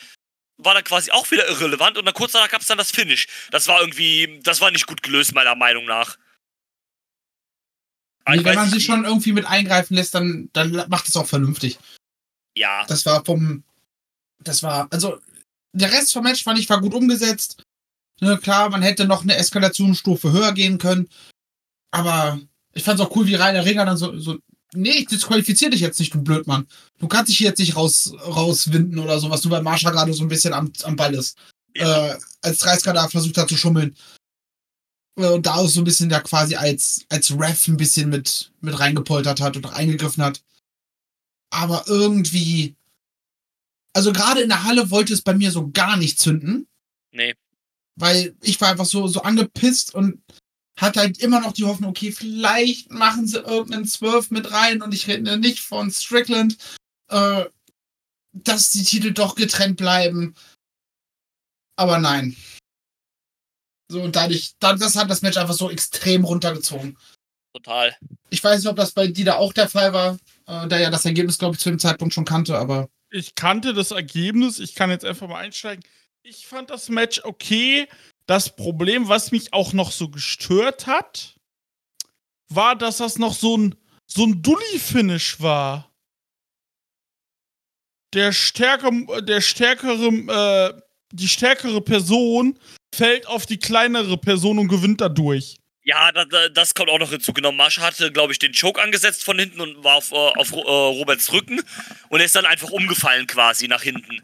war 0.57 0.75
dann 0.75 0.85
quasi 0.85 1.11
auch 1.11 1.31
wieder 1.31 1.47
irrelevant 1.47 1.99
und 1.99 2.05
dann 2.05 2.15
kurz 2.15 2.33
danach 2.33 2.49
gab 2.49 2.63
es 2.63 2.67
dann 2.67 2.79
das 2.79 2.91
Finish. 2.91 3.27
Das 3.51 3.69
war 3.69 3.81
irgendwie, 3.81 4.41
das 4.43 4.61
war 4.61 4.71
nicht 4.71 4.87
gut 4.87 5.03
gelöst, 5.03 5.35
meiner 5.35 5.55
Meinung 5.55 5.85
nach. 5.85 6.17
Nee, 8.39 8.45
wenn 8.45 8.55
man 8.55 8.71
sich 8.71 8.85
schon 8.85 9.05
irgendwie 9.05 9.33
mit 9.33 9.47
eingreifen 9.47 9.95
lässt, 9.95 10.15
dann, 10.15 10.51
dann 10.53 10.73
macht 10.89 11.09
es 11.09 11.17
auch 11.17 11.27
vernünftig. 11.27 11.79
Ja. 12.57 12.85
Das 12.87 13.07
war 13.07 13.25
vom, 13.25 13.65
das 14.43 14.63
war, 14.63 14.89
also 14.91 15.19
der 15.73 15.93
Rest 15.93 16.13
vom 16.13 16.25
Match 16.25 16.43
fand 16.43 16.59
ich 16.59 16.69
war 16.69 16.81
gut 16.81 16.95
umgesetzt. 16.95 17.63
Ne, 18.21 18.37
klar, 18.39 18.69
man 18.69 18.83
hätte 18.83 19.07
noch 19.07 19.23
eine 19.23 19.37
Eskalationsstufe 19.37 20.33
höher 20.33 20.53
gehen 20.53 20.79
können. 20.79 21.09
Aber 21.91 22.39
ich 22.73 22.83
fand 22.83 23.01
es 23.01 23.07
auch 23.07 23.15
cool, 23.17 23.27
wie 23.27 23.35
Rainer 23.35 23.65
Ringer 23.65 23.87
dann 23.87 23.97
so, 23.97 24.19
so 24.19 24.39
nee, 24.75 24.91
ich 24.91 25.07
disqualifiziere 25.07 25.71
dich 25.71 25.81
jetzt 25.81 25.99
nicht, 25.99 26.15
du 26.15 26.23
Blödmann. 26.23 26.67
Du 26.99 27.09
kannst 27.09 27.31
dich 27.31 27.39
hier 27.39 27.49
jetzt 27.49 27.59
nicht 27.59 27.77
raus, 27.77 28.13
rauswinden 28.21 28.99
oder 28.99 29.19
sowas, 29.19 29.43
nur 29.43 29.53
weil 29.53 29.63
Marsha 29.63 29.91
gerade 29.91 30.13
so 30.13 30.23
ein 30.23 30.29
bisschen 30.29 30.53
am, 30.53 30.73
am 30.83 30.97
Ball 30.97 31.15
ist. 31.15 31.39
Ja. 31.75 32.09
Äh, 32.09 32.19
als 32.43 32.59
30 32.59 32.93
da 32.93 33.09
versucht 33.09 33.39
hat 33.39 33.49
zu 33.49 33.57
schummeln. 33.57 33.97
Äh, 35.17 35.29
und 35.29 35.47
da 35.47 35.55
auch 35.55 35.69
so 35.69 35.81
ein 35.81 35.85
bisschen 35.85 36.09
da 36.09 36.21
quasi 36.21 36.57
als, 36.57 37.05
als 37.09 37.31
Ref 37.39 37.69
ein 37.69 37.77
bisschen 37.77 38.11
mit, 38.11 38.53
mit 38.61 38.79
reingepoltert 38.79 39.41
hat 39.41 39.57
und 39.57 39.67
eingegriffen 39.67 40.23
hat. 40.23 40.43
Aber 41.51 41.85
irgendwie. 41.87 42.77
Also 43.93 44.13
gerade 44.13 44.41
in 44.41 44.49
der 44.49 44.65
Halle 44.65 44.91
wollte 44.91 45.13
es 45.13 45.23
bei 45.23 45.35
mir 45.35 45.51
so 45.51 45.71
gar 45.71 45.97
nicht 45.97 46.21
zünden. 46.21 46.69
Nee. 47.13 47.35
Weil 47.97 48.37
ich 48.41 48.61
war 48.61 48.71
einfach 48.71 48.87
so, 48.87 49.09
so 49.09 49.23
angepisst 49.23 49.95
und 49.95 50.23
hat 50.77 50.97
halt 50.97 51.19
immer 51.19 51.41
noch 51.41 51.53
die 51.53 51.65
Hoffnung, 51.65 51.91
okay, 51.91 52.13
vielleicht 52.13 52.91
machen 52.91 53.27
sie 53.27 53.39
irgendeinen 53.39 53.85
Zwölf 53.85 54.31
mit 54.31 54.51
rein 54.53 54.81
und 54.81 54.95
ich 54.95 55.09
rede 55.09 55.37
nicht 55.39 55.61
von 55.61 55.91
Strickland, 55.91 56.57
äh, 57.09 57.45
dass 58.33 58.71
die 58.71 58.85
Titel 58.85 59.13
doch 59.13 59.35
getrennt 59.35 59.77
bleiben. 59.77 60.35
Aber 61.77 61.99
nein. 61.99 62.37
So, 63.91 64.01
und 64.01 64.15
dadurch, 64.15 64.53
das 64.61 64.95
hat 64.95 65.11
das 65.11 65.23
Match 65.23 65.37
einfach 65.37 65.55
so 65.55 65.69
extrem 65.69 66.25
runtergezogen. 66.25 66.97
Total. 67.53 67.97
Ich 68.31 68.43
weiß 68.43 68.59
nicht, 68.59 68.69
ob 68.69 68.77
das 68.77 68.93
bei 68.93 69.09
dir 69.09 69.25
da 69.25 69.35
auch 69.35 69.53
der 69.53 69.69
Fall 69.69 69.93
war, 69.93 70.17
äh, 70.47 70.69
da 70.69 70.79
ja 70.79 70.91
das 70.91 71.05
Ergebnis, 71.05 71.39
glaube 71.39 71.57
ich, 71.57 71.61
zu 71.61 71.71
dem 71.71 71.81
Zeitpunkt 71.81 72.15
schon 72.15 72.25
kannte, 72.25 72.57
aber. 72.57 72.89
Ich 73.11 73.35
kannte 73.35 73.75
das 73.75 73.91
Ergebnis, 73.91 74.61
ich 74.61 74.77
kann 74.77 74.91
jetzt 74.91 75.05
einfach 75.05 75.27
mal 75.27 75.41
einsteigen. 75.41 75.85
Ich 76.23 76.47
fand 76.47 76.71
das 76.71 76.89
Match 76.89 77.21
okay. 77.25 77.89
Das 78.27 78.55
Problem, 78.55 79.09
was 79.09 79.33
mich 79.33 79.53
auch 79.53 79.73
noch 79.73 79.91
so 79.91 80.09
gestört 80.09 80.87
hat, 80.87 81.35
war, 82.49 82.77
dass 82.77 82.99
das 82.99 83.19
noch 83.19 83.35
so 83.35 83.57
ein, 83.57 83.75
so 84.07 84.25
ein 84.25 84.41
Dully-Finish 84.41 85.41
war. 85.41 85.91
Der 88.15 88.33
stärkere, 88.33 89.25
der 89.25 89.41
stärkere, 89.41 90.07
äh, 90.07 90.81
die 91.11 91.29
stärkere 91.29 91.81
Person 91.81 92.57
fällt 92.95 93.27
auf 93.27 93.47
die 93.47 93.59
kleinere 93.59 94.17
Person 94.19 94.59
und 94.59 94.69
gewinnt 94.69 95.01
dadurch. 95.01 95.57
Ja, 95.83 96.13
das, 96.13 96.27
das 96.53 96.75
kommt 96.75 96.91
auch 96.91 96.99
noch 96.99 97.11
hinzu. 97.11 97.33
Genau, 97.33 97.53
Mascha 97.53 97.83
hatte, 97.83 98.13
glaube 98.13 98.33
ich, 98.33 98.39
den 98.39 98.53
Choke 98.53 98.81
angesetzt 98.81 99.25
von 99.25 99.39
hinten 99.39 99.61
und 99.61 99.83
war 99.83 99.97
auf, 99.97 100.13
äh, 100.13 100.15
auf 100.15 100.53
äh, 100.53 100.57
Roberts 100.57 101.33
Rücken 101.33 101.61
und 102.11 102.21
er 102.21 102.27
ist 102.27 102.37
dann 102.37 102.47
einfach 102.47 102.71
umgefallen 102.71 103.27
quasi 103.27 103.67
nach 103.67 103.83
hinten. 103.83 104.23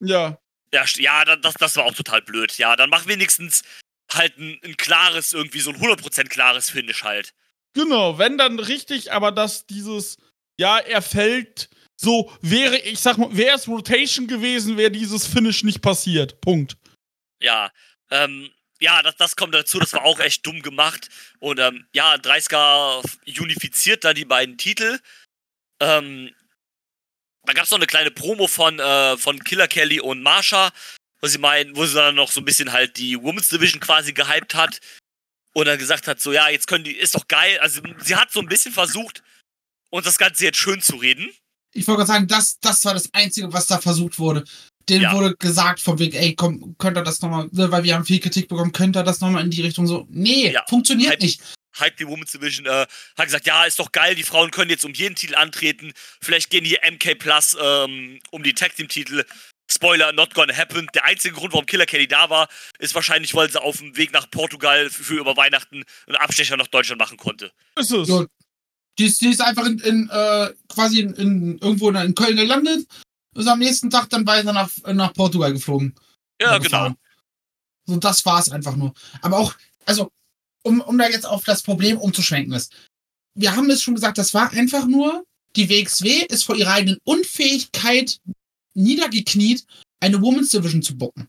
Ja. 0.00 0.38
Ja, 0.72 0.84
ja 0.96 1.36
das, 1.36 1.54
das 1.54 1.76
war 1.76 1.84
auch 1.84 1.94
total 1.94 2.22
blöd. 2.22 2.56
Ja, 2.58 2.76
dann 2.76 2.90
mach 2.90 3.06
wenigstens 3.06 3.62
halt 4.12 4.38
ein, 4.38 4.58
ein 4.64 4.76
klares, 4.76 5.32
irgendwie 5.32 5.60
so 5.60 5.70
ein 5.70 5.76
100% 5.76 6.28
klares 6.28 6.70
Finish 6.70 7.04
halt. 7.04 7.34
Genau, 7.74 8.18
wenn 8.18 8.38
dann 8.38 8.58
richtig, 8.58 9.12
aber 9.12 9.32
dass 9.32 9.66
dieses, 9.66 10.16
ja, 10.58 10.78
er 10.78 11.02
fällt, 11.02 11.68
so 11.96 12.32
wäre, 12.40 12.78
ich 12.78 13.00
sag 13.00 13.18
mal, 13.18 13.36
wäre 13.36 13.56
es 13.56 13.68
Rotation 13.68 14.26
gewesen, 14.26 14.76
wäre 14.78 14.90
dieses 14.90 15.26
Finish 15.26 15.62
nicht 15.62 15.82
passiert. 15.82 16.40
Punkt. 16.40 16.76
Ja, 17.40 17.70
ähm, 18.10 18.50
ja, 18.80 19.02
das, 19.02 19.16
das 19.16 19.36
kommt 19.36 19.54
dazu, 19.54 19.78
das 19.78 19.92
war 19.92 20.04
auch 20.04 20.20
echt 20.20 20.46
dumm 20.46 20.62
gemacht. 20.62 21.08
Und 21.38 21.58
ähm, 21.58 21.86
ja, 21.92 22.14
30er 22.14 23.02
unifiziert 23.40 24.04
da 24.04 24.12
die 24.12 24.24
beiden 24.24 24.58
Titel. 24.58 24.98
Ähm, 25.80 26.34
da 27.44 27.52
gab 27.52 27.64
es 27.64 27.70
noch 27.70 27.78
eine 27.78 27.86
kleine 27.86 28.10
Promo 28.10 28.48
von, 28.48 28.78
äh, 28.78 29.16
von 29.16 29.38
Killer 29.42 29.68
Kelly 29.68 30.00
und 30.00 30.22
Marsha, 30.22 30.72
wo 31.20 31.28
sie 31.28 31.38
meinen, 31.38 31.76
wo 31.76 31.86
sie 31.86 31.94
dann 31.94 32.14
noch 32.14 32.30
so 32.30 32.40
ein 32.40 32.44
bisschen 32.44 32.72
halt 32.72 32.96
die 32.98 33.20
Women's 33.20 33.48
Division 33.48 33.80
quasi 33.80 34.12
gehypt 34.12 34.54
hat 34.54 34.80
und 35.54 35.66
dann 35.66 35.78
gesagt 35.78 36.06
hat, 36.06 36.20
so 36.20 36.32
ja, 36.32 36.48
jetzt 36.48 36.66
können 36.66 36.84
die, 36.84 36.96
ist 36.96 37.14
doch 37.14 37.28
geil. 37.28 37.58
Also 37.60 37.80
sie 37.98 38.16
hat 38.16 38.32
so 38.32 38.40
ein 38.40 38.48
bisschen 38.48 38.72
versucht, 38.72 39.22
uns 39.90 40.04
das 40.04 40.18
Ganze 40.18 40.44
jetzt 40.44 40.58
schön 40.58 40.82
zu 40.82 40.96
reden. 40.96 41.30
Ich 41.72 41.86
wollte 41.86 41.98
gerade 41.98 42.08
sagen, 42.08 42.28
das, 42.28 42.58
das 42.58 42.84
war 42.84 42.94
das 42.94 43.12
Einzige, 43.14 43.52
was 43.52 43.66
da 43.66 43.80
versucht 43.80 44.18
wurde. 44.18 44.44
Denen 44.88 45.02
ja. 45.02 45.12
wurde 45.12 45.34
gesagt 45.36 45.80
vom 45.80 45.98
Weg, 45.98 46.14
ey, 46.14 46.34
komm, 46.34 46.76
könnt 46.78 46.96
ihr 46.96 47.02
das 47.02 47.20
nochmal, 47.20 47.48
ne, 47.50 47.70
weil 47.72 47.82
wir 47.82 47.94
haben 47.94 48.04
viel 48.04 48.20
Kritik 48.20 48.48
bekommen, 48.48 48.72
könnt 48.72 48.96
ihr 48.96 49.02
das 49.02 49.20
nochmal 49.20 49.44
in 49.44 49.50
die 49.50 49.62
Richtung 49.62 49.86
so, 49.86 50.06
nee, 50.10 50.52
ja. 50.52 50.64
funktioniert 50.68 51.10
halt, 51.10 51.22
nicht. 51.22 51.40
Hype 51.78 51.96
die 51.96 52.06
Women's 52.06 52.32
Division, 52.32 52.66
äh, 52.66 52.86
hat 53.18 53.24
gesagt, 53.24 53.46
ja, 53.46 53.64
ist 53.64 53.78
doch 53.78 53.92
geil, 53.92 54.14
die 54.14 54.22
Frauen 54.22 54.50
können 54.50 54.70
jetzt 54.70 54.84
um 54.84 54.92
jeden 54.92 55.14
Titel 55.14 55.34
antreten. 55.34 55.92
Vielleicht 56.20 56.50
gehen 56.50 56.64
hier 56.64 56.78
MK 56.90 57.16
Plus 57.18 57.56
ähm, 57.60 58.20
um 58.30 58.42
die 58.42 58.54
Tag 58.54 58.74
Team 58.76 58.88
Titel. 58.88 59.24
Spoiler, 59.68 60.12
not 60.12 60.32
gonna 60.32 60.56
happen. 60.56 60.86
Der 60.94 61.04
einzige 61.04 61.34
Grund, 61.34 61.52
warum 61.52 61.66
Killer 61.66 61.86
Kelly 61.86 62.06
da 62.06 62.30
war, 62.30 62.48
ist 62.78 62.94
wahrscheinlich, 62.94 63.34
weil 63.34 63.50
sie 63.50 63.60
auf 63.60 63.78
dem 63.78 63.96
Weg 63.96 64.12
nach 64.12 64.30
Portugal 64.30 64.88
für, 64.90 65.02
für 65.02 65.14
über 65.18 65.36
Weihnachten 65.36 65.82
einen 66.06 66.16
Abstecher 66.16 66.56
nach 66.56 66.68
Deutschland 66.68 67.00
machen 67.00 67.16
konnte. 67.16 67.50
Ist 67.76 67.90
es. 67.90 68.06
So, 68.06 68.26
die, 68.98 69.06
ist, 69.06 69.20
die 69.20 69.28
ist 69.28 69.40
einfach 69.40 69.66
in, 69.66 69.78
in 69.80 70.08
äh, 70.10 70.52
quasi 70.68 71.00
in, 71.00 71.14
in, 71.14 71.58
irgendwo 71.58 71.90
in 71.90 72.14
Köln 72.14 72.36
gelandet, 72.36 72.86
ist 73.36 73.46
am 73.46 73.58
nächsten 73.58 73.90
Tag 73.90 74.08
dann 74.10 74.26
weiter 74.26 74.52
nach, 74.52 74.70
nach 74.92 75.12
Portugal 75.12 75.52
geflogen. 75.52 75.94
Ja, 76.40 76.58
genau. 76.58 76.94
So, 77.86 77.96
das 77.96 78.24
war's 78.26 78.50
einfach 78.50 78.76
nur. 78.76 78.92
Aber 79.22 79.38
auch, 79.38 79.54
also, 79.84 80.10
um, 80.62 80.80
um 80.80 80.98
da 80.98 81.08
jetzt 81.08 81.26
auf 81.26 81.44
das 81.44 81.62
Problem 81.62 81.98
umzuschwenken 81.98 82.52
ist. 82.52 82.72
Wir 83.34 83.54
haben 83.54 83.70
es 83.70 83.82
schon 83.82 83.94
gesagt, 83.94 84.18
das 84.18 84.34
war 84.34 84.50
einfach 84.52 84.86
nur, 84.86 85.24
die 85.54 85.68
WXW 85.68 86.26
ist 86.28 86.44
vor 86.44 86.56
ihrer 86.56 86.72
eigenen 86.72 86.98
Unfähigkeit 87.04 88.18
niedergekniet, 88.74 89.64
eine 90.00 90.20
Women's 90.20 90.50
Division 90.50 90.82
zu 90.82 90.96
bucken. 90.96 91.28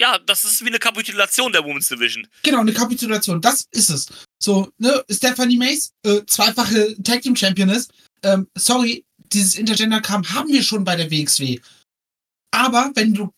Ja, 0.00 0.18
das 0.18 0.44
ist 0.44 0.62
wie 0.62 0.68
eine 0.68 0.78
Kapitulation 0.78 1.52
der 1.52 1.64
Women's 1.64 1.88
Division. 1.88 2.26
Genau, 2.42 2.60
eine 2.60 2.72
Kapitulation. 2.72 3.40
Das 3.40 3.66
ist 3.72 3.90
es. 3.90 4.06
So, 4.40 4.70
ne, 4.78 5.04
Stephanie 5.10 5.56
Mace, 5.56 5.92
äh, 6.04 6.24
zweifache 6.26 6.96
Tag 7.02 7.22
Team 7.22 7.34
Champion 7.34 7.68
ist. 7.68 7.92
Ähm, 8.22 8.48
sorry, 8.56 9.04
dieses 9.32 9.54
Intergender-Kram 9.56 10.28
haben 10.30 10.48
wir 10.48 10.62
schon 10.62 10.84
bei 10.84 10.96
der 10.96 11.10
WXW. 11.10 11.60
Aber 12.50 12.90
wenn 12.94 13.14
du 13.14 13.32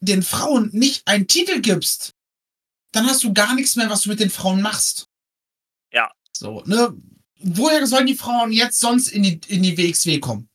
den 0.00 0.22
Frauen 0.22 0.70
nicht 0.72 1.06
einen 1.06 1.28
Titel 1.28 1.60
gibst, 1.60 2.14
dann 2.92 3.06
hast 3.06 3.22
du 3.22 3.32
gar 3.32 3.54
nichts 3.54 3.76
mehr, 3.76 3.90
was 3.90 4.02
du 4.02 4.08
mit 4.08 4.20
den 4.20 4.30
Frauen 4.30 4.62
machst. 4.62 5.06
Ja. 5.92 6.10
So, 6.32 6.62
ne? 6.66 6.96
Woher 7.42 7.86
sollen 7.86 8.06
die 8.06 8.14
Frauen 8.14 8.52
jetzt 8.52 8.80
sonst 8.80 9.08
in 9.08 9.22
die, 9.22 9.40
in 9.48 9.62
die 9.62 9.76
WXW 9.76 10.18
kommen? 10.18 10.48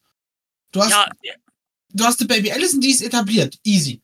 Du 0.71 0.81
hast, 0.81 0.91
ja. 0.91 1.33
du 1.93 2.03
hast 2.03 2.19
die 2.19 2.25
Baby 2.25 2.51
Allison, 2.51 2.81
die 2.81 2.91
ist 2.91 3.01
etabliert. 3.01 3.57
Easy. 3.63 4.01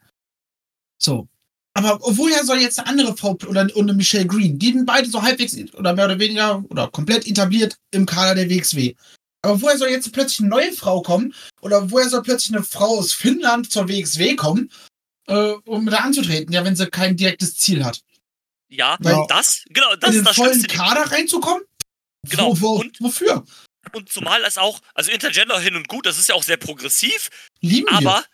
So. 0.97 1.27
Aber 1.73 1.99
woher 2.01 2.43
soll 2.43 2.59
jetzt 2.59 2.79
eine 2.79 2.87
andere 2.87 3.15
Frau 3.15 3.37
oder 3.47 3.61
eine 3.61 3.93
Michelle 3.93 4.25
Green? 4.25 4.57
Die 4.57 4.73
sind 4.73 4.85
beide 4.85 5.09
so 5.09 5.21
halbwegs 5.21 5.55
oder 5.73 5.93
mehr 5.93 6.05
oder 6.05 6.19
weniger 6.19 6.63
oder 6.69 6.89
komplett 6.89 7.27
etabliert 7.27 7.77
im 7.91 8.05
Kader 8.05 8.35
der 8.35 8.49
WXW. 8.49 8.95
Aber 9.41 9.61
woher 9.61 9.77
soll 9.77 9.89
jetzt 9.89 10.11
plötzlich 10.13 10.39
eine 10.39 10.49
neue 10.49 10.71
Frau 10.71 11.01
kommen? 11.01 11.33
Oder 11.61 11.89
woher 11.91 12.09
soll 12.09 12.21
plötzlich 12.21 12.55
eine 12.55 12.63
Frau 12.63 12.99
aus 12.99 13.13
Finnland 13.13 13.71
zur 13.71 13.87
WXW 13.87 14.35
kommen, 14.35 14.71
äh, 15.27 15.53
um 15.65 15.85
da 15.87 15.97
anzutreten? 15.97 16.53
Ja, 16.53 16.63
wenn 16.63 16.75
sie 16.75 16.89
kein 16.89 17.17
direktes 17.17 17.55
Ziel 17.55 17.83
hat. 17.83 18.01
Ja, 18.69 18.97
Weil 19.01 19.25
das, 19.27 19.63
genau, 19.69 19.95
das 19.95 20.15
ist 20.15 20.25
das 20.25 20.35
vollen 20.35 20.53
Schlimmste. 20.53 20.77
Kader 20.77 21.11
reinzukommen? 21.11 21.63
Genau. 22.29 22.55
Wo, 22.55 22.61
wo, 22.61 22.79
und, 22.79 23.01
wofür? 23.01 23.43
Und 23.93 24.09
zumal 24.09 24.45
es 24.45 24.57
auch, 24.57 24.79
also 24.93 25.11
Intergender 25.11 25.59
hin 25.59 25.75
und 25.75 25.87
gut, 25.87 26.05
das 26.05 26.17
ist 26.17 26.29
ja 26.29 26.35
auch 26.35 26.43
sehr 26.43 26.57
progressiv. 26.57 27.29
Lieben 27.59 27.89
aber, 27.89 28.01
wir. 28.01 28.25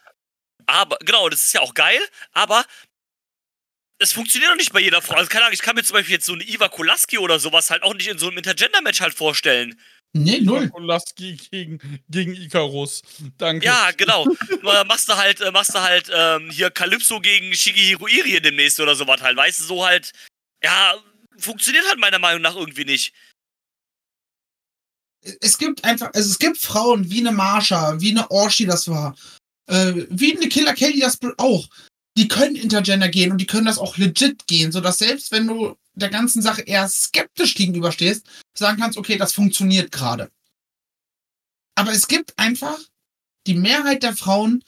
aber, 0.67 0.97
genau, 0.99 1.29
das 1.29 1.45
ist 1.45 1.53
ja 1.53 1.61
auch 1.61 1.73
geil, 1.73 1.99
aber 2.33 2.65
es 3.99 4.11
funktioniert 4.11 4.51
doch 4.51 4.57
nicht 4.57 4.73
bei 4.73 4.79
jeder 4.79 5.01
Frau. 5.01 5.15
Also 5.15 5.29
keine 5.29 5.45
Ahnung, 5.45 5.53
ich 5.53 5.61
kann 5.61 5.75
mir 5.75 5.83
zum 5.83 5.95
Beispiel 5.95 6.15
jetzt 6.15 6.25
so 6.25 6.33
eine 6.33 6.43
Iva 6.43 6.69
Kolaski 6.69 7.17
oder 7.17 7.39
sowas 7.39 7.71
halt 7.71 7.81
auch 7.81 7.95
nicht 7.95 8.07
in 8.07 8.19
so 8.19 8.27
einem 8.27 8.37
Intergender-Match 8.37 9.01
halt 9.01 9.15
vorstellen. 9.15 9.79
Nee, 10.23 10.41
null. 10.41 10.69
Kolaski 10.69 11.37
gegen, 11.51 12.01
gegen 12.09 12.33
Icarus. 12.35 13.01
Danke. 13.37 13.65
Ja, 13.65 13.91
genau. 13.95 14.25
Machst 14.87 15.09
du 15.09 15.15
halt, 15.15 15.41
äh, 15.41 15.51
machst 15.51 15.73
du 15.73 15.81
halt 15.81 16.09
ähm, 16.13 16.49
hier 16.51 16.69
Calypso 16.69 17.19
gegen 17.19 17.53
Shigehiro 17.53 18.07
Irie 18.07 18.41
demnächst 18.41 18.79
oder 18.79 18.95
sowas 18.95 19.21
halt. 19.21 19.37
Weißt 19.37 19.59
du, 19.59 19.63
so 19.63 19.85
halt. 19.85 20.11
Ja, 20.63 20.95
funktioniert 21.37 21.87
halt 21.87 21.99
meiner 21.99 22.19
Meinung 22.19 22.41
nach 22.41 22.55
irgendwie 22.55 22.85
nicht. 22.85 23.13
Es 25.41 25.57
gibt 25.57 25.83
einfach, 25.83 26.11
also 26.13 26.29
es 26.29 26.39
gibt 26.39 26.57
Frauen 26.57 27.09
wie 27.09 27.19
eine 27.19 27.31
Marsha, 27.31 27.99
wie 27.99 28.11
eine 28.11 28.29
Orshi 28.31 28.65
das 28.65 28.87
war, 28.87 29.15
äh, 29.67 29.93
wie 30.09 30.35
eine 30.35 30.47
Killer 30.47 30.73
Kelly 30.73 30.99
das 30.99 31.19
auch. 31.37 31.67
Die 32.17 32.27
können 32.27 32.55
Intergender 32.55 33.09
gehen 33.09 33.31
und 33.31 33.37
die 33.37 33.45
können 33.45 33.67
das 33.67 33.77
auch 33.77 33.97
legit 33.97 34.47
gehen, 34.47 34.71
sodass 34.71 34.97
selbst 34.97 35.31
wenn 35.31 35.47
du 35.47 35.77
der 35.93 36.09
ganzen 36.09 36.41
Sache 36.41 36.61
eher 36.61 36.87
skeptisch 36.87 37.53
gegenüberstehst, 37.55 38.25
sagen 38.53 38.79
kannst, 38.79 38.97
okay, 38.97 39.17
das 39.17 39.33
funktioniert 39.33 39.91
gerade. 39.91 40.31
Aber 41.75 41.91
es 41.91 42.07
gibt 42.07 42.37
einfach 42.37 42.79
die 43.45 43.53
Mehrheit 43.53 44.03
der 44.03 44.15
Frauen, 44.15 44.63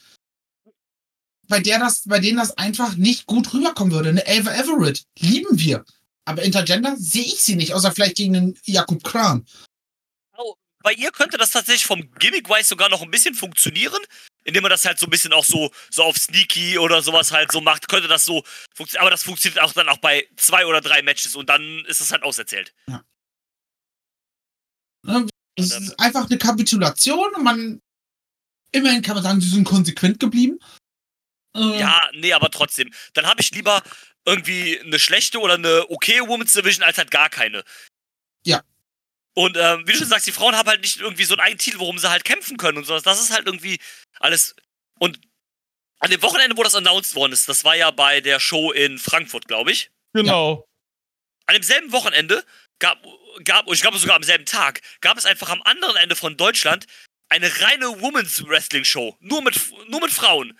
bei 1.47 1.60
der 1.60 1.80
das, 1.80 2.04
bei 2.06 2.20
denen 2.20 2.38
das 2.38 2.58
einfach 2.58 2.95
nicht 2.95 3.26
gut 3.26 3.52
rüberkommen 3.54 3.91
würde. 3.91 4.10
Eine 4.10 4.28
Ava 4.28 4.54
Everett 4.54 5.04
lieben 5.18 5.60
wir. 5.60 5.84
Aber 6.26 6.43
Intergender 6.43 6.95
sehe 6.97 7.24
ich 7.24 7.41
sie 7.41 7.56
nicht, 7.56 7.74
außer 7.74 7.91
vielleicht 7.91 8.18
gegen 8.18 8.36
einen 8.36 8.60
Jakub 8.66 9.04
Kran. 9.04 9.47
Bei 10.82 10.93
ihr 10.93 11.12
könnte 11.12 11.38
das 11.38 11.52
tatsächlich 11.52 11.86
vom 11.86 12.10
Gimmick-wise 12.20 12.70
sogar 12.70 12.89
noch 12.89 13.02
ein 13.02 13.12
bisschen 13.12 13.36
funktionieren, 13.36 14.02
indem 14.43 14.63
man 14.63 14.69
das 14.69 14.85
halt 14.85 14.99
so 14.99 15.05
ein 15.05 15.09
bisschen 15.09 15.33
auch 15.33 15.45
so, 15.45 15.71
so 15.89 16.03
auf 16.03 16.17
Sneaky 16.17 16.77
oder 16.77 17.01
sowas 17.01 17.31
halt 17.31 17.51
so 17.51 17.61
macht, 17.61 17.87
könnte 17.87 18.07
das 18.07 18.25
so 18.25 18.43
funktionieren. 18.73 19.01
Aber 19.03 19.11
das 19.11 19.23
funktioniert 19.23 19.61
auch 19.61 19.73
dann 19.73 19.89
auch 19.89 19.97
bei 19.97 20.27
zwei 20.37 20.65
oder 20.65 20.81
drei 20.81 21.01
Matches 21.01 21.35
und 21.35 21.49
dann 21.49 21.85
ist 21.85 22.01
es 22.01 22.11
halt 22.11 22.23
auserzählt. 22.23 22.73
Ja. 22.87 23.03
Es 25.55 25.71
ist 25.71 25.99
einfach 25.99 26.29
eine 26.29 26.37
Kapitulation 26.37 27.33
und 27.35 27.43
man, 27.43 27.81
immerhin 28.71 29.01
kann 29.01 29.15
man 29.15 29.23
sagen, 29.23 29.41
sie 29.41 29.49
sind 29.49 29.65
konsequent 29.65 30.19
geblieben. 30.19 30.59
Äh, 31.55 31.79
ja, 31.79 31.99
nee, 32.13 32.33
aber 32.33 32.49
trotzdem. 32.49 32.93
Dann 33.13 33.25
habe 33.25 33.41
ich 33.41 33.51
lieber 33.51 33.81
irgendwie 34.25 34.79
eine 34.79 34.99
schlechte 34.99 35.39
oder 35.39 35.55
eine 35.55 35.89
okay 35.89 36.21
Women's 36.21 36.53
Division 36.53 36.83
als 36.83 36.97
halt 36.97 37.11
gar 37.11 37.29
keine. 37.29 37.63
Ja. 38.45 38.61
Und 39.36 39.57
ähm, 39.57 39.88
wie 39.88 39.93
du 39.93 39.99
schon 39.99 40.07
sagst, 40.07 40.27
die 40.27 40.32
Frauen 40.32 40.55
haben 40.55 40.67
halt 40.67 40.82
nicht 40.82 40.99
irgendwie 40.99 41.23
so 41.23 41.34
einen 41.34 41.41
eigenen 41.41 41.59
Titel, 41.59 41.80
worum 41.80 41.97
sie 41.97 42.09
halt 42.09 42.25
kämpfen 42.25 42.57
können 42.57 42.77
und 42.77 42.86
sowas. 42.86 43.03
Das 43.03 43.21
ist 43.21 43.32
halt 43.32 43.45
irgendwie 43.45 43.80
alles. 44.19 44.55
Und 44.99 45.19
an 45.99 46.11
dem 46.11 46.21
Wochenende, 46.21 46.57
wo 46.57 46.63
das 46.63 46.75
announced 46.75 47.15
worden 47.15 47.34
ist, 47.34 47.47
das 47.47 47.63
war 47.63 47.75
ja 47.75 47.91
bei 47.91 48.21
der 48.21 48.39
Show 48.39 48.71
in 48.71 48.97
Frankfurt, 48.97 49.47
glaube 49.47 49.71
ich. 49.71 49.91
Genau. 50.13 50.67
An 51.45 51.53
demselben 51.53 51.91
Wochenende 51.91 52.43
gab, 52.80 53.03
gab 53.43 53.69
ich 53.71 53.82
glaube 53.82 53.97
sogar 53.97 54.15
am 54.15 54.23
selben 54.23 54.45
Tag, 54.45 54.82
gab 55.01 55.17
es 55.17 55.25
einfach 55.25 55.49
am 55.49 55.61
anderen 55.63 55.95
Ende 55.97 56.15
von 56.15 56.38
Deutschland 56.38 56.86
eine 57.30 57.61
reine 57.61 58.01
Women's 58.01 58.45
Wrestling 58.47 58.84
Show. 58.84 59.15
Nur 59.19 59.41
mit, 59.41 59.59
nur 59.88 60.01
mit 60.01 60.11
Frauen. 60.11 60.57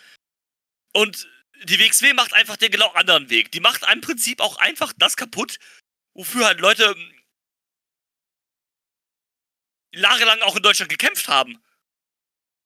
Und 0.94 1.28
die 1.64 1.80
WXW 1.80 2.14
macht 2.14 2.34
einfach 2.34 2.58
den 2.58 2.72
genau 2.72 2.90
anderen 2.92 3.30
Weg. 3.30 3.52
Die 3.52 3.60
macht 3.60 3.84
im 3.92 4.02
Prinzip 4.02 4.40
auch 4.40 4.58
einfach 4.58 4.94
das 4.98 5.18
kaputt, 5.18 5.58
wofür 6.14 6.46
halt 6.46 6.60
Leute 6.60 6.96
jahrelang 9.94 10.42
auch 10.42 10.56
in 10.56 10.64
Deutschland 10.64 10.90
gekämpft 10.90 11.28
haben. 11.28 11.62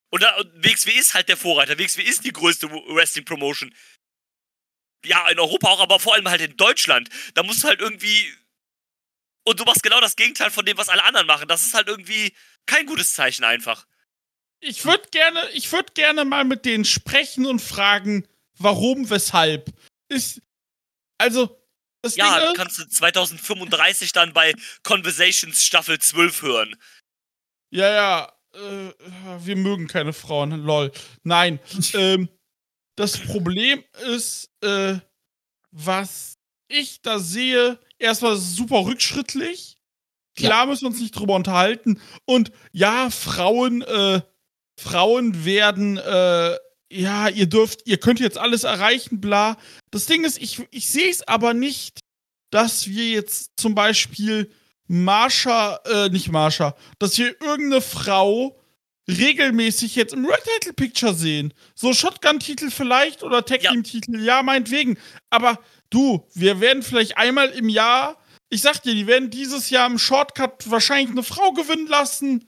Und, 0.10 0.22
da, 0.22 0.38
WXW 0.56 0.92
ist 0.92 1.14
halt 1.14 1.28
der 1.30 1.38
Vorreiter. 1.38 1.80
WXW 1.80 2.04
ist 2.04 2.24
die 2.24 2.32
größte 2.32 2.70
Wrestling-Promotion. 2.70 3.74
Ja, 5.06 5.28
in 5.30 5.40
Europa 5.40 5.68
auch, 5.70 5.80
aber 5.80 6.00
vor 6.00 6.14
allem 6.14 6.30
halt 6.30 6.42
in 6.42 6.56
Deutschland. 6.56 7.10
Da 7.34 7.44
musst 7.44 7.64
du 7.64 7.68
halt 7.68 7.82
irgendwie. 7.82 8.32
Und 9.44 9.60
du 9.60 9.66
machst 9.66 9.84
genau 9.84 10.00
das 10.00 10.16
Gegenteil 10.16 10.52
von 10.52 10.66
dem, 10.66 10.78
was 10.78 10.88
alle 10.88 11.04
anderen 11.04 11.28
machen. 11.28 11.48
Das 11.48 11.66
ist 11.66 11.74
halt 11.74 11.88
irgendwie 11.88 12.34
kein 12.66 12.86
gutes 12.86 13.14
Zeichen 13.14 13.44
einfach. 13.44 13.86
Ich 14.60 14.86
würde 14.86 15.10
gerne, 15.10 15.50
ich 15.50 15.70
würde 15.72 15.92
gerne 15.94 16.24
mal 16.24 16.46
mit 16.46 16.64
denen 16.64 16.86
sprechen 16.86 17.46
und 17.46 17.60
fragen, 17.60 18.26
warum, 18.58 19.10
weshalb. 19.10 19.74
Ist, 20.08 20.42
also, 21.18 21.60
das 22.02 22.16
ja, 22.16 22.40
Ding 22.46 22.56
kannst 22.56 22.80
du 22.80 22.86
2035 22.86 24.12
dann 24.12 24.32
bei 24.32 24.54
Conversations 24.84 25.66
Staffel 25.66 26.00
12 26.00 26.42
hören. 26.44 26.76
Ja, 27.74 27.92
ja, 27.92 28.34
äh, 28.54 28.94
wir 29.46 29.56
mögen 29.56 29.88
keine 29.88 30.14
Frauen, 30.14 30.52
lol. 30.52 30.92
Nein, 31.24 31.60
ähm, 31.96 32.30
das 32.96 33.18
Problem 33.18 33.84
ist, 34.16 34.52
äh, 34.62 34.98
was 35.72 36.38
ich 36.68 37.02
da 37.02 37.18
sehe, 37.18 37.80
erstmal 37.98 38.38
super 38.38 38.86
rückschrittlich. 38.86 39.80
Klar 40.36 40.64
ja. 40.64 40.66
müssen 40.68 40.84
wir 40.84 40.90
uns 40.90 41.00
nicht 41.00 41.18
drüber 41.18 41.34
unterhalten. 41.34 42.00
Und 42.26 42.52
ja, 42.74 43.10
Frauen, 43.10 43.82
äh, 43.82 44.22
Frauen 44.80 45.44
werden, 45.44 45.98
äh, 45.98 46.56
ja, 46.92 47.28
ihr 47.28 47.48
dürft, 47.48 47.88
ihr 47.88 47.98
könnt 47.98 48.20
jetzt 48.20 48.38
alles 48.38 48.66
erreichen, 48.66 49.20
bla. 49.20 49.58
Das 49.90 50.06
Ding 50.06 50.26
ist, 50.26 50.40
ich, 50.40 50.62
ich 50.70 50.90
sehe 50.90 51.10
es 51.10 51.28
aber 51.28 51.56
nicht, 51.56 52.02
dass 52.52 52.88
wir 52.88 53.10
jetzt 53.10 53.54
zum 53.58 53.74
Beispiel 53.74 54.52
Marsha, 54.88 55.80
äh, 55.86 56.10
nicht 56.10 56.30
Marsha, 56.30 56.76
dass 57.00 57.18
wir 57.18 57.40
irgendeine 57.42 57.82
Frau 57.82 58.60
regelmäßig 59.08 59.96
jetzt 59.96 60.14
im 60.14 60.26
Red 60.26 60.44
Title 60.44 60.74
Picture 60.74 61.14
sehen. 61.14 61.54
So 61.76 61.94
Shotgun-Titel 61.94 62.70
vielleicht 62.70 63.24
oder 63.24 63.46
Tag 63.46 63.62
Team-Titel, 63.62 64.18
ja. 64.18 64.38
ja, 64.38 64.44
meinetwegen. 64.44 64.98
Aber 65.30 65.60
du, 65.90 66.28
wir 66.34 66.60
werden 66.60 66.84
vielleicht 66.84 67.18
einmal 67.18 67.50
im 67.50 67.70
Jahr, 67.70 68.18
ich 68.50 68.62
sag 68.62 68.82
dir, 68.84 68.94
die 68.94 69.08
werden 69.08 69.30
dieses 69.30 69.70
Jahr 69.70 69.88
im 69.88 69.98
Shortcut 69.98 70.70
wahrscheinlich 70.70 71.12
eine 71.12 71.24
Frau 71.24 71.52
gewinnen 71.52 71.88
lassen. 71.88 72.48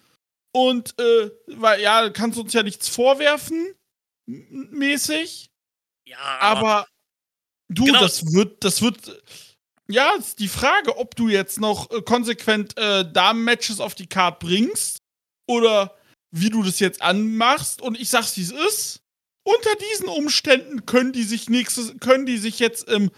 Und, 0.52 0.98
äh, 1.00 1.32
weil, 1.48 1.82
ja, 1.82 2.10
kannst 2.10 2.40
uns 2.40 2.54
ja 2.54 2.64
nichts 2.64 2.88
vorwerfen, 2.88 3.74
mäßig. 4.26 5.50
Ja, 6.06 6.18
aber, 6.40 6.88
du, 7.68 7.84
genau. 7.86 8.00
das 8.00 8.32
wird, 8.32 8.64
das 8.64 8.82
wird, 8.82 9.22
ja, 9.88 10.16
ist 10.18 10.40
die 10.40 10.48
Frage, 10.48 10.98
ob 10.98 11.16
du 11.16 11.30
jetzt 11.30 11.60
noch 11.60 11.92
äh, 11.92 12.02
konsequent 12.02 12.78
äh, 12.78 13.10
Damen-Matches 13.12 13.80
auf 13.80 13.96
die 13.96 14.08
Card 14.08 14.40
bringst 14.40 14.98
oder 15.48 15.96
wie 16.32 16.50
du 16.50 16.64
das 16.64 16.80
jetzt 16.80 17.02
anmachst. 17.02 17.82
Und 17.82 18.00
ich 18.00 18.10
sag's, 18.10 18.36
wie 18.38 18.42
es 18.42 18.52
ist. 18.52 19.02
Unter 19.44 19.76
diesen 19.92 20.08
Umständen 20.08 20.86
können 20.88 21.14
die 21.14 21.24
sich 21.24 21.50
nächstes, 21.50 21.93
können 22.00 22.26
die 22.26 22.38
sich 22.38 22.58
jetzt 22.59 22.89
im, 22.89 23.12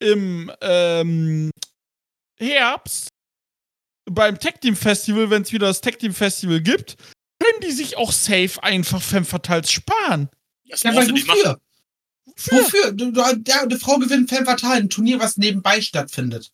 im 0.00 0.50
ähm, 0.60 1.50
Herbst 2.36 3.08
beim 4.10 4.38
Tech 4.38 4.54
Team 4.60 4.74
Festival, 4.74 5.30
wenn 5.30 5.42
es 5.42 5.52
wieder 5.52 5.68
das 5.68 5.80
Tech 5.80 5.98
Team 5.98 6.14
Festival 6.14 6.60
gibt, 6.60 6.96
können 7.40 7.60
die 7.62 7.70
sich 7.70 7.96
auch 7.96 8.10
safe 8.10 8.62
einfach 8.62 9.00
Femme 9.00 9.24
Fatales 9.24 9.70
sparen. 9.70 10.28
Das 10.68 10.82
ja, 10.82 10.94
weil 10.94 11.10
wofür? 11.10 11.60
Wofür? 12.46 12.92
Du, 12.92 13.10
der, 13.10 13.62
eine 13.62 13.78
Frau 13.78 13.98
gewinnt 13.98 14.28
Femme 14.28 14.46
Fatale, 14.46 14.82
ein 14.82 14.90
Turnier, 14.90 15.18
was 15.18 15.36
nebenbei 15.36 15.80
stattfindet. 15.80 16.50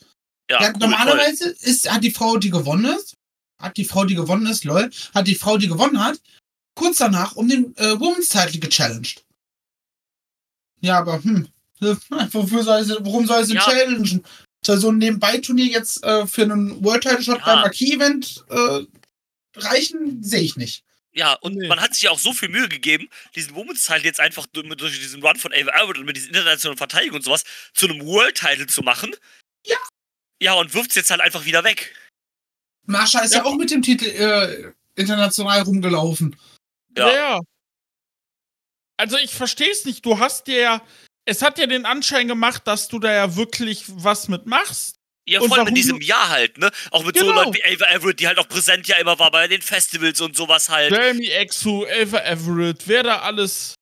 Ja, 0.51 0.63
ja 0.63 0.73
cool, 0.73 0.79
normalerweise 0.81 1.51
ist, 1.51 1.91
hat 1.91 2.05
die 2.05 2.11
Frau, 2.11 2.37
die 2.39 2.51
gewonnen 2.51 2.87
ist, 2.97 3.17
hat 3.59 3.77
die 3.77 3.85
Frau, 3.85 4.05
die 4.05 4.15
gewonnen 4.15 4.47
ist, 4.47 4.65
lol, 4.65 4.91
hat 5.15 5.27
die 5.27 5.35
Frau, 5.35 5.59
die 5.59 5.69
gewonnen 5.69 6.03
hat, 6.03 6.21
kurz 6.75 6.99
danach 6.99 7.37
um 7.37 7.49
den 7.49 7.77
äh, 7.77 7.99
Women's 7.99 8.29
Title 8.29 8.61
gechallenged. 8.61 9.25
Ja, 10.81 10.99
aber 10.99 11.23
hm, 11.23 11.49
wofür 12.33 12.63
soll 12.63 12.85
sie, 12.85 12.97
warum 13.01 13.27
soll 13.27 13.45
sie 13.45 13.55
ja. 13.55 13.63
challengen? 13.63 14.25
Soll 14.65 14.79
so 14.79 14.91
ein 14.91 14.99
Nebenbei-Turnier 14.99 15.67
jetzt 15.67 16.03
äh, 16.05 16.27
für 16.27 16.43
einen 16.43 16.83
World 16.83 17.03
Title 17.03 17.23
Shot 17.23 17.39
ja. 17.39 17.45
beim 17.45 17.61
Marquis-Event 17.61 18.45
äh, 18.49 18.87
reichen? 19.57 20.23
Sehe 20.23 20.41
ich 20.41 20.57
nicht. 20.57 20.85
Ja, 21.15 21.35
und 21.35 21.55
nee. 21.55 21.69
man 21.69 21.81
hat 21.81 21.95
sich 21.95 22.03
ja 22.03 22.11
auch 22.11 22.19
so 22.19 22.33
viel 22.33 22.49
Mühe 22.49 22.69
gegeben, 22.69 23.09
diesen 23.37 23.55
Women's 23.55 23.87
Title 23.87 24.03
jetzt 24.03 24.19
einfach 24.19 24.47
durch 24.47 24.99
diesen 24.99 25.23
Run 25.23 25.37
von 25.37 25.53
Ava 25.53 25.71
Albert 25.71 25.99
und 25.99 26.07
mit 26.07 26.17
diesen 26.17 26.31
internationalen 26.31 26.77
Verteidigungen 26.77 27.21
und 27.21 27.25
sowas 27.25 27.45
zu 27.73 27.89
einem 27.89 28.05
World 28.05 28.35
Title 28.35 28.67
zu 28.67 28.83
machen. 28.83 29.15
Ja. 29.65 29.77
Ja, 30.43 30.55
und 30.55 30.75
wirft 30.75 30.91
es 30.91 30.97
jetzt 30.97 31.11
halt 31.11 31.21
einfach 31.21 31.45
wieder 31.45 31.63
weg. 31.63 31.95
Marsha 32.87 33.21
ist 33.21 33.33
ja, 33.33 33.39
ja 33.39 33.45
auch 33.45 33.55
mit 33.55 33.71
dem 33.71 33.81
Titel 33.81 34.07
äh, 34.07 34.73
international 35.01 35.63
rumgelaufen. 35.63 36.37
Ja. 36.97 37.15
ja. 37.15 37.41
Also 38.97 39.17
ich 39.17 39.33
verstehe 39.33 39.71
es 39.71 39.85
nicht. 39.85 40.05
Du 40.05 40.19
hast 40.19 40.49
dir 40.49 40.61
ja, 40.61 40.83
es 41.25 41.43
hat 41.43 41.59
ja 41.59 41.67
den 41.67 41.87
Anschein 41.87 42.27
gemacht, 42.29 42.67
dass 42.67 42.89
du 42.89 42.99
da 42.99 43.13
ja 43.13 43.37
wirklich 43.37 43.85
was 43.87 44.29
mit 44.29 44.47
Ja, 45.27 45.41
vor 45.41 45.57
allem 45.57 45.69
in 45.69 45.75
diesem 45.75 46.01
Jahr 46.03 46.29
halt, 46.29 46.59
ne? 46.59 46.71
Auch 46.91 47.03
mit 47.03 47.15
genau. 47.15 47.29
so 47.29 47.33
Leuten 47.33 47.55
wie 47.55 47.65
Ava 47.65 47.87
Everett, 47.87 48.21
die 48.21 48.27
halt 48.27 48.39
auch 48.39 48.49
präsent 48.49 48.87
ja 48.89 48.97
immer 48.97 49.19
war 49.19 49.31
bei 49.31 49.49
den 49.49 49.63
Festivals 49.63 50.21
und 50.21 50.37
sowas 50.37 50.69
halt. 50.69 50.91
Jeremy 50.91 51.29
Exu, 51.29 51.87
Ava 51.87 52.21
Everett, 52.21 52.87
wer 52.87 53.03
da 53.03 53.21
alles. 53.21 53.75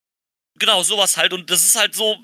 Genau, 0.57 0.83
sowas 0.83 1.17
halt. 1.17 1.33
Und 1.33 1.49
das 1.49 1.65
ist 1.65 1.75
halt 1.75 1.95
so, 1.95 2.23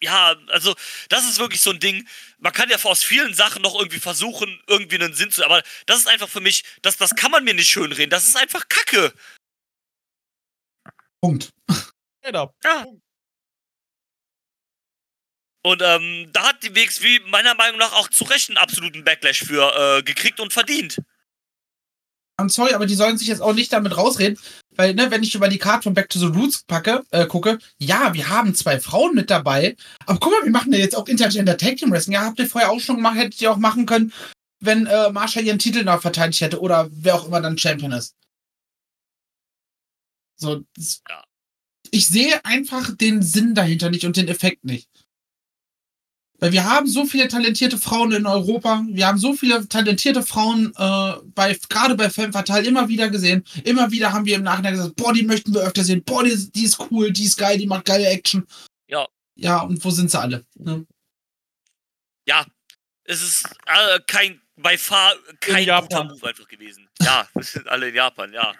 ja, 0.00 0.36
also 0.48 0.74
das 1.08 1.24
ist 1.28 1.38
wirklich 1.38 1.60
so 1.60 1.70
ein 1.70 1.80
Ding. 1.80 2.06
Man 2.38 2.52
kann 2.52 2.68
ja 2.68 2.76
aus 2.84 3.02
vielen 3.02 3.34
Sachen 3.34 3.62
noch 3.62 3.74
irgendwie 3.74 3.98
versuchen, 3.98 4.62
irgendwie 4.68 4.96
einen 4.96 5.14
Sinn 5.14 5.32
zu. 5.32 5.44
Aber 5.44 5.62
das 5.86 5.98
ist 5.98 6.06
einfach 6.06 6.28
für 6.28 6.40
mich, 6.40 6.62
das, 6.82 6.96
das 6.96 7.16
kann 7.16 7.32
man 7.32 7.42
mir 7.42 7.54
nicht 7.54 7.70
schönreden. 7.70 8.10
Das 8.10 8.28
ist 8.28 8.36
einfach 8.36 8.68
Kacke. 8.68 9.12
Punkt. 11.20 11.50
Ja. 12.32 12.86
Und 15.66 15.80
ähm, 15.82 16.28
da 16.32 16.48
hat 16.48 16.62
die 16.62 16.74
WXW 16.74 17.20
meiner 17.30 17.54
Meinung 17.54 17.78
nach 17.78 17.94
auch 17.94 18.08
zu 18.08 18.24
Recht 18.24 18.50
einen 18.50 18.58
absoluten 18.58 19.02
Backlash 19.02 19.44
für 19.44 19.98
äh, 19.98 20.02
gekriegt 20.02 20.38
und 20.38 20.52
verdient. 20.52 20.98
I'm 22.38 22.50
sorry, 22.50 22.74
aber 22.74 22.84
die 22.86 22.96
sollen 22.96 23.16
sich 23.16 23.28
jetzt 23.28 23.40
auch 23.40 23.54
nicht 23.54 23.72
damit 23.72 23.96
rausreden, 23.96 24.38
weil, 24.72 24.92
ne, 24.94 25.10
wenn 25.10 25.22
ich 25.22 25.34
über 25.34 25.48
die 25.48 25.58
Karte 25.58 25.84
von 25.84 25.94
Back 25.94 26.10
to 26.10 26.18
the 26.18 26.26
Roots 26.26 26.64
packe, 26.64 27.04
äh, 27.12 27.26
gucke, 27.26 27.58
ja, 27.78 28.12
wir 28.12 28.28
haben 28.28 28.54
zwei 28.54 28.80
Frauen 28.80 29.14
mit 29.14 29.30
dabei, 29.30 29.76
aber 30.04 30.18
guck 30.18 30.32
mal, 30.32 30.44
wir 30.44 30.50
machen 30.50 30.72
ja 30.72 30.80
jetzt 30.80 30.96
auch 30.96 31.06
Intergender 31.06 31.56
Tag 31.56 31.76
Team 31.76 31.92
Wrestling. 31.92 32.14
Ja, 32.14 32.24
habt 32.24 32.38
ihr 32.40 32.48
vorher 32.48 32.70
auch 32.70 32.80
schon 32.80 32.96
gemacht, 32.96 33.16
hättet 33.16 33.40
ihr 33.40 33.52
auch 33.52 33.56
machen 33.56 33.86
können, 33.86 34.12
wenn 34.60 34.86
äh, 34.86 35.10
Marsha 35.12 35.40
ihren 35.40 35.60
Titel 35.60 35.84
noch 35.84 36.02
verteidigt 36.02 36.40
hätte 36.40 36.60
oder 36.60 36.88
wer 36.90 37.14
auch 37.14 37.26
immer 37.26 37.40
dann 37.40 37.56
Champion 37.56 37.92
ist. 37.92 38.16
So, 40.36 40.64
das, 40.74 41.02
Ja. 41.08 41.24
ich 41.90 42.06
sehe 42.08 42.44
einfach 42.44 42.94
den 42.94 43.22
Sinn 43.22 43.54
dahinter 43.54 43.90
nicht 43.90 44.04
und 44.04 44.16
den 44.16 44.28
Effekt 44.28 44.64
nicht. 44.64 44.88
Weil 46.40 46.52
wir 46.52 46.64
haben 46.64 46.86
so 46.86 47.06
viele 47.06 47.28
talentierte 47.28 47.78
Frauen 47.78 48.12
in 48.12 48.26
Europa, 48.26 48.84
wir 48.88 49.06
haben 49.06 49.18
so 49.18 49.34
viele 49.34 49.66
talentierte 49.68 50.22
Frauen 50.22 50.72
äh, 50.76 51.12
bei 51.34 51.56
gerade 51.68 51.94
bei 51.94 52.10
Femme 52.10 52.32
Fatale 52.32 52.66
immer 52.66 52.88
wieder 52.88 53.08
gesehen. 53.08 53.44
Immer 53.64 53.90
wieder 53.92 54.12
haben 54.12 54.24
wir 54.26 54.36
im 54.36 54.42
Nachhinein 54.42 54.74
gesagt, 54.74 54.96
boah, 54.96 55.12
die 55.12 55.22
möchten 55.22 55.54
wir 55.54 55.62
öfter 55.62 55.84
sehen, 55.84 56.02
boah, 56.04 56.24
die, 56.24 56.30
ist- 56.30 56.54
die 56.54 56.64
ist 56.64 56.78
cool, 56.90 57.12
die 57.12 57.24
ist 57.24 57.36
geil, 57.38 57.56
die 57.58 57.66
macht 57.66 57.84
geile 57.86 58.06
Action. 58.08 58.46
Ja. 58.88 59.06
Ja, 59.36 59.60
und 59.60 59.82
wo 59.84 59.90
sind 59.90 60.10
sie 60.10 60.18
alle? 60.20 60.44
Ne? 60.56 60.84
Ja, 62.26 62.44
es 63.04 63.22
ist 63.22 63.44
äh, 63.66 64.00
kein, 64.06 64.40
bei 64.56 64.76
far 64.78 65.14
kein 65.40 65.54
guter 65.54 65.60
Japan. 65.66 66.08
Move 66.08 66.26
einfach 66.28 66.48
gewesen. 66.48 66.88
Ja, 67.00 67.28
wir 67.34 67.42
sind 67.44 67.68
alle 67.68 67.88
in 67.88 67.94
Japan, 67.94 68.32
ja. 68.32 68.54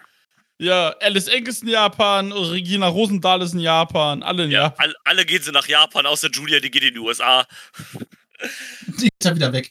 Ja, 0.58 0.90
Alice 1.00 1.26
Enk 1.28 1.48
ist 1.48 1.62
in 1.62 1.68
Japan, 1.68 2.30
Regina 2.32 2.86
Rosendahl 2.86 3.42
ist 3.42 3.54
in 3.54 3.58
Japan, 3.60 4.22
alle 4.22 4.44
in 4.44 4.50
ja 4.52 4.62
Japan. 4.64 4.86
all, 4.86 4.94
alle 5.04 5.26
gehen 5.26 5.42
sie 5.42 5.50
nach 5.50 5.66
Japan, 5.66 6.06
außer 6.06 6.30
Julia, 6.30 6.60
die 6.60 6.70
geht 6.70 6.84
in 6.84 6.94
die 6.94 7.00
USA. 7.00 7.46
Die 9.00 9.06
ist 9.06 9.24
ja 9.24 9.34
wieder 9.34 9.52
weg. 9.52 9.70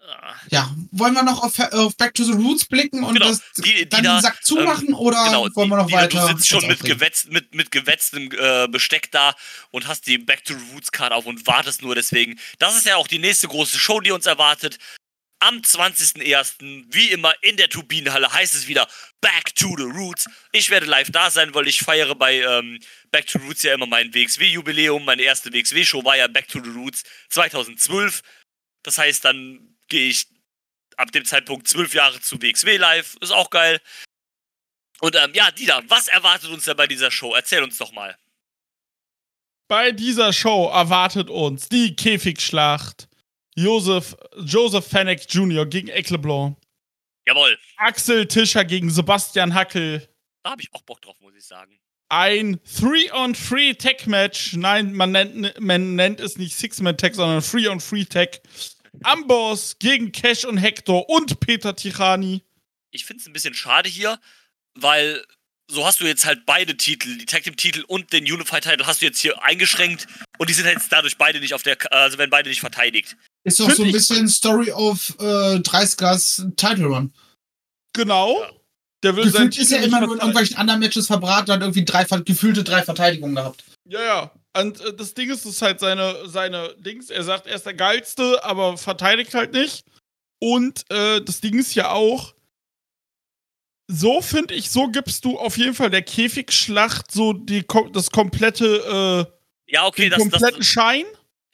Ah, 0.00 0.34
Ja, 0.50 0.70
wollen 0.92 1.14
wir 1.14 1.22
noch 1.24 1.42
auf, 1.42 1.58
auf 1.58 1.96
Back 1.96 2.14
to 2.14 2.22
the 2.24 2.32
Roots 2.32 2.66
blicken 2.66 3.02
und 3.02 3.14
Genau, 3.14 3.28
das, 3.28 3.40
die- 3.56 3.62
die 3.62 3.88
dann 3.88 4.04
da, 4.04 4.14
den 4.16 4.22
Sack 4.22 4.44
zumachen 4.44 4.94
oder 4.94 5.24
Genau, 5.24 5.48
wollen 5.54 5.68
wir 5.70 5.76
noch 5.78 5.86
die, 5.88 5.94
weiter? 5.94 6.20
Du 6.20 6.26
sitzt 6.28 6.46
schon 6.48 6.66
mit, 6.66 6.80
gewetzt, 6.80 7.30
mit, 7.32 7.54
mit 7.54 7.70
gewetztem 7.70 8.30
äh, 8.38 8.68
Besteck 8.68 9.10
da 9.10 9.34
und 9.70 9.88
hast 9.88 10.06
die 10.06 10.18
Back 10.18 10.44
to 10.44 10.54
the 10.54 10.64
Roots 10.74 10.92
Card 10.92 11.12
auf 11.12 11.26
und 11.26 11.46
wartest 11.46 11.82
nur 11.82 11.94
deswegen. 11.94 12.38
Das 12.58 12.76
ist 12.76 12.86
ja 12.86 12.96
auch 12.96 13.08
die 13.08 13.18
nächste 13.18 13.48
große 13.48 13.78
Show, 13.78 14.00
die 14.00 14.12
uns 14.12 14.26
erwartet. 14.26 14.78
Am 15.38 15.58
20.01. 15.58 16.86
wie 16.88 17.10
immer 17.10 17.34
in 17.42 17.58
der 17.58 17.68
Turbinenhalle 17.68 18.32
heißt 18.32 18.54
es 18.54 18.68
wieder 18.68 18.88
Back 19.20 19.54
to 19.54 19.76
the 19.76 19.84
Roots. 19.84 20.26
Ich 20.52 20.70
werde 20.70 20.86
live 20.86 21.10
da 21.10 21.30
sein, 21.30 21.52
weil 21.54 21.68
ich 21.68 21.80
feiere 21.80 22.14
bei 22.14 22.40
ähm, 22.40 22.80
Back 23.10 23.26
to 23.26 23.38
the 23.38 23.44
Roots 23.44 23.62
ja 23.62 23.74
immer 23.74 23.86
mein 23.86 24.14
WXW-Jubiläum. 24.14 25.04
Meine 25.04 25.22
erste 25.22 25.52
WXW-Show 25.52 26.04
war 26.04 26.16
ja 26.16 26.26
Back 26.26 26.48
to 26.48 26.62
the 26.62 26.70
Roots 26.70 27.04
2012. 27.28 28.22
Das 28.82 28.96
heißt, 28.96 29.24
dann 29.24 29.76
gehe 29.88 30.08
ich 30.08 30.26
ab 30.96 31.12
dem 31.12 31.24
Zeitpunkt 31.24 31.68
zwölf 31.68 31.92
Jahre 31.92 32.20
zu 32.20 32.40
WXW 32.40 32.78
live. 32.78 33.16
Ist 33.20 33.32
auch 33.32 33.50
geil. 33.50 33.80
Und 35.00 35.16
ähm, 35.16 35.32
ja, 35.34 35.50
Dieter, 35.50 35.82
was 35.88 36.08
erwartet 36.08 36.50
uns 36.50 36.64
denn 36.64 36.76
bei 36.76 36.86
dieser 36.86 37.10
Show? 37.10 37.34
Erzähl 37.34 37.62
uns 37.62 37.76
doch 37.76 37.92
mal. 37.92 38.16
Bei 39.68 39.92
dieser 39.92 40.32
Show 40.32 40.70
erwartet 40.72 41.28
uns 41.28 41.68
die 41.68 41.94
Käfigschlacht. 41.94 43.05
Joseph, 43.56 44.16
Joseph 44.38 44.86
Fennec 44.86 45.26
Jr. 45.28 45.66
gegen 45.66 45.88
Eckleblond. 45.88 46.56
Jawohl, 47.26 47.58
Axel 47.78 48.26
Tischer 48.26 48.64
gegen 48.64 48.90
Sebastian 48.90 49.54
Hackel. 49.54 50.08
da 50.42 50.50
habe 50.50 50.62
ich 50.62 50.72
auch 50.72 50.82
Bock 50.82 51.00
drauf, 51.02 51.16
muss 51.20 51.34
ich 51.34 51.44
sagen. 51.44 51.78
Ein 52.08 52.60
3-on-3-Tag-Match. 52.60 54.52
Nein, 54.54 54.92
man 54.92 55.10
nennt, 55.10 55.60
man 55.60 55.96
nennt 55.96 56.20
es 56.20 56.36
nicht 56.36 56.56
Six-Man-Tag, 56.56 57.16
sondern 57.16 57.40
3-on-3-Tag. 57.40 58.42
Amboss 59.02 59.78
gegen 59.78 60.12
Cash 60.12 60.44
und 60.44 60.56
Hector 60.58 61.08
und 61.08 61.40
Peter 61.40 61.74
Tirani. 61.74 62.42
Ich 62.92 63.04
finde 63.04 63.22
es 63.22 63.26
ein 63.26 63.32
bisschen 63.32 63.54
schade 63.54 63.88
hier, 63.88 64.20
weil 64.74 65.24
so 65.68 65.84
hast 65.84 66.00
du 66.00 66.06
jetzt 66.06 66.24
halt 66.24 66.46
beide 66.46 66.76
Titel, 66.76 67.18
die 67.18 67.26
Tag 67.26 67.42
Team 67.42 67.56
Titel 67.56 67.82
und 67.88 68.12
den 68.12 68.24
Unified 68.24 68.62
Title 68.62 68.86
hast 68.86 69.02
du 69.02 69.06
jetzt 69.06 69.20
hier 69.20 69.42
eingeschränkt 69.42 70.06
und 70.38 70.48
die 70.48 70.54
sind 70.54 70.66
jetzt 70.66 70.90
dadurch 70.92 71.16
beide 71.16 71.40
nicht 71.40 71.54
auf 71.54 71.62
der, 71.62 71.76
also 71.92 72.18
werden 72.18 72.30
beide 72.30 72.48
nicht 72.48 72.60
verteidigt. 72.60 73.16
Ist 73.46 73.60
doch 73.60 73.70
so 73.70 73.84
ein 73.84 73.92
bisschen 73.92 74.28
Story 74.28 74.72
of 74.72 75.14
äh, 75.20 75.58
30ers 75.58 76.56
Title 76.56 76.86
Run. 76.86 77.12
Genau. 77.92 78.40
Ja. 78.40 78.50
Der 79.04 79.14
will 79.14 79.30
sein 79.30 79.50
Gefühlt 79.50 79.58
ist 79.58 79.70
ja 79.70 79.78
immer 79.78 80.00
nur 80.00 80.14
in 80.14 80.20
irgendwelchen 80.20 80.56
anderen 80.56 80.80
Matches 80.80 81.06
verbraten, 81.06 81.52
hat 81.52 81.60
irgendwie 81.60 81.84
drei, 81.84 82.04
gefühlte 82.24 82.64
drei 82.64 82.82
Verteidigungen 82.82 83.36
gehabt. 83.36 83.62
Ja, 83.88 84.02
ja. 84.02 84.30
Und 84.60 84.80
äh, 84.80 84.94
das 84.94 85.14
Ding 85.14 85.30
ist, 85.30 85.44
es 85.44 85.56
ist 85.56 85.62
halt 85.62 85.78
seine, 85.78 86.28
seine 86.28 86.74
Dings. 86.78 87.08
Er 87.10 87.22
sagt, 87.22 87.46
er 87.46 87.54
ist 87.54 87.66
der 87.66 87.74
Geilste, 87.74 88.42
aber 88.42 88.76
verteidigt 88.76 89.34
halt 89.34 89.52
nicht. 89.52 89.84
Und 90.40 90.84
äh, 90.90 91.20
das 91.20 91.40
Ding 91.40 91.58
ist 91.58 91.74
ja 91.74 91.90
auch, 91.90 92.34
so 93.88 94.20
finde 94.20 94.54
ich, 94.54 94.70
so 94.70 94.88
gibst 94.88 95.24
du 95.24 95.38
auf 95.38 95.56
jeden 95.56 95.74
Fall 95.74 95.90
der 95.90 96.02
Käfigschlacht 96.02 97.12
so 97.12 97.32
die, 97.32 97.64
das 97.92 98.10
komplette, 98.10 99.28
Ja, 99.68 99.84
äh, 99.84 99.86
okay, 99.86 100.08
den 100.08 100.10
das, 100.10 100.18
kompletten 100.18 100.58
das, 100.58 100.66
Schein. 100.66 101.04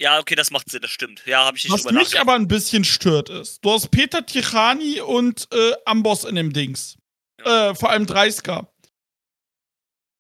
Ja, 0.03 0.19
okay, 0.19 0.35
das 0.35 0.51
macht 0.51 0.69
Sinn, 0.69 0.83
das 0.83 0.91
stimmt. 0.91 1.23
Ja, 1.27 1.45
habe 1.45 1.57
ich 1.57 1.65
nicht 1.65 1.85
Was 1.85 1.93
mich 1.93 2.21
aber 2.21 2.35
ein 2.35 2.49
bisschen 2.49 2.85
stört 2.85 3.29
ist. 3.29 3.65
Du 3.65 3.71
hast 3.71 3.91
Peter 3.91 4.27
Tirani 4.27 5.01
und 5.01 5.47
äh, 5.53 5.73
Amboss 5.85 6.25
in 6.25 6.35
dem 6.35 6.53
Dings. 6.53 6.97
Äh, 7.39 7.75
vor 7.75 7.91
allem 7.91 8.05
30er. 8.05 8.67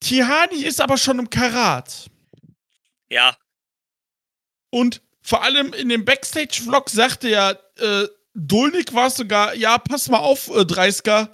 Tirani 0.00 0.62
ist 0.62 0.80
aber 0.80 0.96
schon 0.96 1.18
im 1.18 1.30
Karat. 1.30 2.08
Ja, 3.10 3.36
Und 4.70 5.02
vor 5.20 5.42
allem 5.42 5.72
in 5.72 5.88
dem 5.88 6.04
Backstage-Vlog 6.04 6.88
sagte 6.88 7.28
ja, 7.28 7.50
äh, 7.76 8.08
Dolnik 8.34 8.94
war 8.94 9.08
es 9.08 9.16
sogar, 9.16 9.54
ja, 9.54 9.78
pass 9.78 10.08
mal 10.08 10.18
auf, 10.18 10.48
äh, 10.48 10.64
30er. 10.64 11.28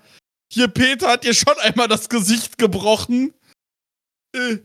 Hier, 0.50 0.68
Peter 0.68 1.08
hat 1.08 1.24
dir 1.24 1.34
schon 1.34 1.56
einmal 1.60 1.88
das 1.88 2.08
Gesicht 2.08 2.58
gebrochen. 2.58 3.34
Äh, 4.34 4.58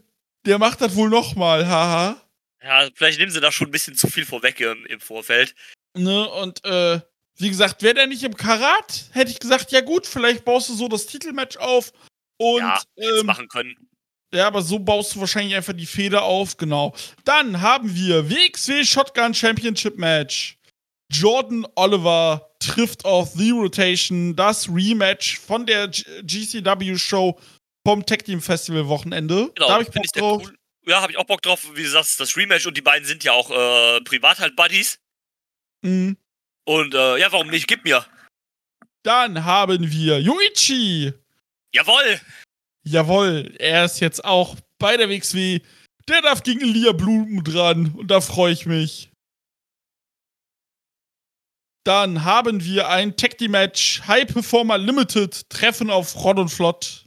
der 0.45 0.57
macht 0.57 0.81
das 0.81 0.95
wohl 0.95 1.09
nochmal, 1.09 1.67
haha. 1.67 2.22
Ja, 2.63 2.89
vielleicht 2.93 3.19
nehmen 3.19 3.31
sie 3.31 3.41
da 3.41 3.51
schon 3.51 3.67
ein 3.67 3.71
bisschen 3.71 3.95
zu 3.95 4.07
viel 4.07 4.25
vorweg 4.25 4.59
im, 4.59 4.85
im 4.85 4.99
Vorfeld. 4.99 5.53
Ne, 5.97 6.29
und 6.29 6.63
äh, 6.65 6.99
wie 7.37 7.49
gesagt, 7.49 7.81
wäre 7.81 7.95
der 7.95 8.07
nicht 8.07 8.23
im 8.23 8.35
Karat, 8.35 9.05
hätte 9.11 9.31
ich 9.31 9.39
gesagt, 9.39 9.71
ja 9.71 9.81
gut, 9.81 10.07
vielleicht 10.07 10.45
baust 10.45 10.69
du 10.69 10.73
so 10.73 10.87
das 10.87 11.05
Titelmatch 11.05 11.57
auf. 11.57 11.91
Und 12.37 12.61
ja, 12.61 12.81
ähm, 12.97 13.25
machen 13.25 13.47
können. 13.47 13.75
Ja, 14.33 14.47
aber 14.47 14.61
so 14.63 14.79
baust 14.79 15.15
du 15.15 15.19
wahrscheinlich 15.19 15.55
einfach 15.55 15.73
die 15.73 15.85
Feder 15.85 16.23
auf, 16.23 16.57
genau. 16.57 16.95
Dann 17.23 17.61
haben 17.61 17.93
wir 17.95 18.29
WXW 18.29 18.83
Shotgun 18.83 19.33
Championship 19.33 19.97
Match. 19.97 20.57
Jordan 21.11 21.67
Oliver 21.75 22.49
trifft 22.59 23.05
auf 23.05 23.33
The 23.33 23.51
Rotation, 23.51 24.35
das 24.35 24.67
Rematch 24.67 25.39
von 25.39 25.65
der 25.67 25.87
G 25.89 26.03
GCW 26.23 26.97
Show 26.97 27.39
vom 27.85 28.03
Tag 28.03 28.25
Team 28.25 28.41
Festival 28.41 28.87
Wochenende. 28.87 29.51
Genau, 29.53 29.67
da 29.67 29.73
hab 29.75 29.81
ich 29.81 29.91
Bock 29.91 30.05
drauf. 30.13 30.43
cool. 30.45 30.57
Ja, 30.85 31.01
habe 31.01 31.11
ich 31.11 31.17
auch 31.17 31.25
Bock 31.25 31.41
drauf. 31.41 31.75
Wie 31.75 31.83
du 31.83 31.89
sagst, 31.89 32.19
das 32.19 32.35
Rematch 32.35 32.65
und 32.65 32.75
die 32.75 32.81
beiden 32.81 33.07
sind 33.07 33.23
ja 33.23 33.31
auch 33.33 33.49
äh, 33.51 34.01
privat 34.01 34.39
halt 34.39 34.55
Buddies. 34.55 34.99
Mhm. 35.81 36.17
Und 36.65 36.93
äh, 36.93 37.17
ja, 37.17 37.31
warum 37.31 37.47
nicht? 37.47 37.67
Gib 37.67 37.83
mir. 37.83 38.05
Dann 39.03 39.43
haben 39.43 39.91
wir 39.91 40.19
Yoichi. 40.19 41.13
Jawohl! 41.73 42.21
Jawohl, 42.85 43.55
er 43.59 43.85
ist 43.85 43.99
jetzt 43.99 44.23
auch 44.23 44.57
bei 44.77 44.97
der 44.97 45.09
WXW. 45.09 45.59
Der 46.07 46.21
darf 46.21 46.43
gegen 46.43 46.61
Elia 46.61 46.91
Blumen 46.91 47.43
dran 47.43 47.93
und 47.95 48.07
da 48.07 48.19
freue 48.19 48.51
ich 48.51 48.65
mich. 48.65 49.09
Dann 51.85 52.23
haben 52.23 52.63
wir 52.63 52.89
ein 52.89 53.15
Tag 53.17 53.37
Team 53.37 53.51
Match 53.51 54.01
High 54.07 54.27
Performer 54.31 54.77
Limited 54.77 55.49
Treffen 55.49 55.89
auf 55.89 56.15
Rod 56.15 56.39
und 56.39 56.49
Flott. 56.49 57.05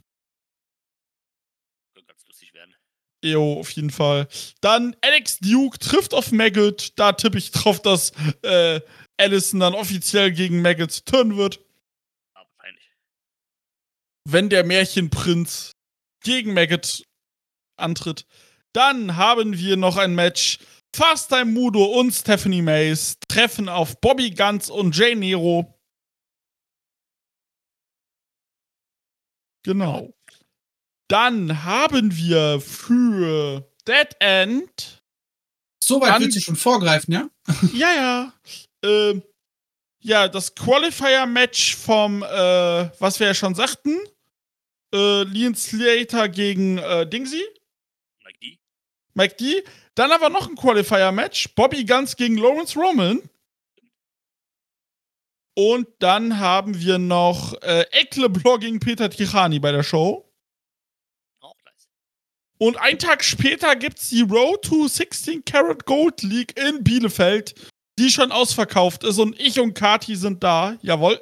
Könnte 1.93 2.07
ganz 2.07 2.25
lustig 2.27 2.53
werden. 2.53 2.75
Jo, 3.31 3.59
auf 3.59 3.71
jeden 3.71 3.89
Fall. 3.89 4.27
Dann 4.61 4.95
Alex 5.01 5.39
Duke 5.39 5.77
trifft 5.79 6.13
auf 6.13 6.31
Maggot. 6.31 6.93
Da 6.97 7.13
tippe 7.13 7.37
ich 7.37 7.51
drauf, 7.51 7.81
dass 7.81 8.11
äh, 8.43 8.79
Allison 9.17 9.59
dann 9.59 9.73
offiziell 9.73 10.31
gegen 10.31 10.61
Maggot 10.61 11.05
turnen 11.05 11.37
wird. 11.37 11.59
Ja, 12.35 12.41
wahrscheinlich. 12.57 12.91
wenn 14.25 14.49
der 14.49 14.63
Märchenprinz 14.63 15.71
gegen 16.23 16.53
Maggot 16.53 17.03
antritt. 17.77 18.25
Dann 18.73 19.15
haben 19.15 19.57
wir 19.57 19.77
noch 19.77 19.97
ein 19.97 20.15
Match. 20.15 20.59
Fast 20.95 21.29
Time 21.29 21.45
Mudo 21.45 21.83
und 21.83 22.11
Stephanie 22.11 22.61
Mays 22.61 23.17
treffen 23.27 23.69
auf 23.69 23.99
Bobby 24.01 24.31
Guns 24.31 24.69
und 24.69 24.95
Jay 24.97 25.15
Nero. 25.15 25.73
Genau. 29.63 30.16
Dann 31.07 31.63
haben 31.63 32.15
wir 32.15 32.59
für 32.59 33.69
Dead 33.87 34.09
End 34.19 34.97
Soweit 35.87 36.09
Dann- 36.09 36.21
wird 36.23 36.33
sie 36.33 36.41
schon 36.41 36.57
vorgreifen, 36.57 37.13
ja? 37.13 37.29
ja, 37.73 37.93
ja. 37.93 38.33
Ähm, 38.83 39.23
ja, 40.01 40.27
das 40.27 40.53
Qualifier-Match 40.53 41.75
vom, 41.77 42.23
äh, 42.23 42.89
was 42.99 43.19
wir 43.19 43.27
ja 43.27 43.33
schon 43.33 43.55
sagten. 43.55 43.97
Äh, 44.93 45.23
Leon 45.23 45.55
Slater 45.55 46.27
gegen 46.27 46.77
äh, 46.77 47.07
Dingsy. 47.07 47.43
Mike 48.23 48.39
D. 48.41 48.59
Mike 49.13 49.35
D. 49.35 49.63
Dann 49.95 50.11
aber 50.11 50.29
noch 50.29 50.49
ein 50.49 50.55
Qualifier-Match. 50.55 51.55
Bobby 51.55 51.85
Guns 51.85 52.15
gegen 52.17 52.37
Lawrence 52.37 52.77
Roman. 52.77 53.21
Und 55.55 55.87
dann 55.99 56.37
haben 56.37 56.79
wir 56.79 56.99
noch 56.99 57.53
äh, 57.61 57.85
Ekleblor 57.91 58.59
gegen 58.59 58.79
Peter 58.79 59.09
Tirani 59.09 59.59
bei 59.59 59.71
der 59.71 59.83
Show. 59.83 60.26
Und 62.59 62.77
einen 62.77 62.99
Tag 62.99 63.23
später 63.23 63.75
gibt's 63.75 64.09
die 64.09 64.21
Road 64.21 64.63
to 64.63 64.87
16 64.87 65.45
Karat 65.45 65.85
Gold 65.85 66.23
League 66.23 66.59
in 66.59 66.83
Bielefeld, 66.83 67.53
die 67.99 68.09
schon 68.09 68.31
ausverkauft 68.31 69.03
ist. 69.03 69.19
Und 69.19 69.39
ich 69.39 69.59
und 69.59 69.73
Kati 69.73 70.15
sind 70.15 70.43
da. 70.43 70.77
Jawohl. 70.81 71.21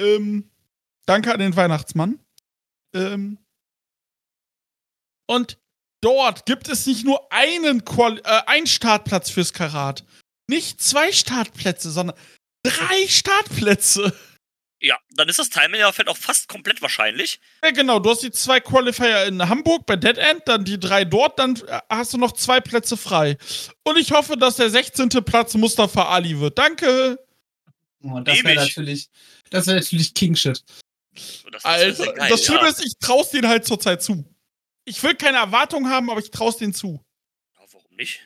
Ähm, 0.00 0.50
danke 1.06 1.32
an 1.32 1.40
den 1.40 1.54
Weihnachtsmann. 1.54 2.18
Ähm, 2.94 3.38
und 5.28 5.58
dort 6.02 6.46
gibt 6.46 6.68
es 6.68 6.86
nicht 6.86 7.04
nur 7.04 7.30
einen, 7.32 7.84
Quali 7.84 8.20
äh, 8.24 8.42
einen 8.46 8.66
Startplatz 8.66 9.30
fürs 9.30 9.52
Karat. 9.52 10.04
Nicht 10.48 10.80
zwei 10.80 11.12
Startplätze, 11.12 11.90
sondern 11.90 12.16
drei 12.62 13.06
Startplätze. 13.06 14.14
Ja, 14.84 14.98
dann 15.10 15.28
ist 15.28 15.38
das 15.38 15.48
Timing 15.48 15.78
ja 15.78 15.92
vielleicht 15.92 16.08
auch 16.08 16.16
fast 16.16 16.48
komplett 16.48 16.82
wahrscheinlich. 16.82 17.40
Ja, 17.62 17.70
genau. 17.70 18.00
Du 18.00 18.10
hast 18.10 18.24
die 18.24 18.32
zwei 18.32 18.58
Qualifier 18.58 19.26
in 19.26 19.48
Hamburg 19.48 19.86
bei 19.86 19.94
Dead 19.94 20.18
End, 20.18 20.42
dann 20.46 20.64
die 20.64 20.80
drei 20.80 21.04
dort, 21.04 21.38
dann 21.38 21.54
äh, 21.68 21.78
hast 21.88 22.14
du 22.14 22.18
noch 22.18 22.32
zwei 22.32 22.60
Plätze 22.60 22.96
frei. 22.96 23.38
Und 23.84 23.96
ich 23.96 24.10
hoffe, 24.10 24.36
dass 24.36 24.56
der 24.56 24.70
16. 24.70 25.08
Platz 25.24 25.54
Mustafa 25.54 26.08
Ali 26.08 26.40
wird. 26.40 26.58
Danke. 26.58 27.16
Oh, 28.02 28.18
das 28.18 28.42
wäre 28.42 28.56
natürlich, 28.56 29.08
das 29.50 29.68
wäre 29.68 29.76
natürlich 29.76 30.14
King 30.14 30.34
Shit. 30.34 30.64
Das, 31.14 31.44
das 31.52 31.64
Also, 31.64 32.04
wär 32.04 32.12
geil, 32.14 32.30
das 32.30 32.44
Schlimme 32.44 32.62
ja. 32.62 32.68
ist, 32.68 32.84
ich 32.84 32.94
trau's 32.98 33.30
denen 33.30 33.46
halt 33.46 33.64
zurzeit 33.64 34.02
zu. 34.02 34.24
Ich 34.84 35.00
will 35.04 35.14
keine 35.14 35.38
Erwartungen 35.38 35.90
haben, 35.90 36.10
aber 36.10 36.18
ich 36.18 36.32
trau's 36.32 36.56
denen 36.56 36.74
zu. 36.74 37.04
Ja, 37.56 37.64
warum 37.70 37.96
nicht? 37.96 38.20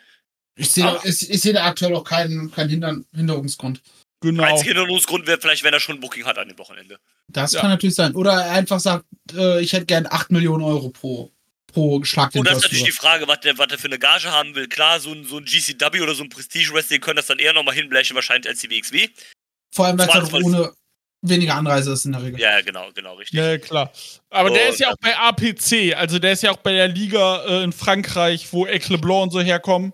Ich 0.54 0.70
sehe 0.70 0.98
ich 1.04 1.18
sehe 1.42 1.52
da 1.52 1.66
aktuell 1.66 1.94
auch 1.94 2.04
keinen, 2.04 2.50
keinen 2.50 2.70
Hinder 2.70 2.96
Hinderungsgrund. 3.14 3.82
Genau. 4.20 4.42
Einziger 4.44 4.74
Hinderungsgrund 4.74 5.26
wäre 5.26 5.38
vielleicht, 5.40 5.62
wenn 5.62 5.74
er 5.74 5.80
schon 5.80 5.96
ein 5.96 6.00
Booking 6.00 6.24
hat 6.24 6.38
an 6.38 6.48
dem 6.48 6.58
Wochenende. 6.58 6.98
Das 7.28 7.52
Ja. 7.52 7.60
kann 7.60 7.70
natürlich 7.70 7.94
sein. 7.94 8.14
Oder 8.14 8.32
er 8.32 8.52
einfach 8.52 8.80
sagt, 8.80 9.04
äh, 9.34 9.60
ich 9.60 9.72
hätte 9.72 9.86
gern 9.86 10.06
8 10.08 10.30
Millionen 10.32 10.64
Euro 10.64 10.88
pro, 10.90 11.30
pro 11.66 12.02
Schlag 12.02 12.30
den 12.32 12.40
Und 12.40 12.48
das 12.48 12.58
ist 12.58 12.62
natürlich 12.64 12.84
die. 12.84 12.90
Frage, 12.92 13.28
was 13.28 13.40
der, 13.40 13.58
was 13.58 13.68
der 13.68 13.78
für 13.78 13.88
eine 13.88 13.98
Gage 13.98 14.32
haben 14.32 14.54
will. 14.54 14.68
Klar, 14.68 15.00
so 15.00 15.12
ein, 15.12 15.24
so 15.24 15.36
ein 15.36 15.44
GCW 15.44 16.00
oder 16.00 16.14
so 16.14 16.22
ein 16.22 16.30
Prestige-Wrestling 16.30 17.00
können 17.00 17.16
das 17.16 17.26
dann 17.26 17.38
eher 17.38 17.52
nochmal 17.52 17.74
hinblechen, 17.74 18.14
wahrscheinlich 18.14 18.48
als 18.48 18.60
die 18.60 18.70
WXW. 18.70 19.08
Vor 19.72 19.86
allem, 19.86 19.98
weil 19.98 20.08
es 20.08 20.14
halt 20.14 20.32
ohne 20.32 20.72
weniger 21.20 21.54
Anreise 21.56 21.92
ist 21.92 22.06
in 22.06 22.12
der 22.12 22.22
Regel. 22.22 22.40
Ja, 22.40 22.60
genau, 22.62 22.90
genau, 22.94 23.14
richtig. 23.16 23.38
Ja, 23.38 23.58
klar. 23.58 23.92
Aber 24.30 24.48
der 24.50 24.66
Und, 24.68 24.72
ist 24.72 24.80
ja 24.80 24.92
auch 24.92 24.96
bei 25.00 25.14
APC, 25.16 25.94
also 25.94 26.18
der 26.18 26.32
ist 26.32 26.42
ja 26.42 26.52
auch 26.52 26.58
bei 26.58 26.72
der 26.72 26.88
Liga 26.88 27.44
äh, 27.44 27.64
in 27.64 27.72
Frankreich, 27.72 28.50
wo 28.52 28.66
Ecleblanc 28.66 29.24
und 29.24 29.30
so 29.32 29.40
herkommen. 29.40 29.92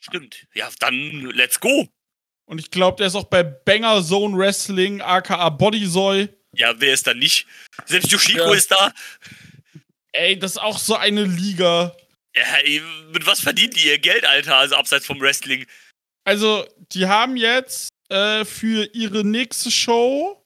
Stimmt. 0.00 0.46
Ja, 0.54 0.68
dann 0.80 0.92
let's 1.34 1.58
go. 1.58 1.88
Und 2.48 2.58
ich 2.60 2.70
glaube, 2.70 2.98
der 2.98 3.08
ist 3.08 3.14
auch 3.16 3.24
bei 3.24 3.42
Banger 3.42 4.02
Zone 4.04 4.36
Wrestling, 4.38 5.00
aka 5.00 5.48
Bodysoy. 5.50 6.28
Ja, 6.54 6.74
wer 6.80 6.94
ist 6.94 7.06
da 7.06 7.12
nicht? 7.14 7.46
Selbst 7.86 8.10
Yoshiko 8.12 8.44
Ja. 8.46 8.54
ist 8.54 8.70
da. 8.70 8.92
Ey, 10.12 10.38
das 10.38 10.52
ist 10.52 10.58
auch 10.58 10.78
so 10.78 10.96
eine 10.96 11.24
Liga. 11.24 11.94
Ja, 12.34 12.42
ey, 12.62 12.80
mit 13.12 13.26
was 13.26 13.40
verdient 13.40 13.76
die 13.76 13.86
ihr 13.88 13.98
Geld, 13.98 14.24
Alter? 14.24 14.56
Also 14.56 14.76
abseits 14.76 15.06
vom 15.06 15.20
Wrestling. 15.20 15.66
Also, 16.24 16.66
die 16.92 17.06
haben 17.06 17.36
jetzt 17.36 17.88
äh, 18.08 18.44
für 18.44 18.84
ihre 18.94 19.24
nächste 19.24 19.70
Show 19.70 20.42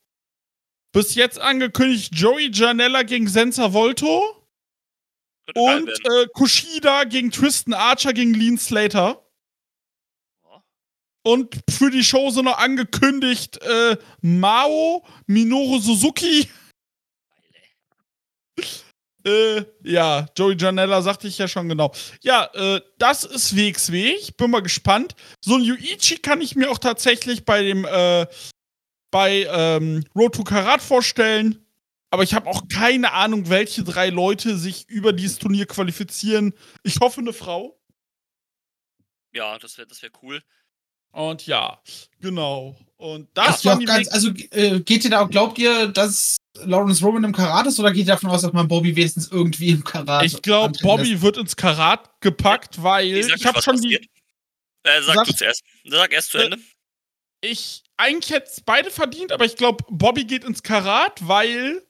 bis 0.93 1.15
jetzt 1.15 1.39
angekündigt 1.39 2.13
Joey 2.15 2.51
Janella 2.53 3.03
gegen 3.03 3.29
Senza 3.29 3.73
Volto 3.73 4.45
und 5.55 5.89
äh, 5.89 6.27
Kushida 6.33 7.05
gegen 7.05 7.31
Tristan 7.31 7.75
Archer 7.75 8.13
gegen 8.13 8.35
Lean 8.35 8.59
Slater. 8.59 9.25
Und 11.23 11.61
für 11.69 11.91
die 11.91 12.05
Show 12.05 12.31
sind 12.31 12.47
noch 12.47 12.59
angekündigt 12.59 13.61
äh, 13.63 13.97
Mao, 14.23 15.05
Minoru 15.27 15.79
Suzuki. 15.79 16.49
Äh, 19.23 19.67
ja, 19.85 20.27
Joey 20.35 20.57
Janella 20.59 21.03
sagte 21.03 21.29
ich 21.29 21.37
ja 21.37 21.47
schon 21.47 21.69
genau. 21.69 21.93
Ja, 22.23 22.49
äh, 22.55 22.81
das 22.97 23.25
ist 23.25 23.55
WXW. 23.55 24.15
Ich 24.15 24.35
bin 24.35 24.51
mal 24.51 24.63
gespannt. 24.63 25.15
So 25.45 25.57
ein 25.57 25.63
Yuichi 25.63 26.17
kann 26.17 26.41
ich 26.41 26.57
mir 26.57 26.71
auch 26.71 26.79
tatsächlich 26.79 27.45
bei 27.45 27.63
dem, 27.63 27.85
äh, 27.85 28.27
bei 29.11 29.47
ähm, 29.51 30.05
Road 30.17 30.37
to 30.37 30.43
Karat 30.43 30.81
vorstellen. 30.81 31.67
Aber 32.11 32.23
ich 32.23 32.35
habe 32.35 32.49
auch 32.49 32.63
keine 32.69 33.13
Ahnung, 33.13 33.51
welche 33.51 33.85
drei 33.85 34.09
Leute 34.09 34.57
sich 34.57 34.89
über 34.89 35.13
dieses 35.13 35.39
Turnier 35.39 35.67
qualifizieren. 35.67 36.55
Ich 36.83 36.99
hoffe, 37.01 37.21
eine 37.21 37.33
Frau. 37.33 37.79
Ja, 39.33 39.59
das 39.59 39.79
wäre 39.79 39.87
das 39.87 40.03
wär 40.03 40.11
cool. 40.23 40.43
Und 41.13 41.47
ja, 41.47 41.81
genau. 42.21 42.77
Und 42.97 43.29
Das 43.35 43.63
ja 43.65 43.77
ganz, 43.77 44.09
also 44.09 44.31
äh, 44.51 44.81
geht 44.81 45.05
ihr 45.05 45.11
da, 45.11 45.25
glaubt 45.25 45.59
ihr, 45.59 45.89
dass 45.89 46.37
Lawrence 46.65 47.03
Roman 47.05 47.25
im 47.25 47.33
Karat 47.33 47.67
ist 47.67 47.81
oder 47.81 47.91
geht 47.93 48.07
ihr 48.07 48.13
davon 48.13 48.29
aus, 48.31 48.43
dass 48.43 48.53
man 48.53 48.69
Bobby 48.69 48.95
wenigstens 48.95 49.29
irgendwie 49.31 49.71
im 49.71 49.83
Karat 49.85 50.25
Ich 50.25 50.43
glaube, 50.43 50.77
Bobby 50.83 51.23
wird 51.23 51.39
ins 51.39 51.57
Karat 51.57 52.21
gepackt, 52.21 52.83
weil 52.83 53.07
Ich 53.17 53.29
ich 53.29 53.47
habe 53.47 53.63
schon 53.63 53.81
die. 53.81 53.95
Äh, 53.95 55.03
sag 55.03 55.15
Sag- 55.15 55.27
du 55.27 55.35
zuerst. 55.35 55.63
Sag 55.87 56.13
erst 56.13 56.31
zu 56.31 56.39
Äh, 56.39 56.45
Ende. 56.45 56.59
Ich 57.43 57.83
eigentlich 57.97 58.31
hätte 58.35 58.51
es 58.51 58.61
beide 58.61 58.91
verdient, 58.91 59.33
aber 59.33 59.45
ich 59.47 59.57
glaube, 59.57 59.85
Bobby 59.89 60.25
geht 60.25 60.45
ins 60.45 60.63
Karat, 60.63 61.27
weil 61.27 61.83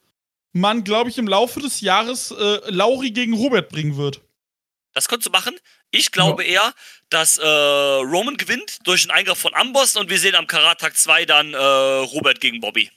man, 0.52 0.84
glaube 0.84 1.10
ich, 1.10 1.18
im 1.18 1.26
Laufe 1.28 1.60
des 1.60 1.80
Jahres 1.80 2.30
äh, 2.30 2.60
Lauri 2.70 3.10
gegen 3.10 3.34
Robert 3.34 3.68
bringen 3.68 3.96
wird. 3.96 4.20
Das 4.92 5.08
könntest 5.08 5.28
du 5.28 5.30
machen. 5.32 5.56
Ich 5.90 6.12
glaube 6.12 6.44
eher, 6.44 6.72
dass 7.08 7.36
äh, 7.38 7.44
Roman 7.46 8.36
gewinnt 8.36 8.78
durch 8.84 9.02
einen 9.02 9.10
Eingriff 9.18 9.38
von 9.38 9.54
Amboss 9.54 9.96
und 9.96 10.08
wir 10.08 10.18
sehen 10.18 10.36
am 10.36 10.46
Karat-Tag 10.46 10.96
2 10.96 11.24
dann 11.26 11.52
äh, 11.52 11.56
Robert 11.56 12.40
gegen 12.40 12.60
Bobby. 12.60 12.90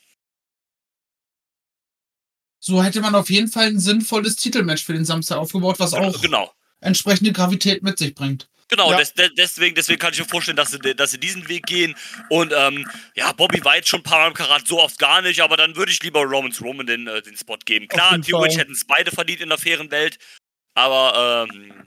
So 2.60 2.82
hätte 2.84 3.02
man 3.02 3.16
auf 3.16 3.30
jeden 3.30 3.50
Fall 3.50 3.68
ein 3.68 3.80
sinnvolles 3.80 4.36
Titelmatch 4.38 4.84
für 4.84 4.94
den 4.94 5.06
Samstag 5.06 5.38
aufgebaut, 5.38 5.80
was 5.80 5.94
auch 5.94 6.22
Genau. 6.22 6.54
entsprechende 6.80 7.34
Gravität 7.34 7.84
mit 7.84 7.98
sich 7.98 8.14
bringt. 8.16 8.48
Genau, 8.70 8.92
Ja. 8.92 8.98
des, 8.98 9.14
de, 9.14 9.30
deswegen, 9.36 9.76
deswegen 9.76 10.00
kann 10.00 10.14
ich 10.14 10.20
mir 10.20 10.26
vorstellen, 10.26 10.56
dass 10.56 10.72
sie, 10.72 10.80
dass 10.80 11.12
sie 11.12 11.20
diesen 11.20 11.48
Weg 11.50 11.66
gehen. 11.66 11.96
Und 12.30 12.54
ähm, 12.56 12.90
ja, 13.16 13.32
Bobby 13.34 13.64
war 13.66 13.76
jetzt 13.76 13.90
schon 13.90 14.00
ein 14.00 14.04
paar 14.04 14.20
Mal 14.20 14.28
im 14.30 14.34
Karat, 14.34 14.66
so 14.68 14.80
oft 14.82 14.98
gar 14.98 15.22
nicht, 15.22 15.42
aber 15.42 15.58
dann 15.58 15.76
würde 15.76 15.92
ich 15.92 16.02
lieber 16.02 16.22
Romans 16.22 16.62
Roman 16.62 16.86
den, 16.88 17.08
äh, 17.08 17.22
den 17.22 17.36
Spot 17.36 17.58
geben. 17.66 17.88
Klar, 17.88 18.20
theoretisch 18.22 18.58
hätten 18.58 18.72
es 18.72 18.86
beide 18.86 19.12
verdient 19.12 19.42
in 19.42 19.50
der 19.50 19.58
fairen 19.58 19.92
Welt, 19.92 20.18
aber 20.76 21.48
ähm, 21.52 21.84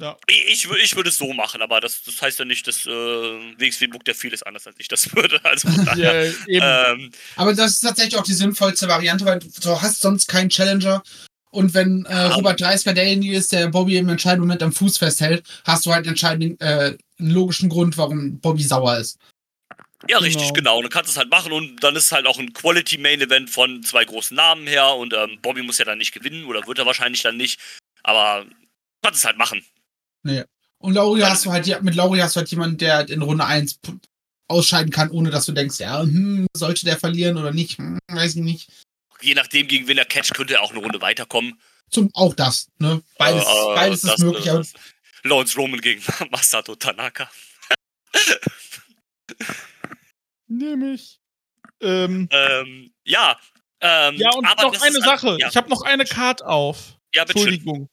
Ja. 0.00 0.16
ich, 0.28 0.46
ich, 0.46 0.64
wür- 0.66 0.76
ich 0.82 0.94
würde 0.94 1.08
es 1.08 1.18
so 1.18 1.32
machen, 1.32 1.60
aber 1.60 1.80
das, 1.80 2.02
das 2.04 2.22
heißt 2.22 2.38
ja 2.38 2.44
nicht, 2.44 2.66
dass 2.68 2.86
äh, 2.86 2.90
WXW 2.90 3.88
Book 3.88 4.04
der 4.04 4.14
vieles 4.14 4.42
anders 4.44 4.66
als 4.66 4.76
ich 4.78 4.86
das 4.88 5.12
würde. 5.16 5.40
Also 5.44 5.68
daher, 5.84 6.32
Ja, 6.46 6.92
ähm, 6.92 7.10
Aber 7.36 7.52
das 7.54 7.72
ist 7.72 7.80
tatsächlich 7.80 8.16
auch 8.16 8.22
die 8.22 8.32
sinnvollste 8.34 8.86
Variante, 8.88 9.24
weil 9.24 9.40
du 9.40 9.82
hast 9.82 10.00
sonst 10.00 10.28
keinen 10.28 10.50
Challenger. 10.50 11.02
Und 11.50 11.72
wenn 11.74 12.04
äh, 12.04 12.14
Robert 12.26 12.60
Dreisker 12.60 12.92
derjenige 12.92 13.34
ist, 13.36 13.50
der 13.52 13.68
Bobby 13.68 13.96
im 13.96 14.08
entscheidenden 14.08 14.42
Moment 14.46 14.62
am 14.62 14.72
Fuß 14.72 14.98
festhält, 14.98 15.44
hast 15.64 15.84
du 15.86 15.90
halt 15.90 16.04
einen, 16.04 16.10
entscheidenden, 16.10 16.60
äh, 16.60 16.96
einen 17.18 17.30
logischen 17.30 17.68
Grund, 17.70 17.96
warum 17.96 18.38
Bobby 18.38 18.62
sauer 18.62 18.98
ist. 18.98 19.18
Ja, 20.08 20.18
Genau. 20.18 20.20
richtig, 20.20 20.52
genau. 20.52 20.76
Und 20.76 20.84
du 20.84 20.90
kannst 20.90 21.10
es 21.10 21.16
halt 21.16 21.30
machen 21.30 21.50
und 21.50 21.82
dann 21.82 21.96
ist 21.96 22.04
es 22.04 22.12
halt 22.12 22.26
auch 22.26 22.38
ein 22.38 22.52
Quality-Main-Event 22.52 23.50
von 23.50 23.82
zwei 23.82 24.04
großen 24.04 24.36
Namen 24.36 24.66
her 24.68 24.94
und 24.94 25.12
ähm, 25.12 25.38
Bobby 25.42 25.62
muss 25.62 25.78
ja 25.78 25.84
dann 25.86 25.98
nicht 25.98 26.12
gewinnen 26.12 26.44
oder 26.44 26.64
wird 26.68 26.78
er 26.78 26.86
wahrscheinlich 26.86 27.22
dann 27.22 27.36
nicht. 27.36 27.58
Aber 28.04 28.44
du 28.44 28.54
kannst 29.02 29.18
es 29.20 29.24
halt 29.26 29.38
machen. 29.38 29.64
Und 30.80 30.94
Lauri 30.94 31.20
hast 31.20 31.44
du 31.44 31.50
halt, 31.52 31.66
ja- 31.66 31.80
mit 31.80 31.94
Lauri 31.94 32.18
hast 32.20 32.36
du 32.36 32.38
halt 32.40 32.50
jemanden, 32.50 32.78
der 32.78 33.08
in 33.08 33.22
Runde 33.22 33.44
1 33.44 33.74
p- 33.78 33.92
ausscheiden 34.48 34.90
kann, 34.92 35.10
ohne 35.10 35.30
dass 35.30 35.46
du 35.46 35.52
denkst, 35.52 35.78
ja, 35.80 36.00
hm, 36.00 36.46
sollte 36.56 36.84
der 36.84 36.98
verlieren 36.98 37.36
oder 37.36 37.52
nicht, 37.52 37.78
hm, 37.78 37.98
weiß 38.10 38.36
ich 38.36 38.42
nicht. 38.42 38.70
Je 39.20 39.34
nachdem, 39.34 39.66
gegen 39.66 39.88
wen 39.88 39.98
er 39.98 40.04
catcht, 40.04 40.34
könnte 40.34 40.54
er 40.54 40.62
auch 40.62 40.70
eine 40.70 40.80
Runde 40.80 41.00
weiterkommen. 41.00 41.60
Zum, 41.90 42.10
auch 42.14 42.34
das, 42.34 42.68
ne? 42.78 43.02
Beides, 43.18 43.42
Äh, 43.44 43.74
beides 43.74 44.00
das, 44.02 44.12
ist 44.14 44.18
möglich, 44.24 44.46
äh, 44.46 44.50
aber 44.50 44.64
Lawrence 45.24 45.56
Roman 45.58 45.80
gegen 45.80 46.02
Masato 46.30 46.76
Tanaka. 46.76 47.28
Nämlich. 50.46 51.18
Ähm, 51.80 52.28
Ähm, 52.30 52.92
ja. 53.04 53.38
Ähm, 53.80 54.16
ja, 54.16 54.30
und 54.34 54.44
aber 54.46 54.62
noch 54.64 54.80
eine 54.82 54.98
ist 54.98 55.06
halt- 55.06 55.20
Sache. 55.20 55.36
Ja, 55.40 55.48
Ich 55.48 55.56
habe 55.56 55.68
noch 55.70 55.82
eine 55.82 56.04
Card 56.04 56.42
auf. 56.42 56.96
ja 57.14 57.24
bitte 57.24 57.38
schön. 57.38 57.48
Entschuldigung. 57.54 57.88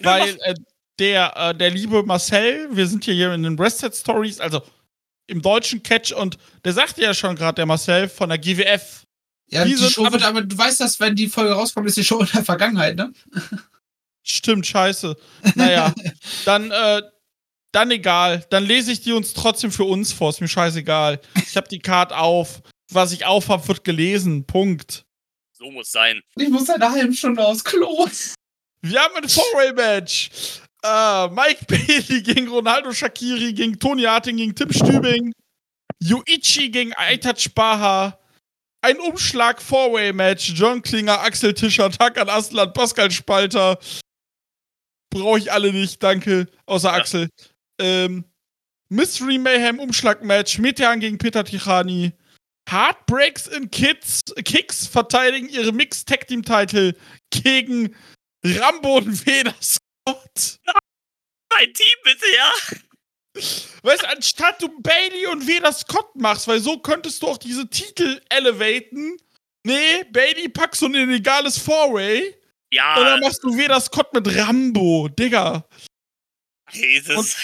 Ja, 0.00 0.06
Weil 0.06 0.38
äh, 0.42 0.54
der, 1.00 1.36
äh, 1.36 1.54
der 1.54 1.70
liebe 1.70 2.02
Marcel, 2.04 2.68
wir 2.70 2.86
sind 2.86 3.04
hier, 3.04 3.14
hier 3.14 3.32
in 3.34 3.42
den 3.42 3.58
Rested 3.58 3.94
Stories, 3.94 4.38
also 4.38 4.62
im 5.26 5.42
deutschen 5.42 5.82
Catch, 5.82 6.12
und 6.12 6.36
der 6.64 6.72
sagte 6.72 7.02
ja 7.02 7.14
schon 7.14 7.34
gerade, 7.36 7.56
der 7.56 7.66
Marcel 7.66 8.08
von 8.08 8.28
der 8.28 8.38
GWF. 8.38 9.04
ja, 9.48 9.64
die 9.64 9.74
die, 9.74 9.90
Show 9.90 10.02
aber- 10.04 10.12
wird, 10.12 10.22
aber 10.24 10.42
du 10.42 10.56
weißt, 10.56 10.80
dass 10.80 11.00
wenn 11.00 11.16
die 11.16 11.28
Folge 11.28 11.52
rauskommt, 11.52 11.86
ist 11.88 11.96
die 11.96 12.04
Show 12.04 12.20
in 12.20 12.28
der 12.32 12.44
Vergangenheit, 12.44 12.96
ne? 12.96 13.12
Stimmt, 14.22 14.66
scheiße. 14.66 15.16
Naja, 15.54 15.94
dann, 16.44 16.70
äh, 16.70 17.02
dann 17.72 17.90
egal. 17.90 18.44
Dann 18.50 18.64
lese 18.64 18.92
ich 18.92 19.00
die 19.00 19.12
uns 19.12 19.32
trotzdem 19.32 19.72
für 19.72 19.84
uns 19.84 20.12
vor. 20.12 20.30
Ist 20.30 20.40
mir 20.40 20.48
scheißegal. 20.48 21.20
Ich 21.36 21.56
habe 21.56 21.68
die 21.68 21.78
Card 21.78 22.12
auf. 22.12 22.60
Was 22.92 23.12
ich 23.12 23.24
aufhab, 23.24 23.66
wird 23.68 23.82
gelesen. 23.84 24.44
Punkt. 24.44 25.04
So 25.52 25.70
muss 25.70 25.90
sein. 25.90 26.20
Ich 26.36 26.48
muss 26.48 26.66
seit 26.66 26.76
einer 26.82 26.90
halben 26.90 27.14
Stunde 27.14 27.44
aufs 27.46 27.64
Klo. 27.64 28.06
Wir 28.82 29.00
haben 29.00 29.14
ein 29.16 29.28
Four-Way-Match. 29.28 30.30
Äh, 30.82 31.28
Mike 31.28 31.64
Bailey 31.68 32.22
gegen 32.22 32.48
Ronaldo 32.48 32.92
Shakiri, 32.92 33.52
gegen 33.52 33.78
Tony 33.78 34.02
Harting, 34.02 34.36
gegen 34.36 34.54
Tim 34.54 34.72
Stübing. 34.72 35.32
Yuichi 36.02 36.70
gegen 36.70 36.94
Aitat 36.96 37.54
Baha. 37.54 38.18
Ein 38.82 38.98
Umschlag 38.98 39.60
Four-Way-Match. 39.60 40.54
John 40.54 40.80
Klinger, 40.80 41.20
Axel 41.20 41.52
Tischer, 41.52 41.90
Takan 41.90 42.28
Aslan, 42.30 42.72
Pascal 42.72 43.10
Spalter. 43.10 43.78
Brauche 45.10 45.38
ich 45.38 45.52
alle 45.52 45.72
nicht, 45.72 46.02
danke. 46.02 46.46
Außer 46.66 46.88
Ja. 46.88 46.94
Axel. 46.94 47.28
Ähm, 47.78 48.24
Mystery 48.88 49.36
Mayhem 49.38 49.78
Umschlag-Match. 49.80 50.58
Metean 50.58 51.00
gegen 51.00 51.18
Peter 51.18 51.44
Tichani. 51.44 52.12
Heartbreaks 52.70 53.48
in 53.48 53.70
Kids, 53.70 54.20
Kicks 54.44 54.86
verteidigen 54.86 55.48
ihre 55.48 55.72
Mixed 55.72 56.08
Tag 56.08 56.28
Team 56.28 56.42
Title 56.42 56.94
gegen 57.30 57.94
Rambo 58.44 58.98
und 58.98 59.26
Vader 59.26 59.54
Scott. 60.14 60.60
Ein 61.54 61.72
Team 61.72 61.94
bitte, 62.04 62.26
ja? 62.36 62.52
Weißt 63.82 64.02
du, 64.02 64.08
anstatt 64.08 64.60
du 64.62 64.68
Bailey 64.80 65.26
und 65.26 65.46
Vader 65.46 65.72
Scott 65.72 66.14
machst, 66.16 66.48
weil 66.48 66.60
so 66.60 66.78
könntest 66.78 67.22
du 67.22 67.28
auch 67.28 67.38
diese 67.38 67.68
Titel 67.68 68.20
elevaten. 68.28 69.16
Nee, 69.64 70.04
Bailey 70.10 70.48
packst 70.48 70.82
du 70.82 70.86
in 70.86 70.96
ein 70.96 71.08
illegales 71.10 71.58
Four-Way 71.58 72.34
Ja, 72.72 72.96
und 72.96 73.04
dann 73.04 73.20
machst 73.20 73.42
du 73.42 73.56
Vader 73.56 73.80
Scott 73.80 74.12
mit 74.14 74.36
Rambo, 74.36 75.08
Digga. 75.08 75.64
Jesus. 76.72 77.36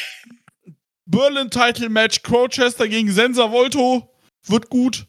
Berlin 1.04 1.50
Title 1.50 1.88
Match, 1.88 2.22
Crowchester 2.22 2.88
gegen 2.88 3.12
Sensa 3.12 3.50
Volto 3.50 4.12
wird 4.46 4.68
gut. 4.70 5.06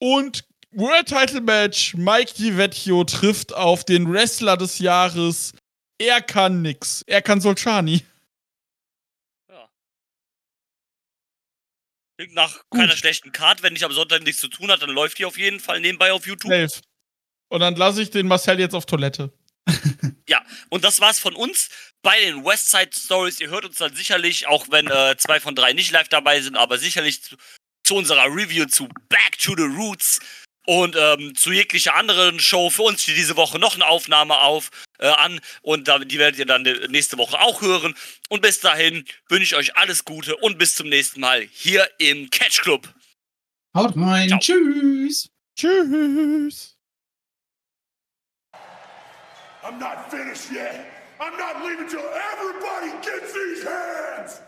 Und 0.00 0.44
World 0.72 1.06
Title 1.06 1.40
Match, 1.40 1.94
Mike 1.94 2.34
DiVecchio 2.34 3.04
trifft 3.04 3.54
auf 3.54 3.84
den 3.84 4.12
Wrestler 4.12 4.56
des 4.56 4.80
Jahres. 4.80 5.52
Er 5.98 6.20
kann 6.22 6.62
nix. 6.62 7.02
Er 7.06 7.22
kann 7.22 7.40
Solchani. 7.40 8.04
Klingt 12.16 12.34
nach 12.34 12.62
keiner 12.70 12.96
schlechten 12.96 13.32
Card. 13.32 13.62
Wenn 13.62 13.74
ich 13.74 13.84
am 13.84 13.92
Sonntag 13.92 14.22
nichts 14.22 14.40
zu 14.40 14.48
tun 14.48 14.70
hat, 14.70 14.82
dann 14.82 14.90
läuft 14.90 15.18
die 15.18 15.24
auf 15.24 15.36
jeden 15.36 15.58
Fall 15.58 15.80
nebenbei 15.80 16.12
auf 16.12 16.26
YouTube. 16.26 16.52
Safe. 16.52 16.82
Und 17.48 17.60
dann 17.60 17.74
lasse 17.76 18.02
ich 18.02 18.10
den 18.10 18.26
Marcel 18.26 18.60
jetzt 18.60 18.74
auf 18.74 18.86
Toilette. 18.86 19.32
Und 20.70 20.84
das 20.84 21.00
war's 21.00 21.20
von 21.20 21.34
uns 21.34 21.68
bei 22.02 22.18
den 22.20 22.44
Westside 22.44 22.90
Stories. 22.92 23.40
Ihr 23.40 23.50
hört 23.50 23.64
uns 23.64 23.76
dann 23.76 23.94
sicherlich, 23.94 24.46
auch 24.46 24.66
wenn 24.70 24.88
äh, 24.88 25.16
zwei 25.16 25.40
von 25.40 25.54
drei 25.54 25.72
nicht 25.72 25.90
live 25.92 26.08
dabei 26.08 26.40
sind, 26.40 26.56
aber 26.56 26.78
sicherlich 26.78 27.22
zu, 27.22 27.36
zu 27.84 27.96
unserer 27.96 28.24
Review 28.24 28.66
zu 28.66 28.88
Back 29.08 29.38
to 29.38 29.54
the 29.56 29.62
Roots 29.62 30.20
und 30.66 30.96
ähm, 30.98 31.34
zu 31.34 31.52
jeglicher 31.52 31.94
anderen 31.94 32.40
Show. 32.40 32.70
Für 32.70 32.82
uns 32.82 33.02
steht 33.02 33.16
diese 33.16 33.36
Woche 33.36 33.58
noch 33.58 33.74
eine 33.74 33.86
Aufnahme 33.86 34.38
auf 34.38 34.70
äh, 34.98 35.06
an 35.06 35.40
und 35.62 35.88
da, 35.88 35.98
die 35.98 36.18
werdet 36.18 36.38
ihr 36.38 36.46
dann 36.46 36.64
äh, 36.66 36.88
nächste 36.88 37.18
Woche 37.18 37.38
auch 37.40 37.60
hören. 37.60 37.94
Und 38.28 38.42
bis 38.42 38.60
dahin 38.60 39.04
wünsche 39.28 39.44
ich 39.44 39.56
euch 39.56 39.76
alles 39.76 40.04
Gute 40.04 40.36
und 40.36 40.58
bis 40.58 40.74
zum 40.74 40.88
nächsten 40.88 41.20
Mal 41.20 41.46
hier 41.52 41.88
im 41.98 42.30
Catch 42.30 42.62
Club. 42.62 42.88
Haut 43.74 43.96
rein. 43.96 44.28
Ciao. 44.28 44.40
Tschüss. 44.40 45.28
Tschüss. 45.56 46.76
I'm 49.62 49.78
not 49.78 50.10
finished 50.10 50.52
yet. 50.52 50.86
I'm 51.20 51.36
not 51.38 51.64
leaving 51.64 51.88
till 51.88 52.04
everybody 52.32 52.90
gets 53.02 53.32
these 53.32 53.64
hands. 53.64 54.40